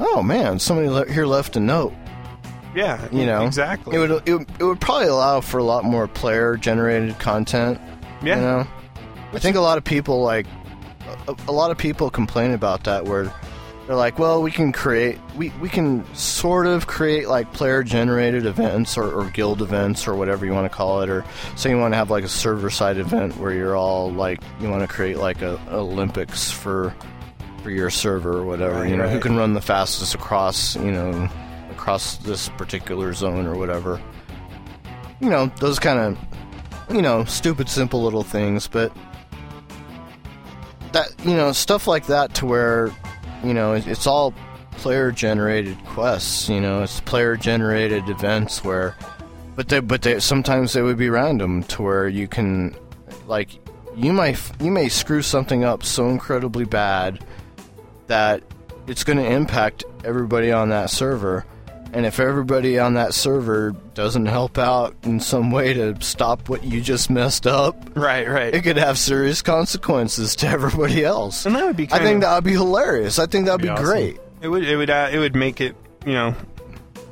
"Oh 0.00 0.22
man, 0.22 0.58
somebody 0.58 0.88
le- 0.88 1.10
here 1.10 1.26
left 1.26 1.56
a 1.56 1.60
note." 1.60 1.92
yeah, 2.74 3.00
You 3.10 3.26
know, 3.26 3.46
exactly. 3.46 3.96
It 3.96 3.98
would 3.98 4.10
it 4.26 4.32
would, 4.32 4.50
it 4.60 4.64
would 4.64 4.80
probably 4.80 5.08
allow 5.08 5.40
for 5.40 5.58
a 5.58 5.64
lot 5.64 5.84
more 5.84 6.06
player 6.08 6.56
generated 6.56 7.18
content, 7.18 7.80
yeah, 8.22 8.36
you 8.36 8.40
know. 8.42 8.66
I 9.32 9.38
think 9.38 9.56
a 9.56 9.60
lot 9.60 9.78
of 9.78 9.84
people 9.84 10.22
like 10.22 10.46
a, 11.28 11.36
a 11.48 11.52
lot 11.52 11.70
of 11.70 11.78
people 11.78 12.10
complain 12.10 12.52
about 12.52 12.84
that 12.84 13.04
where 13.04 13.32
they're 13.86 13.96
like, 13.96 14.18
well, 14.18 14.42
we 14.42 14.50
can 14.50 14.72
create 14.72 15.18
we, 15.36 15.50
we 15.60 15.68
can 15.68 16.04
sort 16.14 16.66
of 16.66 16.86
create 16.86 17.28
like 17.28 17.52
player 17.52 17.82
generated 17.82 18.46
events 18.46 18.96
or, 18.96 19.12
or 19.12 19.30
guild 19.30 19.62
events 19.62 20.06
or 20.06 20.14
whatever 20.14 20.46
you 20.46 20.52
want 20.52 20.70
to 20.70 20.76
call 20.76 21.02
it 21.02 21.08
or 21.08 21.24
say 21.56 21.70
you 21.70 21.78
want 21.78 21.92
to 21.92 21.96
have 21.96 22.10
like 22.10 22.24
a 22.24 22.28
server 22.28 22.70
side 22.70 22.98
event 22.98 23.36
where 23.38 23.52
you're 23.52 23.76
all 23.76 24.10
like 24.10 24.40
you 24.60 24.68
want 24.68 24.82
to 24.82 24.88
create 24.88 25.16
like 25.16 25.42
a, 25.42 25.60
Olympics 25.70 26.50
for 26.50 26.94
for 27.62 27.70
your 27.70 27.90
server 27.90 28.38
or 28.38 28.44
whatever, 28.44 28.80
Right, 28.80 28.90
you 28.90 28.96
know, 28.96 29.08
who 29.08 29.20
can 29.20 29.36
run 29.36 29.52
the 29.52 29.60
fastest 29.60 30.14
across, 30.14 30.76
you 30.76 30.90
know, 30.90 31.28
across 31.70 32.16
this 32.18 32.48
particular 32.50 33.12
zone 33.12 33.46
or 33.46 33.54
whatever. 33.56 34.00
You 35.20 35.28
know, 35.28 35.46
those 35.58 35.78
kind 35.78 35.98
of 35.98 36.18
you 36.94 37.02
know, 37.02 37.24
stupid 37.24 37.68
simple 37.68 38.02
little 38.02 38.22
things, 38.22 38.66
but 38.66 38.92
that 40.92 41.08
you 41.24 41.34
know 41.36 41.52
stuff 41.52 41.86
like 41.86 42.06
that 42.06 42.34
to 42.34 42.46
where 42.46 42.90
you 43.44 43.54
know 43.54 43.74
it- 43.74 43.86
it's 43.86 44.06
all 44.06 44.32
player 44.72 45.10
generated 45.10 45.76
quests 45.86 46.48
you 46.48 46.60
know 46.60 46.82
it's 46.82 47.00
player 47.00 47.36
generated 47.36 48.08
events 48.08 48.64
where 48.64 48.96
but 49.56 49.68
they 49.68 49.80
but 49.80 50.02
they 50.02 50.18
sometimes 50.20 50.72
they 50.72 50.80
would 50.82 50.96
be 50.96 51.10
random 51.10 51.62
to 51.64 51.82
where 51.82 52.08
you 52.08 52.26
can 52.26 52.74
like 53.26 53.58
you 53.96 54.12
might 54.12 54.40
you 54.60 54.70
may 54.70 54.88
screw 54.88 55.20
something 55.22 55.64
up 55.64 55.82
so 55.84 56.08
incredibly 56.08 56.64
bad 56.64 57.22
that 58.06 58.42
it's 58.86 59.04
going 59.04 59.18
to 59.18 59.26
impact 59.26 59.84
everybody 60.04 60.50
on 60.50 60.70
that 60.70 60.88
server 60.90 61.44
and 61.92 62.06
if 62.06 62.20
everybody 62.20 62.78
on 62.78 62.94
that 62.94 63.14
server 63.14 63.72
doesn't 63.94 64.26
help 64.26 64.58
out 64.58 64.94
in 65.02 65.20
some 65.20 65.50
way 65.50 65.72
to 65.74 66.00
stop 66.00 66.48
what 66.48 66.62
you 66.64 66.80
just 66.80 67.10
messed 67.10 67.46
up 67.46 67.76
right, 67.96 68.28
right. 68.28 68.54
it 68.54 68.62
could 68.62 68.76
have 68.76 68.98
serious 68.98 69.42
consequences 69.42 70.36
to 70.36 70.46
everybody 70.48 71.04
else. 71.04 71.46
and 71.46 71.54
that 71.56 71.64
would 71.66 71.76
be. 71.76 71.88
I 71.92 71.98
think 71.98 72.16
of, 72.16 72.20
that 72.22 72.34
would 72.36 72.44
be 72.44 72.52
hilarious. 72.52 73.18
I 73.18 73.26
think 73.26 73.46
that 73.46 73.52
would 73.52 73.62
Be 73.62 73.68
be 73.68 73.70
awesome. 73.70 73.84
great. 73.84 74.18
it 74.42 74.48
would 74.48 74.64
it 74.64 74.76
would 74.76 74.90
uh, 74.90 75.08
it 75.12 75.18
would 75.18 75.34
make 75.34 75.60
it 75.60 75.74
you 76.06 76.12
know 76.14 76.34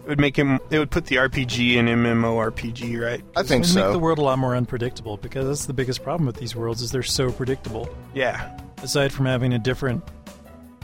it 0.05 0.09
would 0.09 0.20
make 0.20 0.37
him 0.37 0.59
it 0.70 0.79
would 0.79 0.91
put 0.91 1.07
the 1.07 1.16
RPG 1.16 1.74
in 1.76 1.87
MMORPG 1.87 2.99
right. 3.01 3.22
I 3.37 3.43
think 3.43 3.64
It'd 3.64 3.76
make 3.76 3.93
the 3.93 3.99
world 3.99 4.18
a 4.18 4.22
lot 4.22 4.39
more 4.39 4.55
unpredictable 4.57 5.16
because 5.18 5.47
that's 5.47 5.66
the 5.66 5.74
biggest 5.74 6.03
problem 6.03 6.26
with 6.26 6.37
these 6.37 6.55
worlds 6.57 6.81
is 6.83 6.91
they're 6.93 7.03
so 7.03 7.31
predictable. 7.31 7.89
Yeah, 8.14 8.57
Aside 8.83 9.12
from 9.12 9.26
having 9.26 9.53
a 9.55 9.59
different 9.59 10.03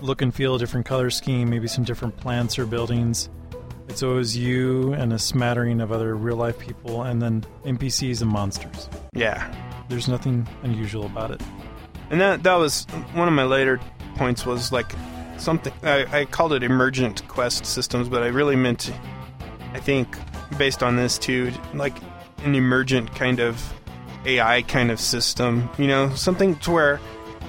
look 0.03 0.21
and 0.21 0.35
feel, 0.35 0.57
a 0.57 0.59
different 0.59 0.85
color 0.85 1.09
scheme, 1.11 1.49
maybe 1.49 1.69
some 1.69 1.85
different 1.85 2.17
plants 2.17 2.59
or 2.59 2.67
buildings, 2.67 3.31
it's 3.89 4.03
always 4.03 4.37
you 4.37 4.93
and 4.95 5.13
a 5.13 5.19
smattering 5.19 5.81
of 5.81 5.93
other 5.93 6.17
real 6.17 6.37
life 6.37 6.59
people 6.59 7.03
and 7.03 7.21
then 7.21 7.45
NPCs 7.65 8.23
and 8.23 8.31
monsters. 8.31 8.89
yeah. 9.15 9.55
There's 9.91 10.09
nothing 10.09 10.49
unusual 10.63 11.05
about 11.05 11.31
it. 11.31 11.43
And 12.09 12.19
that 12.19 12.43
that 12.45 12.55
was 12.55 12.87
one 13.13 13.29
of 13.29 13.35
my 13.35 13.45
later 13.45 13.79
points 14.17 14.47
was 14.47 14.73
like 14.73 14.95
something 15.37 15.75
I, 15.83 16.21
I 16.21 16.25
called 16.25 16.55
it 16.55 16.63
emergent 16.63 17.27
quest 17.29 17.67
systems, 17.67 18.09
but 18.09 18.23
I 18.23 18.29
really 18.29 18.57
meant 18.57 18.91
I 19.75 19.81
think 19.81 20.17
based 20.57 20.83
on 20.83 20.97
this 20.97 21.19
too, 21.19 21.53
like 21.75 21.95
an 22.45 22.55
emergent 22.55 23.15
kind 23.15 23.41
of 23.41 23.63
AI 24.25 24.63
kind 24.63 24.91
of 24.91 24.99
system. 24.99 25.69
You 25.77 25.87
know, 25.89 26.15
something 26.15 26.57
to 26.61 26.71
where 26.71 27.01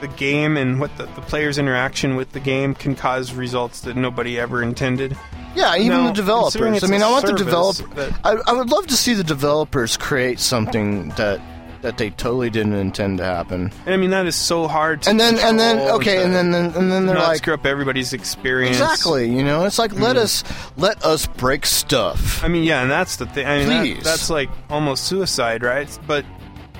the 0.02 0.08
game 0.10 0.58
and 0.58 0.80
what 0.82 0.96
the, 0.98 1.06
the 1.06 1.22
player's 1.22 1.58
interaction 1.58 2.18
with 2.18 2.32
the 2.34 2.42
game 2.42 2.76
can 2.76 2.96
cause 2.96 3.34
results 3.34 3.80
that 3.82 3.96
nobody 3.96 4.38
ever 4.38 4.62
intended. 4.62 5.18
Yeah, 5.56 5.76
even 5.78 5.97
No, 5.97 6.08
the 6.08 6.14
developers. 6.14 6.84
I 6.84 6.88
mean, 6.88 7.01
I 7.01 7.10
want 7.10 7.26
the 7.26 7.34
developer. 7.34 8.14
I, 8.24 8.38
I 8.47 8.53
would 8.53 8.70
love 8.70 8.88
to 8.88 8.95
see 8.95 9.14
the 9.14 9.24
developers 9.24 9.97
create 9.97 10.39
something 10.39 11.10
that 11.10 11.39
that 11.86 11.99
they 11.99 12.10
totally 12.10 12.49
didn't 12.49 12.74
intend 12.74 13.20
to 13.20 13.24
happen. 13.24 13.72
And 13.86 13.93
I 13.93 13.97
mean 13.97 14.10
that 14.10 14.26
is 14.26 14.36
so 14.36 14.68
hard 14.68 15.03
to 15.03 15.10
And 15.12 15.20
then 15.20 15.38
and 15.38 15.60
then 15.60 15.78
okay, 15.91 16.24
and 16.24 16.34
then 16.34 16.51
and, 16.51 16.76
and 16.76 16.91
then 16.91 17.06
they're 17.06 17.16
like 17.16 17.38
screw 17.38 17.53
up 17.53 17.66
everybody's 17.66 18.12
experience. 18.12 18.78
exactly. 18.78 19.30
You 19.30 19.43
know, 19.43 19.66
it's 19.66 19.78
like 19.78 19.93
let 19.93 20.16
mm-hmm. 20.16 20.24
us 20.24 20.43
let 20.78 21.06
us 21.06 21.28
break 21.28 21.64
stuff. 21.64 22.43
I 22.43 22.47
mean, 22.47 22.64
yeah, 22.64 22.82
and 22.82 22.89
that's 22.89 23.18
the 23.18 23.28
thing. 23.28 23.45
I 23.45 23.60
mean, 23.60 23.68
that- 23.68 23.82
Please. 23.82 24.03
that's 24.03 24.32
like 24.32 24.49
almost 24.72 25.03
suicide, 25.03 25.64
right? 25.64 25.88
But 26.08 26.26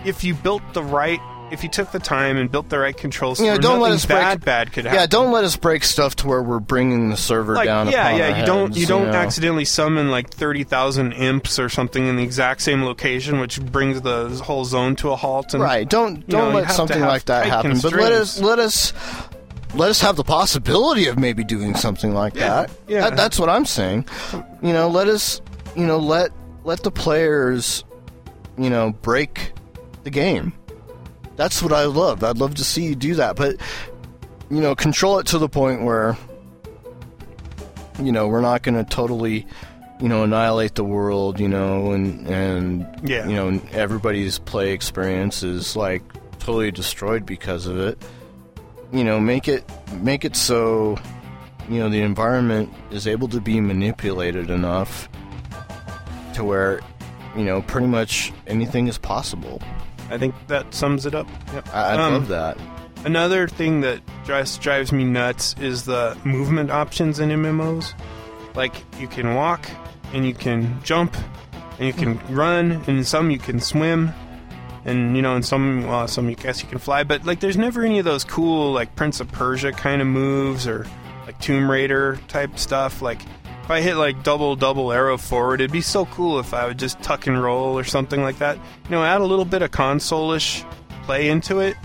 if 0.05 0.23
you 0.23 0.34
built 0.34 0.63
the 0.73 0.84
right, 0.84 1.19
if 1.52 1.64
you 1.64 1.70
took 1.70 1.91
the 1.91 2.00
time 2.00 2.38
and 2.38 2.52
built 2.52 2.70
the 2.70 2.80
right 2.80 2.96
controls, 2.98 3.39
You 3.39 3.46
where 3.48 3.58
don't 3.58 3.80
let 3.80 3.91
us 3.91 4.06
break- 4.06 4.20
bad 4.20 4.43
bad 4.46 4.72
could 4.74 4.86
happen. 4.86 5.00
Yeah, 5.00 5.06
don't 5.06 5.32
let 5.32 5.43
us 5.43 5.56
break 5.56 5.84
stuff 5.84 6.16
to 6.18 6.28
where 6.28 6.41
we're 6.41 6.60
bringing 6.60 7.10
the 7.10 7.18
server 7.18 7.54
like 7.54 7.66
down. 7.66 7.89
yeah, 7.89 8.16
yeah. 8.16 8.39
You 8.39 8.46
don't 8.46 8.76
you 8.76 8.86
don't 8.86 9.08
know? 9.12 9.14
accidentally 9.14 9.66
summon 9.66 10.10
like 10.10 10.30
thirty 10.30 10.64
thousand 10.64 11.14
imps 11.14 11.60
or 11.60 11.70
something 11.70 12.06
in 12.08 12.16
the 12.18 12.24
exact 12.24 12.62
same 12.62 12.84
location, 12.84 13.39
which 13.39 13.62
brings 13.62 14.02
the 14.02 14.30
whole 14.43 14.66
zone 14.66 14.96
to 14.98 15.12
a 15.12 15.16
halt. 15.16 15.54
And, 15.54 15.62
Right. 15.64 15.88
Don't 15.88 16.28
don't 16.28 16.50
know, 16.52 16.56
let 16.60 16.72
something 16.72 17.02
like 17.02 17.26
that 17.26 17.46
happen. 17.46 17.80
But 17.80 17.93
let 17.93 18.12
us 18.12 18.39
let 18.41 18.58
us 18.60 18.91
let 19.76 19.89
us 19.89 20.02
have 20.02 20.16
the 20.16 20.24
possibility 20.24 21.08
of 21.08 21.20
maybe 21.20 21.43
doing 21.43 21.76
something 21.76 22.14
like 22.14 22.36
Yeah, 22.36 22.48
that. 22.50 22.72
yeah. 22.88 23.02
That- 23.02 23.18
that's 23.18 23.38
what 23.39 23.50
I'm 23.50 23.66
saying. 23.66 24.06
You 24.62 24.74
know, 24.74 24.88
let 24.89 25.08
us 25.08 25.41
you 25.76 25.86
know 25.86 26.00
let 26.00 26.32
let 26.64 26.82
the 26.84 26.91
players 26.91 27.84
you 28.58 28.70
know 28.72 28.91
break 29.04 29.52
the 30.04 30.10
game. 30.10 30.54
That's 31.36 31.61
what 31.61 31.73
I 31.73 31.86
love. 31.86 32.23
I'd 32.23 32.38
love 32.38 32.55
to 32.55 32.63
see 32.63 32.83
you 32.86 32.95
do 32.95 33.15
that, 33.15 33.36
but 33.36 33.55
you 34.49 34.61
know, 34.61 34.75
control 34.75 35.19
it 35.19 35.27
to 35.27 35.38
the 35.38 35.49
point 35.49 35.83
where 35.83 36.17
you 38.01 38.11
know 38.11 38.27
we're 38.27 38.41
not 38.41 38.61
going 38.61 38.75
to 38.75 38.83
totally 38.83 39.47
you 40.01 40.09
know 40.09 40.23
annihilate 40.23 40.75
the 40.75 40.83
world 40.83 41.39
you 41.39 41.47
know 41.47 41.93
and 41.93 42.27
and 42.27 42.86
Yeah. 43.09 43.25
you 43.25 43.33
know 43.36 43.61
everybody's 43.71 44.38
play 44.38 44.73
experience 44.73 45.41
is 45.43 45.77
like 45.77 46.03
totally 46.39 46.71
destroyed 46.71 47.25
because 47.25 47.65
of 47.65 47.79
it 47.79 47.97
you 48.91 49.05
know 49.05 49.17
make 49.21 49.47
it 49.47 49.63
make 50.01 50.25
it 50.25 50.36
so 50.36 50.97
you 51.69 51.79
know 51.79 51.89
the 51.89 52.01
environment 52.01 52.69
is 52.91 53.07
able 53.07 53.29
to 53.29 53.39
be 53.39 53.61
manipulated 53.61 54.49
enough 54.49 55.07
to 56.33 56.43
where 56.43 56.81
you 57.38 57.45
know 57.45 57.61
pretty 57.61 57.88
much 57.88 58.33
anything 58.47 58.88
is 58.89 58.97
possible 58.97 59.61
I 60.10 60.18
think 60.18 60.36
that 60.47 60.74
sums 60.74 61.06
it 61.06 61.16
up. 61.16 61.28
Yep. 61.53 61.68
i, 61.74 61.82
I 61.82 61.93
Um, 62.06 62.14
love 62.14 62.28
that 62.30 62.58
Another 63.06 63.47
thing 63.47 63.82
that 63.82 64.01
just 64.26 64.62
drives 64.62 64.91
me 64.91 65.03
nuts 65.03 65.53
is 65.62 65.84
the 65.86 66.18
movement 66.24 66.72
options 66.72 67.20
in 67.20 67.30
MMOs. 67.30 67.93
Like 68.56 68.74
you 68.99 69.08
can 69.08 69.36
walk 69.36 69.70
and 70.14 70.26
you 70.26 70.34
can 70.34 70.82
jump 70.84 71.16
and 71.78 71.86
you 71.88 71.93
can 71.93 72.20
run 72.34 72.72
and 72.72 72.88
in 72.89 73.03
some 73.03 73.30
you 73.30 73.38
can 73.38 73.60
swim 73.60 74.12
and 74.86 75.16
you 75.16 75.22
know 75.22 75.36
in 75.36 75.43
some 75.43 75.86
well 75.88 76.08
some 76.08 76.30
you 76.30 76.36
guess 76.36 76.64
you 76.64 76.70
can 76.70 76.78
fly 76.80 77.03
but 77.03 77.26
like 77.26 77.39
there's 77.41 77.58
never 77.58 77.84
any 77.84 77.99
of 77.99 78.06
those 78.06 78.24
cool 78.24 78.72
like 78.72 78.95
Prince 78.95 79.20
of 79.20 79.32
Persia 79.32 79.72
kind 79.72 80.01
of 80.01 80.08
moves 80.08 80.68
or 80.68 80.88
like 81.26 81.38
Tomb 81.39 81.70
Raider 81.70 82.18
type 82.28 82.58
stuff 82.58 83.01
like 83.01 83.20
if 83.66 83.72
I 83.72 83.82
hit 83.82 83.95
like 83.95 84.24
double 84.24 84.55
double 84.55 84.91
arrow 84.91 85.18
forward 85.18 85.59
it'd 85.59 85.72
be 85.72 85.82
so 85.82 86.05
cool 86.05 86.39
if 86.39 86.53
I 86.53 86.68
would 86.68 86.78
just 86.80 87.01
tuck 87.01 87.26
and 87.28 87.41
roll 87.41 87.78
or 87.78 87.84
something 87.84 88.22
like 88.22 88.38
that 88.39 88.55
you 88.57 88.91
know 88.91 89.03
add 89.03 89.22
a 89.22 89.26
little 89.26 89.43
bit 89.45 89.61
of 89.63 89.72
console-ish 89.72 90.63
play 91.03 91.30
into 91.30 91.59
it 91.59 91.76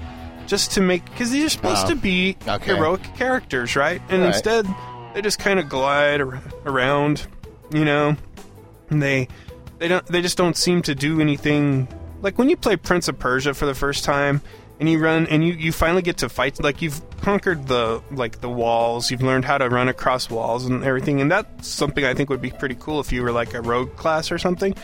just 0.47 0.73
to 0.73 0.81
make 0.81 1.05
because 1.07 1.31
these 1.31 1.45
are 1.45 1.49
supposed 1.51 1.83
Wow. 1.85 1.89
to 1.89 1.95
oh, 1.95 2.01
be 2.01 2.37
Okay. 2.49 2.75
heroic 2.75 3.03
characters, 3.17 3.77
right? 3.77 4.03
And 4.09 4.23
Right. 4.23 4.29
instead, 4.35 4.67
they 5.15 5.23
just 5.23 5.39
kind 5.39 5.61
of 5.61 5.69
glide 5.69 6.21
ar- 6.21 6.43
around, 6.67 7.27
you 7.73 7.85
know. 7.85 8.17
And 8.91 9.01
they 9.01 9.29
they 9.79 9.87
don't 9.87 10.05
they 10.07 10.21
just 10.21 10.37
don't 10.37 10.57
seem 10.57 10.83
to 10.83 10.95
do 10.95 11.21
anything. 11.21 11.87
Like 12.21 12.37
when 12.37 12.49
you 12.49 12.57
play 12.57 12.75
Prince 12.77 13.07
of 13.09 13.19
Persia 13.19 13.55
for 13.55 13.65
the 13.67 13.75
first 13.75 14.05
time, 14.05 14.41
and 14.81 14.89
you 14.89 14.99
run 14.99 15.27
and 15.29 15.47
you 15.47 15.53
you 15.53 15.73
finally 15.73 16.03
get 16.03 16.17
to 16.19 16.29
fight. 16.29 16.61
Like 16.61 16.83
you've 16.83 17.01
conquered 17.21 17.69
the 17.69 18.03
like 18.11 18.41
the 18.41 18.49
walls. 18.49 19.11
You've 19.11 19.23
learned 19.23 19.45
how 19.45 19.59
to 19.59 19.69
run 19.69 19.89
across 19.89 20.31
walls 20.31 20.65
and 20.65 20.83
everything. 20.83 21.21
And 21.21 21.31
that's 21.31 21.69
something 21.69 22.05
I 22.05 22.15
think 22.15 22.31
would 22.31 22.41
be 22.41 22.51
pretty 22.51 22.77
cool 22.77 22.99
if 22.99 23.13
you 23.13 23.23
were 23.23 23.31
like 23.31 23.55
a 23.55 23.61
rogue 23.61 23.95
class 23.97 24.33
or 24.33 24.39
something. 24.39 24.75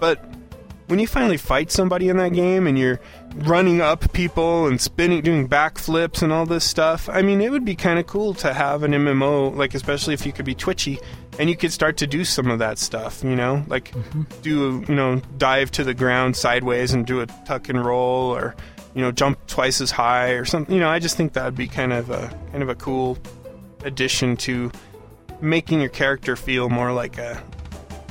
But 0.00 0.24
when 0.86 0.98
you 0.98 1.06
finally 1.06 1.36
fight 1.36 1.70
somebody 1.70 2.08
in 2.08 2.16
that 2.18 2.32
game 2.32 2.66
and 2.66 2.78
you're 2.78 3.00
running 3.36 3.80
up 3.80 4.12
people 4.12 4.66
and 4.66 4.80
spinning 4.80 5.22
doing 5.22 5.48
backflips 5.48 6.22
and 6.22 6.32
all 6.32 6.46
this 6.46 6.64
stuff 6.64 7.08
i 7.08 7.20
mean 7.22 7.40
it 7.40 7.50
would 7.50 7.64
be 7.64 7.74
kind 7.74 7.98
of 7.98 8.06
cool 8.06 8.32
to 8.34 8.52
have 8.52 8.82
an 8.82 8.92
mmo 8.92 9.54
like 9.56 9.74
especially 9.74 10.14
if 10.14 10.24
you 10.24 10.32
could 10.32 10.44
be 10.44 10.54
twitchy 10.54 10.98
and 11.38 11.50
you 11.50 11.56
could 11.56 11.72
start 11.72 11.96
to 11.96 12.06
do 12.06 12.24
some 12.24 12.48
of 12.48 12.58
that 12.58 12.78
stuff 12.78 13.24
you 13.24 13.34
know 13.34 13.64
like 13.66 13.90
mm-hmm. 13.90 14.22
do 14.42 14.84
you 14.86 14.94
know 14.94 15.20
dive 15.38 15.70
to 15.70 15.82
the 15.82 15.94
ground 15.94 16.36
sideways 16.36 16.92
and 16.92 17.06
do 17.06 17.20
a 17.20 17.26
tuck 17.44 17.68
and 17.68 17.84
roll 17.84 18.34
or 18.36 18.54
you 18.94 19.02
know, 19.02 19.12
jump 19.12 19.44
twice 19.46 19.80
as 19.80 19.90
high 19.90 20.30
or 20.30 20.44
something. 20.44 20.74
You 20.74 20.80
know, 20.80 20.88
I 20.88 20.98
just 20.98 21.16
think 21.16 21.32
that 21.34 21.44
would 21.44 21.56
be 21.56 21.66
kind 21.66 21.92
of 21.92 22.10
a 22.10 22.28
kind 22.50 22.62
of 22.62 22.68
a 22.68 22.74
cool 22.74 23.18
addition 23.84 24.36
to 24.38 24.70
making 25.40 25.80
your 25.80 25.90
character 25.90 26.36
feel 26.36 26.68
more 26.68 26.92
like 26.92 27.18
a 27.18 27.42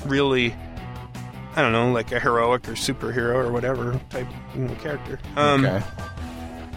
really 0.05 0.53
I 1.55 1.61
don't 1.61 1.71
know, 1.71 1.91
like 1.91 2.11
a 2.11 2.19
heroic 2.19 2.67
or 2.67 2.73
superhero 2.73 3.35
or 3.35 3.51
whatever 3.51 3.99
type 4.09 4.27
you 4.55 4.61
know, 4.61 4.75
character. 4.75 5.19
Um, 5.35 5.65
okay. 5.65 5.85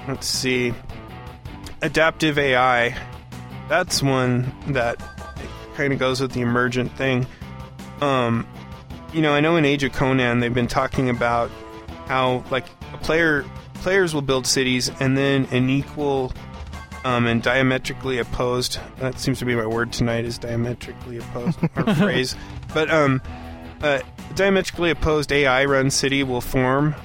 Let's 0.06 0.26
see. 0.26 0.74
Adaptive 1.80 2.38
AI. 2.38 2.96
That's 3.68 4.02
one 4.02 4.52
that 4.68 5.02
kind 5.74 5.92
of 5.92 5.98
goes 5.98 6.20
with 6.20 6.32
the 6.32 6.42
emergent 6.42 6.94
thing. 6.96 7.26
Um, 8.02 8.46
you 9.14 9.22
know, 9.22 9.32
I 9.32 9.40
know 9.40 9.56
in 9.56 9.64
Age 9.64 9.82
of 9.82 9.92
Conan 9.92 10.40
they've 10.40 10.52
been 10.52 10.68
talking 10.68 11.08
about 11.08 11.50
how 12.06 12.44
like 12.50 12.66
a 12.92 12.98
player 12.98 13.44
players 13.86 14.12
will 14.12 14.20
build 14.22 14.48
cities 14.48 14.90
and 14.98 15.16
then 15.16 15.44
an 15.52 15.70
equal 15.70 16.32
um, 17.04 17.24
and 17.24 17.40
diametrically 17.40 18.18
opposed. 18.18 18.80
That 18.98 19.20
seems 19.20 19.38
to 19.38 19.44
be 19.44 19.54
my 19.54 19.64
word 19.64 19.92
tonight 19.92 20.24
is 20.24 20.38
diametrically 20.38 21.18
opposed 21.18 21.56
or 21.76 21.94
phrase. 21.94 22.34
But 22.74 22.90
um, 22.90 23.22
uh, 23.80 24.00
diametrically 24.34 24.90
opposed 24.90 25.30
AI 25.30 25.66
run 25.66 25.92
city 25.92 26.24
will 26.24 26.40
form 26.40 26.96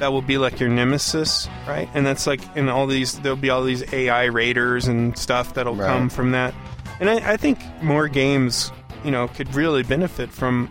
that 0.00 0.08
will 0.10 0.20
be 0.20 0.36
like 0.36 0.58
your 0.58 0.68
nemesis, 0.68 1.48
right? 1.68 1.88
And 1.94 2.04
that's 2.04 2.26
like 2.26 2.40
in 2.56 2.68
all 2.68 2.88
these 2.88 3.20
there'll 3.20 3.36
be 3.36 3.50
all 3.50 3.62
these 3.62 3.84
AI 3.94 4.24
raiders 4.24 4.88
and 4.88 5.16
stuff 5.16 5.54
that'll 5.54 5.76
Right. 5.76 5.86
come 5.86 6.10
from 6.10 6.32
that. 6.32 6.52
And 6.98 7.08
I, 7.08 7.34
I 7.34 7.36
think 7.36 7.60
more 7.84 8.08
games, 8.08 8.72
you 9.04 9.12
know, 9.12 9.28
could 9.28 9.54
really 9.54 9.84
benefit 9.84 10.30
from 10.32 10.68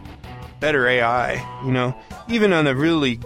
better 0.59 0.85
AI, 0.85 1.35
you 1.63 1.71
know, 1.71 1.95
even 2.27 2.51
on 2.51 2.67
a 2.67 2.75
really 2.75 3.21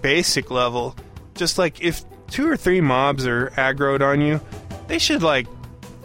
basic 0.00 0.52
level. 0.52 0.94
Just 1.36 1.58
like 1.58 1.82
if 1.82 2.04
two 2.28 2.48
or 2.48 2.56
three 2.56 2.80
mobs 2.80 3.26
are 3.26 3.50
aggroed 3.50 4.02
on 4.02 4.20
you, 4.20 4.40
they 4.88 4.98
should 4.98 5.22
like 5.22 5.46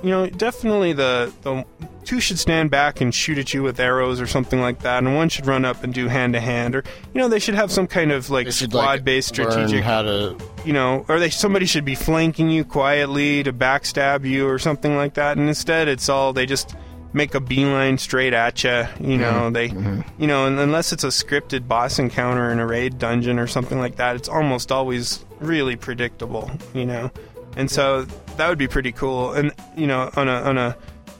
you 0.03 0.09
know, 0.09 0.27
definitely 0.27 0.93
the 0.93 1.31
the 1.41 1.65
two 2.03 2.19
should 2.19 2.39
stand 2.39 2.71
back 2.71 3.01
and 3.01 3.13
shoot 3.13 3.37
at 3.37 3.53
you 3.53 3.61
with 3.61 3.79
arrows 3.79 4.19
or 4.19 4.27
something 4.27 4.59
like 4.59 4.79
that, 4.79 5.03
and 5.03 5.15
one 5.15 5.29
should 5.29 5.45
run 5.45 5.65
up 5.65 5.83
and 5.83 5.93
do 5.93 6.07
hand 6.07 6.33
to 6.33 6.39
hand, 6.39 6.75
or 6.75 6.83
you 7.13 7.21
know, 7.21 7.27
they 7.27 7.39
should 7.39 7.55
have 7.55 7.71
some 7.71 7.87
kind 7.87 8.11
of 8.11 8.29
like 8.29 8.51
squad 8.51 8.73
like 8.73 9.03
based 9.03 9.29
strategic, 9.29 9.83
how 9.83 10.01
to. 10.01 10.35
you 10.65 10.73
know, 10.73 11.05
or 11.07 11.19
they 11.19 11.29
somebody 11.29 11.65
should 11.65 11.85
be 11.85 11.95
flanking 11.95 12.49
you 12.49 12.65
quietly 12.65 13.43
to 13.43 13.53
backstab 13.53 14.25
you 14.25 14.47
or 14.47 14.57
something 14.57 14.95
like 14.95 15.13
that, 15.15 15.37
and 15.37 15.47
instead 15.47 15.87
it's 15.87 16.09
all 16.09 16.33
they 16.33 16.45
just 16.45 16.75
make 17.13 17.35
a 17.35 17.39
beeline 17.39 17.97
straight 17.97 18.33
at 18.33 18.63
you, 18.63 18.85
you 18.99 19.17
know, 19.17 19.49
they, 19.49 19.69
mm-hmm. 19.69 20.01
you 20.21 20.27
know, 20.27 20.45
and 20.45 20.59
unless 20.59 20.93
it's 20.93 21.03
a 21.03 21.07
scripted 21.07 21.67
boss 21.67 21.99
encounter 21.99 22.51
in 22.51 22.59
a 22.59 22.65
raid 22.65 22.97
dungeon 22.99 23.37
or 23.37 23.47
something 23.47 23.79
like 23.79 23.97
that, 23.97 24.15
it's 24.15 24.29
almost 24.29 24.71
always 24.71 25.25
really 25.39 25.75
predictable, 25.75 26.49
you 26.73 26.85
know, 26.85 27.11
and 27.57 27.69
so 27.69 28.03
that 28.37 28.47
would 28.47 28.57
be 28.57 28.67
pretty 28.67 28.91
cool, 28.91 29.33
and 29.33 29.51
you 29.75 29.87
know, 29.87 30.09
on 30.15 30.27
a 30.27 30.41
on 30.41 30.57
a 30.57 30.77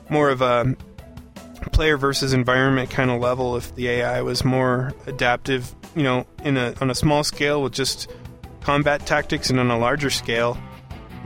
more 0.10 0.30
of 0.30 0.42
a 0.42 0.76
player 1.72 1.98
versus 1.98 2.34
environment 2.34 2.89
kind 2.89 3.12
of 3.12 3.22
level 3.22 3.56
if 3.56 3.74
the 3.76 3.88
AI 3.88 4.22
was 4.22 4.44
more 4.44 4.94
adaptive, 5.08 5.74
you 5.96 6.04
know, 6.04 6.26
in 6.44 6.58
a 6.58 6.74
on 6.82 6.89
a 6.89 6.96
small 6.96 7.24
scale 7.24 7.62
with 7.62 7.74
just 7.74 8.10
combat 8.62 9.06
tactics 9.06 9.50
and 9.50 9.60
on 9.60 9.70
a 9.70 9.78
larger 9.78 10.10
scale, 10.10 10.58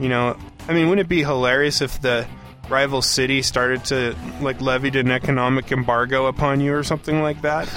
you 0.00 0.08
know, 0.08 0.36
I 0.68 0.72
mean, 0.72 0.88
wouldn't 0.88 1.06
it 1.06 1.08
be 1.08 1.22
hilarious 1.22 1.80
if 1.80 2.00
the 2.00 2.26
rival 2.68 3.02
city 3.02 3.42
started 3.42 3.84
to 3.86 4.14
like 4.40 4.60
levied 4.60 4.96
an 4.96 5.10
economic 5.10 5.70
embargo 5.72 6.26
upon 6.26 6.60
you 6.60 6.74
or 6.74 6.82
something 6.82 7.22
like 7.22 7.42
that? 7.42 7.68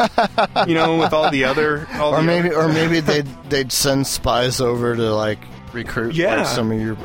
you 0.68 0.74
know, 0.74 0.98
with 0.98 1.14
all 1.14 1.30
the 1.32 1.44
other 1.46 1.88
all 1.96 2.14
Or 2.14 2.18
the 2.18 2.24
maybe, 2.24 2.50
other- 2.54 2.58
or 2.64 2.68
maybe 2.74 3.00
they'd 3.02 3.28
they'd 3.50 3.72
send 3.72 4.08
spies 4.08 4.60
over 4.62 4.96
to 4.96 5.14
like 5.14 5.40
recruit 5.74 6.16
Yeah. 6.16 6.38
like, 6.38 6.48
some 6.48 6.72
of 6.72 6.80
your 6.82 6.98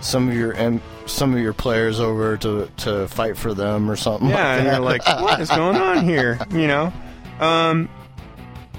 some 0.00 0.28
of 0.28 0.34
your 0.34 0.54
em- 0.54 0.82
some 1.06 1.34
of 1.34 1.40
your 1.40 1.52
players 1.52 2.00
over 2.00 2.36
to 2.38 2.68
to 2.78 3.08
fight 3.08 3.36
for 3.36 3.52
them 3.54 3.90
or 3.90 3.96
something. 3.96 4.28
Yeah, 4.28 4.36
like 4.36 4.58
and 4.60 4.66
you're 4.68 4.80
like, 4.80 5.06
what 5.22 5.40
is 5.40 5.48
going 5.50 5.76
on 5.76 6.04
here? 6.04 6.38
You 6.50 6.66
know, 6.66 6.92
um, 7.40 7.88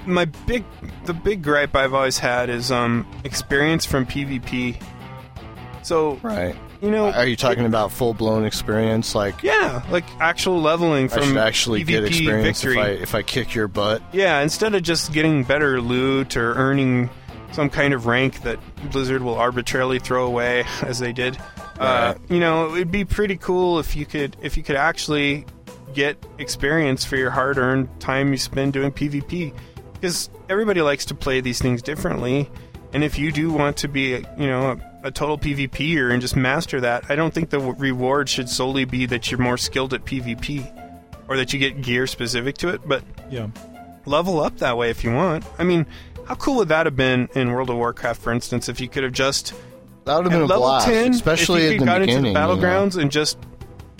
my 0.06 0.24
big, 0.46 0.64
the 1.04 1.12
big 1.12 1.42
gripe 1.42 1.74
I've 1.76 1.92
always 1.94 2.18
had 2.18 2.48
is 2.48 2.70
um, 2.70 3.06
experience 3.24 3.84
from 3.84 4.06
PvP. 4.06 4.80
So 5.82 6.14
right. 6.22 6.56
You 6.86 6.92
know, 6.92 7.10
Are 7.10 7.26
you 7.26 7.34
talking 7.34 7.66
about 7.66 7.90
full 7.90 8.14
blown 8.14 8.44
experience? 8.44 9.14
Like 9.14 9.42
yeah, 9.42 9.84
like 9.90 10.04
actual 10.20 10.60
leveling 10.60 11.06
I 11.06 11.08
from 11.08 11.24
should 11.24 11.36
actually 11.36 11.82
PvP 11.82 11.86
get 11.88 12.04
experience 12.04 12.62
victory. 12.62 12.80
if 12.80 12.86
I 12.86 12.90
if 13.02 13.14
I 13.16 13.22
kick 13.22 13.54
your 13.56 13.66
butt. 13.66 14.02
Yeah, 14.12 14.40
instead 14.40 14.72
of 14.74 14.84
just 14.84 15.12
getting 15.12 15.42
better 15.42 15.80
loot 15.80 16.36
or 16.36 16.54
earning 16.54 17.10
some 17.50 17.70
kind 17.70 17.92
of 17.92 18.06
rank 18.06 18.42
that 18.42 18.60
Blizzard 18.92 19.22
will 19.22 19.34
arbitrarily 19.34 19.98
throw 19.98 20.26
away, 20.26 20.64
as 20.82 21.00
they 21.00 21.12
did, 21.12 21.36
uh, 21.80 22.14
you 22.28 22.38
know, 22.38 22.74
it'd 22.76 22.92
be 22.92 23.04
pretty 23.04 23.36
cool 23.36 23.80
if 23.80 23.96
you 23.96 24.06
could 24.06 24.36
if 24.40 24.56
you 24.56 24.62
could 24.62 24.76
actually 24.76 25.44
get 25.92 26.16
experience 26.38 27.04
for 27.04 27.16
your 27.16 27.30
hard-earned 27.30 27.88
time 27.98 28.30
you 28.30 28.38
spend 28.38 28.72
doing 28.74 28.92
PvP, 28.92 29.52
because 29.94 30.30
everybody 30.48 30.82
likes 30.82 31.04
to 31.06 31.16
play 31.16 31.40
these 31.40 31.58
things 31.60 31.82
differently. 31.82 32.48
And 32.92 33.02
if 33.02 33.18
you 33.18 33.32
do 33.32 33.50
want 33.50 33.76
to 33.78 33.88
be, 33.88 34.24
you 34.38 34.46
know, 34.46 34.70
a, 34.70 34.95
a 35.06 35.10
total 35.10 35.38
PvP, 35.38 35.68
PvPer 35.70 36.12
and 36.12 36.20
just 36.20 36.36
master 36.36 36.80
that, 36.80 37.04
I 37.10 37.14
don't 37.16 37.32
think 37.32 37.50
the 37.50 37.58
w- 37.58 37.76
reward 37.78 38.28
should 38.28 38.48
solely 38.48 38.84
be 38.84 39.06
that 39.06 39.30
you're 39.30 39.40
more 39.40 39.56
skilled 39.58 39.94
at 39.94 40.04
PvP 40.04 40.70
or 41.28 41.36
that 41.36 41.52
you 41.52 41.58
get 41.58 41.82
gear 41.82 42.06
specific 42.06 42.56
to 42.58 42.68
it. 42.68 42.80
But 42.86 43.02
Yeah. 43.30 43.48
level 44.04 44.40
up 44.40 44.58
that 44.58 44.76
way 44.76 44.90
if 44.90 45.02
you 45.04 45.12
want. 45.12 45.44
I 45.58 45.64
mean, 45.64 45.86
how 46.26 46.34
cool 46.34 46.56
would 46.56 46.68
that 46.68 46.86
have 46.86 46.96
been 46.96 47.28
in 47.34 47.52
World 47.52 47.70
of 47.70 47.76
Warcraft, 47.76 48.20
for 48.20 48.32
instance, 48.32 48.68
if 48.68 48.80
you 48.80 48.88
could 48.88 49.02
have 49.04 49.12
just 49.12 49.54
That 50.04 50.16
would 50.16 50.24
have 50.26 50.32
been 50.32 50.42
a 50.42 50.46
level 50.46 50.64
blast, 50.66 50.86
ten, 50.86 51.10
especially 51.12 51.62
if 51.62 51.68
you 51.68 51.74
at 51.74 51.78
could 51.78 51.80
the 51.82 51.86
got 51.86 52.02
into 52.02 52.20
the 52.22 52.28
you 52.28 52.34
know. 52.34 52.40
battlegrounds 52.40 52.96
and 53.00 53.10
just 53.10 53.38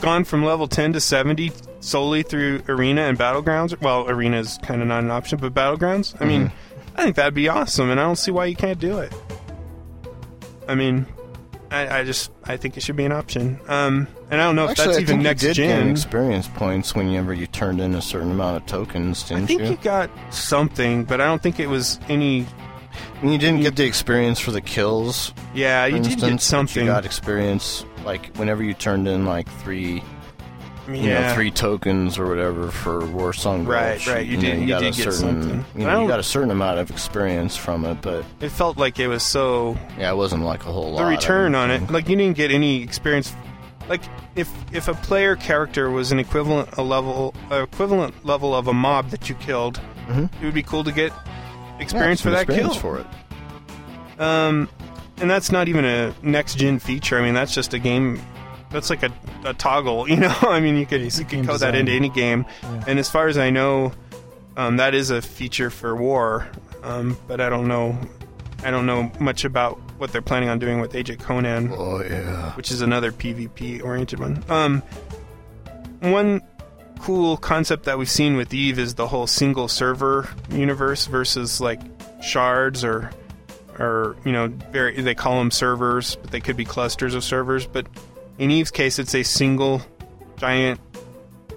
gone 0.01 0.25
from 0.25 0.45
level 0.45 0.69
ten 0.69 0.93
to 0.93 1.01
seventy 1.01 1.51
solely 1.81 2.23
through 2.23 2.63
arena 2.69 3.03
and 3.03 3.19
battlegrounds. 3.19 3.81
Well, 3.81 4.09
arena 4.09 4.39
is 4.39 4.59
kind 4.63 4.83
of 4.83 4.89
not 4.89 5.03
an 5.05 5.11
option, 5.11 5.39
but 5.41 5.55
battlegrounds. 5.55 6.15
I 6.21 6.25
mean, 6.25 6.47
Mm-hmm. 6.47 7.01
I 7.01 7.03
think 7.03 7.17
that'd 7.17 7.35
be 7.35 7.47
awesome, 7.49 7.91
and 7.91 8.01
I 8.01 8.05
don't 8.05 8.17
see 8.17 8.31
why 8.31 8.47
you 8.47 8.57
can't 8.57 8.79
do 8.79 8.99
it. 9.01 9.13
I 10.69 10.75
mean. 10.75 11.07
I, 11.69 11.99
I 11.99 12.05
just 12.05 12.31
I 12.45 12.57
think 12.57 12.77
it 12.77 12.85
should 12.85 12.95
be 12.95 13.05
an 13.05 13.11
option, 13.11 13.59
um, 13.67 14.07
and 14.31 14.41
I 14.41 14.45
don't 14.45 14.55
know 14.55 14.67
if 14.67 14.71
Actually, 14.71 14.87
that's 14.87 14.99
I 14.99 15.01
even 15.01 15.23
next 15.25 15.43
you 15.43 15.49
did 15.49 15.57
gain 15.57 15.69
gen. 15.69 15.89
experience 15.91 16.47
points 16.47 16.95
whenever 16.95 17.35
you 17.35 17.49
turned 17.49 17.81
in 17.81 17.97
a 17.97 18.01
certain 18.01 18.31
amount 18.31 18.59
of 18.59 18.67
tokens, 18.67 19.25
didn't 19.25 19.43
I 19.43 19.47
think 19.47 19.63
you? 19.63 19.71
you 19.71 19.77
got 19.79 20.09
something, 20.31 21.03
but 21.03 21.21
I 21.21 21.25
don't 21.27 21.43
think 21.43 21.59
it 21.59 21.67
was 21.67 21.99
any. 22.09 22.47
And 23.21 23.33
you 23.33 23.39
didn't 23.39 23.63
get 23.63 23.75
the 23.75 23.85
experience 23.85 24.39
for 24.39 24.53
the 24.53 24.61
kills. 24.61 25.33
Yeah, 25.55 25.87
you 25.87 25.97
did 25.97 26.07
instance, 26.13 26.31
get 26.31 26.41
something. 26.41 26.87
You 26.87 26.93
got 26.93 27.05
experience 27.05 27.85
like 28.05 28.37
whenever 28.37 28.63
you 28.63 28.73
turned 28.73 29.09
in 29.09 29.27
like 29.27 29.49
three, 29.63 30.05
you 30.89 30.95
yeah. 30.95 31.29
know, 31.29 31.35
three 31.35 31.51
tokens 31.51 32.19
or 32.19 32.27
whatever 32.29 32.71
for 32.71 33.01
Warsong 33.03 33.67
Right, 33.67 33.95
Gulch, 33.99 34.07
right, 34.09 34.27
you 34.27 34.37
know, 34.37 34.43
did- 34.43 34.61
you 34.61 34.67
got 34.69 34.81
did 34.81 34.95
a 34.95 34.97
get 34.97 35.13
certain, 35.13 35.43
something. 35.43 35.65
You, 35.81 35.87
know, 35.87 36.03
you 36.03 36.09
got 36.09 36.21
a 36.21 36.23
certain 36.25 36.51
amount 36.51 36.79
of 36.79 36.91
experience 36.91 37.57
from 37.57 37.85
it, 37.85 38.01
but 38.03 38.25
It 38.41 38.51
felt 38.51 38.77
like 38.79 38.99
it 38.99 39.09
was 39.09 39.23
so 39.23 39.77
yeah, 39.99 40.11
it 40.13 40.17
wasn't 40.17 40.43
like 40.45 40.61
a 40.65 40.73
whole 40.73 40.93
lot. 40.93 40.99
the 41.05 41.09
return 41.11 41.55
on 41.55 41.71
it. 41.71 41.91
Like 41.91 42.09
you 42.09 42.17
didn't 42.17 42.37
get 42.37 42.51
any 42.51 42.83
experience. 42.83 43.35
Like 43.89 44.03
if 44.35 44.51
if 44.73 44.89
a 44.89 44.95
player 44.95 45.37
character 45.37 45.91
was 45.91 46.11
an 46.13 46.19
equivalent 46.19 46.69
a 46.77 46.83
level 46.83 47.35
a 47.51 47.63
equivalent 47.63 48.25
level 48.27 48.55
of 48.55 48.67
a 48.69 48.73
mob 48.73 49.11
that 49.11 49.29
you 49.29 49.35
killed, 49.37 49.81
Mhm. 50.09 50.31
it 50.41 50.45
would 50.45 50.55
be 50.55 50.63
cool 50.63 50.83
to 50.85 50.93
get 50.93 51.13
experience 51.79 52.21
some 52.21 52.31
for 52.33 52.37
that 52.37 52.43
experience 52.43 52.73
kill. 52.75 52.81
for 52.81 52.99
it. 52.99 53.07
Um, 54.21 54.69
and 55.19 55.31
that's 55.31 55.53
not 55.53 55.69
even 55.69 55.85
a 55.85 56.15
next 56.23 56.57
gen 56.57 56.79
feature. 56.79 57.19
I 57.19 57.23
mean, 57.23 57.35
that's 57.35 57.55
just 57.55 57.75
a 57.75 57.79
game. 57.79 58.21
That's 58.71 58.91
like 58.91 59.03
a, 59.03 59.13
a 59.45 59.55
toggle, 59.55 60.09
you 60.11 60.17
know. 60.17 60.35
I 60.43 60.61
mean, 60.61 60.77
you 60.77 60.87
could 60.87 61.01
you 61.03 61.11
could 61.11 61.29
game 61.29 61.47
code 61.47 61.61
that 61.61 61.75
into 61.75 61.93
any 61.93 62.09
game. 62.09 62.45
Yeah. 62.63 62.85
And 62.89 62.99
as 62.99 63.09
far 63.09 63.29
as 63.29 63.39
I 63.39 63.51
know, 63.51 63.93
um, 64.57 64.77
that 64.79 64.95
is 64.95 65.11
a 65.11 65.23
feature 65.23 65.71
for 65.71 65.95
War. 65.97 66.49
Um, 66.83 67.17
but 67.27 67.41
I 67.41 67.49
don't 67.49 67.69
know. 67.69 67.99
I 68.65 68.71
don't 68.71 68.87
know 68.87 69.11
much 69.21 69.45
about 69.45 69.79
what 69.99 70.13
they're 70.13 70.23
planning 70.23 70.49
on 70.49 70.59
doing 70.59 70.81
with 70.81 70.95
Age 70.95 71.11
of 71.11 71.19
Conan, 71.19 71.73
Oh 71.73 72.03
yeah. 72.03 72.53
which 72.55 72.71
is 72.71 72.81
another 72.81 73.13
PvP 73.13 73.83
oriented 73.85 74.19
one. 74.19 74.43
Um, 74.49 74.83
one 76.01 76.43
cool 77.01 77.37
concept 77.37 77.85
that 77.85 77.99
we've 77.99 78.11
seen 78.11 78.37
with 78.37 78.53
Eve 78.55 78.79
is 78.79 78.95
the 78.95 79.07
whole 79.07 79.27
single 79.27 79.69
server 79.69 80.29
universe 80.51 81.07
versus 81.07 81.61
like 81.61 81.81
shards 82.23 82.83
or 82.85 83.11
or 83.79 84.17
you 84.25 84.33
know 84.33 84.49
very 84.73 85.01
they 85.03 85.15
call 85.15 85.39
them 85.39 85.51
servers 85.51 86.17
but 86.17 86.31
they 86.31 86.41
could 86.41 86.57
be 86.57 86.65
clusters 86.65 87.15
of 87.15 87.23
servers 87.23 87.67
but 87.67 87.87
in 88.39 88.51
Eve's 88.51 88.71
case 88.71 88.99
it's 88.99 89.15
a 89.15 89.23
single 89.23 89.83
giant 90.37 90.81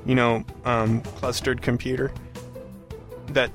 you 0.05 0.15
know 0.15 0.43
um, 0.65 1.01
clustered 1.01 1.61
computer 1.61 2.11
that 3.27 3.51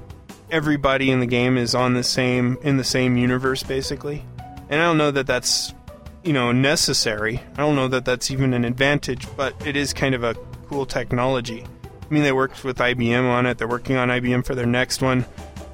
everybody 0.50 1.10
in 1.10 1.20
the 1.20 1.26
game 1.26 1.56
is 1.56 1.74
on 1.74 1.94
the 1.94 2.02
same 2.02 2.58
in 2.62 2.76
the 2.76 2.84
same 2.84 3.16
universe 3.16 3.62
basically. 3.62 4.24
And 4.68 4.80
I 4.80 4.84
don't 4.84 4.98
know 4.98 5.10
that 5.10 5.26
that's 5.26 5.74
you 6.22 6.32
know 6.32 6.52
necessary. 6.52 7.40
I 7.54 7.56
don't 7.56 7.76
know 7.76 7.88
that 7.88 8.04
that's 8.04 8.30
even 8.30 8.54
an 8.54 8.64
advantage 8.64 9.26
but 9.36 9.54
it 9.66 9.76
is 9.76 9.92
kind 9.92 10.14
of 10.14 10.22
a 10.22 10.34
cool 10.68 10.86
technology. 10.86 11.64
I 11.64 12.14
mean 12.14 12.22
they 12.22 12.32
worked 12.32 12.64
with 12.64 12.78
IBM 12.78 13.28
on 13.28 13.46
it. 13.46 13.58
They're 13.58 13.68
working 13.68 13.96
on 13.96 14.08
IBM 14.08 14.44
for 14.44 14.54
their 14.54 14.66
next 14.66 15.02
one. 15.02 15.24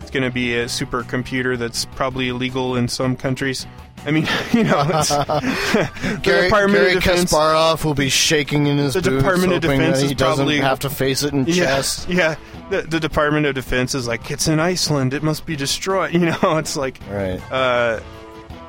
It's 0.01 0.11
going 0.11 0.23
to 0.23 0.31
be 0.31 0.57
a 0.57 0.65
supercomputer 0.65 1.59
that's 1.59 1.85
probably 1.85 2.29
illegal 2.29 2.77
in 2.77 2.89
some 2.89 3.17
countries. 3.17 3.67
I 4.07 4.11
mean, 4.11 4.27
you 4.53 4.65
know, 4.65 4.83
it's, 4.95 5.09
the 5.09 6.21
Gary, 6.23 6.45
Department 6.49 6.79
Garry 6.83 6.95
of 6.97 7.03
Defense. 7.03 7.33
Kasparov 7.33 7.85
will 7.85 7.95
be 7.95 8.09
shaking 8.09 8.67
in 8.67 8.79
his 8.79 8.95
The 8.95 9.03
boots, 9.03 9.17
Department 9.23 9.53
of 9.53 9.63
hoping 9.65 9.79
Defense 9.81 9.99
that 9.99 10.05
is 10.05 10.09
he 10.11 10.15
doesn't 10.15 10.37
probably- 10.47 10.59
have 10.61 10.79
to 10.81 10.91
face 10.91 11.23
it 11.23 11.33
in 11.35 11.45
Yeah, 11.47 11.55
chest. 11.67 12.09
yeah. 12.11 12.37
The, 12.71 12.83
the 12.83 13.01
Department 13.01 13.47
of 13.47 13.55
Defense 13.55 13.95
is 13.95 14.07
like, 14.07 14.31
it's 14.31 14.47
in 14.49 14.61
Iceland. 14.61 15.13
It 15.13 15.23
must 15.23 15.45
be 15.45 15.57
destroyed. 15.57 16.15
You 16.15 16.21
know, 16.31 16.57
it's 16.59 16.77
like, 16.77 17.01
Right. 17.11 17.41
uh, 17.53 18.01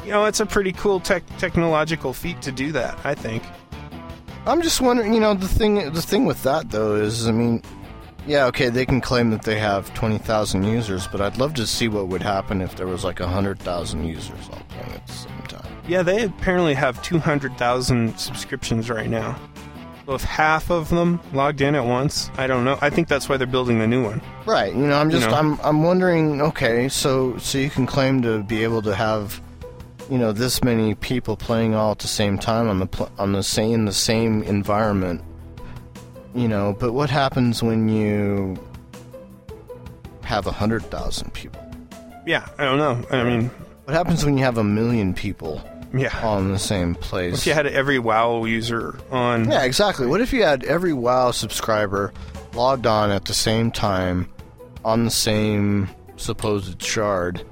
you 0.04 0.10
know, 0.12 0.26
it's 0.26 0.40
a 0.40 0.46
pretty 0.46 0.72
cool 0.72 1.00
tech 1.00 1.24
technological 1.38 2.12
feat 2.14 2.42
to 2.42 2.52
do 2.52 2.72
that. 2.72 2.98
I 3.04 3.14
think. 3.14 3.44
I'm 4.48 4.64
just 4.64 4.82
wondering, 4.82 5.14
you 5.14 5.20
know, 5.20 5.36
the 5.36 5.48
thing 5.48 5.76
the 5.94 6.02
thing 6.02 6.26
with 6.26 6.42
that 6.44 6.72
though 6.72 6.96
is, 6.96 7.28
I 7.28 7.32
mean, 7.32 7.62
yeah, 8.28 8.46
okay, 8.46 8.70
they 8.70 8.86
can 8.86 9.02
claim 9.02 9.32
that 9.32 9.44
they 9.44 9.60
have 9.60 9.94
20,000 9.94 10.64
users, 10.64 11.08
but 11.08 11.22
I'd 11.22 11.38
love 11.38 11.54
to 11.56 11.66
see 11.66 11.88
what 11.88 12.08
would 12.08 12.22
happen 12.22 12.62
if 12.62 12.76
there 12.76 12.88
was 12.88 13.04
like 13.04 13.20
100,000 13.20 14.06
users 14.06 14.50
all 14.52 14.62
playing 14.70 14.92
at 14.94 15.08
the 15.08 15.14
same 15.14 15.42
time. 15.48 15.72
Yeah, 15.88 16.04
they 16.04 16.24
apparently 16.24 16.74
have 16.74 17.02
200,000 17.04 18.18
subscriptions 18.18 18.90
right 18.90 19.10
now. 19.10 19.40
So 20.06 20.16
if 20.16 20.24
half 20.24 20.70
of 20.70 20.90
them 20.90 21.20
logged 21.32 21.62
in 21.62 21.76
at 21.76 21.86
once, 21.86 22.32
I 22.38 22.48
don't 22.48 22.66
know. 22.66 22.78
I 22.82 22.90
think 22.90 23.08
that's 23.08 23.30
why 23.30 23.38
they're 23.38 23.48
building 23.48 23.80
the 23.80 23.88
new 23.88 24.04
one. 24.04 24.22
Right. 24.46 24.74
You 24.74 24.88
know, 24.88 25.00
I'm 25.00 25.10
just 25.10 25.30
know. 25.30 25.36
I'm 25.36 25.60
I'm 25.62 25.84
wondering, 25.84 26.42
okay, 26.42 26.90
so 26.90 27.38
so 27.38 27.58
you 27.58 27.70
can 27.70 27.86
claim 27.86 28.22
to 28.24 28.44
be 28.44 28.64
able 28.64 28.82
to 28.82 28.96
have 28.96 29.40
you 30.10 30.18
know 30.18 30.34
this 30.34 30.64
many 30.64 30.96
people 30.96 31.38
playing 31.38 31.76
all 31.76 31.92
at 31.92 32.00
the 32.00 32.08
same 32.08 32.38
time 32.38 32.68
on 32.68 32.80
the 32.80 32.88
pl- 32.88 33.12
on 33.18 33.32
the 33.32 33.44
same 33.44 33.74
in 33.74 33.86
the 33.86 33.94
same 33.94 34.44
environment. 34.44 35.22
You 36.34 36.48
know, 36.48 36.76
but 36.80 36.94
what 36.94 37.10
happens 37.10 37.62
when 37.62 37.90
you 37.90 38.58
have 40.24 40.48
a 40.48 40.52
hundred 40.52 40.84
thousand 40.84 41.34
people? 41.34 41.62
Yeah, 42.26 42.48
I 42.58 42.64
don't 42.66 42.78
know. 42.78 43.02
I 43.12 43.24
mean, 43.24 43.50
What 43.86 43.96
happens 43.96 44.24
when 44.24 44.38
you 44.38 44.44
have 44.44 44.58
a 44.58 44.64
million 44.64 45.14
people 45.14 45.62
yeah. 45.94 46.18
all 46.24 46.40
in 46.40 46.52
the 46.52 46.60
same 46.60 46.96
place? 46.96 47.40
If 47.40 47.48
you 47.48 47.54
had 47.54 47.68
every 47.68 48.00
WoW 48.00 48.46
user 48.46 48.98
on, 49.10 49.50
Yeah, 49.50 49.64
exactly. 49.64 50.08
What 50.08 50.22
if 50.22 50.32
you 50.32 50.44
had 50.44 50.64
every 50.64 50.94
WoW 50.94 51.32
subscriber 51.32 52.14
logged 52.54 52.86
on 52.86 53.12
at 53.12 53.26
the 53.26 53.34
same 53.34 53.72
time 53.72 54.30
on 54.86 55.04
the 55.04 55.12
same 55.12 55.90
supposed 56.16 56.82
shard? 56.82 57.44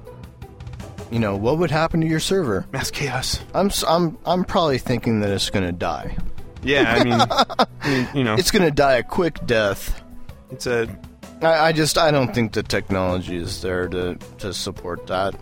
You 1.10 1.18
know, 1.18 1.36
what 1.36 1.58
would 1.58 1.72
happen 1.72 2.00
to 2.00 2.06
your 2.06 2.20
server? 2.20 2.64
mass 2.72 2.90
chaos. 2.90 3.40
I'm 3.52 3.70
I'm 3.86 4.16
I'm 4.24 4.44
probably 4.44 4.78
thinking 4.78 5.20
that 5.20 5.30
it's 5.30 5.50
going 5.50 5.66
to 5.66 5.72
die. 5.72 6.16
Yeah, 6.62 6.94
I 6.94 7.04
mean, 7.04 7.14
I 7.80 7.88
mean, 7.88 8.08
you 8.14 8.24
know, 8.24 8.34
It's 8.34 8.50
going 8.50 8.64
to 8.64 8.70
die 8.70 8.94
a 8.94 9.02
quick 9.02 9.38
death. 9.46 10.02
it's 10.50 10.66
a 10.66 10.88
I, 11.42 11.68
I 11.68 11.72
just 11.72 11.96
I 11.96 12.10
don't 12.10 12.34
think 12.34 12.52
the 12.52 12.62
technology 12.62 13.36
is 13.36 13.62
there 13.62 13.88
to 13.88 14.16
to 14.38 14.52
support 14.52 15.06
that. 15.06 15.34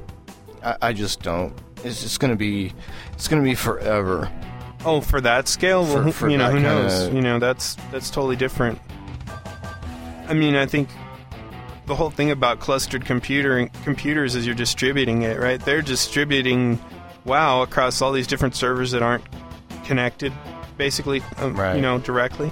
I, 0.62 0.76
I 0.82 0.92
just 0.92 1.22
don't. 1.22 1.52
It's 1.84 2.02
just 2.02 2.20
going 2.20 2.30
to 2.32 2.36
be 2.36 2.72
it's 3.14 3.26
going 3.28 3.42
to 3.42 3.48
be 3.48 3.54
forever. 3.56 4.30
oh 4.84 5.00
for 5.00 5.20
that 5.20 5.48
scale. 5.48 5.82
Well, 5.82 5.92
For- 5.96 6.02
who- 6.02 6.12
for 6.12 6.28
you 6.28 6.38
know, 6.38 6.50
who 6.50 6.58
kinda- 6.58 6.68
knows? 6.68 7.08
You 7.12 7.20
know, 7.20 7.38
that's 7.40 7.74
that's 7.90 8.10
totally 8.10 8.36
different. 8.36 8.80
I 10.28 10.34
mean, 10.34 10.54
I 10.54 10.66
think 10.66 10.88
the 11.86 11.94
whole 11.96 12.10
thing 12.10 12.30
about 12.30 12.60
clustered 12.60 13.04
computer 13.04 13.68
computers 13.82 14.34
is 14.36 14.44
you're 14.46 14.54
distributing 14.54 15.22
it, 15.22 15.40
right? 15.40 15.58
They're 15.58 15.82
distributing 15.82 16.78
WoW 17.24 17.62
across 17.62 18.02
all 18.02 18.12
these 18.12 18.26
different 18.26 18.54
servers 18.54 18.90
that 18.92 19.02
aren't 19.02 19.24
connected, 19.84 20.32
basically, 20.78 21.22
um, 21.38 21.54
Right. 21.54 21.76
you 21.76 21.82
know, 21.82 21.98
directly. 21.98 22.50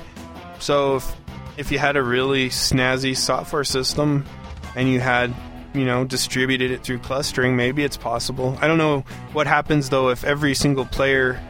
So 0.58 0.96
if 0.96 1.16
if 1.56 1.72
you 1.72 1.78
had 1.78 1.96
a 1.96 2.02
really 2.02 2.50
snazzy 2.50 3.16
software 3.16 3.64
system 3.64 4.26
and 4.74 4.88
you 4.90 5.00
had 5.00 5.32
you 5.72 5.84
know 5.86 6.04
distributed 6.04 6.70
it 6.70 6.82
through 6.82 6.98
clustering, 6.98 7.56
maybe 7.56 7.82
it's 7.84 7.96
possible. 7.96 8.58
I 8.60 8.66
don't 8.66 8.78
know 8.78 9.04
what 9.32 9.46
happens 9.46 9.88
though 9.88 10.10
if 10.10 10.24
every 10.24 10.54
single 10.54 10.84
player 10.84 11.40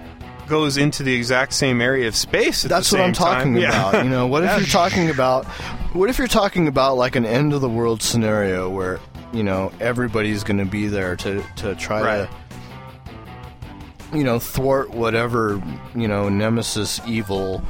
goes 0.48 0.76
into 0.76 1.02
the 1.02 1.12
exact 1.12 1.52
same 1.52 1.80
area 1.80 2.06
of 2.06 2.14
space. 2.14 2.64
At 2.64 2.68
That's 2.68 2.92
what 2.92 3.00
I'm 3.00 3.12
same 3.14 3.24
time. 3.26 3.34
talking 3.38 3.56
Yeah. 3.56 3.88
about. 3.88 4.04
You 4.04 4.10
know, 4.10 4.26
what 4.28 4.44
if 4.44 4.56
you're 4.58 4.66
talking 4.66 5.10
about 5.10 5.44
what 5.92 6.08
if 6.10 6.18
you're 6.18 6.28
talking 6.28 6.68
about 6.68 6.96
like 6.96 7.16
an 7.16 7.26
end 7.26 7.52
of 7.52 7.60
the 7.60 7.68
world 7.68 8.00
scenario 8.02 8.68
where, 8.68 9.00
you 9.32 9.42
know, 9.42 9.72
everybody's 9.80 10.44
going 10.44 10.58
to 10.58 10.64
be 10.64 10.86
there 10.86 11.16
to 11.16 11.42
to 11.56 11.74
try 11.74 12.00
Right. 12.02 12.16
to 12.28 12.45
you 14.12 14.24
know, 14.24 14.38
thwart 14.38 14.90
whatever, 14.90 15.60
you 15.94 16.08
know, 16.08 16.28
nemesis 16.28 17.00
evil 17.06 17.62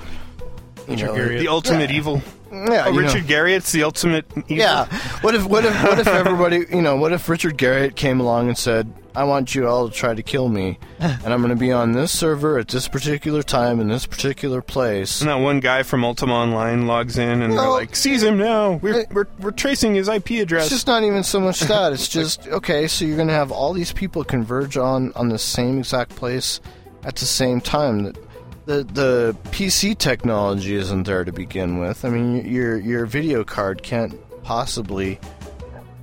you 0.89 0.95
Richard 0.95 1.07
know, 1.33 1.39
the 1.39 1.49
ultimate 1.49 1.91
Yeah. 1.91 1.97
evil. 1.97 2.23
Yeah, 2.53 2.85
Oh, 2.87 2.91
you 2.91 3.01
know. 3.01 3.07
Richard 3.09 3.25
Garriott's 3.27 3.73
the 3.73 3.83
ultimate 3.83 4.25
evil. 4.37 4.57
Yeah. 4.57 4.85
What 5.23 5.35
if 5.35 5.45
what 5.45 5.65
if 5.65 5.83
what 5.83 5.99
if 5.99 6.07
everybody 6.07 6.65
you 6.71 6.81
know 6.81 6.95
what 6.97 7.13
if 7.13 7.29
Richard 7.29 7.59
Garriott 7.59 7.97
came 7.97 8.21
along 8.21 8.49
and 8.49 8.57
said, 8.57 8.93
"I 9.17 9.25
want 9.25 9.55
you 9.55 9.67
all 9.67 9.89
to 9.89 9.95
try 9.95 10.15
to 10.15 10.23
kill 10.23 10.49
me, 10.49 10.79
and 11.01 11.27
I'm 11.33 11.41
going 11.43 11.51
to 11.55 11.57
be 11.57 11.73
on 11.73 11.93
this 11.93 12.17
server 12.17 12.59
at 12.59 12.69
this 12.69 12.87
particular 12.89 13.43
time 13.43 13.81
in 13.81 13.89
this 13.89 14.07
particular 14.07 14.63
place." 14.63 15.21
And 15.21 15.31
that 15.31 15.37
one 15.41 15.61
guy 15.61 15.83
from 15.83 16.05
Ultima 16.05 16.35
Online 16.35 16.87
logs 16.87 17.19
in 17.19 17.43
and 17.43 17.53
they're 17.53 17.63
No. 17.63 17.73
like, 17.73 17.97
"Seize 17.97 18.23
him 18.23 18.37
now! 18.39 18.73
We're, 18.83 19.01
It- 19.01 19.09
we're, 19.13 19.27
we're 19.41 19.51
tracing 19.51 19.95
his 19.95 20.09
IP 20.09 20.31
address." 20.43 20.65
It's 20.67 20.75
just 20.75 20.87
not 20.87 21.03
even 21.03 21.23
so 21.23 21.41
much 21.41 21.61
that. 21.61 21.93
It's 21.93 22.09
just 22.21 22.47
okay. 22.49 22.87
So 22.87 23.05
you're 23.05 23.17
going 23.17 23.29
to 23.29 23.35
have 23.35 23.51
all 23.51 23.73
these 23.73 23.93
people 23.93 24.23
converge 24.23 24.77
on 24.77 25.13
on 25.17 25.29
the 25.31 25.39
same 25.39 25.79
exact 25.79 26.15
place 26.15 26.61
at 27.05 27.17
the 27.17 27.25
same 27.27 27.61
time. 27.61 28.05
The 28.05 28.13
the, 28.67 28.83
the 28.83 29.37
PC 29.51 29.97
technology 29.97 30.75
isn't 30.75 31.05
there 31.05 31.25
to 31.25 31.31
begin 31.33 31.79
with. 31.79 32.05
I 32.05 32.09
mean, 32.11 32.45
your 32.45 32.77
your 32.79 33.07
video 33.07 33.45
card 33.45 33.83
can't 33.85 34.13
possibly, 34.43 35.21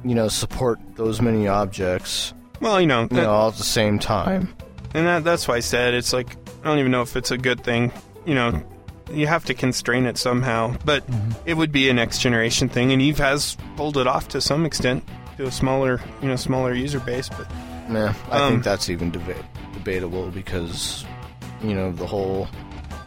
you 0.05 0.15
know, 0.15 0.29
support 0.29 0.79
those 0.95 1.21
many 1.21 1.45
objects, 1.47 2.33
well, 2.63 2.81
you 2.81 2.87
know, 2.87 3.07
you 3.11 3.17
know, 3.17 3.29
all 3.29 3.49
at 3.49 3.55
the 3.57 3.63
same 3.63 3.99
time. 3.99 4.53
and 4.95 5.05
that, 5.05 5.23
that's 5.23 5.47
why 5.47 5.55
I 5.55 5.59
said 5.59 5.93
it's 5.93 6.13
like 6.13 6.35
I 6.63 6.67
don't 6.69 6.79
even 6.79 6.91
know 6.91 7.01
if 7.03 7.15
it's 7.15 7.29
a 7.31 7.37
good 7.37 7.63
thing. 7.63 7.91
You 8.25 8.35
know, 8.35 8.63
you 9.11 9.27
have 9.27 9.45
to 9.45 9.53
constrain 9.53 10.05
it 10.05 10.17
somehow, 10.17 10.75
but 10.85 11.03
it 11.45 11.55
would 11.55 11.71
be 11.71 11.89
a 11.89 11.93
next 11.93 12.19
generation 12.19 12.69
thing, 12.69 12.91
and 12.91 13.01
Eve 13.01 13.17
has 13.19 13.57
pulled 13.75 13.97
it 13.97 14.07
off 14.07 14.29
to 14.29 14.41
some 14.41 14.65
extent 14.65 15.03
to 15.37 15.45
a 15.45 15.51
smaller, 15.51 15.99
you 16.21 16.27
know, 16.29 16.35
smaller 16.35 16.73
user 16.73 16.99
base. 16.99 17.29
But 17.29 17.47
Nah, 17.89 18.13
I 18.31 18.39
Um, 18.39 18.51
think 18.53 18.63
that's 18.63 18.89
even 18.89 19.11
deba- 19.11 19.43
debatable 19.73 20.29
because, 20.29 21.03
you 21.61 21.73
know, 21.73 21.91
the 21.91 22.07
whole 22.07 22.47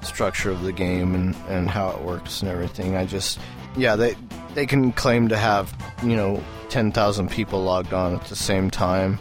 structure 0.02 0.50
of 0.50 0.62
the 0.64 0.72
game 0.72 1.14
and, 1.14 1.34
and 1.48 1.70
how 1.70 1.90
it 1.90 2.02
works 2.02 2.42
and 2.42 2.50
everything. 2.50 2.94
I 2.94 3.06
just, 3.06 3.38
yeah, 3.76 3.96
they 3.96 4.14
they 4.54 4.66
can 4.66 4.92
claim 4.92 5.28
to 5.28 5.36
have, 5.38 5.74
you 6.02 6.14
know, 6.14 6.42
10,000 6.68 7.30
people 7.30 7.62
logged 7.62 7.94
on 7.94 8.14
at 8.16 8.24
the 8.26 8.36
same 8.36 8.70
time, 8.70 9.18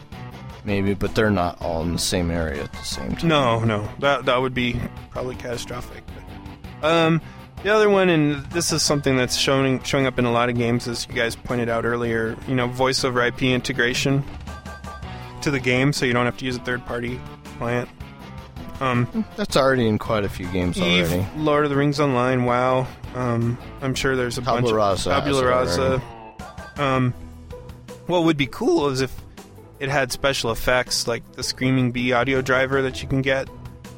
maybe, 0.65 0.93
but 0.93 1.15
they're 1.15 1.29
not 1.29 1.61
all 1.61 1.81
in 1.83 1.93
the 1.93 1.99
same 1.99 2.31
area 2.31 2.63
at 2.63 2.73
the 2.73 2.83
same 2.83 3.15
time. 3.15 3.27
No, 3.27 3.59
no, 3.63 3.87
that 3.99 4.25
that 4.25 4.41
would 4.41 4.53
be 4.53 4.79
probably 5.09 5.35
catastrophic. 5.35 6.03
But, 6.81 6.87
um, 6.87 7.21
the 7.63 7.69
other 7.73 7.89
one, 7.89 8.09
and 8.09 8.45
this 8.51 8.71
is 8.71 8.83
something 8.83 9.17
that's 9.17 9.35
showing 9.35 9.81
showing 9.83 10.05
up 10.05 10.19
in 10.19 10.25
a 10.25 10.31
lot 10.31 10.49
of 10.49 10.55
games, 10.55 10.87
as 10.87 11.07
you 11.07 11.13
guys 11.13 11.35
pointed 11.35 11.69
out 11.69 11.85
earlier. 11.85 12.35
You 12.47 12.55
know, 12.55 12.67
voice 12.67 13.03
over 13.03 13.23
IP 13.23 13.43
integration 13.43 14.23
to 15.41 15.51
the 15.51 15.59
game, 15.59 15.93
so 15.93 16.05
you 16.05 16.13
don't 16.13 16.25
have 16.25 16.37
to 16.37 16.45
use 16.45 16.57
a 16.57 16.59
third 16.59 16.85
party 16.85 17.19
client. 17.57 17.89
Um, 18.81 19.25
That's 19.37 19.55
already 19.55 19.87
in 19.87 19.97
quite 19.97 20.25
a 20.25 20.29
few 20.29 20.47
games 20.49 20.77
Eve, 20.77 21.09
already. 21.11 21.27
Lord 21.37 21.63
of 21.63 21.69
the 21.69 21.77
Rings 21.77 21.99
Online, 21.99 22.43
WoW. 22.43 22.85
Um, 23.13 23.57
I'm 23.81 23.95
sure 23.95 24.17
there's 24.17 24.37
a 24.37 24.41
Tabula 24.41 24.61
bunch 24.61 24.73
Rasa 24.73 25.11
of 25.11 25.23
Tabula 25.23 25.45
Rasa. 25.45 26.01
Um, 26.77 27.13
what 28.07 28.25
would 28.25 28.37
be 28.37 28.47
cool 28.47 28.89
is 28.89 28.99
if 29.01 29.15
it 29.79 29.89
had 29.89 30.11
special 30.11 30.51
effects 30.51 31.07
like 31.07 31.33
the 31.33 31.43
Screaming 31.43 31.91
Bee 31.91 32.13
audio 32.13 32.41
driver 32.41 32.81
that 32.81 33.01
you 33.01 33.07
can 33.07 33.21
get. 33.21 33.49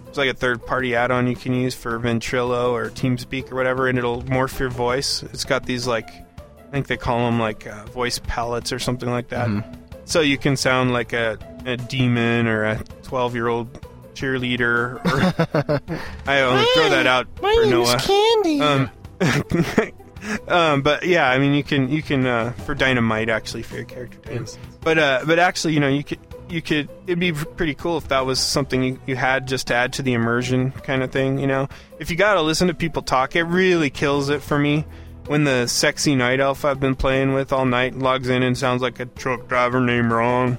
It's 0.08 0.18
like 0.18 0.30
a 0.30 0.34
third 0.34 0.66
party 0.66 0.96
add 0.96 1.12
on 1.12 1.28
you 1.28 1.36
can 1.36 1.54
use 1.54 1.76
for 1.76 2.00
Ventrilo 2.00 2.72
or 2.72 2.90
TeamSpeak 2.90 3.52
or 3.52 3.56
whatever, 3.56 3.88
and 3.88 3.98
it'll 3.98 4.24
morph 4.24 4.60
your 4.60 4.70
voice. 4.70 5.24
It's 5.24 5.44
got 5.44 5.66
these 5.66 5.86
like, 5.86 6.10
I 6.10 6.72
think 6.72 6.88
they 6.88 6.98
call 6.98 7.20
them 7.20 7.40
like 7.40 7.68
uh, 7.68 7.86
voice 7.86 8.20
palettes 8.20 8.72
or 8.72 8.80
something 8.80 9.10
like 9.10 9.30
that. 9.30 9.48
Mm-hmm. 9.48 9.74
So 10.06 10.22
you 10.22 10.38
can 10.38 10.56
sound 10.56 10.94
like 10.94 11.14
a, 11.14 11.38
a 11.66 11.78
demon 11.78 12.48
or 12.48 12.64
a 12.64 12.84
12 13.04 13.36
year 13.36 13.48
old 13.48 13.74
cheerleader. 14.14 15.04
Or 15.06 15.92
I 16.28 16.42
only 16.42 16.66
throw 16.74 16.90
that 16.90 17.08
out 17.08 17.28
for 17.38 17.66
Noah. 17.66 17.98
Candy. 18.00 18.62
Um, 18.62 18.90
um, 20.48 20.82
but 20.82 21.06
yeah, 21.06 21.30
I 21.30 21.38
mean, 21.40 21.54
you 21.54 21.64
can 21.64 21.90
you 21.90 22.02
can 22.02 22.26
uh, 22.26 22.52
for 22.66 22.76
dynamite 22.76 23.30
actually 23.30 23.64
for 23.64 23.76
your 23.76 23.86
character. 23.86 24.18
Dynamite. 24.20 24.58
But 24.82 24.98
uh, 24.98 25.24
but 25.26 25.40
actually, 25.40 25.74
you 25.74 25.80
know, 25.80 25.88
you 25.88 26.04
could 26.04 26.20
you 26.50 26.62
could 26.62 26.90
it'd 27.06 27.20
be 27.20 27.32
pretty 27.32 27.74
cool 27.74 27.98
if 27.98 28.08
that 28.08 28.26
was 28.26 28.40
something 28.40 28.84
you, 28.84 29.00
you 29.06 29.16
had 29.16 29.48
just 29.48 29.68
to 29.68 29.76
add 29.76 29.94
to 29.94 30.02
the 30.02 30.14
immersion 30.14 30.72
kind 30.72 31.04
of 31.04 31.12
thing. 31.12 31.40
You 31.40 31.48
know, 31.48 31.68
if 32.00 32.10
you 32.10 32.18
got 32.18 32.36
to 32.36 32.42
listen 32.42 32.68
to 32.68 32.74
people 32.74 33.02
talk, 33.02 33.36
it 33.36 33.44
really 33.44 33.90
kills 33.90 34.30
it 34.30 34.42
for 34.42 34.58
me. 34.58 34.86
When 35.28 35.44
the 35.44 35.68
sexy 35.68 36.16
night 36.16 36.40
elf 36.40 36.64
I've 36.64 36.80
been 36.80 36.96
playing 36.96 37.34
with 37.34 37.52
all 37.52 37.66
night 37.66 37.96
logs 37.96 38.30
in 38.30 38.44
and 38.44 38.58
sounds 38.58 38.82
like 38.82 39.00
a 39.02 39.06
truck 39.06 39.50
driver 39.50 39.82
named 39.82 40.12
Ron, 40.12 40.58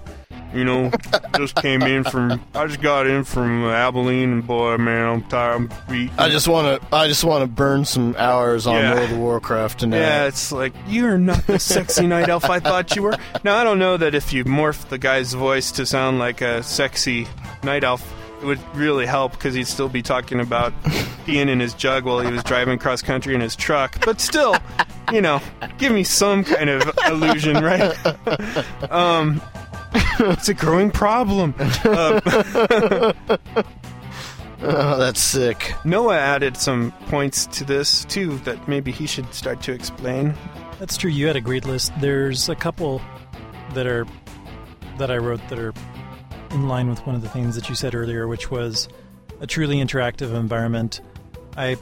You 0.55 0.65
know, 0.65 0.91
just 1.37 1.57
came 1.57 1.83
in 1.83 2.05
from. 2.05 2.43
I 2.55 2.67
just 2.67 2.81
got 2.81 3.07
in 3.07 3.25
from 3.25 3.65
Abilene, 3.65 4.33
and 4.33 4.47
boy, 4.47 4.79
man, 4.79 5.07
I'm 5.07 5.23
tired. 5.25 5.55
I'm 5.57 5.71
beat. 5.91 6.11
I 6.19 6.29
just 6.31 6.49
want 6.49 6.81
to. 6.81 6.95
I 6.97 7.07
just 7.07 7.23
want 7.23 7.43
to 7.43 7.47
burn 7.47 7.85
some 7.85 8.15
hours 8.17 8.67
on 8.67 8.77
Yeah. 8.77 8.95
World 8.95 9.11
of 9.11 9.19
Warcraft 9.19 9.81
tonight. 9.81 9.99
Yeah, 9.99 10.25
it's 10.27 10.51
like 10.51 10.73
you're 10.87 11.19
not 11.19 11.47
the 11.47 11.59
sexy 11.59 12.07
night 12.07 12.29
elf 12.29 12.45
I 12.49 12.61
thought 12.61 12.97
you 12.97 13.03
were. 13.03 13.17
Now 13.45 13.57
I 13.57 13.65
don't 13.65 13.79
know 13.79 13.97
that 13.99 14.15
if 14.15 14.33
you 14.33 14.45
morph 14.45 14.89
the 14.89 14.99
guy's 14.99 15.35
voice 15.35 15.71
to 15.73 15.85
sound 15.85 16.19
like 16.19 16.41
a 16.41 16.63
sexy 16.63 17.27
night 17.63 17.85
elf, 17.85 18.11
it 18.41 18.47
would 18.47 18.61
really 18.75 19.05
help 19.05 19.33
because 19.33 19.55
he'd 19.55 19.67
still 19.67 19.89
be 19.91 20.01
talking 20.03 20.41
about 20.41 20.73
peeing 21.27 21.49
in 21.49 21.61
his 21.61 21.75
jug 21.75 22.05
while 22.05 22.21
he 22.21 22.33
was 22.33 22.43
driving 22.45 22.79
cross 22.79 23.03
country 23.03 23.35
in 23.35 23.41
his 23.43 23.55
truck. 23.55 24.03
But 24.05 24.21
still, 24.21 24.57
you 25.13 25.21
know, 25.21 25.43
give 25.77 25.93
me 25.93 26.05
some 26.05 26.43
kind 26.45 26.71
of 26.71 26.91
illusion, 27.07 27.63
right? 27.63 27.95
Um, 28.91 29.43
it's 30.21 30.49
a 30.49 30.55
growing 30.55 30.91
problem. 30.91 31.55
Uh, 31.59 33.13
Oh, 34.61 34.99
that's 34.99 35.21
sick. 35.21 35.73
Noah 35.85 36.19
added 36.19 36.57
some 36.57 36.91
points 37.07 37.47
to 37.47 37.65
this 37.65 38.05
too 38.07 38.39
that 38.39 38.67
maybe 38.67 38.91
he 38.91 39.07
should 39.07 39.33
start 39.33 39.63
to 39.63 39.73
explain. 39.73 40.35
That's 40.81 40.97
true. 40.97 41.11
You 41.11 41.29
had 41.29 41.37
a 41.37 41.41
great 41.41 41.65
list. 41.65 41.93
There's 42.01 42.49
a 42.49 42.57
couple 42.57 43.01
that 43.75 43.87
are 43.87 44.05
that 44.99 45.13
I 45.13 45.17
wrote 45.19 45.41
that 45.49 45.61
are 45.61 45.73
in 46.51 46.67
line 46.67 46.89
with 46.89 47.07
one 47.07 47.15
of 47.15 47.23
the 47.23 47.29
things 47.29 47.55
that 47.55 47.69
you 47.69 47.77
said 47.77 47.95
earlier, 47.95 48.27
which 48.27 48.51
was 48.51 48.89
a 49.41 49.47
truly 49.47 49.77
interactive 49.77 50.35
environment. 50.35 51.03
I 51.57 51.77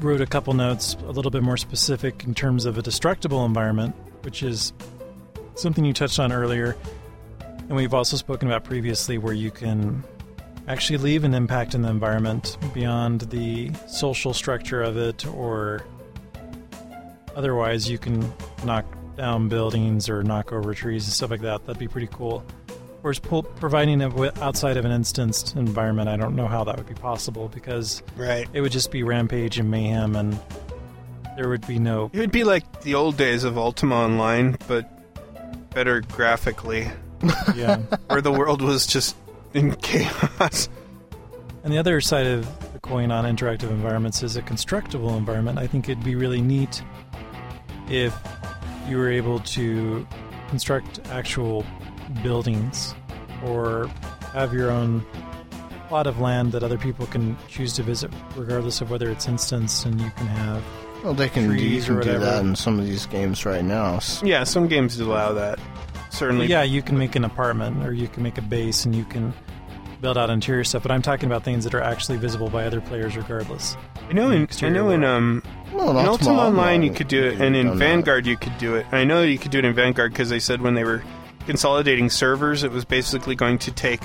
wrote 0.00 0.20
a 0.20 0.26
couple 0.26 0.54
notes 0.54 0.96
a 1.06 1.12
little 1.12 1.30
bit 1.30 1.44
more 1.44 1.56
specific 1.56 2.24
in 2.24 2.34
terms 2.34 2.64
of 2.64 2.78
a 2.78 2.82
destructible 2.82 3.44
environment, 3.44 3.94
which 4.22 4.42
is 4.42 4.72
something 5.54 5.84
you 5.84 5.92
touched 5.92 6.18
on 6.18 6.32
earlier, 6.32 6.76
and 7.70 7.76
we've 7.76 7.94
also 7.94 8.16
spoken 8.16 8.48
about 8.48 8.64
previously, 8.64 9.16
where 9.16 9.32
you 9.32 9.52
can 9.52 10.02
actually 10.66 10.98
leave 10.98 11.22
an 11.22 11.34
impact 11.34 11.72
in 11.76 11.82
the 11.82 11.88
environment 11.88 12.58
beyond 12.74 13.20
the 13.22 13.70
social 13.86 14.34
structure 14.34 14.82
of 14.82 14.96
it 14.96 15.24
or 15.24 15.84
otherwise 17.36 17.88
you 17.88 17.96
can 17.96 18.30
knock 18.64 18.84
down 19.16 19.48
buildings 19.48 20.08
or 20.08 20.24
knock 20.24 20.52
over 20.52 20.74
trees 20.74 21.04
and 21.06 21.12
stuff 21.12 21.30
like 21.30 21.42
that. 21.42 21.64
That'd 21.64 21.78
be 21.78 21.86
pretty 21.86 22.08
cool. 22.08 22.44
Whereas 23.02 23.20
pull, 23.20 23.44
providing 23.44 24.00
it 24.00 24.38
outside 24.42 24.76
of 24.76 24.84
an 24.84 24.90
instanced 24.90 25.54
environment 25.56 26.08
i 26.08 26.16
don't 26.16 26.34
know 26.36 26.46
how 26.48 26.64
that 26.64 26.76
would 26.76 26.86
be 26.88 26.94
possible 26.94 27.48
because 27.48 28.02
Right. 28.16 28.46
it 28.52 28.60
would 28.60 28.72
just 28.72 28.90
be 28.90 29.04
rampage 29.04 29.58
and 29.58 29.70
mayhem 29.70 30.16
and 30.16 30.38
there 31.36 31.48
would 31.48 31.66
be 31.68 31.78
no 31.78 32.10
It 32.12 32.18
would 32.18 32.32
be 32.32 32.44
like 32.44 32.82
the 32.82 32.96
old 32.96 33.16
days 33.16 33.44
of 33.44 33.56
Ultima 33.56 33.94
Online, 33.94 34.58
but 34.66 34.90
better 35.70 36.00
graphically, 36.02 36.90
yeah 37.54 37.76
where 38.08 38.20
the 38.20 38.32
world 38.32 38.62
was 38.62 38.86
just 38.86 39.16
in 39.54 39.74
chaos. 39.76 40.68
And 41.62 41.72
the 41.72 41.78
other 41.78 42.00
side 42.00 42.26
of 42.26 42.72
the 42.72 42.78
coin 42.78 43.10
on 43.10 43.24
interactive 43.24 43.70
environments 43.70 44.22
is 44.22 44.36
a 44.36 44.42
constructible 44.42 45.16
environment. 45.16 45.58
I 45.58 45.66
think 45.66 45.88
it'd 45.88 46.04
be 46.04 46.14
really 46.14 46.40
neat 46.40 46.82
if 47.88 48.16
you 48.88 48.96
were 48.96 49.10
able 49.10 49.40
to 49.40 50.06
construct 50.48 51.00
actual 51.10 51.64
buildings 52.22 52.94
or 53.44 53.88
have 54.32 54.54
your 54.54 54.70
own 54.70 55.04
plot 55.88 56.06
of 56.06 56.20
land 56.20 56.52
that 56.52 56.62
other 56.62 56.78
people 56.78 57.06
can 57.06 57.36
choose 57.48 57.72
to 57.74 57.82
visit, 57.82 58.12
regardless 58.36 58.80
of 58.80 58.90
whether 58.90 59.10
it's 59.10 59.26
instanced, 59.26 59.84
and 59.86 60.00
you 60.00 60.10
can 60.10 60.26
have. 60.26 60.62
Well, 61.02 61.14
they 61.14 61.28
can, 61.28 61.48
do, 61.48 61.54
you 61.54 61.58
Trees 61.58 61.88
or 61.88 62.00
can 62.00 62.12
do 62.14 62.18
that 62.20 62.44
in 62.44 62.54
some 62.54 62.78
of 62.78 62.86
these 62.86 63.06
games 63.06 63.44
right 63.44 63.64
now. 63.64 64.00
Yeah, 64.22 64.44
some 64.44 64.68
games 64.68 64.98
allow 65.00 65.32
that. 65.32 65.58
Certainly. 66.10 66.46
Yeah, 66.46 66.62
you 66.62 66.82
can 66.82 66.98
make 66.98 67.16
an 67.16 67.24
apartment 67.24 67.84
or 67.84 67.92
you 67.92 68.08
can 68.08 68.22
make 68.22 68.38
a 68.38 68.42
base 68.42 68.84
and 68.84 68.94
you 68.94 69.04
can 69.04 69.32
build 70.00 70.16
out 70.16 70.30
interior 70.30 70.64
stuff, 70.64 70.82
but 70.82 70.90
I'm 70.90 71.02
talking 71.02 71.26
about 71.26 71.44
things 71.44 71.64
that 71.64 71.74
are 71.74 71.80
actually 71.80 72.18
visible 72.18 72.48
by 72.48 72.64
other 72.64 72.80
players 72.80 73.16
regardless. 73.16 73.76
I 74.08 74.12
know 74.12 74.30
in 74.30 74.48
I 74.62 74.68
know 74.68 74.90
in 74.90 75.04
um 75.04 75.42
Well, 75.72 75.98
in 75.98 76.06
Ultima 76.06 76.38
Online 76.38 76.82
you 76.82 76.90
could 76.90 77.08
do 77.08 77.22
it, 77.22 77.32
you've 77.32 77.40
and 77.40 77.56
in 77.56 77.66
done 77.66 77.78
that. 77.78 77.84
Vanguard 77.84 78.26
you 78.26 78.36
could 78.36 78.56
do 78.58 78.74
it. 78.76 78.86
I 78.92 79.04
know 79.04 79.22
you 79.22 79.38
could 79.38 79.50
do 79.50 79.58
it 79.58 79.64
in 79.64 79.74
Vanguard 79.74 80.12
because 80.12 80.30
they 80.30 80.40
said 80.40 80.62
when 80.62 80.74
they 80.74 80.84
were 80.84 81.02
consolidating 81.46 82.10
servers, 82.10 82.64
it 82.64 82.70
was 82.70 82.84
basically 82.84 83.34
going 83.34 83.58
to 83.58 83.72
take 83.72 84.02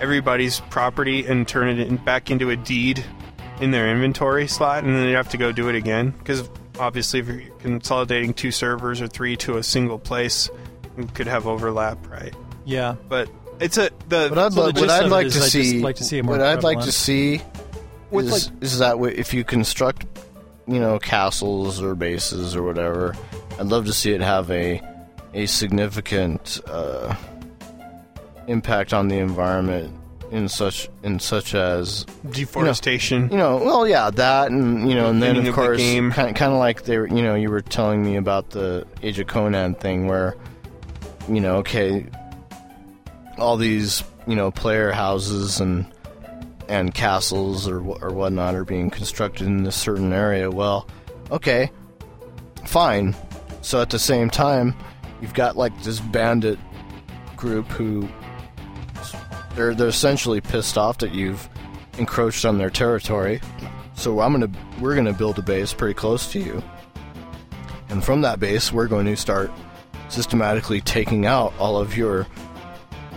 everybody's 0.00 0.60
property 0.60 1.26
and 1.26 1.46
turn 1.46 1.68
it 1.68 1.86
in, 1.86 1.96
back 1.96 2.30
into 2.30 2.50
a 2.50 2.56
deed 2.56 3.04
in 3.60 3.70
their 3.70 3.90
inventory 3.90 4.46
slot, 4.46 4.84
and 4.84 4.94
then 4.94 5.04
they'd 5.04 5.12
have 5.12 5.30
to 5.30 5.38
go 5.38 5.52
do 5.52 5.68
it 5.68 5.74
again. 5.74 6.10
Because 6.10 6.48
obviously, 6.78 7.20
if 7.20 7.28
you're 7.28 7.40
consolidating 7.60 8.34
two 8.34 8.50
servers 8.50 9.00
or 9.00 9.08
three 9.08 9.36
to 9.38 9.56
a 9.56 9.62
single 9.62 9.98
place, 9.98 10.48
you 10.48 10.65
could 11.14 11.26
have 11.26 11.46
overlap, 11.46 11.98
right? 12.10 12.34
Yeah, 12.64 12.96
But 13.08 13.28
it's 13.60 13.78
a 13.78 13.90
the 14.08 14.28
What 14.28 14.38
I'd, 14.38 14.52
So 14.52 14.70
the 14.72 14.72
lo- 14.72 14.80
what 14.80 14.90
I'd 14.90 15.10
like 15.10 15.28
to 15.28 15.38
I'd 15.38 15.40
just 15.40 15.52
see, 15.52 15.80
like 15.80 15.96
to 15.96 16.04
see 16.04 16.20
more 16.22 16.36
what 16.36 16.46
I'd 16.46 16.62
like 16.64 16.80
to 16.80 16.92
see 16.92 17.40
With, 18.10 18.26
is, 18.26 18.50
is 18.60 18.78
that 18.80 18.98
if 18.98 19.32
you 19.32 19.44
construct, 19.44 20.04
you 20.66 20.80
know, 20.80 20.98
castles 20.98 21.80
or 21.80 21.94
bases 21.94 22.56
or 22.56 22.62
whatever, 22.62 23.14
I'd 23.58 23.66
love 23.66 23.86
to 23.86 23.92
see 23.92 24.12
it 24.12 24.20
have 24.20 24.50
a 24.50 24.82
a 25.34 25.46
significant 25.46 26.60
uh, 26.66 27.14
impact 28.46 28.92
on 28.92 29.08
the 29.08 29.18
environment 29.18 29.92
in 30.30 30.48
such 30.48 30.88
in 31.02 31.20
such 31.20 31.54
as 31.54 32.04
deforestation. 32.30 33.28
you 33.30 33.36
know, 33.36 33.58
well, 33.58 33.86
yeah, 33.86 34.10
that, 34.10 34.50
and 34.50 34.88
you 34.88 34.94
know, 34.96 35.08
and 35.10 35.22
then 35.22 35.36
of 35.36 35.38
of 35.38 35.44
the 35.44 35.52
course, 35.52 35.80
kind 35.80 36.34
kind 36.34 36.52
of 36.52 36.58
like 36.58 36.82
they, 36.82 36.98
were, 36.98 37.06
you 37.06 37.22
know, 37.22 37.34
you 37.34 37.50
were 37.50 37.60
telling 37.60 38.02
me 38.04 38.16
about 38.16 38.50
the 38.50 38.86
Age 39.02 39.18
of 39.18 39.26
Conan 39.28 39.74
thing, 39.76 40.06
where, 40.08 40.36
you 41.28 41.40
know, 41.40 41.56
okay, 41.56 42.06
all 43.38 43.56
these, 43.56 44.02
you 44.26 44.36
know, 44.36 44.50
player 44.50 44.92
houses 44.92 45.60
and 45.60 45.86
and 46.68 46.94
castles 46.94 47.68
or 47.68 47.78
or 47.78 48.12
whatnot 48.12 48.54
are 48.54 48.64
being 48.64 48.90
constructed 48.90 49.46
in 49.46 49.62
this 49.62 49.76
certain 49.76 50.12
area. 50.12 50.50
Well, 50.50 50.88
okay, 51.30 51.70
fine. 52.66 53.14
So 53.62 53.80
at 53.80 53.90
the 53.90 53.98
same 53.98 54.30
time, 54.30 54.74
you've 55.20 55.34
got 55.34 55.56
like 55.56 55.80
this 55.82 56.00
bandit 56.00 56.58
group 57.36 57.66
who 57.68 58.08
they're 59.54 59.74
they're 59.74 59.88
essentially 59.88 60.40
pissed 60.40 60.78
off 60.78 60.98
that 60.98 61.14
you've 61.14 61.48
encroached 61.98 62.44
on 62.44 62.58
their 62.58 62.70
territory. 62.70 63.40
So 63.94 64.20
I'm 64.20 64.32
gonna 64.32 64.50
we're 64.80 64.94
gonna 64.94 65.12
build 65.12 65.38
a 65.38 65.42
base 65.42 65.72
pretty 65.72 65.94
close 65.94 66.30
to 66.32 66.38
you, 66.38 66.62
and 67.88 68.04
from 68.04 68.22
that 68.22 68.40
base 68.40 68.72
we're 68.72 68.88
going 68.88 69.06
to 69.06 69.16
start 69.16 69.50
systematically 70.08 70.80
taking 70.80 71.26
out 71.26 71.52
all 71.58 71.76
of 71.78 71.96
your 71.96 72.26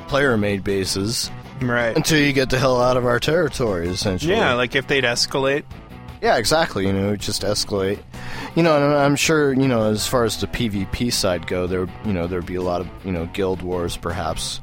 player-made 0.07 0.63
bases 0.63 1.29
right. 1.61 1.95
until 1.95 2.19
you 2.19 2.33
get 2.33 2.49
the 2.49 2.57
hell 2.57 2.81
out 2.81 2.97
of 2.97 3.05
our 3.05 3.19
territory. 3.19 3.87
Essentially, 3.87 4.33
Yeah, 4.33 4.53
like 4.53 4.75
if 4.75 4.87
they'd 4.87 5.03
escalate. 5.03 5.63
yeah, 6.21 6.37
exactly. 6.37 6.85
You 6.87 6.93
know, 6.93 7.15
just 7.15 7.43
escalate. 7.43 7.99
You 8.55 8.63
know, 8.63 8.75
and 8.75 8.93
I'm 8.95 9.15
sure 9.15 9.53
you 9.53 9.67
know 9.67 9.83
as 9.91 10.07
far 10.07 10.23
as 10.23 10.39
the 10.41 10.47
PvP 10.47 11.13
side 11.13 11.45
go, 11.47 11.67
there 11.67 11.87
you 12.05 12.13
know 12.13 12.25
there'd 12.27 12.45
be 12.45 12.55
a 12.55 12.61
lot 12.61 12.81
of 12.81 12.87
you 13.05 13.11
know 13.11 13.25
guild 13.27 13.61
wars 13.61 13.95
perhaps 13.97 14.59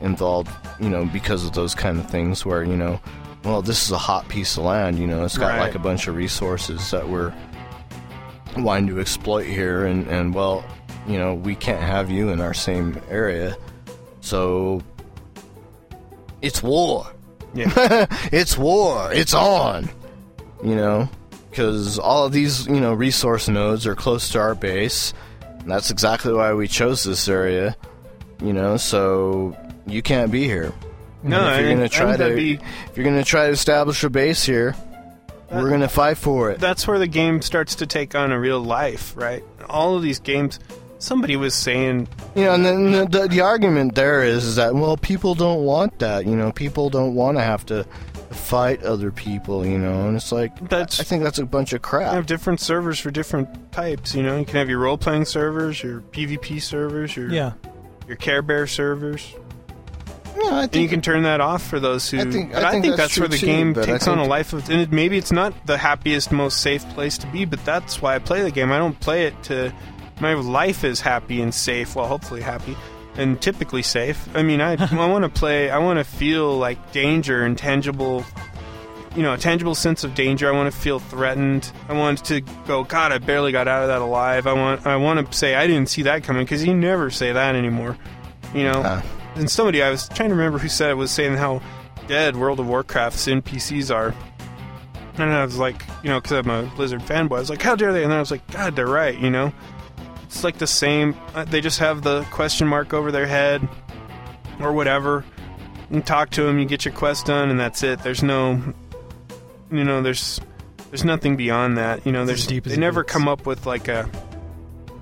involved. 0.00 0.50
You 0.80 0.88
know, 0.90 1.04
because 1.06 1.44
of 1.44 1.52
those 1.52 1.74
kind 1.74 1.98
of 1.98 2.08
things 2.10 2.44
where 2.46 2.62
you 2.64 2.76
know, 2.76 3.00
well, 3.44 3.60
this 3.62 3.82
is 3.84 3.90
a 3.90 3.98
hot 3.98 4.28
piece 4.28 4.56
of 4.56 4.64
land. 4.64 4.98
You 4.98 5.06
know, 5.06 5.24
it's 5.24 5.36
got 5.38 5.48
Right. 5.52 5.60
like 5.60 5.74
a 5.74 5.78
bunch 5.78 6.06
of 6.08 6.16
resources 6.16 6.90
that 6.90 7.08
we're 7.08 7.32
wanting 8.56 8.86
to 8.88 9.00
exploit 9.00 9.44
here, 9.46 9.84
and 9.86 10.06
and 10.08 10.34
well, 10.34 10.64
you 11.06 11.18
know, 11.18 11.34
we 11.34 11.54
can't 11.54 11.82
have 11.82 12.10
you 12.10 12.30
in 12.30 12.40
our 12.40 12.54
same 12.54 13.00
area, 13.10 13.56
so 14.20 14.82
it's 16.42 16.62
war 16.62 17.06
Yeah. 17.54 18.06
it's 18.32 18.56
war. 18.58 19.12
It's 19.12 19.34
on. 19.34 19.88
You 20.62 20.74
know, 20.74 21.08
because 21.50 21.98
all 21.98 22.26
of 22.26 22.32
these, 22.32 22.66
you 22.66 22.80
know, 22.80 22.92
resource 22.92 23.48
nodes 23.48 23.86
are 23.86 23.94
close 23.94 24.30
to 24.30 24.38
our 24.40 24.54
base. 24.54 25.12
And 25.60 25.70
that's 25.70 25.90
exactly 25.90 26.32
why 26.32 26.52
we 26.54 26.68
chose 26.68 27.02
this 27.04 27.28
area. 27.28 27.76
You 28.42 28.52
know, 28.52 28.76
so 28.76 29.56
you 29.86 30.02
can't 30.02 30.30
be 30.30 30.44
here. 30.44 30.72
no, 31.22 31.40
And 31.40 31.54
if 31.54 31.60
you're 31.60 31.74
gonna 31.74 31.88
try 31.88 32.16
to, 32.16 32.34
be 32.34 32.54
if 32.90 32.96
you're 32.96 33.04
gonna 33.04 33.24
try 33.24 33.46
to 33.46 33.52
establish 33.52 34.04
a 34.04 34.10
base 34.10 34.44
here, 34.44 34.74
we're 35.50 35.70
gonna 35.70 35.88
fight 35.88 36.18
for 36.18 36.50
it. 36.50 36.58
that's 36.58 36.86
where 36.86 36.98
the 36.98 37.06
game 37.06 37.40
starts 37.40 37.76
to 37.76 37.86
take 37.86 38.14
on 38.14 38.32
a 38.32 38.38
real 38.38 38.60
life, 38.60 39.14
right? 39.16 39.42
All 39.68 39.96
of 39.96 40.02
these 40.02 40.18
games. 40.18 40.58
Somebody 40.98 41.36
was 41.36 41.54
saying, 41.54 42.08
You 42.34 42.44
know, 42.44 42.54
and 42.54 42.64
then 42.64 42.92
the, 42.92 43.04
the, 43.06 43.28
the 43.28 43.40
argument 43.42 43.94
there 43.94 44.22
is, 44.24 44.44
is 44.44 44.56
that 44.56 44.74
well, 44.74 44.96
people 44.96 45.34
don't 45.34 45.64
want 45.64 45.98
that. 45.98 46.24
You 46.26 46.36
know, 46.36 46.52
people 46.52 46.88
don't 46.90 47.14
want 47.14 47.36
to 47.36 47.42
have 47.42 47.66
to 47.66 47.84
fight 48.30 48.82
other 48.82 49.10
people. 49.12 49.64
You 49.66 49.78
know, 49.78 50.08
and 50.08 50.16
it's 50.16 50.32
like 50.32 50.58
That's- 50.68 50.98
I 50.98 51.02
think 51.04 51.22
that's 51.22 51.38
a 51.38 51.44
bunch 51.44 51.72
of 51.74 51.82
crap 51.82 52.00
you 52.00 52.04
crap. 52.06 52.14
have 52.14 52.26
different 52.26 52.60
servers 52.60 52.98
for 52.98 53.10
different 53.10 53.72
types. 53.72 54.14
You 54.14 54.22
know, 54.22 54.38
you 54.38 54.44
can 54.46 54.56
have 54.56 54.70
your 54.70 54.78
role 54.78 54.96
playing 54.98 55.26
servers, 55.26 55.82
your 55.82 56.00
PvP 56.00 56.62
servers, 56.62 57.14
your 57.14 57.28
yeah. 57.30 57.52
your 58.08 58.16
Care 58.16 58.40
Bear 58.42 58.66
servers, 58.66 59.34
Yeah, 60.38 60.50
I 60.50 60.62
and 60.64 60.76
you 60.76 60.88
can 60.88 61.02
turn 61.02 61.24
that 61.24 61.40
off 61.42 61.62
for 61.62 61.78
those 61.78 62.08
who. 62.10 62.20
I 62.20 62.24
think- 62.24 62.52
but 62.52 62.64
I 62.64 62.70
think 62.80 62.84
that's 62.96 62.96
that's 62.96 63.18
where 63.18 63.28
the 63.28 63.36
too, 63.36 63.46
game 63.46 63.72
but 63.74 63.82
I 63.88 63.92
takes 63.92 64.08
on 64.08 64.18
a 64.18 64.24
life 64.24 64.52
of. 64.54 64.68
And 64.70 64.80
it, 64.80 64.92
maybe 64.92 65.18
it's 65.18 65.32
not 65.32 65.66
the 65.66 65.76
happiest, 65.76 66.32
most 66.32 66.62
safe 66.62 66.88
place 66.90 67.18
to 67.18 67.26
be, 67.28 67.44
but 67.44 67.62
that's 67.66 68.00
why 68.00 68.14
I 68.14 68.18
play 68.18 68.40
the 68.42 68.50
game. 68.50 68.72
I 68.72 68.78
don't 68.78 68.98
play 68.98 69.26
it 69.26 69.42
to. 69.44 69.72
My 70.20 70.34
life 70.34 70.84
is 70.84 71.00
happy 71.00 71.40
and 71.42 71.54
safe. 71.54 71.94
Well, 71.96 72.06
hopefully 72.06 72.40
happy. 72.40 72.76
and 73.16 73.40
typically 73.40 73.82
safe. 73.82 74.28
I 74.34 74.42
mean, 74.42 74.60
I 74.60 74.72
I 74.92 75.06
want 75.08 75.24
to 75.24 75.28
play. 75.28 75.70
I 75.70 75.78
want 75.78 75.98
to 75.98 76.04
feel 76.04 76.56
like 76.56 76.92
danger 76.92 77.44
and 77.44 77.56
tangible. 77.56 78.24
You 79.14 79.22
know, 79.22 79.32
a 79.32 79.38
tangible 79.38 79.74
sense 79.74 80.04
of 80.04 80.14
danger. 80.14 80.46
I 80.46 80.52
want 80.52 80.70
to 80.72 80.78
feel 80.78 80.98
threatened. 80.98 81.72
I 81.88 81.94
want 81.94 82.22
to 82.26 82.42
go. 82.66 82.84
God, 82.84 83.12
I 83.12 83.18
barely 83.18 83.50
got 83.52 83.66
out 83.66 83.82
of 83.82 83.88
that 83.88 84.02
alive. 84.02 84.46
I 84.46 84.52
want. 84.52 84.86
I 84.86 84.96
want 84.96 85.30
to 85.32 85.36
say 85.36 85.54
I 85.54 85.66
didn't 85.66 85.88
see 85.88 86.02
that 86.02 86.22
coming 86.24 86.44
because 86.44 86.64
you 86.64 86.74
never 86.74 87.10
say 87.10 87.32
that 87.32 87.54
anymore. 87.54 87.96
You 88.54 88.64
know. 88.64 88.82
Uh, 88.82 89.02
And 89.36 89.50
somebody 89.50 89.82
I 89.82 89.90
was 89.90 90.08
trying 90.08 90.30
to 90.30 90.34
remember 90.34 90.58
who 90.58 90.68
said 90.68 90.90
it 90.90 90.94
was 90.94 91.10
saying 91.10 91.36
how 91.36 91.60
dead 92.06 92.36
World 92.36 92.58
of 92.58 92.66
Warcraft's 92.68 93.26
NPCs 93.26 93.94
are. 93.94 94.14
And 95.18 95.30
I 95.30 95.44
was 95.44 95.58
like, 95.58 95.82
you 96.02 96.08
know, 96.10 96.20
because 96.20 96.32
I'm 96.38 96.50
a 96.50 96.62
Blizzard 96.74 97.00
fanboy, 97.02 97.36
I 97.36 97.40
was 97.40 97.50
like, 97.50 97.60
how 97.62 97.74
dare 97.76 97.92
they? 97.92 98.02
And 98.02 98.10
then 98.12 98.16
I 98.18 98.20
was 98.20 98.30
like, 98.30 98.46
God, 98.50 98.76
they're 98.76 98.86
right, 98.86 99.18
you 99.18 99.28
know? 99.30 99.52
It's 100.36 100.44
like 100.44 100.58
the 100.58 100.66
same. 100.66 101.16
uh, 101.34 101.44
They 101.44 101.62
just 101.62 101.78
have 101.78 102.02
the 102.02 102.22
question 102.30 102.68
mark 102.68 102.92
over 102.92 103.10
their 103.10 103.26
head 103.26 103.66
or 104.60 104.74
whatever. 104.74 105.24
You 105.90 106.02
talk 106.02 106.28
to 106.32 106.42
them, 106.42 106.58
you 106.58 106.66
get 106.66 106.84
your 106.84 106.92
quest 106.92 107.24
done, 107.24 107.48
and 107.48 107.58
that's 107.58 107.82
it. 107.82 108.00
There's 108.02 108.22
no, 108.22 108.60
you 109.72 109.82
know, 109.82 110.02
there's 110.02 110.38
there's 110.90 111.04
nothing 111.04 111.36
beyond 111.36 111.78
that. 111.78 112.04
You 112.04 112.12
know, 112.12 112.20
It's 112.22 112.28
there's 112.28 112.46
deep 112.46 112.64
they 112.64 112.76
never 112.76 113.02
gets. 113.02 113.12
come 113.14 113.28
up 113.28 113.46
with 113.46 113.64
like 113.64 113.88
a 113.88 114.10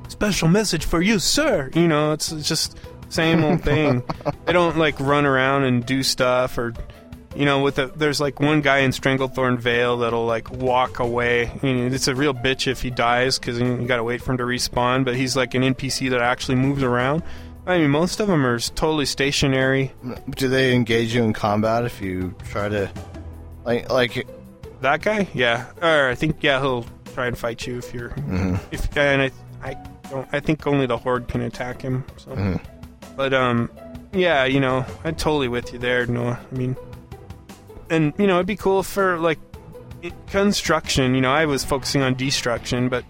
special 0.06 0.46
message 0.46 0.84
for 0.84 1.02
you, 1.02 1.18
sir. 1.18 1.68
You 1.74 1.88
know, 1.88 2.12
it's, 2.12 2.30
it's 2.30 2.46
just 2.48 2.78
same 3.08 3.42
old 3.42 3.62
thing. 3.62 4.04
they 4.46 4.52
don't 4.52 4.76
like 4.76 5.00
run 5.00 5.26
around 5.26 5.64
and 5.64 5.84
do 5.84 6.04
stuff 6.04 6.56
or 6.58 6.74
you 7.34 7.44
know 7.44 7.60
with 7.62 7.78
a, 7.78 7.86
there's 7.88 8.20
like 8.20 8.40
one 8.40 8.60
guy 8.60 8.78
in 8.78 8.90
Stranglethorn 8.90 9.58
Vale 9.58 9.98
that'll 9.98 10.26
like 10.26 10.50
walk 10.50 10.98
away. 10.98 11.48
I 11.48 11.58
mean, 11.66 11.92
it's 11.92 12.08
a 12.08 12.14
real 12.14 12.34
bitch 12.34 12.66
if 12.66 12.82
he 12.82 12.90
dies 12.90 13.38
because 13.38 13.58
you 13.60 13.86
got 13.86 13.96
to 13.96 14.04
wait 14.04 14.22
for 14.22 14.32
him 14.32 14.38
to 14.38 14.44
respawn. 14.44 15.04
But 15.04 15.16
he's 15.16 15.36
like 15.36 15.54
an 15.54 15.62
NPC 15.62 16.10
that 16.10 16.20
actually 16.20 16.56
moves 16.56 16.82
around. 16.82 17.22
I 17.66 17.78
mean, 17.78 17.90
most 17.90 18.20
of 18.20 18.28
them 18.28 18.44
are 18.44 18.58
totally 18.58 19.06
stationary. 19.06 19.92
do 20.30 20.48
they 20.48 20.74
engage 20.74 21.14
you 21.14 21.24
in 21.24 21.32
combat 21.32 21.84
if 21.86 22.00
you 22.02 22.34
try 22.50 22.68
to, 22.68 22.90
like, 23.64 23.90
like? 23.90 24.26
That 24.82 25.00
guy, 25.00 25.28
yeah, 25.32 25.66
or 25.80 26.10
I 26.10 26.14
think 26.14 26.42
yeah, 26.42 26.60
he'll 26.60 26.84
try 27.14 27.26
and 27.26 27.38
fight 27.38 27.66
you 27.66 27.78
if 27.78 27.94
you're 27.94 28.10
mhm. 28.10 28.60
if 28.70 28.94
and 28.98 29.22
I 29.22 29.30
I 29.66 29.74
don't 30.10 30.28
I 30.30 30.40
think 30.40 30.66
only 30.66 30.84
the 30.84 30.98
horde 30.98 31.26
can 31.26 31.40
attack 31.40 31.80
him. 31.80 32.04
So, 32.18 32.32
Mhm. 32.32 32.60
but 33.16 33.32
um, 33.32 33.70
yeah, 34.12 34.44
you 34.44 34.60
know, 34.60 34.84
I'm 35.04 35.14
totally 35.14 35.48
with 35.48 35.72
you 35.72 35.78
there, 35.78 36.04
Noah. 36.06 36.38
I 36.52 36.54
mean, 36.54 36.76
and 37.90 38.12
you 38.18 38.26
know, 38.26 38.34
it'd 38.36 38.46
be 38.46 38.56
cool 38.56 38.82
for 38.82 39.18
like 39.18 39.38
construction. 40.28 41.14
You 41.14 41.20
know, 41.20 41.32
I 41.32 41.46
was 41.46 41.64
focusing 41.64 42.02
on 42.02 42.14
destruction, 42.14 42.88
but 42.88 43.04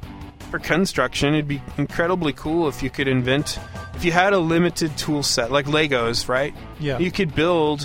for 0.51 0.59
construction, 0.59 1.35
it'd 1.35 1.49
be 1.49 1.63
incredibly 1.79 2.33
cool 2.33 2.69
if 2.69 2.83
you 2.83 2.91
could 2.91 3.09
invent 3.09 3.59
if 3.95 4.05
you 4.05 4.11
had 4.13 4.33
a 4.33 4.39
limited 4.39 4.97
tool 4.99 5.23
set 5.23 5.53
like 5.53 5.67
Legos, 5.67 6.29
right? 6.29 6.53
Yeah. 6.81 6.99
You 6.99 7.11
could 7.13 7.35
build 7.35 7.85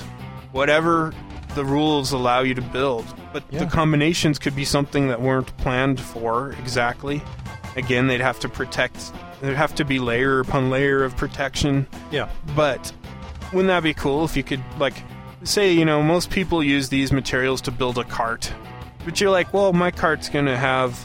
whatever 0.51 1.13
the 1.55 1.63
rules 1.63 2.11
allow 2.11 2.41
you 2.41 2.55
to 2.55 2.61
build, 2.61 3.05
but 3.31 3.43
Yeah. 3.51 3.59
the 3.59 3.65
combinations 3.67 4.39
could 4.39 4.55
be 4.55 4.65
something 4.65 5.07
that 5.09 5.21
weren't 5.21 5.55
planned 5.57 5.99
for 5.99 6.51
exactly. 6.59 7.21
Again, 7.75 8.07
they'd 8.07 8.21
have 8.21 8.39
to 8.39 8.49
protect. 8.49 9.11
There'd 9.41 9.55
have 9.55 9.75
to 9.75 9.85
be 9.85 9.99
layer 9.99 10.39
upon 10.39 10.69
layer 10.71 11.03
of 11.03 11.15
protection. 11.15 11.85
yeah. 12.11 12.29
But 12.55 12.91
wouldn't 13.53 13.67
that 13.67 13.83
be 13.83 13.93
cool 13.93 14.25
if 14.25 14.35
you 14.35 14.43
could, 14.43 14.63
like, 14.79 14.95
say, 15.43 15.71
you 15.73 15.85
know, 15.85 16.01
most 16.03 16.29
people 16.29 16.63
use 16.63 16.89
these 16.89 17.11
materials 17.11 17.61
to 17.61 17.71
build 17.71 17.97
a 17.97 18.03
cart, 18.03 18.53
but 19.05 19.19
you're 19.21 19.31
like, 19.31 19.53
well, 19.53 19.73
my 19.73 19.91
cart's 19.91 20.29
gonna 20.29 20.57
have 20.57 21.03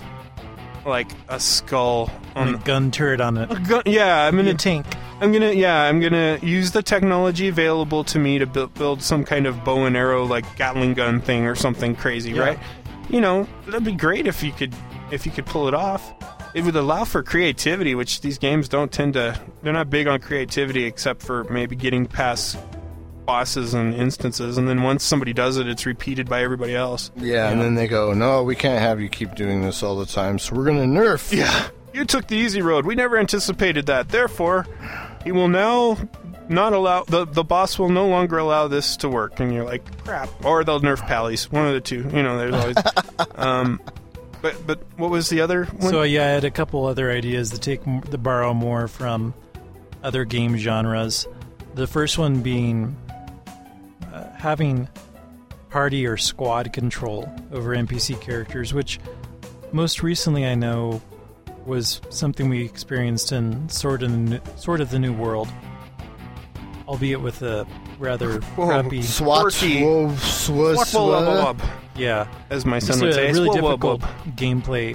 like 0.85 1.11
a 1.29 1.41
skull 1.41 2.11
on 2.37 2.49
And 2.49 2.57
a 2.57 2.59
gun 2.61 2.91
turret 2.91 3.21
on 3.21 3.37
it. 3.39 3.51
a 3.51 3.59
gun. 3.61 3.83
Yeah, 3.87 4.27
I'm 4.27 4.37
gonna 4.37 4.51
a 4.51 4.55
tank. 4.55 4.87
I'm 5.21 5.33
gonna 5.33 5.53
yeah, 5.53 5.83
I'm 5.85 6.01
gonna 6.01 6.39
use 6.43 6.73
the 6.73 6.83
technology 6.83 7.49
available 7.49 8.05
to 8.05 8.19
me 8.19 8.39
to 8.39 8.47
build, 8.47 8.75
build 8.75 9.03
some 9.03 9.25
kind 9.25 9.47
of 9.47 9.65
bow 9.65 9.85
and 9.87 9.97
arrow 9.97 10.25
like 10.25 10.45
Gatling 10.57 10.95
gun 10.95 11.21
thing 11.21 11.47
or 11.47 11.55
something 11.55 11.95
crazy, 11.97 12.33
Yeah. 12.33 12.43
right? 12.43 12.59
You 13.09 13.21
know, 13.21 13.47
that'd 13.67 13.85
be 13.85 13.93
great 13.93 14.27
if 14.27 14.43
you 14.43 14.53
could 14.53 14.75
if 15.11 15.25
you 15.25 15.33
could 15.33 15.47
pull 15.47 15.69
it 15.69 15.75
off. 15.75 16.13
It 16.55 16.65
would 16.65 16.77
allow 16.77 17.05
for 17.05 17.23
creativity, 17.23 17.95
which 17.95 18.21
these 18.21 18.39
games 18.39 18.69
don't 18.69 18.93
tend 18.93 19.15
to. 19.15 19.41
They're 19.63 19.73
not 19.73 19.91
big 19.91 20.07
on 20.07 20.21
creativity, 20.21 20.85
except 20.85 21.23
for 21.23 21.45
maybe 21.45 21.75
getting 21.77 22.07
past 22.07 22.59
bosses 23.25 23.75
and 23.75 23.95
instances, 23.95 24.59
and 24.59 24.69
then 24.69 24.83
once 24.83 25.05
somebody 25.05 25.33
does 25.33 25.57
it, 25.57 25.67
it's 25.67 25.87
repeated 25.87 26.29
by 26.29 26.43
everybody 26.43 26.75
else. 26.75 27.11
Yeah, 27.17 27.51
and 27.51 27.61
then 27.61 27.75
they 27.75 27.89
go, 27.89 28.13
no, 28.13 28.43
we 28.43 28.57
can't 28.57 28.81
have 28.81 29.01
you 29.01 29.09
keep 29.09 29.35
doing 29.35 29.63
this 29.63 29.83
all 29.83 29.97
the 29.97 30.07
time, 30.07 30.39
so 30.39 30.55
we're 30.55 30.65
gonna 30.65 30.85
nerf. 30.85 31.33
Yeah, 31.33 31.69
you 31.93 32.05
took 32.05 32.27
the 32.27 32.37
easy 32.37 32.63
road. 32.63 32.87
We 32.87 32.95
never 32.95 33.19
anticipated 33.19 33.87
that. 33.87 34.09
Therefore, 34.09 34.67
he 35.25 35.33
will 35.33 35.49
now 35.49 35.97
not 36.49 36.73
allow 36.73 37.05
the 37.05 37.25
the 37.25 37.45
boss 37.45 37.79
will 37.79 37.89
no 37.89 38.07
longer 38.07 38.39
allow 38.39 38.69
this 38.69 38.97
to 38.99 39.09
work. 39.09 39.41
And 39.41 39.53
you're 39.55 39.65
like, 39.65 40.05
crap. 40.05 40.29
Or 40.45 40.65
they'll 40.65 40.81
nerf 40.81 41.07
pallies. 41.07 41.51
One 41.51 41.67
of 41.67 41.75
the 41.75 41.81
two. 41.81 42.09
You 42.13 42.23
know, 42.23 42.39
there's 42.39 42.55
always. 42.55 42.77
um, 43.37 43.81
but 44.43 44.67
but 44.67 44.81
what 44.99 45.11
was 45.11 45.29
the 45.29 45.41
other 45.41 45.65
one? 45.65 45.91
So 45.91 46.03
yeah, 46.03 46.25
I 46.25 46.29
had 46.29 46.45
a 46.45 46.51
couple 46.51 46.85
other 46.87 47.11
ideas 47.11 47.51
to 47.51 47.59
take 47.59 47.87
m- 47.87 48.03
to 48.03 48.19
borrow 48.19 48.53
more 48.53 48.89
from 48.89 49.33
other 50.03 50.25
game 50.25 50.57
genres. 50.57 51.27
The 51.75 51.87
first 51.87 52.19
one 52.19 52.43
being 52.43 52.97
having 54.45 54.87
party 55.71 56.07
or 56.07 56.19
squad 56.19 56.71
control 56.75 57.27
over 57.51 57.75
NPC 57.75 58.21
characters, 58.21 58.75
which 58.75 59.01
most 59.73 60.03
recently 60.03 60.45
I 60.47 60.55
know 60.55 61.01
was 61.65 62.03
something 62.11 62.51
we 62.51 62.63
experienced 62.63 63.33
in 63.33 63.67
Sword 63.71 64.03
of 64.03 64.11
the 64.13 64.19
New, 64.19 64.41
Sword 64.57 64.83
of 64.83 64.91
the 64.91 64.99
New 64.99 65.15
World, 65.15 65.49
albeit 66.87 67.23
with 67.23 67.41
a 67.41 67.67
rather 67.99 68.39
Whoa. 68.43 68.67
crappy. 68.67 69.01
Swat, 69.01 69.41
Quirky. 69.41 69.81
swob, 69.81 70.77
Wop, 70.77 70.87
swa, 70.87 71.09
wop, 71.09 71.25
wop, 71.27 71.57
swa. 71.57 71.59
wop, 71.61 71.63
Yeah, 71.97 72.27
as 72.51 72.67
my 72.67 72.81
son 72.81 73.01
would 73.01 73.15
say. 73.15 73.33
really 73.33 73.49
Wop, 73.61 73.83
wop, 73.83 74.01
difficult 74.01 74.37
gameplay. 74.37 74.95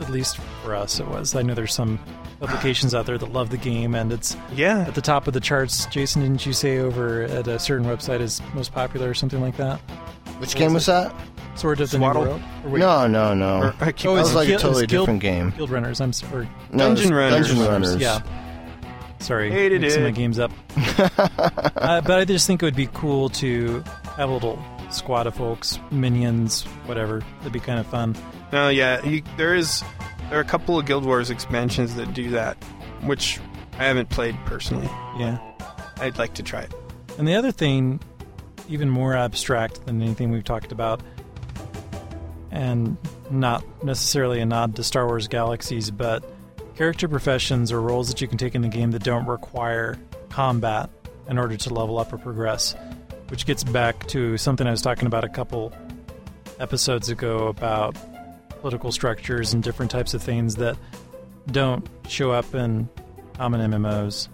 At 0.00 0.08
least 0.08 0.38
for 0.64 0.74
us, 0.74 0.98
it 0.98 1.06
was. 1.06 1.34
I 1.34 1.42
know 1.42 1.52
there's 1.52 1.74
some 1.74 1.98
publications 2.40 2.94
out 2.94 3.06
there 3.06 3.18
that 3.18 3.32
love 3.32 3.50
the 3.50 3.56
game, 3.56 3.94
and 3.94 4.12
it's 4.12 4.36
Yeah. 4.54 4.80
at 4.80 4.94
the 4.94 5.00
top 5.02 5.26
of 5.28 5.34
the 5.34 5.40
charts. 5.40 5.86
Jason, 5.86 6.22
didn't 6.22 6.44
you 6.46 6.52
say 6.52 6.78
over 6.78 7.22
at 7.22 7.46
a 7.46 7.58
certain 7.58 7.86
website 7.86 8.20
is 8.20 8.40
most 8.54 8.72
popular 8.72 9.10
or 9.10 9.14
something 9.14 9.40
like 9.40 9.56
that? 9.58 9.78
Which 10.38 10.54
game 10.54 10.72
was 10.74 10.86
that? 10.86 11.14
Sword 11.54 11.80
of 11.80 11.90
the 11.90 11.98
Swaddle? 11.98 12.24
New 12.24 12.30
World. 12.70 12.78
No, 12.80 13.06
no, 13.06 13.34
no. 13.34 13.58
Or, 13.64 13.74
I 13.80 13.92
keep 13.92 14.08
Oh, 14.10 14.14
that 14.14 14.20
it's 14.22 14.30
was 14.30 14.34
like 14.34 14.48
a 14.48 14.52
totally 14.56 14.86
Guild- 14.86 15.02
different 15.06 15.20
game. 15.20 15.52
Guild 15.56 15.68
Runners. 15.70 16.00
I'm 16.00 16.12
sorry. 16.14 16.48
No, 16.72 16.86
Dungeon 16.94 17.12
Runners. 17.12 17.48
Dungeon 17.48 17.66
Runners. 17.66 17.96
Yeah. 17.96 18.20
Sorry, 19.18 19.50
Hated 19.50 19.82
mixing 19.82 20.00
it. 20.02 20.04
my 20.06 20.10
games 20.12 20.38
up. 20.38 20.50
uh, 20.98 22.00
but 22.00 22.10
I 22.12 22.24
just 22.24 22.46
think 22.46 22.62
it 22.62 22.64
would 22.64 22.74
be 22.76 22.88
cool 22.94 23.28
to 23.30 23.84
have 24.16 24.30
a 24.30 24.32
little 24.32 24.58
squad 24.90 25.26
of 25.26 25.34
folks, 25.34 25.78
minions, 25.90 26.62
whatever. 26.86 27.22
That'd 27.38 27.52
be 27.52 27.60
kind 27.60 27.78
of 27.78 27.86
fun. 27.86 28.16
No, 28.50 28.70
yeah, 28.70 29.04
you, 29.04 29.22
there 29.36 29.54
is. 29.54 29.84
There 30.30 30.38
are 30.38 30.42
a 30.42 30.44
couple 30.44 30.78
of 30.78 30.86
Guild 30.86 31.04
Wars 31.04 31.28
expansions 31.28 31.96
that 31.96 32.14
do 32.14 32.30
that, 32.30 32.56
which 33.02 33.40
I 33.72 33.84
haven't 33.84 34.10
played 34.10 34.36
personally. 34.46 34.86
Yeah. 35.18 35.38
I'd 35.96 36.18
like 36.18 36.34
to 36.34 36.44
try 36.44 36.60
it. 36.62 36.72
And 37.18 37.26
the 37.26 37.34
other 37.34 37.50
thing, 37.50 37.98
even 38.68 38.88
more 38.88 39.16
abstract 39.16 39.84
than 39.86 40.00
anything 40.00 40.30
we've 40.30 40.44
talked 40.44 40.70
about, 40.70 41.02
and 42.52 42.96
not 43.28 43.64
necessarily 43.84 44.38
a 44.38 44.46
nod 44.46 44.76
to 44.76 44.84
Star 44.84 45.06
Wars 45.08 45.26
Galaxies, 45.26 45.90
but 45.90 46.24
character 46.76 47.08
professions 47.08 47.72
or 47.72 47.80
roles 47.80 48.06
that 48.08 48.20
you 48.20 48.28
can 48.28 48.38
take 48.38 48.54
in 48.54 48.62
the 48.62 48.68
game 48.68 48.92
that 48.92 49.02
don't 49.02 49.26
require 49.26 49.98
combat 50.28 50.90
in 51.28 51.38
order 51.38 51.56
to 51.56 51.74
level 51.74 51.98
up 51.98 52.12
or 52.12 52.18
progress. 52.18 52.76
Which 53.30 53.46
gets 53.46 53.64
back 53.64 54.06
to 54.08 54.38
something 54.38 54.64
I 54.64 54.70
was 54.70 54.82
talking 54.82 55.06
about 55.06 55.24
a 55.24 55.28
couple 55.28 55.72
episodes 56.60 57.08
ago 57.08 57.48
about 57.48 57.96
political 58.60 58.92
structures 58.92 59.52
and 59.52 59.62
different 59.62 59.90
types 59.90 60.14
of 60.14 60.22
things 60.22 60.56
that 60.56 60.76
don't 61.50 61.88
show 62.08 62.30
up 62.30 62.54
in 62.54 62.88
common 63.34 63.70
MMOs. 63.70 64.28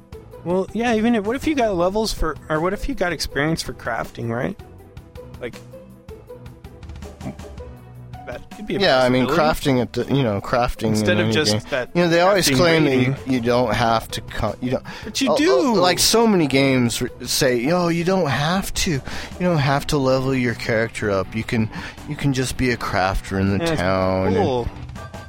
Well, 0.45 0.69
yeah. 0.73 0.95
Even 0.95 1.15
if, 1.15 1.25
what 1.25 1.37
if 1.37 1.47
you 1.47 1.55
got 1.55 1.75
levels 1.75 2.13
for, 2.13 2.37
or 2.49 2.61
what 2.61 2.73
if 2.73 2.89
you 2.89 2.95
got 2.95 3.13
experience 3.13 3.63
for 3.63 3.73
crafting, 3.73 4.29
right? 4.29 4.59
Like 5.41 5.55
that 8.27 8.51
could 8.57 8.67
be. 8.67 8.77
A 8.77 8.81
Yeah, 8.81 9.03
I 9.03 9.09
mean, 9.09 9.27
crafting 9.27 9.83
it. 9.83 9.97
You 10.11 10.23
know, 10.23 10.41
crafting 10.41 10.89
instead 10.89 11.19
in 11.19 11.29
of 11.29 11.35
just 11.35 11.53
game. 11.53 11.61
that. 11.71 11.91
You 11.95 12.03
know, 12.03 12.09
they 12.09 12.21
always 12.21 12.49
claim 12.51 12.85
that 12.85 12.97
you, 12.97 13.15
you 13.27 13.41
don't 13.41 13.75
have 13.75 14.09
to. 14.13 14.21
Co- 14.21 14.57
you 14.61 14.73
don't. 14.73 14.85
But 15.05 15.21
you 15.21 15.31
Oh, 15.33 15.37
do. 15.37 15.51
oh, 15.53 15.73
like 15.75 15.99
so 15.99 16.27
many 16.27 16.47
games 16.47 17.03
say, 17.25 17.57
"Yo, 17.57 17.89
you 17.89 18.05
don't 18.05 18.29
have 18.29 18.73
to. 18.75 18.91
You 18.93 19.01
don't 19.41 19.59
have 19.59 19.87
to 19.89 19.99
level 19.99 20.35
your 20.35 20.55
character 20.55 21.11
up. 21.11 21.35
You 21.35 21.45
can, 21.45 21.71
you 22.09 22.17
can 22.17 22.33
just 22.33 22.57
be 22.57 22.71
a 22.71 22.77
crafter 22.77 23.41
in 23.41 23.57
the 23.59 23.65
Yeah, 23.65 23.77
town." 23.77 24.27
And- 24.29 24.37
cool. 24.37 24.69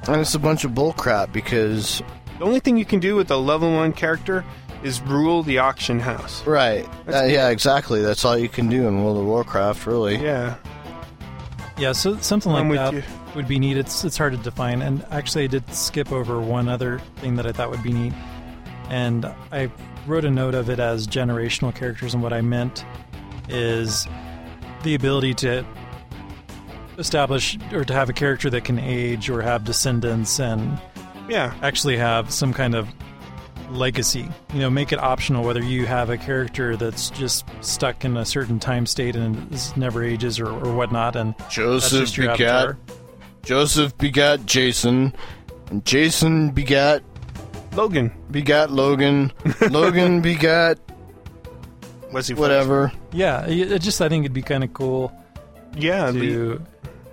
And, 0.08 0.22
it's 0.22 0.36
a 0.36 0.40
bunch 0.40 0.64
of 0.64 0.72
bullcrap 0.72 1.34
because, 1.34 2.02
The 2.40 2.46
only 2.46 2.62
thing 2.62 2.78
you 2.78 2.86
can 2.86 3.00
do 3.00 3.16
with 3.16 3.30
a 3.30 3.36
level 3.36 3.74
one 3.74 3.92
character 3.92 4.46
is 4.84 5.02
rule 5.02 5.44
the 5.44 5.58
auction 5.58 6.00
house. 6.00 6.46
right? 6.46 6.88
Uh, 7.12 7.24
yeah, 7.26 7.50
exactly. 7.50 8.02
That's 8.02 8.24
all 8.24 8.38
you 8.38 8.48
can 8.48 8.70
do 8.70 8.88
in 8.88 9.04
World 9.04 9.18
of 9.18 9.26
Warcraft, 9.26 9.86
really. 9.86 10.16
Yeah, 10.18 10.56
Yeah, 11.78 11.92
so 11.92 12.18
something 12.18 12.52
like 12.52 12.72
that 12.74 12.94
you. 12.94 13.04
would 13.36 13.48
be 13.48 13.60
neat. 13.60 13.78
It's 13.78 14.04
it's 14.04 14.18
hard 14.18 14.34
to 14.34 14.38
define, 14.40 14.82
and 14.82 15.06
actually, 15.12 15.44
I 15.44 15.48
did 15.48 15.72
skip 15.74 16.12
over 16.12 16.40
one 16.42 16.68
other 16.68 17.00
thing 17.18 17.36
that 17.36 17.46
I 17.46 17.52
thought 17.52 17.70
would 17.70 17.84
be 17.84 17.94
neat. 17.94 18.14
And 18.90 19.26
I 19.52 19.70
wrote 20.08 20.26
a 20.26 20.32
note 20.32 20.56
of 20.56 20.70
it 20.70 20.80
as 20.80 21.06
generational 21.06 21.74
characters, 21.76 22.14
and 22.14 22.24
what 22.24 22.34
I 22.34 22.42
meant 22.42 22.84
is 23.50 24.08
the 24.84 24.96
ability 24.96 25.34
to 25.36 25.64
establish 26.98 27.58
or 27.72 27.84
to 27.86 27.94
have 27.94 28.10
a 28.10 28.14
character 28.14 28.50
that 28.50 28.64
can 28.64 28.80
age 28.80 29.30
or 29.30 29.42
have 29.42 29.64
descendants 29.64 30.40
and 30.40 30.80
Yeah. 31.30 31.54
actually 31.62 31.98
have 31.98 32.32
some 32.32 32.54
kind 32.54 32.74
of 32.74 32.88
legacy. 33.72 34.28
You 34.54 34.60
know, 34.60 34.70
make 34.70 34.92
it 34.92 35.00
optional 35.00 35.44
whether 35.44 35.62
you 35.64 35.86
have 35.86 36.10
a 36.10 36.18
character 36.18 36.76
that's 36.78 37.10
just 37.10 37.46
stuck 37.62 38.06
in 38.06 38.18
a 38.18 38.26
certain 38.26 38.60
time 38.60 38.86
state 38.86 39.16
and 39.16 39.78
never 39.78 40.04
ages 40.04 40.40
or, 40.40 40.48
or 40.48 40.74
whatnot. 40.74 41.16
And 41.16 41.36
Joseph 41.50 42.16
begat 42.16 42.40
avatar. 42.42 42.78
Joseph 43.44 43.98
begat 43.98 44.46
Jason, 44.46 45.14
and 45.70 45.86
Jason 45.86 46.52
begat 46.52 47.04
Logan. 47.74 48.12
begat 48.32 48.72
Logan. 48.72 49.32
Logan 49.70 50.22
begat 50.22 50.80
Was 52.12 52.28
he 52.28 52.34
whatever. 52.34 52.92
Yeah, 53.12 53.46
it 53.46 53.72
it 53.72 53.82
just 53.82 54.02
I 54.02 54.10
think 54.10 54.26
it'd 54.26 54.34
be 54.34 54.42
kind 54.42 54.64
of 54.64 54.74
cool 54.74 55.12
Yeah. 55.76 56.12
the- 56.12 56.20
to 56.20 56.62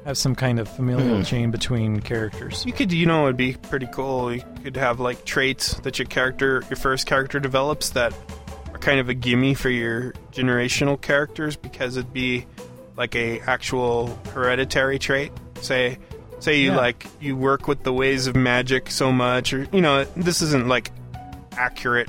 have 0.04 0.18
some 0.18 0.34
kind 0.34 0.58
of 0.58 0.68
familial 0.68 1.18
Hmm. 1.18 1.22
chain 1.22 1.50
between 1.50 2.00
characters. 2.00 2.62
You 2.66 2.72
could, 2.72 2.92
you 2.92 3.06
know, 3.06 3.24
it'd 3.24 3.36
be 3.36 3.54
pretty 3.54 3.88
cool. 3.92 4.32
You 4.34 4.42
could 4.62 4.76
have 4.76 5.00
like 5.00 5.24
traits 5.24 5.74
that 5.80 5.98
your 5.98 6.06
character, 6.06 6.62
your 6.68 6.76
first 6.76 7.06
character 7.06 7.40
develops 7.40 7.90
that 7.90 8.12
are 8.72 8.78
kind 8.78 9.00
of 9.00 9.08
a 9.08 9.14
gimme 9.14 9.54
for 9.54 9.70
your 9.70 10.12
generational 10.32 11.00
characters 11.00 11.56
because 11.56 11.96
it'd 11.96 12.12
be 12.12 12.44
like 12.96 13.14
a 13.16 13.40
actual 13.40 14.18
hereditary 14.34 14.98
trait. 14.98 15.32
Say, 15.62 15.98
say 16.40 16.58
you 16.60 16.70
Yeah. 16.72 16.76
like 16.76 17.06
you 17.20 17.34
work 17.36 17.66
with 17.66 17.82
the 17.82 17.92
ways 17.92 18.26
of 18.26 18.36
magic 18.36 18.90
so 18.90 19.10
much, 19.10 19.52
or 19.54 19.66
you 19.72 19.80
know, 19.80 20.04
this 20.16 20.42
isn't 20.42 20.68
like 20.68 20.90
accurate, 21.56 22.08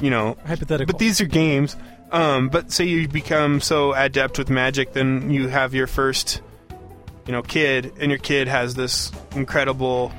you 0.00 0.10
know, 0.10 0.36
Hypothetical. 0.46 0.92
but 0.92 0.98
these 0.98 1.20
are 1.20 1.26
games. 1.26 1.76
Um, 2.10 2.48
but 2.50 2.70
say 2.72 2.84
you 2.84 3.08
become 3.08 3.60
so 3.60 3.94
adept 3.94 4.38
with 4.38 4.50
magic, 4.50 4.92
then 4.92 5.30
you 5.30 5.48
have 5.48 5.72
your 5.72 5.86
first, 5.86 6.42
you 7.26 7.32
know, 7.32 7.42
kid, 7.42 7.92
and 8.00 8.10
your 8.10 8.18
kid 8.18 8.48
has 8.48 8.74
this 8.74 9.12
incredible, 9.36 10.12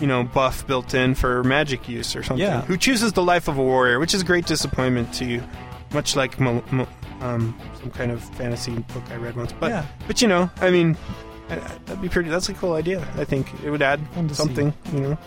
you 0.00 0.06
know, 0.06 0.24
buff 0.24 0.66
built 0.66 0.94
in 0.94 1.14
for 1.14 1.44
magic 1.44 1.88
use 1.88 2.16
or 2.16 2.22
something. 2.22 2.44
Yeah. 2.46 2.62
Who 2.62 2.76
chooses 2.76 3.12
the 3.12 3.22
life 3.22 3.48
of 3.48 3.58
a 3.58 3.62
warrior, 3.62 3.98
which 3.98 4.14
is 4.14 4.22
a 4.22 4.24
great 4.24 4.46
disappointment 4.46 5.12
to 5.14 5.24
you, 5.24 5.42
much 5.92 6.16
like 6.16 6.40
mo- 6.40 6.64
mo- 6.70 6.88
um, 7.20 7.58
some 7.80 7.90
kind 7.90 8.10
of 8.10 8.22
fantasy 8.36 8.72
book 8.72 9.02
I 9.10 9.16
read 9.16 9.36
once. 9.36 9.52
But 9.52 9.70
Yeah. 9.70 9.86
but 10.06 10.20
you 10.22 10.28
know, 10.28 10.50
I 10.60 10.70
mean, 10.70 10.96
that'd 11.48 12.00
be 12.00 12.08
pretty. 12.08 12.30
That's 12.30 12.48
a 12.48 12.54
cool 12.54 12.72
idea. 12.74 13.06
I 13.16 13.24
think 13.24 13.46
it 13.64 13.70
would 13.70 13.82
add 13.82 14.00
Fun 14.14 14.26
to 14.28 14.34
see. 14.34 14.42
something. 14.42 14.72
You 14.92 15.00
know, 15.00 15.18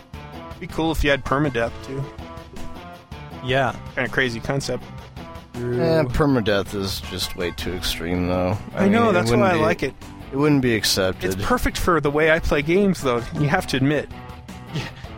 be 0.59 0.67
cool 0.67 0.91
if 0.91 1.03
you 1.03 1.09
had 1.09 1.23
permadeath 1.23 1.71
too. 1.85 2.03
yeah. 3.45 3.75
Kind 3.95 4.05
of 4.07 4.11
crazy 4.11 4.39
concept. 4.39 4.83
Eh, 5.55 6.03
permadeath 6.09 6.73
is 6.73 7.01
just 7.01 7.35
way 7.35 7.51
too 7.51 7.73
extreme, 7.73 8.27
though. 8.27 8.57
I, 8.75 8.87
know 8.87 9.01
mean, 9.01 9.09
it 9.09 9.13
that's 9.13 9.29
why 9.31 9.37
wouldn't 9.37 9.53
I 9.53 9.53
be- 9.53 9.61
like 9.61 9.83
it. 9.83 9.93
It 10.33 10.37
wouldn't 10.37 10.61
be 10.63 10.75
accepted. 10.75 11.33
It's 11.35 11.45
perfect 11.45 11.77
for 11.77 12.01
the 12.01 12.09
way 12.11 12.31
I 12.31 12.39
play 12.39 12.61
games, 12.63 13.01
though. 13.01 13.21
You 13.35 13.47
have 13.47 13.67
to 13.67 13.77
admit. 13.77 14.09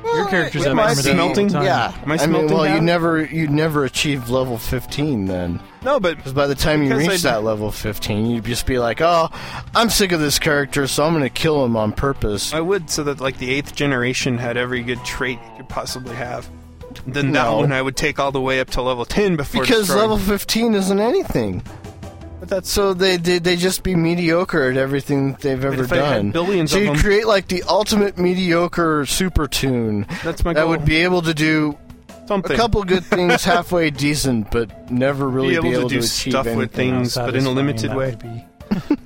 Your 0.04 0.28
characters 0.30 0.62
It 0.64 0.68
have 0.68 0.76
might 0.76 0.90
permadeath 0.96 1.14
be- 1.14 1.20
all 1.20 1.34
the 1.34 1.50
time. 1.50 1.64
Yeah, 1.64 1.94
Am 2.04 2.12
I 2.12 2.16
I 2.16 2.18
mean, 2.18 2.20
smelting 2.48 2.58
well, 2.58 2.68
you 2.76 2.80
never, 2.82 3.24
you 3.26 3.48
never 3.48 3.86
achieved 3.86 4.30
level 4.30 4.58
fifteen 4.60 5.26
then, 5.26 5.60
No, 5.84 6.00
but 6.00 6.18
because 6.18 6.32
by 6.34 6.46
the 6.46 6.54
time 6.54 6.84
you 6.84 6.96
reach 6.96 7.24
that 7.24 7.44
level 7.44 7.72
fifteen, 7.72 8.28
you'd 8.28 8.46
just 8.46 8.68
be 8.68 8.78
like, 8.78 9.02
"Oh, 9.02 9.30
I'm 9.74 9.90
sick 9.90 10.12
of 10.12 10.20
this 10.20 10.38
character, 10.38 10.86
so 10.86 11.04
I'm 11.06 11.14
going 11.14 11.24
to 11.24 11.30
kill 11.32 11.66
him 11.66 11.76
on 11.76 11.92
purpose." 11.92 12.54
I 12.54 12.60
would 12.62 12.90
so 12.92 13.04
that 13.06 13.20
like 13.20 13.40
the 13.40 13.50
eighth 13.52 13.74
generation 13.74 14.38
had 14.38 14.58
every 14.58 14.84
good 14.84 15.04
trait 15.04 15.40
you 15.52 15.58
could 15.58 15.70
possibly 15.70 16.16
have. 16.16 16.48
Then 17.08 17.32
that 17.32 17.50
one 17.52 17.72
I 17.72 17.82
would 17.82 17.98
take 17.98 18.20
all 18.20 18.32
the 18.32 18.40
way 18.42 18.60
up 18.60 18.70
to 18.72 18.82
level 18.84 19.06
ten 19.06 19.36
before 19.38 19.62
Because 19.64 19.88
destroying. 19.88 20.02
level 20.02 20.18
fifteen 20.20 20.76
isn't 20.76 21.00
anything. 21.00 21.64
But 22.48 22.56
that's 22.58 22.70
So 22.72 22.94
they 22.94 23.18
they, 23.18 23.40
they 23.40 23.56
just 23.56 23.82
be 23.84 23.96
mediocre 23.96 24.70
at 24.70 24.78
everything 24.78 25.32
that 25.32 25.42
they've 25.42 25.64
ever 25.66 25.84
if 25.84 25.92
I 25.92 25.96
had 25.98 26.16
done. 26.18 26.32
billions 26.32 26.72
so 26.72 26.78
of 26.78 26.84
you 26.84 26.90
them- 26.92 27.00
create 27.00 27.26
like 27.28 27.48
the 27.48 27.64
ultimate 27.64 28.18
mediocre 28.18 29.06
super 29.06 29.48
tune 29.48 30.06
that's 30.24 30.44
my 30.46 30.54
that 30.54 30.62
goal. 30.62 30.70
would 30.70 30.86
be 30.86 30.98
able 30.98 31.22
to 31.24 31.34
do 31.34 31.78
something. 32.28 32.52
a 32.52 32.56
couple 32.56 32.84
good 32.84 33.04
things 33.18 33.44
halfway 33.44 33.90
decent, 33.90 34.52
but 34.52 34.92
never 34.92 35.28
really 35.30 35.60
be 35.60 35.70
able, 35.74 35.90
to 35.90 35.96
do 35.96 36.00
achieve 36.00 36.32
stuff 36.34 36.46
with 36.46 36.56
anything. 36.56 36.94
things, 37.04 37.16
but 37.16 37.30
in 37.30 37.36
a 37.36 37.42
Satisfying 37.42 37.56
limited 37.56 37.90
that 37.92 37.98
way. 37.98 38.10
would 38.12 38.20
be. 38.20 38.46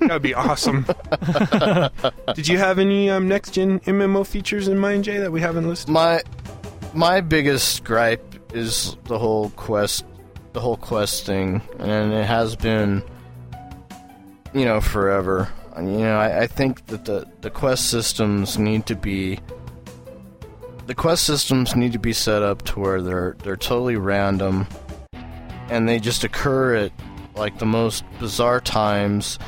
That 0.00 0.12
would 0.14 0.22
be 0.22 0.34
awesome. 0.34 0.86
Did 2.34 2.48
you 2.48 2.58
have 2.58 2.78
any 2.78 3.10
um, 3.10 3.28
next 3.28 3.50
gen 3.50 3.80
MMO 3.80 4.26
features 4.26 4.68
in 4.68 4.78
mind, 4.78 5.04
Jay, 5.04 5.18
that 5.18 5.30
we 5.32 5.40
haven't 5.40 5.68
listed? 5.68 5.90
My 5.90 6.22
my 6.94 7.20
biggest 7.20 7.84
gripe 7.84 8.34
is 8.54 8.96
the 9.04 9.18
whole 9.18 9.50
quest, 9.50 10.04
the 10.54 10.60
whole 10.60 10.76
quest 10.78 11.26
thing, 11.26 11.60
and 11.78 12.12
it 12.12 12.24
has 12.24 12.56
been, 12.56 13.02
you 14.52 14.64
know, 14.64 14.80
forever. 14.80 15.48
You 15.76 15.98
know, 15.98 16.18
I, 16.18 16.42
I 16.42 16.46
think 16.46 16.86
that 16.86 17.04
the 17.04 17.26
the 17.40 17.50
quest 17.50 17.90
systems 17.90 18.58
need 18.58 18.86
to 18.86 18.96
be. 18.96 19.40
The 20.86 20.94
quest 20.94 21.24
systems 21.24 21.76
need 21.76 21.92
to 21.92 21.98
be 21.98 22.12
set 22.12 22.42
up 22.42 22.62
to 22.62 22.80
where 22.80 23.00
they're 23.00 23.36
they're 23.42 23.56
totally 23.56 23.96
random, 23.96 24.66
and 25.68 25.88
they 25.88 26.00
just 26.00 26.24
occur 26.24 26.74
at 26.74 26.92
like 27.36 27.58
the 27.58 27.66
most 27.66 28.04
bizarre 28.18 28.60
times. 28.60 29.38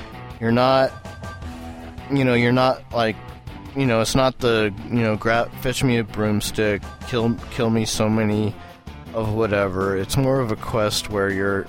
You're 0.40 0.52
not, 0.52 0.92
you 2.10 2.24
know, 2.24 2.34
you're 2.34 2.52
not 2.52 2.82
like 2.92 3.16
you 3.76 3.86
know, 3.86 4.00
it's 4.00 4.14
not 4.14 4.38
the 4.38 4.72
you 4.88 5.00
know, 5.00 5.16
grab, 5.16 5.52
fetch 5.60 5.82
me 5.82 5.98
a 5.98 6.04
broomstick, 6.04 6.82
kill, 7.08 7.34
kill 7.50 7.70
me 7.70 7.84
so 7.84 8.08
many 8.08 8.54
of 9.14 9.34
whatever. 9.34 9.96
It's 9.96 10.16
more 10.16 10.40
of 10.40 10.52
a 10.52 10.56
quest 10.56 11.10
where 11.10 11.30
you're, 11.30 11.66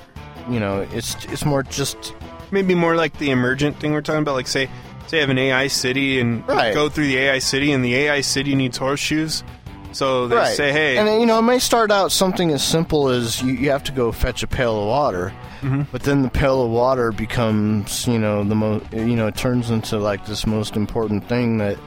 you 0.49 0.59
know, 0.59 0.81
it's 0.91 1.15
it's 1.25 1.45
more 1.45 1.63
just 1.63 2.13
Maybe 2.53 2.75
more 2.75 2.95
like 2.95 3.17
the 3.17 3.31
emergent 3.31 3.79
thing 3.79 3.93
we're 3.93 4.01
talking 4.01 4.21
about. 4.21 4.35
Like 4.35 4.47
say, 4.47 4.69
say 5.07 5.17
I 5.17 5.21
have 5.21 5.29
an 5.31 5.39
AI 5.39 5.67
city 5.67 6.19
and 6.19 6.47
Right. 6.47 6.71
go 6.73 6.87
through 6.87 7.07
the 7.07 7.17
AI 7.17 7.39
city, 7.39 7.71
and 7.71 7.83
the 7.83 7.95
AI 7.95 8.21
city 8.21 8.53
needs 8.53 8.77
horseshoes. 8.77 9.43
So 9.91 10.27
they 10.27 10.35
right. 10.35 10.55
say, 10.55 10.71
hey, 10.71 10.97
and 10.97 11.19
you 11.19 11.25
know, 11.25 11.39
it 11.39 11.43
may 11.43 11.57
start 11.59 11.91
out 11.91 12.11
something 12.11 12.51
as 12.51 12.63
simple 12.63 13.09
as 13.09 13.41
you, 13.41 13.53
you 13.53 13.69
have 13.71 13.83
to 13.85 13.91
go 13.91 14.11
fetch 14.11 14.41
a 14.43 14.47
pail 14.47 14.79
of 14.81 14.87
water, 14.87 15.31
Mhm. 15.61 15.85
but 15.91 16.01
then 16.03 16.21
the 16.23 16.29
pail 16.29 16.63
of 16.63 16.71
water 16.71 17.11
becomes, 17.11 18.07
you 18.07 18.17
know, 18.17 18.43
the 18.43 18.55
most, 18.55 18.85
you 18.91 19.15
know, 19.15 19.27
it 19.27 19.35
turns 19.35 19.69
into 19.69 19.97
like 19.99 20.25
this 20.25 20.45
most 20.47 20.75
important 20.75 21.27
thing 21.27 21.57
that. 21.57 21.77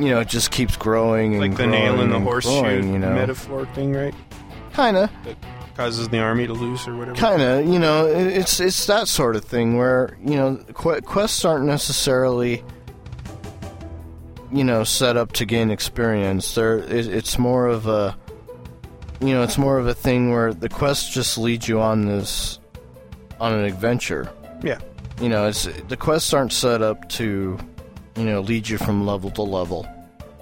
You 0.00 0.08
know, 0.08 0.20
it 0.20 0.28
just 0.28 0.50
keeps 0.50 0.74
growing 0.76 1.32
and 1.34 1.40
like 1.42 1.50
the 1.52 1.56
growing 1.64 1.70
nail 1.72 2.00
in 2.00 2.10
the 2.10 2.18
horseshoe 2.18 2.60
growing, 2.62 2.92
you 2.94 2.98
know, 2.98 3.12
metaphor 3.14 3.66
thing, 3.74 3.92
right? 3.92 4.14
kind 4.72 4.96
of. 4.96 5.10
Causes 5.76 6.08
the 6.10 6.18
army 6.18 6.46
to 6.46 6.52
lose 6.52 6.86
or 6.86 6.94
whatever. 6.96 7.16
kind 7.16 7.40
of 7.40 7.66
you 7.66 7.78
know 7.78 8.06
it- 8.06 8.26
it's 8.36 8.60
it's 8.60 8.86
that 8.86 9.08
sort 9.08 9.36
of 9.36 9.44
thing 9.44 9.76
where 9.78 10.16
you 10.22 10.36
know 10.36 10.56
qu- 10.74 11.00
quests 11.00 11.44
aren't 11.46 11.64
necessarily 11.64 12.62
you 14.52 14.64
know 14.64 14.84
set 14.84 15.16
up 15.16 15.32
to 15.32 15.46
gain 15.46 15.70
experience 15.70 16.54
they're 16.54 16.78
it, 16.78 17.06
it's 17.06 17.38
more 17.38 17.66
of 17.66 17.86
a 17.86 18.16
you 19.20 19.32
know 19.32 19.42
it's 19.42 19.56
more 19.56 19.78
of 19.78 19.86
a 19.86 19.94
thing 19.94 20.30
where 20.30 20.52
the 20.52 20.68
quests 20.68 21.08
just 21.12 21.38
lead 21.38 21.66
you 21.66 21.80
on 21.80 22.04
this 22.04 22.58
on 23.40 23.54
an 23.54 23.64
adventure 23.64 24.30
Yeah. 24.62 24.78
you 25.20 25.28
know 25.30 25.46
it's 25.46 25.66
the 25.88 25.96
quests 25.96 26.34
aren't 26.34 26.52
set 26.52 26.82
up 26.82 27.08
to 27.10 27.56
you 28.16 28.24
know 28.24 28.40
lead 28.40 28.68
you 28.68 28.76
from 28.76 29.06
level 29.06 29.30
to 29.30 29.42
level 29.42 29.86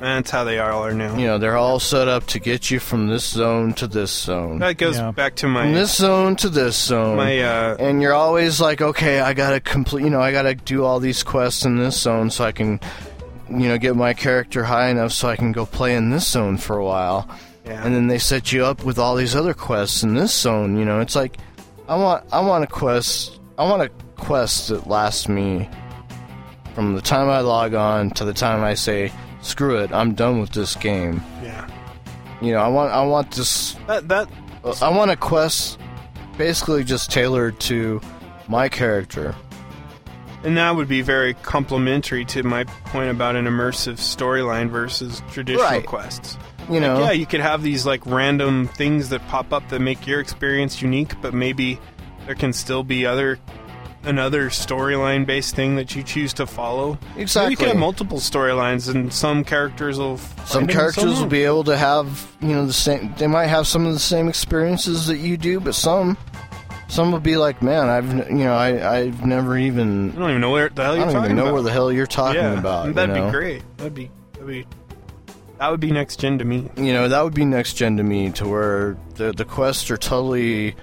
That's 0.01 0.31
how 0.31 0.45
they 0.45 0.59
are 0.59 0.73
all 0.73 0.87
are 0.87 0.95
now. 0.95 1.17
you 1.17 1.27
know 1.27 1.39
they're 1.39 1.57
all 1.59 1.79
set 1.79 2.09
up 2.09 2.27
to 2.29 2.39
get 2.41 2.71
you 2.71 2.81
from 2.81 3.07
this 3.09 3.25
zone 3.29 3.75
to 3.75 3.87
this 3.87 4.11
zone 4.11 4.59
That 4.59 4.79
goes 4.79 4.97
Yeah. 4.97 5.11
back 5.13 5.37
to 5.37 5.47
my 5.49 5.65
from 5.65 5.75
this 5.75 5.95
zone 5.95 6.37
to 6.37 6.49
this 6.49 6.77
zone 6.77 7.17
my 7.17 7.39
uh, 7.41 7.77
and 7.79 8.01
you're 8.03 8.15
always 8.15 8.61
like, 8.61 8.81
okay, 8.81 9.21
I 9.21 9.35
gotta 9.35 9.61
complete, 9.61 10.03
you 10.05 10.11
know, 10.11 10.21
I 10.23 10.33
gotta 10.33 10.55
do 10.55 10.85
all 10.85 11.01
these 11.01 11.23
quests 11.23 11.65
in 11.65 11.77
this 11.77 12.01
zone 12.01 12.31
so 12.31 12.45
I 12.45 12.53
can, 12.53 12.81
you 13.51 13.69
know, 13.69 13.79
get 13.79 13.95
my 13.95 14.15
character 14.15 14.65
high 14.65 14.89
enough 14.89 15.13
so 15.13 15.29
I 15.29 15.37
can 15.37 15.53
go 15.53 15.67
play 15.67 15.95
in 15.95 16.11
this 16.11 16.27
zone 16.27 16.57
for 16.57 16.77
a 16.79 16.85
while. 16.85 17.29
yeah. 17.67 17.85
And 17.85 17.95
then 17.95 18.07
they 18.09 18.19
set 18.19 18.53
you 18.53 18.65
up 18.65 18.85
with 18.85 18.99
all 18.99 19.15
these 19.17 19.37
other 19.37 19.55
quests 19.55 20.03
in 20.03 20.15
this 20.15 20.33
zone. 20.35 20.77
You 20.79 20.85
know, 20.87 21.01
it's 21.01 21.15
like, 21.15 21.37
I 21.89 21.97
want, 21.97 22.25
I 22.33 22.41
want 22.41 22.65
a 22.65 22.67
quest, 22.67 23.39
I 23.59 23.65
want 23.65 23.83
a 23.83 23.91
quest 24.17 24.69
that 24.69 24.87
lasts 24.87 25.29
me 25.29 25.69
from 26.75 26.95
the 26.95 27.03
time 27.03 27.29
I 27.29 27.41
log 27.41 27.75
on 27.75 28.11
to 28.13 28.25
the 28.25 28.33
time 28.33 28.63
I 28.63 28.75
say, 28.75 29.13
screw 29.43 29.79
it, 29.79 29.93
I'm 29.93 30.15
done 30.15 30.41
with 30.41 30.51
this 30.51 30.75
game. 30.77 31.23
yeah. 31.43 31.67
You 32.43 32.53
know, 32.53 32.61
I 32.61 32.69
want, 32.69 32.91
I 32.93 33.03
want 33.05 33.31
this 33.33 33.75
That 33.87 34.09
that 34.09 34.29
I 34.83 34.89
want 34.91 35.11
a 35.11 35.17
quest 35.17 35.79
basically 36.39 36.85
just 36.85 37.11
tailored 37.11 37.61
to 37.61 38.01
my 38.49 38.69
character. 38.69 39.35
and 40.43 40.57
that 40.57 40.75
would 40.75 40.89
be 40.89 41.03
very 41.03 41.35
complementary 41.35 42.25
to 42.25 42.43
my 42.43 42.65
point 42.65 43.11
about 43.11 43.37
an 43.37 43.45
immersive 43.47 43.95
storyline 43.99 44.71
versus 44.71 45.23
traditional 45.31 45.67
Right. 45.69 45.85
quests. 45.87 46.39
You 46.71 46.81
know, 46.81 47.01
Yeah, 47.01 47.11
you 47.11 47.27
could 47.27 47.41
have 47.41 47.63
these 47.63 47.85
like 47.85 48.01
random 48.07 48.69
things 48.69 49.11
that 49.11 49.27
pop 49.29 49.53
up 49.53 49.69
that 49.69 49.81
make 49.81 50.07
your 50.07 50.19
experience 50.21 50.81
unique, 50.81 51.15
but 51.21 51.35
maybe 51.35 51.79
there 52.27 52.35
can 52.35 52.53
still 52.55 52.83
be 52.83 53.05
other 53.05 53.39
another 54.05 54.49
storyline 54.51 55.27
based 55.27 55.55
thing 55.55 55.77
that 55.77 55.95
you 55.95 56.03
choose 56.03 56.33
to 56.35 56.47
follow. 56.47 56.99
Exactly. 57.17 57.51
you 57.53 57.57
can 57.57 57.69
have 57.69 57.77
multiple 57.77 58.19
storylines, 58.19 58.93
and 58.93 59.13
some 59.13 59.45
characters 59.45 59.99
will. 59.99 60.19
some 60.47 60.67
characters 60.67 61.21
will 61.21 61.27
be 61.27 61.43
able 61.45 61.65
to 61.65 61.77
have 61.77 62.31
you 62.41 62.49
know 62.49 62.67
the 62.67 62.73
same 62.73 63.15
they 63.19 63.27
might 63.27 63.47
have 63.49 63.67
some 63.67 63.87
of 63.87 63.93
the 63.93 63.99
same 63.99 64.29
experiences 64.29 65.07
that 65.07 65.19
you 65.19 65.37
do 65.37 65.61
but 65.61 65.75
some 65.75 66.17
some 66.89 67.13
will 67.13 67.21
be 67.21 67.37
like 67.37 67.63
man 67.63 67.89
i've 67.89 68.13
you 68.31 68.37
know 68.39 68.55
i 68.55 68.97
i've 68.99 69.25
never 69.25 69.57
even 69.57 70.11
I 70.13 70.15
don't 70.15 70.31
even 70.31 70.41
know 70.41 70.51
where 70.51 70.69
the 70.71 70.83
hell 70.83 70.97
you're 70.97 71.03
I 71.05 71.07
don't 71.07 71.15
talking 71.15 71.25
even 71.27 71.37
know 71.37 71.43
about. 71.45 71.53
where 71.55 71.63
the 71.63 71.73
hell 71.73 71.93
you're 71.93 72.07
talking 72.07 72.41
yeah, 72.41 72.59
about 72.59 72.87
you 72.89 72.93
That'd 72.95 73.15
know? 73.15 73.27
be 73.27 73.31
great. 73.31 73.63
That'd 73.77 73.95
be 73.95 74.11
that'd 74.33 74.47
be 74.49 74.67
that 75.59 75.71
would 75.71 75.81
be 75.81 75.91
next 75.91 76.17
gen 76.19 76.39
to 76.39 76.45
me. 76.45 76.69
you 76.79 76.93
know 76.95 77.07
that 77.09 77.23
would 77.23 77.35
be 77.35 77.45
next 77.45 77.75
gen 77.75 77.99
to 77.99 78.03
me 78.03 78.31
to 78.33 78.49
where 78.49 78.97
the 79.17 79.33
the 79.33 79.45
quests 79.45 79.91
are 79.91 79.99
totally 79.99 80.75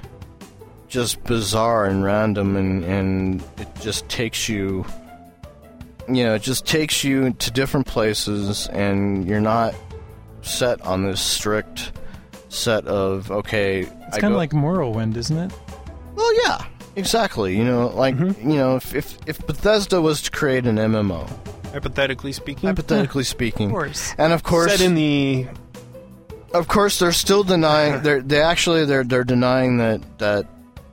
just 0.87 1.23
bizarre 1.25 1.85
and 1.85 2.03
random 2.03 2.55
and 2.55 2.83
and 2.83 3.41
it 3.57 3.67
just 3.81 4.07
takes 4.09 4.47
you 4.47 4.85
you 6.07 6.23
know 6.23 6.35
it 6.35 6.41
just 6.41 6.65
takes 6.65 7.03
you 7.03 7.33
to 7.33 7.51
different 7.51 7.85
places 7.85 8.67
and 8.67 9.27
you're 9.27 9.41
not 9.41 9.73
set 10.41 10.79
on 10.81 11.03
this 11.03 11.19
strict 11.19 11.91
set 12.49 12.85
of 12.87 13.29
okay 13.31 13.81
It's 13.81 14.17
kind 14.17 14.25
of 14.25 14.31
go- 14.31 14.37
like 14.37 14.51
Morrowind, 14.51 15.17
isn't 15.17 15.37
it? 15.37 15.51
well 16.15 16.33
yeah 16.45 16.65
exactly 16.95 17.57
you 17.57 17.65
know 17.65 17.87
like 17.89 18.15
Mm-hmm. 18.15 18.49
you 18.49 18.57
know 18.57 18.75
if, 18.77 18.95
if 18.95 19.17
if 19.27 19.45
Bethesda 19.45 20.01
was 20.01 20.21
to 20.23 20.31
create 20.31 20.65
an 20.65 20.77
MMO 20.77 21.29
Hypothetically 21.73 22.31
speaking, 22.31 22.69
hypothetically 22.69 23.23
speaking 23.35 23.67
Of 23.67 23.73
course. 23.73 24.15
and 24.17 24.31
of 24.31 24.41
course 24.43 24.71
set 24.71 24.81
in 24.81 24.95
the 24.95 25.47
of 26.53 26.69
course 26.69 26.97
they're 26.99 27.11
still 27.11 27.43
denying 27.43 28.01
they're 28.03 28.21
they 28.21 28.41
actually 28.41 28.85
they're 28.85 29.03
they're 29.03 29.25
denying 29.25 29.77
that 29.79 30.01
that 30.19 30.47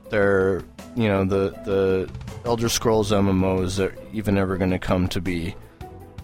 they're 0.09 0.63
you 0.95 1.07
know 1.07 1.25
the 1.25 1.51
the 1.65 2.09
Elder 2.45 2.69
Scrolls 2.69 3.11
MMOs 3.11 3.83
are 3.83 3.95
even 4.13 4.37
ever 4.37 4.57
going 4.57 4.71
to 4.71 4.79
come 4.79 5.07
to 5.09 5.21
be. 5.21 5.55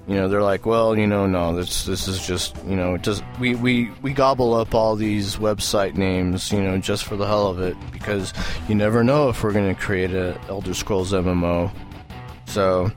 You 0.07 0.15
know 0.15 0.27
they're 0.27 0.41
like, 0.41 0.65
well, 0.65 0.97
you 0.97 1.07
know, 1.07 1.27
no, 1.27 1.55
this 1.55 1.85
this 1.85 2.07
is 2.07 2.25
just 2.25 2.55
you 2.67 2.75
know, 2.75 2.95
it 2.95 3.03
does 3.03 3.21
we 3.39 3.55
we 3.55 3.91
we 4.01 4.13
gobble 4.13 4.53
up 4.53 4.73
all 4.73 4.95
these 4.95 5.37
website 5.37 5.95
names, 5.95 6.51
you 6.51 6.61
know, 6.61 6.77
just 6.79 7.03
for 7.03 7.15
the 7.15 7.25
hell 7.25 7.47
of 7.47 7.61
it 7.61 7.77
because 7.91 8.33
you 8.67 8.75
never 8.75 9.03
know 9.03 9.29
if 9.29 9.43
we're 9.43 9.53
going 9.53 9.73
to 9.73 9.79
create 9.79 10.11
a 10.11 10.39
Elder 10.49 10.73
Scrolls 10.73 11.11
MMO. 11.11 11.71
So 12.45 12.91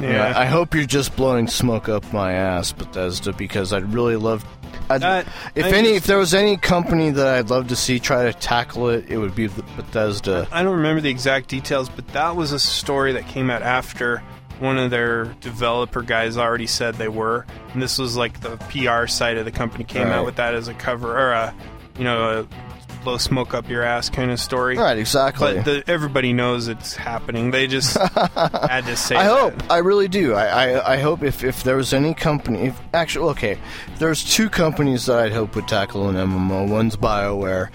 yeah. 0.00 0.30
yeah, 0.30 0.38
I 0.38 0.44
hope 0.46 0.74
you're 0.74 0.84
just 0.86 1.14
blowing 1.16 1.46
smoke 1.48 1.88
up 1.88 2.10
my 2.12 2.32
ass, 2.32 2.72
Bethesda, 2.72 3.32
because 3.32 3.72
I'd 3.72 3.92
really 3.92 4.16
love. 4.16 4.44
I'd, 4.90 5.02
That- 5.02 5.26
if 5.54 5.66
I 5.66 5.68
any, 5.70 5.88
just- 5.88 5.96
if 5.98 6.04
there 6.06 6.18
was 6.18 6.34
any 6.34 6.56
company 6.56 7.10
that 7.10 7.26
I'd 7.26 7.50
love 7.50 7.68
to 7.68 7.76
see 7.76 7.98
try 7.98 8.24
to 8.24 8.32
tackle 8.32 8.88
it, 8.88 9.06
it 9.08 9.18
would 9.18 9.34
be 9.34 9.48
Bethesda. 9.48 10.46
I 10.52 10.62
don't 10.62 10.76
remember 10.76 11.00
the 11.00 11.10
exact 11.10 11.48
details, 11.48 11.88
but 11.88 12.06
that 12.08 12.36
was 12.36 12.52
a 12.52 12.58
story 12.58 13.12
that 13.12 13.26
came 13.28 13.50
out 13.50 13.62
after 13.62 14.22
one 14.60 14.76
of 14.78 14.90
their 14.90 15.26
developer 15.40 16.02
guys 16.02 16.36
already 16.36 16.66
said 16.66 16.94
they 16.96 17.08
were, 17.08 17.46
and 17.72 17.80
this 17.82 17.96
was 17.98 18.16
like 18.16 18.40
the 18.40 18.56
PR 18.70 19.06
side 19.06 19.36
of 19.36 19.44
the 19.44 19.52
company 19.52 19.84
came 19.84 20.08
Right. 20.08 20.16
out 20.16 20.24
with 20.26 20.36
that 20.36 20.54
as 20.54 20.66
a 20.68 20.74
cover 20.74 21.16
or 21.16 21.30
a, 21.32 21.54
you 21.96 22.04
know, 22.04 22.40
a 22.40 22.67
blow 23.02 23.16
smoke 23.18 23.54
up 23.54 23.68
your 23.68 23.82
ass 23.82 24.08
kind 24.10 24.30
of 24.30 24.38
story. 24.40 24.76
Right, 24.76 24.98
exactly. 24.98 25.54
But 25.56 25.64
the, 25.64 25.84
everybody 25.86 26.32
knows 26.32 26.68
it's 26.68 26.94
happening. 26.96 27.50
They 27.50 27.66
just 27.66 27.96
had 28.14 28.82
to 28.86 28.96
say. 28.96 29.16
I 29.16 29.24
that. 29.24 29.38
hope. 29.38 29.70
I 29.70 29.78
really 29.78 30.08
do. 30.08 30.34
I, 30.34 30.46
I, 30.74 30.92
I 30.94 30.96
hope 30.98 31.22
if, 31.22 31.44
if 31.44 31.62
there 31.62 31.76
was 31.76 31.92
any 31.92 32.14
company, 32.14 32.68
if 32.68 32.80
actually, 32.94 33.30
okay, 33.30 33.58
there's 33.98 34.24
two 34.24 34.48
companies 34.50 35.06
that 35.06 35.18
I'd 35.18 35.32
hope 35.32 35.54
would 35.54 35.68
tackle 35.68 36.08
an 36.08 36.16
MMO. 36.16 36.68
One's 36.68 36.96
BioWare, 36.96 37.70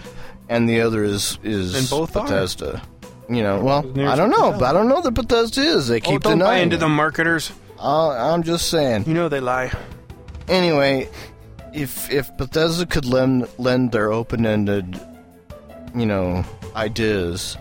and 0.49 0.67
the 0.69 0.81
other 0.81 1.03
is 1.03 1.37
is 1.43 1.75
And 1.75 1.89
both 1.89 2.15
are. 2.15 2.23
Bethesda. 2.23 2.81
You 3.29 3.41
know, 3.41 3.63
well, 3.63 3.79
I 4.07 4.15
don't 4.17 4.29
know, 4.31 4.51
but 4.51 4.63
I 4.63 4.73
don't 4.73 4.89
know 4.89 5.01
that 5.01 5.11
Bethesda 5.11 5.61
is. 5.61 5.87
They 5.87 5.97
Oh, 5.97 5.99
keep 6.01 6.21
don't 6.23 6.39
buy 6.39 6.45
denying. 6.45 6.63
into 6.63 6.75
it. 6.75 6.79
the 6.79 6.89
marketers. 6.89 7.51
Uh, 7.79 8.09
I'm 8.33 8.43
just 8.43 8.69
saying. 8.69 9.05
You 9.07 9.13
know 9.13 9.29
they 9.29 9.39
lie. 9.39 9.71
anyway, 10.49 11.09
if 11.73 12.11
if 12.11 12.35
Bethesda 12.37 12.85
could 12.85 13.05
lend 13.05 13.47
lend 13.57 13.91
their 13.93 14.11
open 14.11 14.45
ended, 14.45 14.99
you 15.95 16.05
know, 16.05 16.43
ideas 16.75 17.57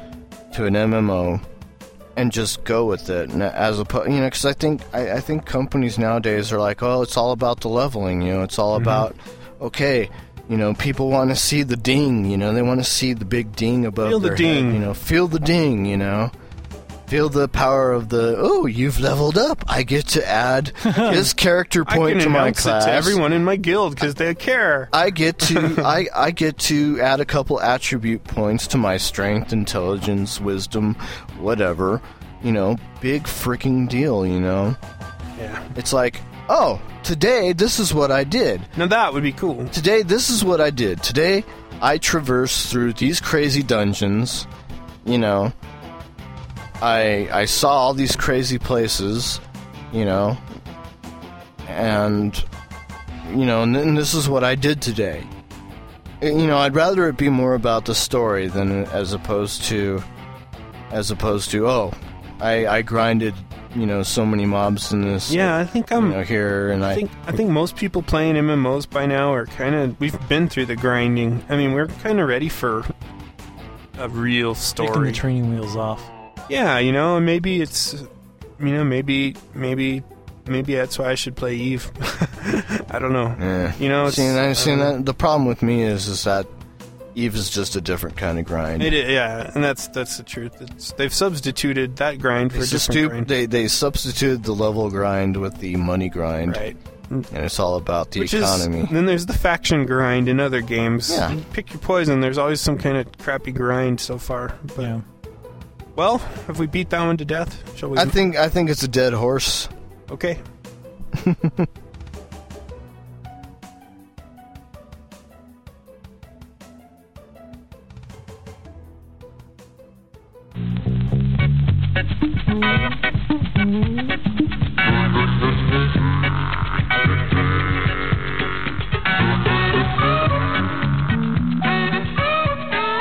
to 0.54 0.66
an 0.66 0.74
MMO 0.74 1.42
and 2.16 2.30
just 2.30 2.64
go 2.64 2.84
with 2.84 3.08
it, 3.08 3.30
and 3.30 3.42
as 3.42 3.78
opposed, 3.78 4.10
you 4.10 4.18
know, 4.18 4.26
because 4.26 4.44
I 4.44 4.52
think 4.52 4.82
I, 4.92 5.12
I 5.12 5.20
think 5.20 5.46
companies 5.46 5.98
nowadays 5.98 6.52
are 6.52 6.58
like, 6.58 6.82
oh, 6.82 7.02
it's 7.02 7.16
all 7.16 7.32
about 7.32 7.60
the 7.60 7.68
leveling, 7.68 8.22
you 8.22 8.34
know, 8.34 8.42
it's 8.42 8.58
all 8.58 8.74
mm-hmm. 8.74 8.82
about, 8.82 9.16
okay. 9.60 10.10
You 10.48 10.58
know, 10.58 10.74
people 10.74 11.08
want 11.08 11.30
to 11.30 11.36
see 11.36 11.62
the 11.62 11.76
ding. 11.76 12.26
You 12.26 12.36
know, 12.36 12.52
they 12.52 12.60
want 12.60 12.80
to 12.80 12.84
see 12.84 13.14
the 13.14 13.24
big 13.24 13.54
ding 13.56 13.86
above 13.86 14.10
Feel 14.10 14.18
the 14.18 14.28
their 14.28 14.36
ding. 14.36 14.64
Head, 14.66 14.74
you 14.74 14.80
know, 14.80 14.92
feel 14.92 15.28
the 15.28 15.38
ding. 15.38 15.86
You 15.86 15.96
know, 15.96 16.30
feel 17.12 17.28
the 17.28 17.46
power 17.46 17.92
of 17.92 18.08
the. 18.08 18.36
Oh, 18.38 18.64
you've 18.64 18.98
leveled 18.98 19.36
up. 19.36 19.62
I 19.68 19.82
get 19.82 20.06
to 20.08 20.26
add 20.26 20.68
his 20.78 21.34
character 21.34 21.84
point 21.84 22.22
to 22.22 22.30
my 22.30 22.52
class. 22.52 22.86
to 22.86 22.90
everyone 22.90 23.34
in 23.34 23.44
my 23.44 23.56
guild 23.56 23.94
because 23.94 24.14
they 24.14 24.34
care. 24.34 24.88
I 24.94 25.10
get 25.10 25.38
to 25.40 25.74
I, 25.84 26.06
I 26.14 26.30
get 26.30 26.56
to 26.70 26.98
add 27.02 27.20
a 27.20 27.26
couple 27.26 27.60
attribute 27.60 28.24
points 28.24 28.66
to 28.68 28.78
my 28.78 28.96
strength, 28.96 29.52
intelligence, 29.52 30.40
wisdom, 30.40 30.94
whatever. 31.38 32.00
You 32.42 32.52
know, 32.52 32.78
big 33.02 33.24
freaking 33.24 33.90
deal, 33.90 34.26
you 34.26 34.40
know. 34.40 34.74
Yeah. 35.36 35.62
It's 35.76 35.92
like, 35.92 36.18
"Oh, 36.48 36.80
today 37.02 37.52
this 37.52 37.78
is 37.78 37.92
what 37.92 38.10
I 38.10 38.24
did. 38.24 38.62
Now 38.78 38.86
that 38.86 39.12
would 39.12 39.22
be 39.22 39.32
cool. 39.32 39.68
Today 39.68 40.00
this 40.02 40.30
is 40.30 40.42
what 40.42 40.62
I 40.62 40.70
did. 40.70 41.02
Today 41.02 41.44
I 41.82 41.98
traversed 41.98 42.70
through 42.70 42.94
these 42.94 43.20
crazy 43.20 43.62
dungeons, 43.62 44.46
you 45.04 45.18
know. 45.18 45.52
I 46.82 47.28
I 47.32 47.44
saw 47.44 47.70
all 47.70 47.94
these 47.94 48.16
crazy 48.16 48.58
places, 48.58 49.40
you 49.92 50.04
know. 50.04 50.36
And 51.68 52.44
you 53.30 53.46
know, 53.46 53.62
and, 53.62 53.74
then 53.74 53.94
this 53.94 54.14
is 54.14 54.28
what 54.28 54.42
I 54.42 54.56
did 54.56 54.82
today. 54.82 55.24
You 56.20 56.46
know, 56.46 56.58
I'd 56.58 56.74
rather 56.74 57.08
it 57.08 57.16
be 57.16 57.28
more 57.28 57.54
about 57.54 57.84
the 57.84 57.94
story 57.94 58.48
than 58.48 58.84
as 58.86 59.12
opposed 59.12 59.62
to 59.64 60.02
as 60.90 61.12
opposed 61.12 61.52
to 61.52 61.68
oh, 61.68 61.92
I 62.40 62.66
I 62.66 62.82
grinded, 62.82 63.34
you 63.76 63.86
know, 63.86 64.02
so 64.02 64.26
many 64.26 64.44
mobs 64.44 64.92
in 64.92 65.02
this 65.02 65.32
Yeah, 65.32 65.56
I 65.56 65.64
think 65.64 65.92
I'm. 65.92 66.10
know 66.10 66.22
here 66.22 66.72
and 66.72 66.84
I 66.84 66.96
think 66.96 67.12
I 67.28 67.32
think 67.32 67.50
most 67.50 67.76
people 67.76 68.02
playing 68.02 68.34
MMOs 68.34 68.90
by 68.90 69.06
now 69.06 69.32
are 69.32 69.46
kind 69.46 69.76
of 69.76 70.00
we've 70.00 70.18
been 70.28 70.48
through 70.48 70.66
the 70.66 70.76
grinding. 70.76 71.44
I 71.48 71.56
mean, 71.56 71.74
we're 71.74 71.86
kind 71.86 72.18
of 72.18 72.26
ready 72.26 72.48
for 72.48 72.84
a 73.98 74.08
real 74.08 74.56
story. 74.56 74.88
Taking 74.88 75.04
the 75.04 75.12
training 75.12 75.50
wheels 75.54 75.76
off. 75.76 76.02
Yeah, 76.52 76.78
you 76.78 76.92
know, 76.92 77.18
maybe 77.20 77.60
it's 77.60 77.94
you 78.60 78.72
know, 78.72 78.84
maybe 78.84 79.34
maybe 79.54 80.02
maybe 80.46 80.74
that's 80.74 80.98
why 80.98 81.10
I 81.10 81.14
should 81.14 81.36
play 81.36 81.54
Eve. 81.56 81.90
I 82.90 82.98
don't 82.98 83.12
know. 83.12 83.34
Yeah. 83.38 83.72
You 83.78 83.88
know, 83.88 84.06
it's, 84.06 84.16
See, 84.16 84.24
and 84.24 84.38
I, 84.38 84.50
I 84.50 84.52
see, 84.52 84.70
don't 84.70 84.78
that, 84.98 85.06
the 85.06 85.14
problem 85.14 85.46
with 85.48 85.62
me 85.62 85.82
is 85.82 86.06
is 86.08 86.24
that 86.24 86.46
Eve 87.14 87.34
is 87.34 87.50
just 87.50 87.76
a 87.76 87.80
different 87.80 88.16
kind 88.16 88.38
of 88.38 88.44
grind. 88.44 88.82
It, 88.82 88.92
yeah, 89.10 89.50
and 89.54 89.62
that's 89.62 89.88
that's 89.88 90.16
the 90.16 90.22
truth. 90.22 90.60
It's, 90.62 90.92
they've 90.92 91.12
substituted 91.12 91.96
that 91.96 92.18
grind 92.18 92.52
for 92.52 92.58
a 92.58 92.62
It's 92.62 92.72
a 92.72 92.76
different 92.76 92.92
stu- 92.92 93.08
grind. 93.08 93.28
they 93.28 93.46
they 93.46 93.68
substituted 93.68 94.44
the 94.44 94.52
level 94.54 94.88
grind 94.90 95.36
with 95.36 95.58
the 95.58 95.76
money 95.76 96.08
grind, 96.08 96.56
right. 96.56 96.76
and 97.10 97.26
it's 97.32 97.58
all 97.58 97.76
about 97.76 98.12
the 98.12 98.20
Which 98.20 98.32
economy. 98.34 98.80
is 98.80 98.88
then 98.90 99.04
there's 99.06 99.26
the 99.26 99.34
faction 99.34 99.84
grind 99.86 100.28
in 100.28 100.40
other 100.40 100.60
games. 100.62 101.10
Yeah. 101.10 101.32
You 101.32 101.44
pick 101.52 101.70
your 101.72 101.80
poison. 101.80 102.20
There's 102.20 102.38
always 102.38 102.60
some 102.60 102.78
kind 102.78 102.96
of 102.96 103.06
crappy 103.18 103.52
grind 103.52 104.00
so 104.00 104.16
far. 104.18 104.56
But 104.76 104.78
Yeah. 104.82 105.00
Well, 105.96 106.18
have 106.46 106.58
we 106.58 106.66
beat 106.66 106.90
that 106.90 107.04
one 107.04 107.16
to 107.18 107.24
death? 107.24 107.76
Shall 107.76 107.90
we? 107.90 107.98
I 107.98 108.04
think 108.04 108.36
I 108.36 108.48
think 108.48 108.70
it's 108.70 108.82
a 108.82 108.88
dead 108.88 109.12
horse. 109.12 109.68
okay. 110.10 110.38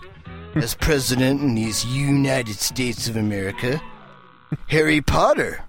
as 0.55 0.75
president 0.79 1.41
in 1.41 1.55
these 1.55 1.85
United 1.85 2.55
States 2.55 3.07
of 3.07 3.17
America. 3.17 3.81
Harry 4.67 5.01
Potter, 5.01 5.63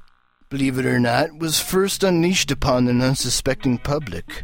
believe 0.48 0.78
it 0.78 0.86
or 0.86 1.00
not, 1.00 1.36
was 1.38 1.60
first 1.60 2.04
unleashed 2.04 2.50
upon 2.50 2.88
an 2.88 3.00
unsuspecting 3.00 3.78
public. 3.78 4.42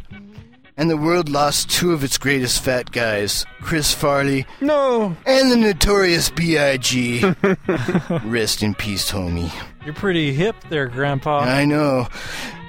And 0.75 0.89
the 0.89 0.97
world 0.97 1.29
lost 1.29 1.69
two 1.69 1.93
of 1.93 2.03
its 2.03 2.17
greatest 2.17 2.63
fat 2.63 2.91
guys, 2.91 3.45
Chris 3.61 3.93
Farley 3.93 4.45
no. 4.59 5.15
and 5.25 5.51
the 5.51 5.55
notorious 5.55 6.31
B.I.G. 6.31 7.23
Rest 8.25 8.63
in 8.63 8.73
peace, 8.73 9.11
homie. 9.11 9.53
You're 9.85 9.93
pretty 9.93 10.33
hip 10.33 10.55
there, 10.69 10.87
Grandpa. 10.87 11.41
I 11.41 11.65
know. 11.65 12.07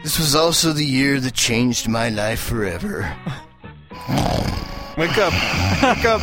This 0.02 0.18
was 0.18 0.34
also 0.34 0.72
the 0.74 0.84
year 0.84 1.18
that 1.18 1.32
changed 1.32 1.88
my 1.88 2.10
life 2.10 2.40
forever. 2.40 3.10
Wake 4.96 5.16
up. 5.18 5.32
Wake 5.82 6.04
up. 6.04 6.20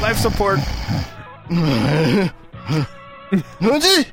Life 0.00 0.16
support. 0.18 0.58
What's 3.58 3.86
it? 3.98 4.12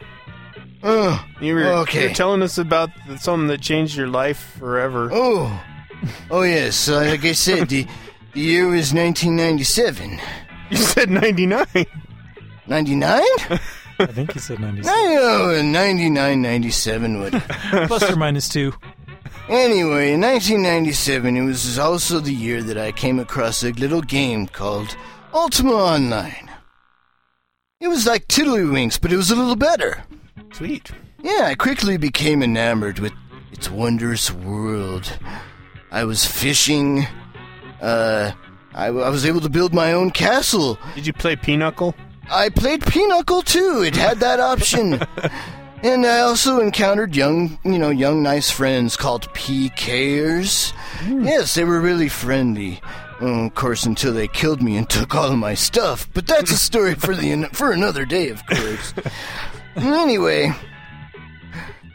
Oh, 0.85 1.26
You 1.39 1.55
were, 1.55 1.64
Okay. 1.65 2.03
you 2.03 2.07
were 2.10 2.14
telling 2.15 2.41
us 2.41 2.57
about 2.57 2.89
something 3.18 3.47
that 3.47 3.61
changed 3.61 3.95
your 3.95 4.07
life 4.07 4.55
forever. 4.60 5.10
oh, 5.14 5.64
oh 6.30 6.41
yes. 6.41 6.76
So 6.76 6.99
like 6.99 7.23
I 7.23 7.31
said, 7.31 7.69
the, 7.69 7.88
the 8.34 8.39
year 8.39 8.65
was 8.68 8.93
1997. 8.93 10.19
You 10.69 10.77
said 10.77 11.10
99. 11.10 11.65
99? 12.68 13.22
I 13.99 14.05
think 14.07 14.34
he 14.34 14.39
said 14.39 14.60
96. 14.60 14.85
No, 14.88 15.61
99, 15.61 16.41
97 16.41 17.19
would. 17.19 17.34
Plus 17.88 18.10
or 18.11 18.15
minus 18.15 18.49
two. 18.49 18.73
Anyway, 19.49 20.13
in 20.13 20.21
1997, 20.21 21.35
it 21.35 21.41
was 21.41 21.77
also 21.77 22.19
the 22.19 22.33
year 22.33 22.63
that 22.63 22.77
I 22.77 22.93
came 22.93 23.19
across 23.19 23.63
a 23.63 23.71
little 23.73 24.01
game 24.01 24.47
called 24.47 24.95
Ultima 25.33 25.73
Online. 25.73 26.49
It 27.81 27.89
was 27.89 28.07
like 28.07 28.29
Tiddlywinks, 28.29 29.01
but 29.01 29.11
it 29.11 29.17
was 29.17 29.31
a 29.31 29.35
little 29.35 29.57
better. 29.57 30.05
Sweet. 30.53 30.91
Yeah, 31.21 31.43
I 31.47 31.55
quickly 31.55 31.97
became 31.97 32.41
enamored 32.41 32.99
with 32.99 33.11
its 33.51 33.69
wondrous 33.69 34.31
world. 34.31 35.19
I 35.91 36.05
was 36.05 36.25
fishing. 36.25 37.05
Uh, 37.81 38.31
I, 38.73 38.87
I 38.87 39.09
was 39.09 39.25
able 39.25 39.41
to 39.41 39.49
build 39.49 39.73
my 39.73 39.91
own 39.91 40.11
castle. 40.11 40.79
Did 40.95 41.05
you 41.05 41.13
play 41.13 41.35
Pinochle? 41.35 41.95
I 42.31 42.47
played 42.47 42.81
Pinochle 42.85 43.41
too. 43.41 43.83
It 43.85 43.95
had 43.97 44.19
that 44.21 44.39
option. 44.39 45.01
and 45.84 46.05
I 46.05 46.19
also 46.22 46.60
encountered 46.60 47.15
young, 47.15 47.60
you 47.64 47.77
know, 47.77 47.89
young 47.89 48.23
nice 48.23 48.49
friends 48.49 48.95
called 48.95 49.31
PKers. 49.34 50.72
Hmm. 50.72 51.26
Yes, 51.26 51.55
they 51.55 51.64
were 51.64 51.81
really 51.81 52.10
friendly. 52.10 52.81
Well, 53.22 53.45
of 53.45 53.55
course, 53.55 53.85
until 53.85 54.14
they 54.14 54.27
killed 54.27 54.61
me 54.61 54.77
and 54.77 54.89
took 54.89 55.14
all 55.14 55.31
of 55.31 55.38
my 55.38 55.53
stuff. 55.53 56.10
But 56.14 56.26
that's 56.26 56.51
a 56.51 56.57
story 56.57 56.95
for 56.95 57.15
the 57.15 57.49
for 57.51 57.72
another 57.72 58.05
day, 58.05 58.30
of 58.30 58.45
course. 58.47 58.93
anyway, 59.76 60.53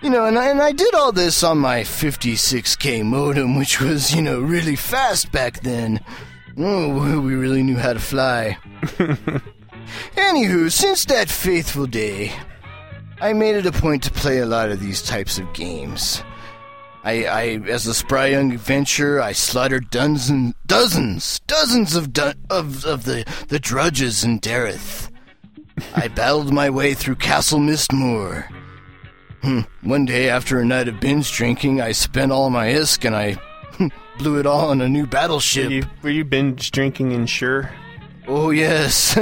you 0.03 0.11
know, 0.11 0.27
and 0.27 0.39
I, 0.39 0.49
and 0.49 0.61
I 0.61 0.73
did 0.73 0.95
all 0.95 1.13
this 1.13 1.43
on 1.43 1.59
my 1.59 1.81
56k 1.81 3.05
modem, 3.05 3.57
which 3.57 3.81
was, 3.81 4.15
you 4.15 4.23
know, 4.23 4.41
really 4.41 4.77
fast 4.77 5.33
back 5.33 5.61
then. 5.61 6.01
Oh, 6.57 7.21
we 7.21 7.35
really 7.35 7.63
knew 7.63 7.77
how 7.77 7.93
to 7.93 8.01
fly. 8.01 8.59
Anywho, 10.17 10.71
since 10.71 11.05
that 11.07 11.31
faithful 11.31 11.87
day, 11.87 12.33
I 13.21 13.33
made 13.33 13.57
it 13.57 13.67
a 13.67 13.73
point 13.73 14.03
to 14.05 14.11
play 14.13 14.39
a 14.39 14.47
lot 14.47 14.71
of 14.71 14.81
these 14.81 15.03
types 15.03 15.39
of 15.39 15.53
games. 15.53 16.23
I, 17.05 17.25
I 17.25 17.43
as 17.69 17.87
a 17.87 17.95
spry 17.95 18.29
young 18.29 18.53
adventurer, 18.53 19.21
I 19.21 19.33
slaughtered 19.33 19.91
dozens, 19.91 20.55
dozens, 20.67 21.41
dozens 21.47 21.95
of 21.97 22.13
du- 22.13 22.35
of 22.51 22.85
of 22.85 23.05
the 23.05 23.25
the 23.49 23.59
drudges 23.59 24.25
in 24.25 24.41
Dereth. 24.41 25.11
I 25.95 26.09
battled 26.09 26.53
my 26.53 26.71
way 26.71 26.95
through 26.95 27.17
Castle 27.17 27.61
Mistmoore. 27.61 28.49
Hmm. 29.43 29.61
One 29.83 30.05
day, 30.05 30.29
after 30.29 30.59
a 30.59 30.65
night 30.65 30.89
of 30.89 30.99
binge 30.99 31.33
drinking, 31.33 31.81
I 31.81 31.93
spent 31.93 32.33
all 32.33 32.51
my 32.51 32.67
isk 32.67 33.05
and 33.05 33.15
I 33.15 33.39
blew 34.19 34.41
it 34.41 34.47
all 34.47 34.71
on 34.71 34.81
a 34.81 34.89
new 34.89 35.03
Were 35.03 35.07
battleship. 35.07 35.71
you, 35.71 35.85
were 36.03 36.11
you 36.11 36.25
binge 36.25 36.73
drinking 36.73 37.13
and 37.13 37.31
sure? 37.31 37.71
Oh 38.31 38.51
yes, 38.51 39.19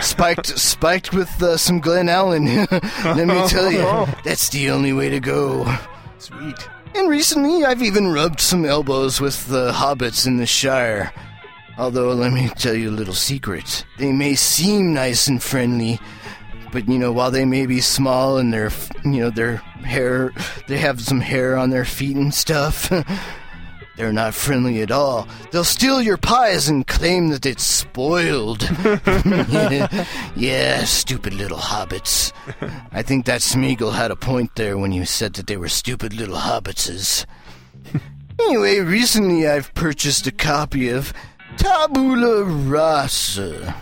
spiked 0.00 0.46
spiked 0.46 1.12
with 1.12 1.42
uh, 1.42 1.58
some 1.58 1.80
Glen 1.80 2.08
Allen. 2.08 2.46
Let 3.04 3.26
me 3.26 3.46
tell 3.46 3.70
you, 3.70 3.82
that's 4.24 4.48
the 4.48 4.70
only 4.70 4.94
way 4.94 5.10
to 5.10 5.20
go. 5.20 5.70
Sweet. 6.16 6.56
And 6.94 7.10
recently, 7.10 7.66
I've 7.66 7.82
even 7.82 8.08
rubbed 8.08 8.40
some 8.40 8.64
elbows 8.64 9.20
with 9.20 9.48
the 9.48 9.72
hobbits 9.72 10.26
in 10.26 10.38
the 10.38 10.46
Shire. 10.46 11.12
Although, 11.76 12.14
let 12.14 12.32
me 12.32 12.48
tell 12.48 12.74
you 12.74 12.88
a 12.88 12.90
little 12.90 13.12
secret. 13.12 13.84
They 13.98 14.12
may 14.12 14.34
seem 14.34 14.94
nice 14.94 15.28
and 15.28 15.42
friendly, 15.42 16.00
but 16.72 16.88
you 16.88 16.98
know, 16.98 17.12
while 17.12 17.30
they 17.30 17.44
may 17.44 17.66
be 17.66 17.82
small 17.82 18.38
and 18.38 18.50
their, 18.50 18.70
you 19.04 19.20
know, 19.20 19.30
their 19.30 19.56
hair, 19.84 20.32
they 20.68 20.78
have 20.78 21.02
some 21.02 21.20
hair 21.20 21.54
on 21.58 21.68
their 21.68 21.84
feet 21.84 22.16
and 22.16 22.32
stuff. 22.32 22.90
They're 23.98 24.12
not 24.12 24.32
friendly 24.32 24.80
at 24.80 24.92
all. 24.92 25.26
They'll 25.50 25.64
steal 25.64 26.00
your 26.00 26.18
pies 26.18 26.68
and 26.68 26.86
claim 26.86 27.30
that 27.30 27.44
it's 27.44 27.64
spoiled. 27.64 28.62
yeah, 30.36 30.84
stupid 30.84 31.34
little 31.34 31.58
hobbits. 31.58 32.32
I 32.92 33.02
think 33.02 33.26
that 33.26 33.40
Smeagol 33.40 33.92
had 33.92 34.12
a 34.12 34.16
point 34.16 34.54
there 34.54 34.78
when 34.78 34.92
you 34.92 35.04
said 35.04 35.32
that 35.34 35.48
they 35.48 35.56
were 35.56 35.68
stupid 35.68 36.14
little 36.14 36.36
hobbitses. 36.36 37.26
anyway, 38.38 38.78
recently 38.78 39.48
I've 39.48 39.74
purchased 39.74 40.28
a 40.28 40.32
copy 40.32 40.90
of 40.90 41.12
Tabula 41.56 42.44
Rasa. 42.44 43.74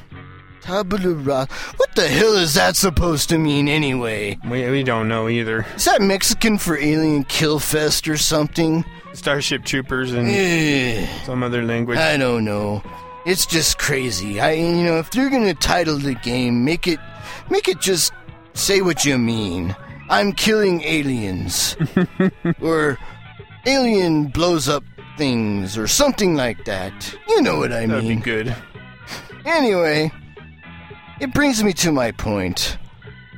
What 0.69 1.95
the 1.95 2.09
hell 2.09 2.35
is 2.35 2.55
that 2.55 2.77
supposed 2.77 3.29
to 3.31 3.39
mean 3.39 3.69
anyway? 3.69 4.39
We, 4.49 4.69
we 4.71 4.83
don't 4.83 5.09
know 5.09 5.29
either. 5.29 5.65
Is 5.77 5.85
that 5.85 6.03
Mexican 6.03 6.59
for 6.59 6.77
alien 6.77 7.25
kill 7.25 7.59
fest 7.59 8.09
or 8.09 8.17
something? 8.17 8.85
Starship 9.13 9.65
Troopers 9.65 10.13
and 10.13 10.29
Eh. 10.29 11.07
some 11.25 11.43
other 11.43 11.63
language. 11.65 11.99
I 11.99 12.17
don't 12.17 12.45
know. 12.45 12.83
It's 13.25 13.47
just 13.47 13.79
crazy. 13.79 14.41
I 14.41 14.53
you 14.53 14.85
know, 14.85 14.99
if 14.99 15.15
you're 15.15 15.31
gonna 15.31 15.55
title 15.55 15.99
the 15.99 16.15
game, 16.15 16.65
make 16.65 16.87
it 16.87 17.01
make 17.51 17.67
it 17.69 17.81
just 17.81 18.13
say 18.55 18.83
what 18.83 19.05
you 19.05 19.19
mean. 19.19 19.75
I'm 20.09 20.33
killing 20.33 20.83
aliens. 20.83 21.77
or 22.61 22.99
alien 23.67 24.27
blows 24.29 24.69
up 24.69 24.85
things 25.17 25.77
or 25.79 25.87
something 25.89 26.35
like 26.37 26.65
that. 26.67 27.17
You 27.29 27.43
know 27.43 27.57
what 27.59 27.73
I 27.73 27.87
That'd 27.87 28.03
be 28.03 28.09
mean. 28.11 28.21
good. 28.21 28.55
Anyway, 29.45 30.13
it 31.21 31.33
brings 31.35 31.63
me 31.63 31.73
to 31.75 31.93
my 31.93 32.11
point. 32.13 32.79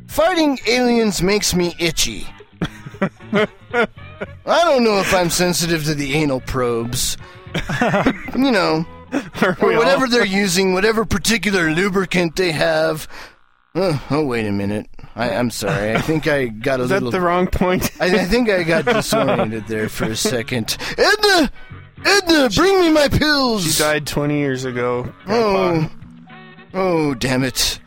Fighting 0.06 0.58
aliens 0.66 1.22
makes 1.22 1.54
me 1.54 1.74
itchy. 1.78 2.26
I 3.32 3.46
don't 4.44 4.82
know 4.82 4.98
if 4.98 5.14
I'm 5.14 5.30
sensitive 5.30 5.84
to 5.84 5.94
the 5.94 6.14
anal 6.14 6.40
probes. 6.40 7.16
you 8.36 8.50
know, 8.50 8.86
or 9.42 9.56
we 9.62 9.74
all- 9.74 9.78
whatever 9.78 10.08
they're 10.08 10.24
using, 10.24 10.72
whatever 10.72 11.04
particular 11.04 11.70
lubricant 11.70 12.36
they 12.36 12.52
have. 12.52 13.06
Oh, 13.74 14.02
oh 14.10 14.24
wait 14.24 14.46
a 14.46 14.52
minute. 14.52 14.88
I, 15.14 15.30
I'm 15.30 15.50
sorry. 15.50 15.94
I 15.94 16.00
think 16.00 16.26
I 16.26 16.46
got 16.46 16.80
a 16.80 16.84
Is 16.84 16.88
that 16.90 17.00
the 17.00 17.20
wrong 17.20 17.46
point? 17.46 17.90
I, 18.00 18.06
I 18.06 18.24
think 18.24 18.48
I 18.48 18.62
got 18.62 18.86
disoriented 18.86 19.66
there 19.66 19.88
for 19.88 20.04
a 20.04 20.16
second. 20.16 20.76
Edna, 20.96 21.52
Edna, 22.04 22.50
bring 22.50 22.80
me 22.80 22.90
my 22.90 23.08
pills. 23.08 23.64
She 23.72 23.82
died 23.82 24.06
20 24.06 24.38
years 24.38 24.64
ago. 24.64 25.12
Grandpa. 25.26 25.86
oh, 25.86 25.90
Oh, 26.74 27.14
damn 27.14 27.44
it. 27.44 27.80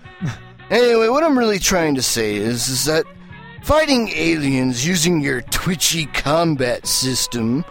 Anyway, 0.70 1.10
what 1.10 1.24
I'm 1.24 1.38
really 1.38 1.60
trying 1.60 1.95
to 1.95 2.02
say 2.02 2.36
is, 2.36 2.68
is 2.70 2.86
that 2.86 3.06
fighting 3.64 4.10
aliens 4.10 4.88
using 4.88 5.22
your 5.22 5.41
twitchy 5.41 6.06
combat 6.08 6.88
system 6.88 7.66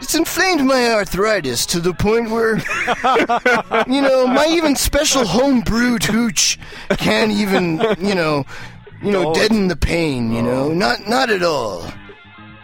it's 0.00 0.14
inflamed 0.14 0.64
my 0.64 0.92
arthritis 0.92 1.66
to 1.66 1.80
the 1.80 1.92
point 1.92 2.30
where, 2.30 2.56
you 3.88 4.00
know, 4.00 4.26
my 4.26 4.46
even 4.48 4.76
special 4.76 5.24
home 5.24 5.60
brewed 5.60 6.04
hooch 6.04 6.58
can't 6.90 7.32
even, 7.32 7.80
you 7.98 8.14
know, 8.14 8.44
you 9.02 9.10
know, 9.10 9.30
Oh, 9.30 9.34
deaden 9.34 9.68
the 9.68 9.76
pain. 9.76 10.32
You 10.32 10.42
know, 10.42 10.66
oh. 10.66 10.72
not 10.72 11.08
not 11.08 11.30
at 11.30 11.42
all. 11.42 11.84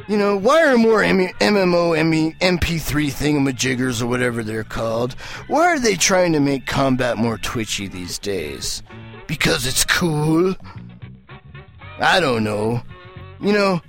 You 0.07 0.19
know, 0.19 0.37
why 0.37 0.67
are 0.67 0.77
more 0.77 1.03
M- 1.03 1.19
MMO 1.41 1.97
M- 1.99 2.33
MP3 2.59 3.07
thingamajiggers 3.07 4.03
or 4.03 4.07
whatever 4.07 4.43
they're 4.43 4.63
called? 4.65 5.15
Why 5.49 5.65
are 5.67 5.79
they 5.79 5.95
trying 5.97 6.33
to 6.35 6.41
make 6.41 6.67
combat 6.67 7.17
more 7.17 7.39
twitchy 7.39 7.89
these 7.89 8.19
days? 8.19 8.83
Because 9.27 9.67
it's 9.67 9.85
cool? 9.85 10.55
I 11.99 12.21
don't 12.21 12.45
know. 12.45 12.83
You 13.41 13.53
know, 13.55 13.81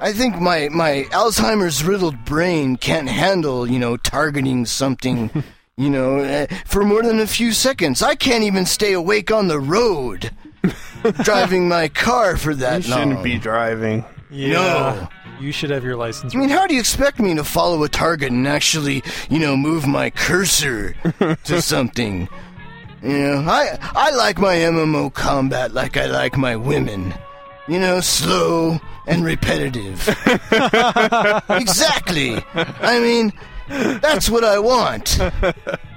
I 0.00 0.12
think 0.12 0.36
my, 0.40 0.68
my 0.68 1.06
Alzheimer's 1.10 1.82
riddled 1.82 2.24
brain 2.24 2.76
can't 2.76 3.08
handle, 3.08 3.68
you 3.68 3.80
know, 3.80 3.96
targeting 3.96 4.66
something, 4.66 5.28
you 5.76 5.90
know, 5.90 6.18
eh, 6.18 6.46
for 6.66 6.84
more 6.84 7.02
than 7.02 7.18
a 7.18 7.26
few 7.26 7.50
seconds. 7.52 8.00
I 8.00 8.14
can't 8.14 8.44
even 8.44 8.64
stay 8.64 8.92
awake 8.92 9.32
on 9.32 9.48
the 9.48 9.58
road 9.58 10.30
driving 11.24 11.68
my 11.68 11.88
car 11.88 12.36
for 12.36 12.50
You 12.52 12.56
that 12.58 12.86
long. 12.86 12.98
shouldn't 13.00 13.24
be 13.24 13.38
driving. 13.38 14.04
Yeah. 14.30 15.08
You 15.40 15.52
should 15.52 15.70
have 15.70 15.84
your 15.84 15.96
license. 15.96 16.34
I 16.34 16.38
mean, 16.38 16.48
how 16.48 16.66
do 16.66 16.74
you 16.74 16.80
expect 16.80 17.18
me 17.18 17.34
to 17.34 17.44
follow 17.44 17.82
a 17.82 17.88
target 17.88 18.30
and 18.30 18.46
actually, 18.46 19.02
you 19.28 19.38
know, 19.38 19.56
move 19.56 19.86
my 19.86 20.10
cursor 20.10 20.94
to 21.44 21.62
something? 21.62 22.28
You 23.02 23.18
know, 23.18 23.44
I 23.46 23.78
I 23.80 24.10
like 24.12 24.38
my 24.38 24.54
MMO 24.54 25.12
combat 25.12 25.72
like 25.74 25.96
I 25.96 26.06
like 26.06 26.36
my 26.36 26.56
women. 26.56 27.14
You 27.68 27.80
know, 27.80 28.00
slow 28.00 28.78
and 29.06 29.24
repetitive. 29.24 30.06
exactly. 31.48 32.42
I 32.54 33.00
mean, 33.00 33.32
that's 33.68 34.28
what 34.28 34.44
I 34.44 34.58
want. 34.58 35.18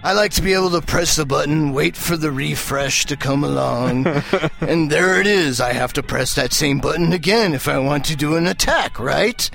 I 0.04 0.14
like 0.14 0.32
to 0.34 0.42
be 0.42 0.54
able 0.54 0.70
to 0.72 0.82
press 0.82 1.16
the 1.16 1.26
button, 1.26 1.74
wait 1.74 1.96
for 1.96 2.16
the 2.16 2.32
refresh 2.32 3.06
to 3.06 3.18
come 3.18 3.44
along, 3.44 4.08
and 4.62 4.90
there 4.90 5.20
it 5.20 5.28
is. 5.28 5.60
I 5.60 5.74
have 5.74 5.94
to 5.94 6.04
press 6.04 6.36
that 6.36 6.54
same 6.54 6.80
button 6.80 7.14
again 7.14 7.54
if 7.54 7.68
I 7.68 7.80
want 7.80 8.06
to 8.06 8.16
do 8.16 8.36
an 8.36 8.48
attack, 8.48 9.00
right? 9.00 9.50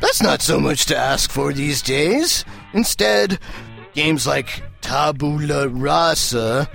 That's 0.00 0.22
not 0.22 0.42
so 0.42 0.60
much 0.60 0.86
to 0.86 0.96
ask 0.96 1.30
for 1.30 1.52
these 1.52 1.82
days. 1.82 2.44
Instead, 2.72 3.38
games 3.94 4.26
like 4.26 4.62
Tabula 4.80 5.68
Rasa, 5.68 6.68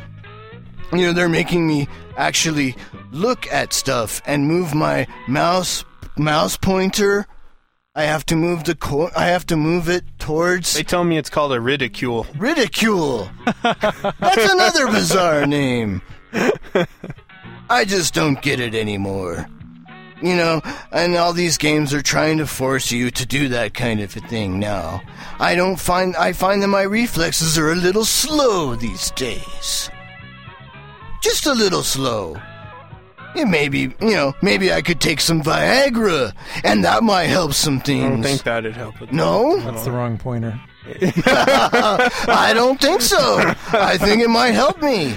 you 0.92 1.00
know, 1.00 1.14
they're 1.14 1.30
making 1.30 1.68
me 1.68 1.88
actually 2.18 2.76
look 3.12 3.52
at 3.52 3.74
stuff 3.74 4.22
and 4.26 4.48
move 4.48 4.74
my 4.74 5.08
mouse 5.28 5.86
mouse 6.18 6.58
pointer. 6.58 7.28
I 8.00 8.04
have 8.04 8.26
to 8.28 8.38
move 8.38 8.64
the 8.64 8.76
co- 8.76 9.12
I 9.14 9.26
have 9.26 9.46
to 9.48 9.58
move 9.58 9.90
it 9.90 10.06
towards 10.20 10.74
They 10.74 10.84
tell 10.84 11.04
me 11.04 11.18
it's 11.18 11.30
called 11.30 11.52
a 11.52 11.60
ridicule. 11.60 12.26
ridicule. 12.38 13.30
That's 13.62 14.54
another 14.54 14.88
bizarre 14.88 15.46
name. 15.46 16.02
I 17.70 17.84
just 17.84 18.14
don't 18.14 18.42
get 18.42 18.62
it 18.62 18.74
anymore. 18.74 19.46
You 20.22 20.34
know, 20.38 20.62
and 20.94 21.16
all 21.18 21.34
these 21.34 21.58
games 21.58 21.94
are 21.94 22.02
trying 22.02 22.38
to 22.38 22.48
force 22.48 22.90
you 22.90 23.12
to 23.12 23.26
do 23.26 23.50
that 23.50 23.74
kind 23.74 24.00
of 24.00 24.16
a 24.16 24.22
thing 24.22 24.60
now. 24.60 25.02
I 25.38 25.56
don't 25.56 25.78
find 25.78 26.16
I 26.16 26.32
find 26.32 26.62
that 26.64 26.70
my 26.70 26.84
reflexes 26.84 27.58
are 27.58 27.74
a 27.74 27.76
little 27.76 28.06
slow 28.06 28.76
these 28.76 29.12
days. 29.12 29.90
Just 31.22 31.46
a 31.48 31.54
little 31.54 31.84
slow. 31.84 32.38
Yeah, 33.36 33.46
maybe, 33.46 33.80
you 34.02 34.14
know, 34.16 34.34
maybe 34.42 34.74
I 34.74 34.82
could 34.82 35.00
take 35.00 35.22
some 35.22 35.42
Viagra, 35.42 36.34
and 36.64 36.84
that 36.84 37.04
might 37.04 37.26
help 37.26 37.54
some 37.54 37.78
I 37.78 37.82
things. 37.82 38.10
don't 38.10 38.24
think 38.24 38.44
that'd 38.44 38.76
help 38.76 39.00
with 39.00 39.12
no? 39.12 39.60
That's 39.60 39.84
the 39.86 39.92
wrong 39.92 40.18
pointer. 40.18 40.60
I 41.26 42.52
don't 42.56 42.80
think 42.82 43.02
so. 43.02 43.18
I 43.72 43.98
think 43.98 44.22
it 44.24 44.30
might 44.30 44.52
help 44.52 44.82
me. 44.82 45.14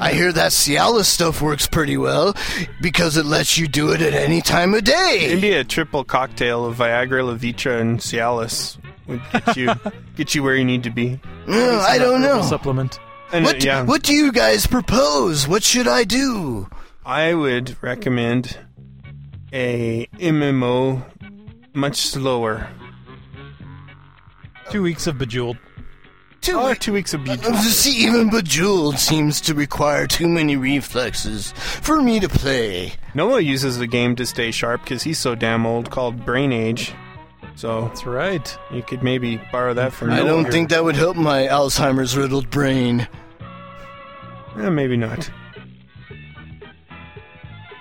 I 0.00 0.12
hear 0.12 0.32
that 0.32 0.50
Cialis 0.52 1.04
stuff 1.04 1.40
works 1.40 1.66
pretty 1.66 1.96
well 1.96 2.34
because 2.80 3.16
it 3.16 3.24
lets 3.26 3.56
you 3.58 3.68
do 3.68 3.92
it 3.92 4.00
at 4.00 4.14
any 4.14 4.40
time 4.40 4.74
of 4.74 4.84
day. 4.84 5.28
Maybe 5.34 5.52
a 5.52 5.64
triple 5.64 6.02
cocktail 6.04 6.64
of 6.64 6.76
Viagra, 6.76 7.22
Levitra, 7.36 7.80
and 7.80 8.00
Cialis 8.00 8.78
would 9.06 9.22
get 9.32 9.56
you 9.56 9.70
get 10.16 10.34
you 10.34 10.42
where 10.42 10.56
you 10.56 10.64
need 10.64 10.82
to 10.84 10.90
be. 10.90 11.20
Mm, 11.46 11.78
I 11.80 11.98
don't 11.98 12.22
know. 12.22 12.42
Supplement. 12.42 12.98
And 13.32 13.44
What, 13.44 13.62
yeah, 13.64 13.82
what 13.84 14.02
do 14.02 14.12
you 14.12 14.30
guys 14.32 14.66
propose? 14.66 15.48
What 15.48 15.62
should 15.64 15.88
I 15.88 16.04
do? 16.04 16.68
I 17.06 17.34
would 17.34 17.76
recommend 17.82 18.58
a 19.52 20.06
MMO 20.18 21.02
much 21.72 21.96
slower. 21.98 22.68
Two 24.70 24.82
weeks 24.82 25.06
of 25.06 25.16
Bejeweled. 25.18 25.58
Two, 26.40 26.58
Oh, 26.58 26.74
two 26.74 26.92
weeks 26.92 27.14
of 27.14 27.24
beauty. 27.24 27.42
See, 27.54 28.04
even 28.06 28.30
Bejeweled 28.30 28.98
seems 28.98 29.40
to 29.42 29.54
require 29.54 30.06
too 30.06 30.28
many 30.28 30.56
reflexes 30.56 31.52
for 31.52 32.02
me 32.02 32.18
to 32.20 32.28
play. 32.28 32.92
Noah 33.14 33.40
uses 33.40 33.78
the 33.78 33.86
game 33.86 34.16
to 34.16 34.26
stay 34.26 34.50
sharp 34.50 34.82
because 34.82 35.02
he's 35.04 35.18
so 35.18 35.34
damn 35.34 35.64
old, 35.66 35.90
called 35.90 36.24
Brain 36.24 36.52
Age. 36.52 36.92
So 37.54 37.82
That's 37.82 38.04
right. 38.04 38.58
you 38.72 38.82
could 38.82 39.02
maybe 39.02 39.40
borrow 39.50 39.74
that 39.74 39.92
from 39.92 40.10
I 40.10 40.18
Noah. 40.18 40.28
don't 40.28 40.50
think 40.52 40.68
that 40.70 40.84
would 40.84 40.96
help 40.96 41.16
my 41.16 41.46
Alzheimer's 41.46 42.16
riddled 42.16 42.50
brain. 42.50 43.08
Eh, 44.58 44.68
maybe 44.68 44.96
not. 44.96 45.30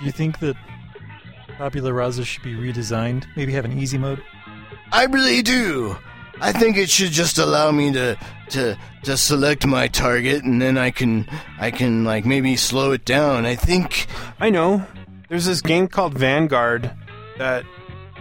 Do 0.06 0.10
you 0.10 0.14
think 0.14 0.38
that 0.38 0.56
Tabula 1.58 1.92
Rasa 1.92 2.24
should 2.24 2.44
be 2.44 2.54
redesigned? 2.54 3.26
Maybe 3.36 3.54
have 3.54 3.66
an 3.66 3.76
easy 3.80 3.98
mode? 3.98 4.22
I 4.92 5.06
really 5.06 5.42
do. 5.42 5.98
I 6.40 6.52
think 6.52 6.78
it 6.78 6.92
should 6.92 7.10
just 7.10 7.40
allow 7.40 7.72
me 7.72 7.92
to 7.94 8.16
to 8.50 8.78
to 9.02 9.18
select 9.18 9.66
my 9.66 9.88
target 9.88 10.44
and 10.44 10.62
then 10.62 10.78
I 10.78 10.92
can 10.92 11.28
I 11.58 11.72
can 11.72 12.04
like 12.04 12.24
maybe 12.24 12.56
slow 12.56 12.92
it 12.92 13.04
down. 13.04 13.48
I 13.48 13.56
think 13.56 14.06
I 14.40 14.52
know. 14.52 14.86
There's 15.28 15.46
this 15.48 15.62
game 15.62 15.88
called 15.88 16.14
Vanguard 16.14 16.92
that 17.40 17.66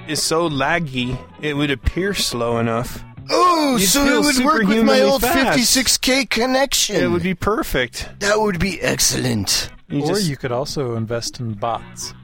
is 0.08 0.22
so 0.22 0.48
laggy 0.48 1.18
it 1.42 1.52
would 1.52 1.70
appear 1.70 2.14
slow 2.14 2.56
enough. 2.56 3.04
Oh, 3.28 3.76
You'd 3.76 3.88
so 3.88 4.06
it 4.06 4.24
would 4.24 4.42
work 4.42 4.66
with 4.66 4.84
my 4.84 5.02
old 5.02 5.20
fast. 5.20 5.58
56k 5.58 6.30
connection. 6.30 6.96
It 6.96 7.08
would 7.08 7.22
be 7.22 7.34
perfect. 7.34 8.08
that 8.20 8.40
would 8.40 8.58
be 8.58 8.80
excellent. 8.80 9.68
You 9.94 10.04
or 10.04 10.08
just 10.08 10.28
you 10.28 10.36
could 10.36 10.52
also 10.52 10.96
invest 10.96 11.40
in 11.40 11.54
bots. 11.54 12.14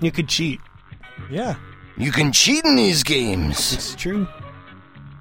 you 0.00 0.10
could 0.10 0.28
cheat. 0.28 0.60
Yeah. 1.30 1.56
You 1.96 2.12
can 2.12 2.32
cheat 2.32 2.64
in 2.64 2.76
these 2.76 3.02
games. 3.02 3.72
It's 3.74 3.94
true. 3.94 4.26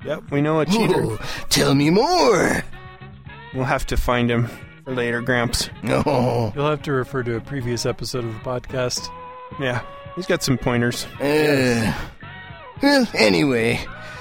Yep, 0.05 0.31
we 0.31 0.41
know 0.41 0.61
a 0.61 0.65
cheater. 0.65 1.01
Ooh, 1.01 1.19
tell 1.49 1.75
me 1.75 1.89
more. 1.89 2.63
We'll 3.53 3.65
have 3.65 3.85
to 3.87 3.97
find 3.97 4.31
him 4.31 4.47
for 4.85 4.93
later, 4.95 5.21
Gramps. 5.21 5.69
No. 5.83 6.53
You'll 6.55 6.69
have 6.69 6.81
to 6.83 6.93
refer 6.93 7.21
to 7.23 7.35
a 7.35 7.41
previous 7.41 7.85
episode 7.85 8.23
of 8.23 8.33
the 8.33 8.39
podcast. 8.39 9.09
Yeah, 9.59 9.81
he's 10.15 10.25
got 10.25 10.41
some 10.41 10.57
pointers. 10.57 11.05
Uh, 11.19 11.93
well, 12.81 13.07
anyway, 13.13 13.79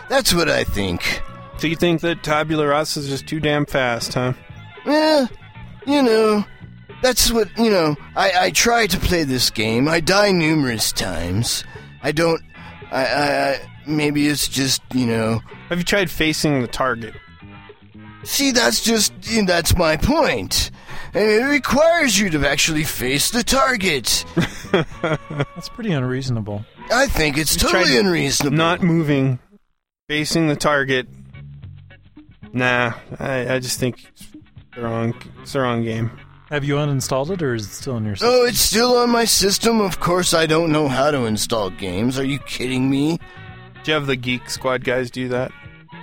that's 0.09 0.35
what 0.35 0.49
I 0.49 0.65
think. 0.65 1.23
So 1.59 1.69
you 1.69 1.77
think 1.77 2.01
that 2.01 2.25
Tabula 2.25 2.67
Rasa 2.67 3.01
is 3.01 3.09
just 3.09 3.29
too 3.29 3.39
damn 3.39 3.67
fast, 3.67 4.15
huh? 4.15 4.33
Well, 4.85 5.29
you 5.87 6.03
know, 6.03 6.45
that's 7.03 7.31
what, 7.31 7.49
you 7.59 7.71
know, 7.71 7.97
I, 8.17 8.33
I 8.47 8.51
try 8.51 8.87
to 8.87 8.99
play 8.99 9.25
this 9.25 9.51
game. 9.51 9.89
I 9.89 10.01
die 10.01 10.33
numerous 10.33 10.93
times. 10.93 11.65
I 12.03 12.13
don't, 12.13 12.41
I, 12.91 13.05
I, 13.07 13.51
I, 13.51 13.61
maybe 13.87 14.27
it's 14.29 14.49
just, 14.49 14.83
you 14.93 15.07
know, 15.07 15.41
Have 15.69 15.79
you 15.79 15.85
tried 15.85 16.11
facing 16.11 16.61
the 16.63 16.69
target? 16.69 17.15
see, 18.25 18.51
that's 18.51 18.83
just, 18.83 19.13
that's 19.47 19.77
my 19.77 19.97
point. 19.97 20.71
And 21.15 21.25
it 21.31 21.45
requires 21.45 22.19
you 22.19 22.29
to 22.31 22.47
actually 22.47 22.85
face 22.85 23.31
the 23.31 23.43
target. 23.43 24.25
That's 24.73 25.71
pretty 25.71 25.93
unreasonable. 25.93 26.65
I 26.93 27.07
think 27.07 27.39
it's 27.39 27.55
You 27.55 27.69
totally 27.71 27.97
unreasonable. 27.97 28.57
Not 28.57 28.83
moving, 28.83 29.39
facing 30.09 30.49
the 30.49 30.57
target. 30.57 31.09
Nah, 32.53 32.93
I, 33.19 33.55
I 33.55 33.59
just 33.59 33.81
think 33.81 34.05
it's 34.09 34.27
the 34.75 34.83
wrong, 34.83 35.15
it's 35.41 35.55
the 35.55 35.61
wrong 35.61 35.83
game. 35.83 36.11
Have 36.51 36.65
you 36.65 36.77
uninstalled 36.77 37.31
it 37.31 37.43
or 37.43 37.55
is 37.55 37.67
it 37.67 37.75
still 37.75 37.97
on 37.97 38.05
your 38.05 38.13
oh, 38.13 38.17
system? 38.17 38.31
Oh, 38.33 38.45
it's 38.47 38.59
still 38.59 38.97
on 38.97 39.11
my 39.11 39.27
system. 39.27 39.81
Of 39.83 40.01
course, 40.01 40.33
I 40.33 40.47
don't 40.47 40.73
know 40.73 40.89
how 40.89 41.11
to 41.11 41.27
install 41.27 41.69
games. 41.69 42.19
Are 42.19 42.25
you 42.25 42.39
kidding 42.39 42.89
me? 42.89 43.19
Do 43.85 43.91
you 43.91 43.95
have 43.95 44.07
the 44.07 44.17
Geek 44.17 44.49
Squad 44.49 44.83
guys 44.83 45.11
do 45.11 45.29
that? 45.29 45.53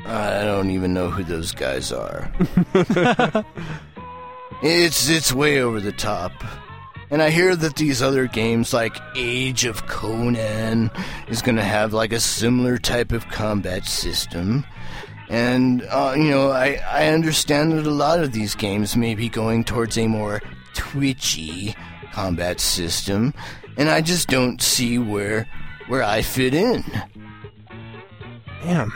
I 0.05 0.43
don't 0.43 0.69
even 0.69 0.93
know 0.93 1.09
who 1.09 1.23
those 1.23 1.51
guys 1.51 1.91
are. 1.91 2.31
it's 4.61 5.09
it's 5.09 5.33
way 5.33 5.61
over 5.61 5.79
the 5.79 5.91
top. 5.91 6.31
And 7.09 7.23
I 7.23 7.31
hear 7.31 7.55
that 7.55 7.75
these 7.75 8.03
other 8.03 8.27
games 8.27 8.71
like 8.71 8.95
Age 9.15 9.65
of 9.65 9.87
Conan 9.87 10.91
is 11.27 11.41
going 11.41 11.55
to 11.55 11.63
have 11.63 11.91
like 11.91 12.13
a 12.13 12.19
similar 12.19 12.77
type 12.77 13.11
of 13.11 13.27
combat 13.29 13.85
system. 13.85 14.63
And 15.29 15.83
uh, 15.89 16.13
you 16.15 16.29
know, 16.29 16.51
I 16.51 16.79
I 16.89 17.07
understand 17.07 17.71
that 17.73 17.85
a 17.87 17.91
lot 17.91 18.19
of 18.19 18.31
these 18.31 18.53
games 18.55 18.95
may 18.95 19.15
be 19.15 19.27
going 19.29 19.63
towards 19.63 19.97
a 19.97 20.07
more 20.07 20.41
twitchy 20.73 21.75
combat 22.13 22.59
system, 22.59 23.33
and 23.77 23.89
I 23.89 24.01
just 24.01 24.27
don't 24.29 24.61
see 24.61 24.97
where 24.99 25.47
where 25.87 26.03
I 26.03 26.21
fit 26.21 26.53
in. 26.53 26.83
Damn. 28.63 28.93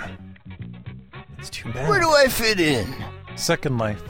It's 1.38 1.50
too 1.50 1.72
bad. 1.72 1.88
Where 1.90 2.00
do 2.00 2.10
I 2.10 2.28
fit 2.28 2.60
in? 2.60 2.94
Second 3.36 3.78
Life. 3.78 4.02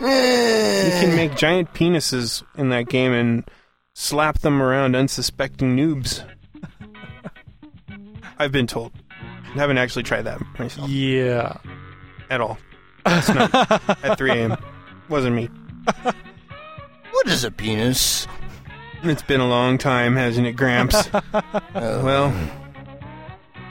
Eh, 0.00 0.84
You 1.00 1.06
can 1.06 1.16
make 1.16 1.36
giant 1.36 1.72
penises 1.74 2.42
in 2.56 2.70
that 2.70 2.88
game 2.88 3.12
and 3.12 3.44
slap 3.94 4.38
them 4.40 4.60
around 4.62 4.96
unsuspecting 4.96 5.76
noobs. 5.76 6.24
I've 8.38 8.50
been 8.52 8.66
told. 8.66 8.92
I 9.54 9.58
haven't 9.58 9.78
actually 9.78 10.02
tried 10.04 10.22
that 10.22 10.40
myself 10.58 10.88
Yeah. 10.88 11.56
at 12.30 12.40
all. 12.40 12.58
Last 13.04 13.34
night 13.34 13.54
at 14.04 14.16
3 14.18 14.30
a.m. 14.30 14.56
Wasn't 15.08 15.34
me. 15.34 15.48
what 17.10 17.26
is 17.26 17.44
a 17.44 17.50
penis? 17.50 18.26
It's 19.02 19.22
been 19.22 19.40
a 19.40 19.48
long 19.48 19.78
time, 19.78 20.14
hasn't 20.16 20.46
it, 20.46 20.52
Gramps? 20.52 21.08
Uh, 21.12 21.20
well, 21.74 22.32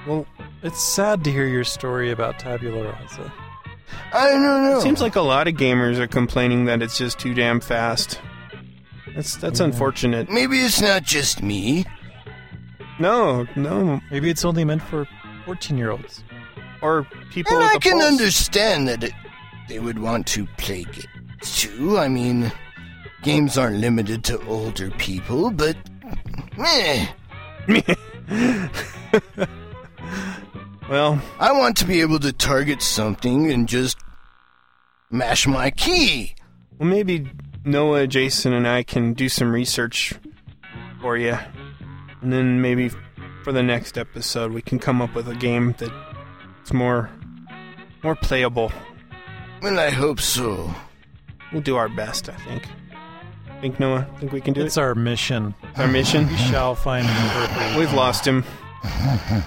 well, 0.06 0.26
It's 0.62 0.82
sad 0.84 1.24
to 1.24 1.32
hear 1.32 1.48
your 1.48 1.64
story 1.64 2.12
about 2.12 2.38
Tabula 2.38 2.90
Rasa. 2.90 3.32
I 4.14 4.30
don't 4.30 4.42
know. 4.44 4.78
it 4.78 4.82
seems 4.82 5.02
like 5.02 5.16
a 5.16 5.22
lot 5.22 5.48
of 5.48 5.54
gamers 5.56 5.98
are 5.98 6.08
complaining 6.08 6.66
that 6.66 6.82
it's 6.82 6.98
just 6.98 7.18
too 7.18 7.34
damn 7.34 7.60
fast. 7.62 8.20
That's 9.16 9.36
that's 9.38 9.60
Yeah. 9.60 9.68
unfortunate. 9.68 10.30
maybe 10.30 10.58
it's 10.60 10.82
not 10.82 11.04
just 11.04 11.42
me. 11.42 11.86
No, 13.00 13.48
no, 13.56 14.00
Maybe 14.12 14.30
it's 14.30 14.46
only 14.46 14.64
meant 14.66 14.82
for 14.84 15.08
14 15.52 15.78
year 15.78 15.92
olds. 15.92 16.24
or 16.82 17.06
people. 17.30 17.54
And 17.58 17.64
I 17.66 17.78
can 17.78 18.00
pulse. 18.00 18.06
understand 18.06 18.88
that 18.88 19.04
it, 19.04 19.12
they 19.68 19.80
would 19.80 20.00
want 20.00 20.26
to 20.28 20.46
play 20.58 20.86
games 20.86 21.52
too. 21.60 21.98
I 21.98 22.08
mean, 22.08 22.50
games 23.22 23.58
aren't 23.58 23.76
limited 23.78 24.24
to 24.26 24.42
older 24.48 24.90
people, 24.92 25.52
but 25.52 25.76
eh, 26.58 27.06
Well, 30.90 31.22
I 31.40 31.52
want 31.52 31.76
to 31.78 31.86
be 31.86 32.00
able 32.02 32.20
to 32.20 32.32
target 32.32 32.82
something 32.82 33.52
and 33.52 33.68
just 33.68 33.98
mash 35.10 35.48
my 35.48 35.70
key. 35.70 36.34
well, 36.80 36.88
maybe 36.88 37.28
Noah, 37.66 38.08
Jason, 38.08 38.54
and 38.54 38.66
I 38.68 38.84
can 38.84 39.14
do 39.14 39.28
some 39.30 39.52
research 39.52 40.14
for 41.02 41.18
you, 41.18 41.38
and 42.22 42.32
then 42.34 42.62
maybe 42.62 42.90
for 43.44 43.52
the 43.52 43.64
next 43.64 43.98
episode 43.98 44.52
we 44.52 44.62
can 44.62 44.80
come 44.80 45.02
up 45.02 45.14
with 45.16 45.28
a 45.28 45.36
game 45.36 45.76
that's 45.78 46.74
more 46.74 47.10
more 48.04 48.16
playable. 48.16 48.72
Well, 49.62 49.80
I 49.80 49.90
hope 49.90 50.20
so. 50.20 50.74
We'll 51.52 51.62
do 51.62 51.76
our 51.76 51.90
best, 51.90 52.30
I 52.30 52.34
think. 52.34 52.64
Think 53.62 53.80
Noah? 53.80 54.08
Think 54.20 54.32
we 54.32 54.42
can 54.42 54.54
do 54.54 54.62
It's 54.62 54.66
it? 54.66 54.68
It's 54.68 54.78
our 54.78 54.96
mission. 54.96 55.54
Our 55.76 55.88
mission. 55.88 56.28
We 56.28 56.38
shall 56.38 56.74
find 56.74 57.06
and 57.08 57.48
convert 57.48 57.78
We've 57.78 57.94
lost 57.94 58.26
him. 58.26 58.44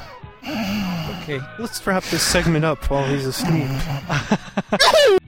Okay. 1.25 1.41
Let's 1.59 1.87
wrap 1.87 2.05
this 2.05 2.23
segment 2.23 2.67
up 2.67 2.91
while 2.91 3.07
he's 3.07 3.25
asleep. 3.25 3.67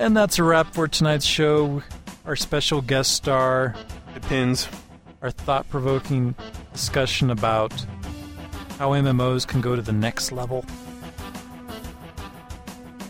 And 0.00 0.16
that's 0.16 0.38
a 0.38 0.42
wrap 0.42 0.72
for 0.72 0.88
tonight's 0.88 1.26
show. 1.26 1.82
Our 2.24 2.34
special 2.34 2.80
guest 2.80 3.12
star, 3.12 3.74
Depends. 4.14 4.66
our 5.20 5.30
thought 5.30 5.68
provoking 5.68 6.34
discussion 6.72 7.28
about 7.28 7.70
how 8.78 8.92
MMOs 8.92 9.46
can 9.46 9.60
go 9.60 9.76
to 9.76 9.82
the 9.82 9.92
next 9.92 10.32
level. 10.32 10.64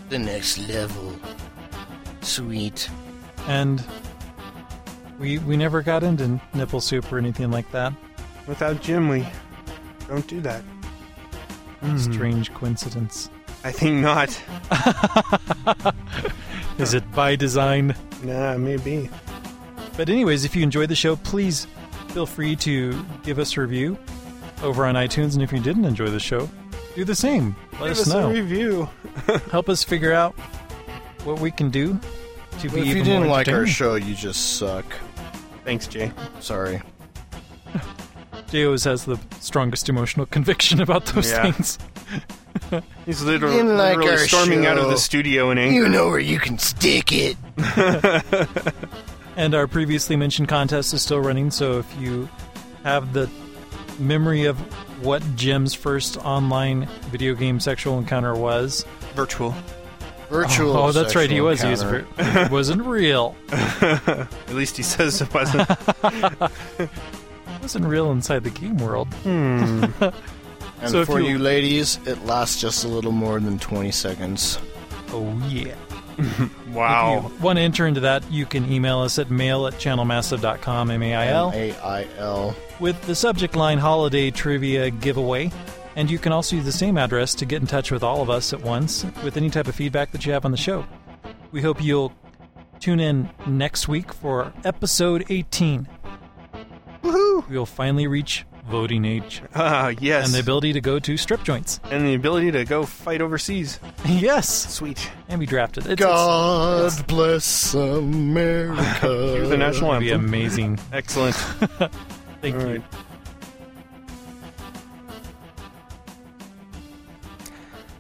The 0.09 0.19
next 0.19 0.59
level. 0.69 1.15
Sweet. 2.23 2.91
And 3.47 3.85
we 5.21 5.39
we 5.39 5.57
never 5.57 5.83
got 5.83 6.03
into 6.03 6.41
nipple 6.55 6.81
soup 6.81 7.13
or 7.13 7.19
anything 7.19 7.53
like 7.53 7.71
that. 7.71 7.93
Without 8.49 8.83
Jim, 8.83 9.09
we 9.09 9.25
don't 10.09 10.27
do 10.27 10.41
that. 10.41 10.63
Hmm. 11.83 11.99
Strange 11.99 12.53
coincidence. 12.53 13.31
I 13.63 13.71
think 13.71 13.99
not. 14.03 14.43
Is 16.81 16.95
it 16.95 17.11
by 17.13 17.37
design? 17.37 17.95
Nah, 18.23 18.57
maybe. 18.57 19.11
But 19.97 20.09
anyways, 20.09 20.45
if 20.45 20.57
you 20.57 20.63
enjoyed 20.63 20.89
the 20.89 20.95
show, 20.95 21.17
please 21.17 21.67
feel 22.09 22.27
free 22.27 22.57
to 22.57 23.05
give 23.23 23.39
us 23.39 23.57
a 23.57 23.61
review 23.61 23.99
over 24.63 24.87
on 24.87 24.95
iTunes. 24.95 25.35
And 25.35 25.43
if 25.43 25.53
you 25.53 25.61
didn't 25.61 25.85
enjoy 25.85 26.09
the 26.11 26.21
show, 26.21 26.49
do 26.95 27.05
the 27.05 27.15
same. 27.15 27.55
Let 27.75 27.81
Give 27.81 27.91
us 27.93 28.01
us 28.03 28.09
know. 28.09 28.31
a 28.31 28.33
review. 28.33 28.89
Help 29.51 29.69
us 29.69 29.85
figure 29.85 30.13
out 30.13 30.35
what 31.25 31.39
we 31.41 31.51
can 31.51 31.71
do 31.71 31.99
to 32.61 32.69
be 32.71 32.81
if 32.81 32.87
you 32.89 32.95
didn't 33.05 33.21
more 33.25 33.27
like 33.31 33.49
our 33.49 33.67
show, 33.67 33.95
you 33.97 34.15
just 34.15 34.57
suck. 34.59 34.85
Thanks, 35.65 35.87
Jay. 35.87 36.11
Sorry. 36.41 36.81
Jay 38.51 38.65
always 38.65 38.85
has 38.85 39.05
the 39.05 39.19
strongest 39.41 39.89
emotional 39.89 40.27
conviction 40.27 40.81
about 40.81 41.05
those 41.07 41.31
Yeah. 41.31 41.53
things. 41.53 41.79
He's 43.07 43.23
literally, 43.23 43.57
Didn't 43.57 43.77
like 43.77 43.97
literally 43.97 44.21
our 44.21 44.27
storming 44.27 44.67
out 44.67 44.79
of 44.79 44.89
the 44.91 44.97
studio 44.97 45.51
in 45.51 45.59
anger. 45.59 45.75
You 45.75 45.89
know 45.89 46.09
where 46.09 46.19
you 46.19 46.39
can 46.39 46.59
stick 46.59 47.11
it. 47.13 47.37
And 49.37 49.55
our 49.55 49.67
previously 49.67 50.17
mentioned 50.17 50.49
contest 50.49 50.93
is 50.93 51.01
still 51.01 51.21
running, 51.21 51.51
so 51.51 51.79
if 51.79 51.99
you 51.99 52.29
have 52.83 53.15
the 53.15 53.31
memory 53.99 54.45
of 54.45 54.59
what 55.03 55.23
Jim's 55.35 55.73
first 55.73 56.19
online 56.19 56.87
video 57.11 57.35
game 57.35 57.59
sexual 57.59 57.97
encounter 57.99 58.35
was. 58.35 58.85
Virtual. 59.15 59.55
Virtual. 60.29 60.77
oh, 60.77 60.93
that's 60.93 61.17
right, 61.17 61.31
he 61.31 61.37
sexual 61.37 61.47
was. 61.49 61.61
He 61.63 61.71
was 61.71 61.83
encounter. 61.83 62.07
ver- 62.17 62.45
it 62.45 62.51
wasn't 62.51 62.83
real. 62.83 63.35
At 63.51 64.29
least 64.51 64.77
he 64.77 64.83
says 64.83 65.23
it 65.23 65.33
wasn't. 65.33 65.69
It 66.79 66.91
wasn't 67.63 67.87
real 67.87 68.11
inside 68.13 68.45
the 68.45 68.51
game 68.51 68.77
world. 68.77 69.09
Hmm. 69.23 69.85
And 70.83 70.91
So 70.91 71.05
for 71.05 71.21
you- 71.21 71.31
you 71.33 71.39
ladies, 71.39 71.99
it 72.07 72.25
lasts 72.25 72.61
just 72.61 72.85
a 72.85 72.89
little 72.89 73.13
more 73.13 73.39
than 73.41 73.59
20 73.59 73.91
seconds. 73.91 74.59
Oh 75.13 75.31
yeah. 75.49 75.75
Wow. 76.73 77.25
If 77.27 77.39
you 77.39 77.45
want 77.45 77.57
to 77.59 77.63
enter 77.63 77.87
into 77.87 78.01
that, 78.01 78.31
you 78.31 78.45
can 78.47 78.71
email 78.71 79.01
us 79.01 79.19
at 79.19 79.31
mail 79.31 79.67
at 79.67 79.75
channelmassive.com, 79.75 80.91
M-A-I-L, 80.91 81.53
M-A-I-L. 81.55 82.55
with 82.79 83.01
the 83.07 83.15
subject 83.15 83.57
line 83.57 83.79
Holiday 83.79 84.31
Trivia 84.31 84.91
Giveaway. 84.91 85.51
And 85.97 86.11
you 86.11 86.19
can 86.19 86.33
also 86.33 86.57
use 86.57 86.65
the 86.65 86.73
same 86.73 86.97
address 86.97 87.35
to 87.37 87.45
get 87.45 87.61
in 87.61 87.67
touch 87.67 87.91
with 87.91 88.03
all 88.03 88.23
of 88.23 88.31
us 88.31 88.53
at 88.53 88.63
once 88.63 89.05
with 89.25 89.37
any 89.37 89.51
type 89.51 89.67
of 89.67 89.75
feedback 89.75 90.13
that 90.13 90.25
you 90.25 90.33
have 90.33 90.45
on 90.45 90.51
the 90.53 90.57
show. 90.57 90.85
We 91.53 91.63
hope 91.63 91.83
you'll 91.83 92.13
tune 92.79 93.01
in 93.01 93.29
next 93.47 93.89
week 93.89 94.13
for 94.15 94.53
episode 94.65 95.25
18. 95.31 95.89
Woohoo! 97.03 97.49
We'll 97.49 97.67
finally 97.67 98.07
reach 98.07 98.45
voting 98.69 99.05
age 99.05 99.43
Ah, 99.55 99.89
yes. 100.01 100.27
and 100.27 100.35
the 100.35 100.41
ability 100.41 100.73
to 100.75 100.81
go 100.81 100.99
to 100.99 101.17
strip 101.17 101.43
joints. 101.43 101.81
and 101.91 102.07
the 102.07 102.15
ability 102.15 102.51
to 102.53 102.65
go 102.65 102.85
fight 102.85 103.21
overseas. 103.21 103.79
yes, 104.07 104.49
Sweet. 104.75 105.11
and 105.29 105.41
be 105.41 105.47
drafted. 105.47 105.87
It's, 105.87 106.01
God 106.01 107.07
bless 107.07 107.75
America. 107.75 108.83
Here's 109.35 109.49
the 109.49 109.57
national 109.57 109.93
It's, 109.95 110.05
it'd 110.07 110.21
be 110.21 110.27
amazing. 110.27 110.79
Excellent. 110.93 111.35
Thank 112.43 112.57
All 112.57 112.63
you. 112.63 112.69
right. 112.69 112.83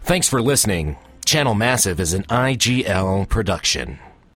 Thanks 0.02 0.28
for 0.28 0.42
listening. 0.42 0.96
Channel 1.24 1.54
Massive 1.54 2.00
is 2.00 2.12
an 2.14 2.24
IGL 2.24 3.28
production. 3.28 3.98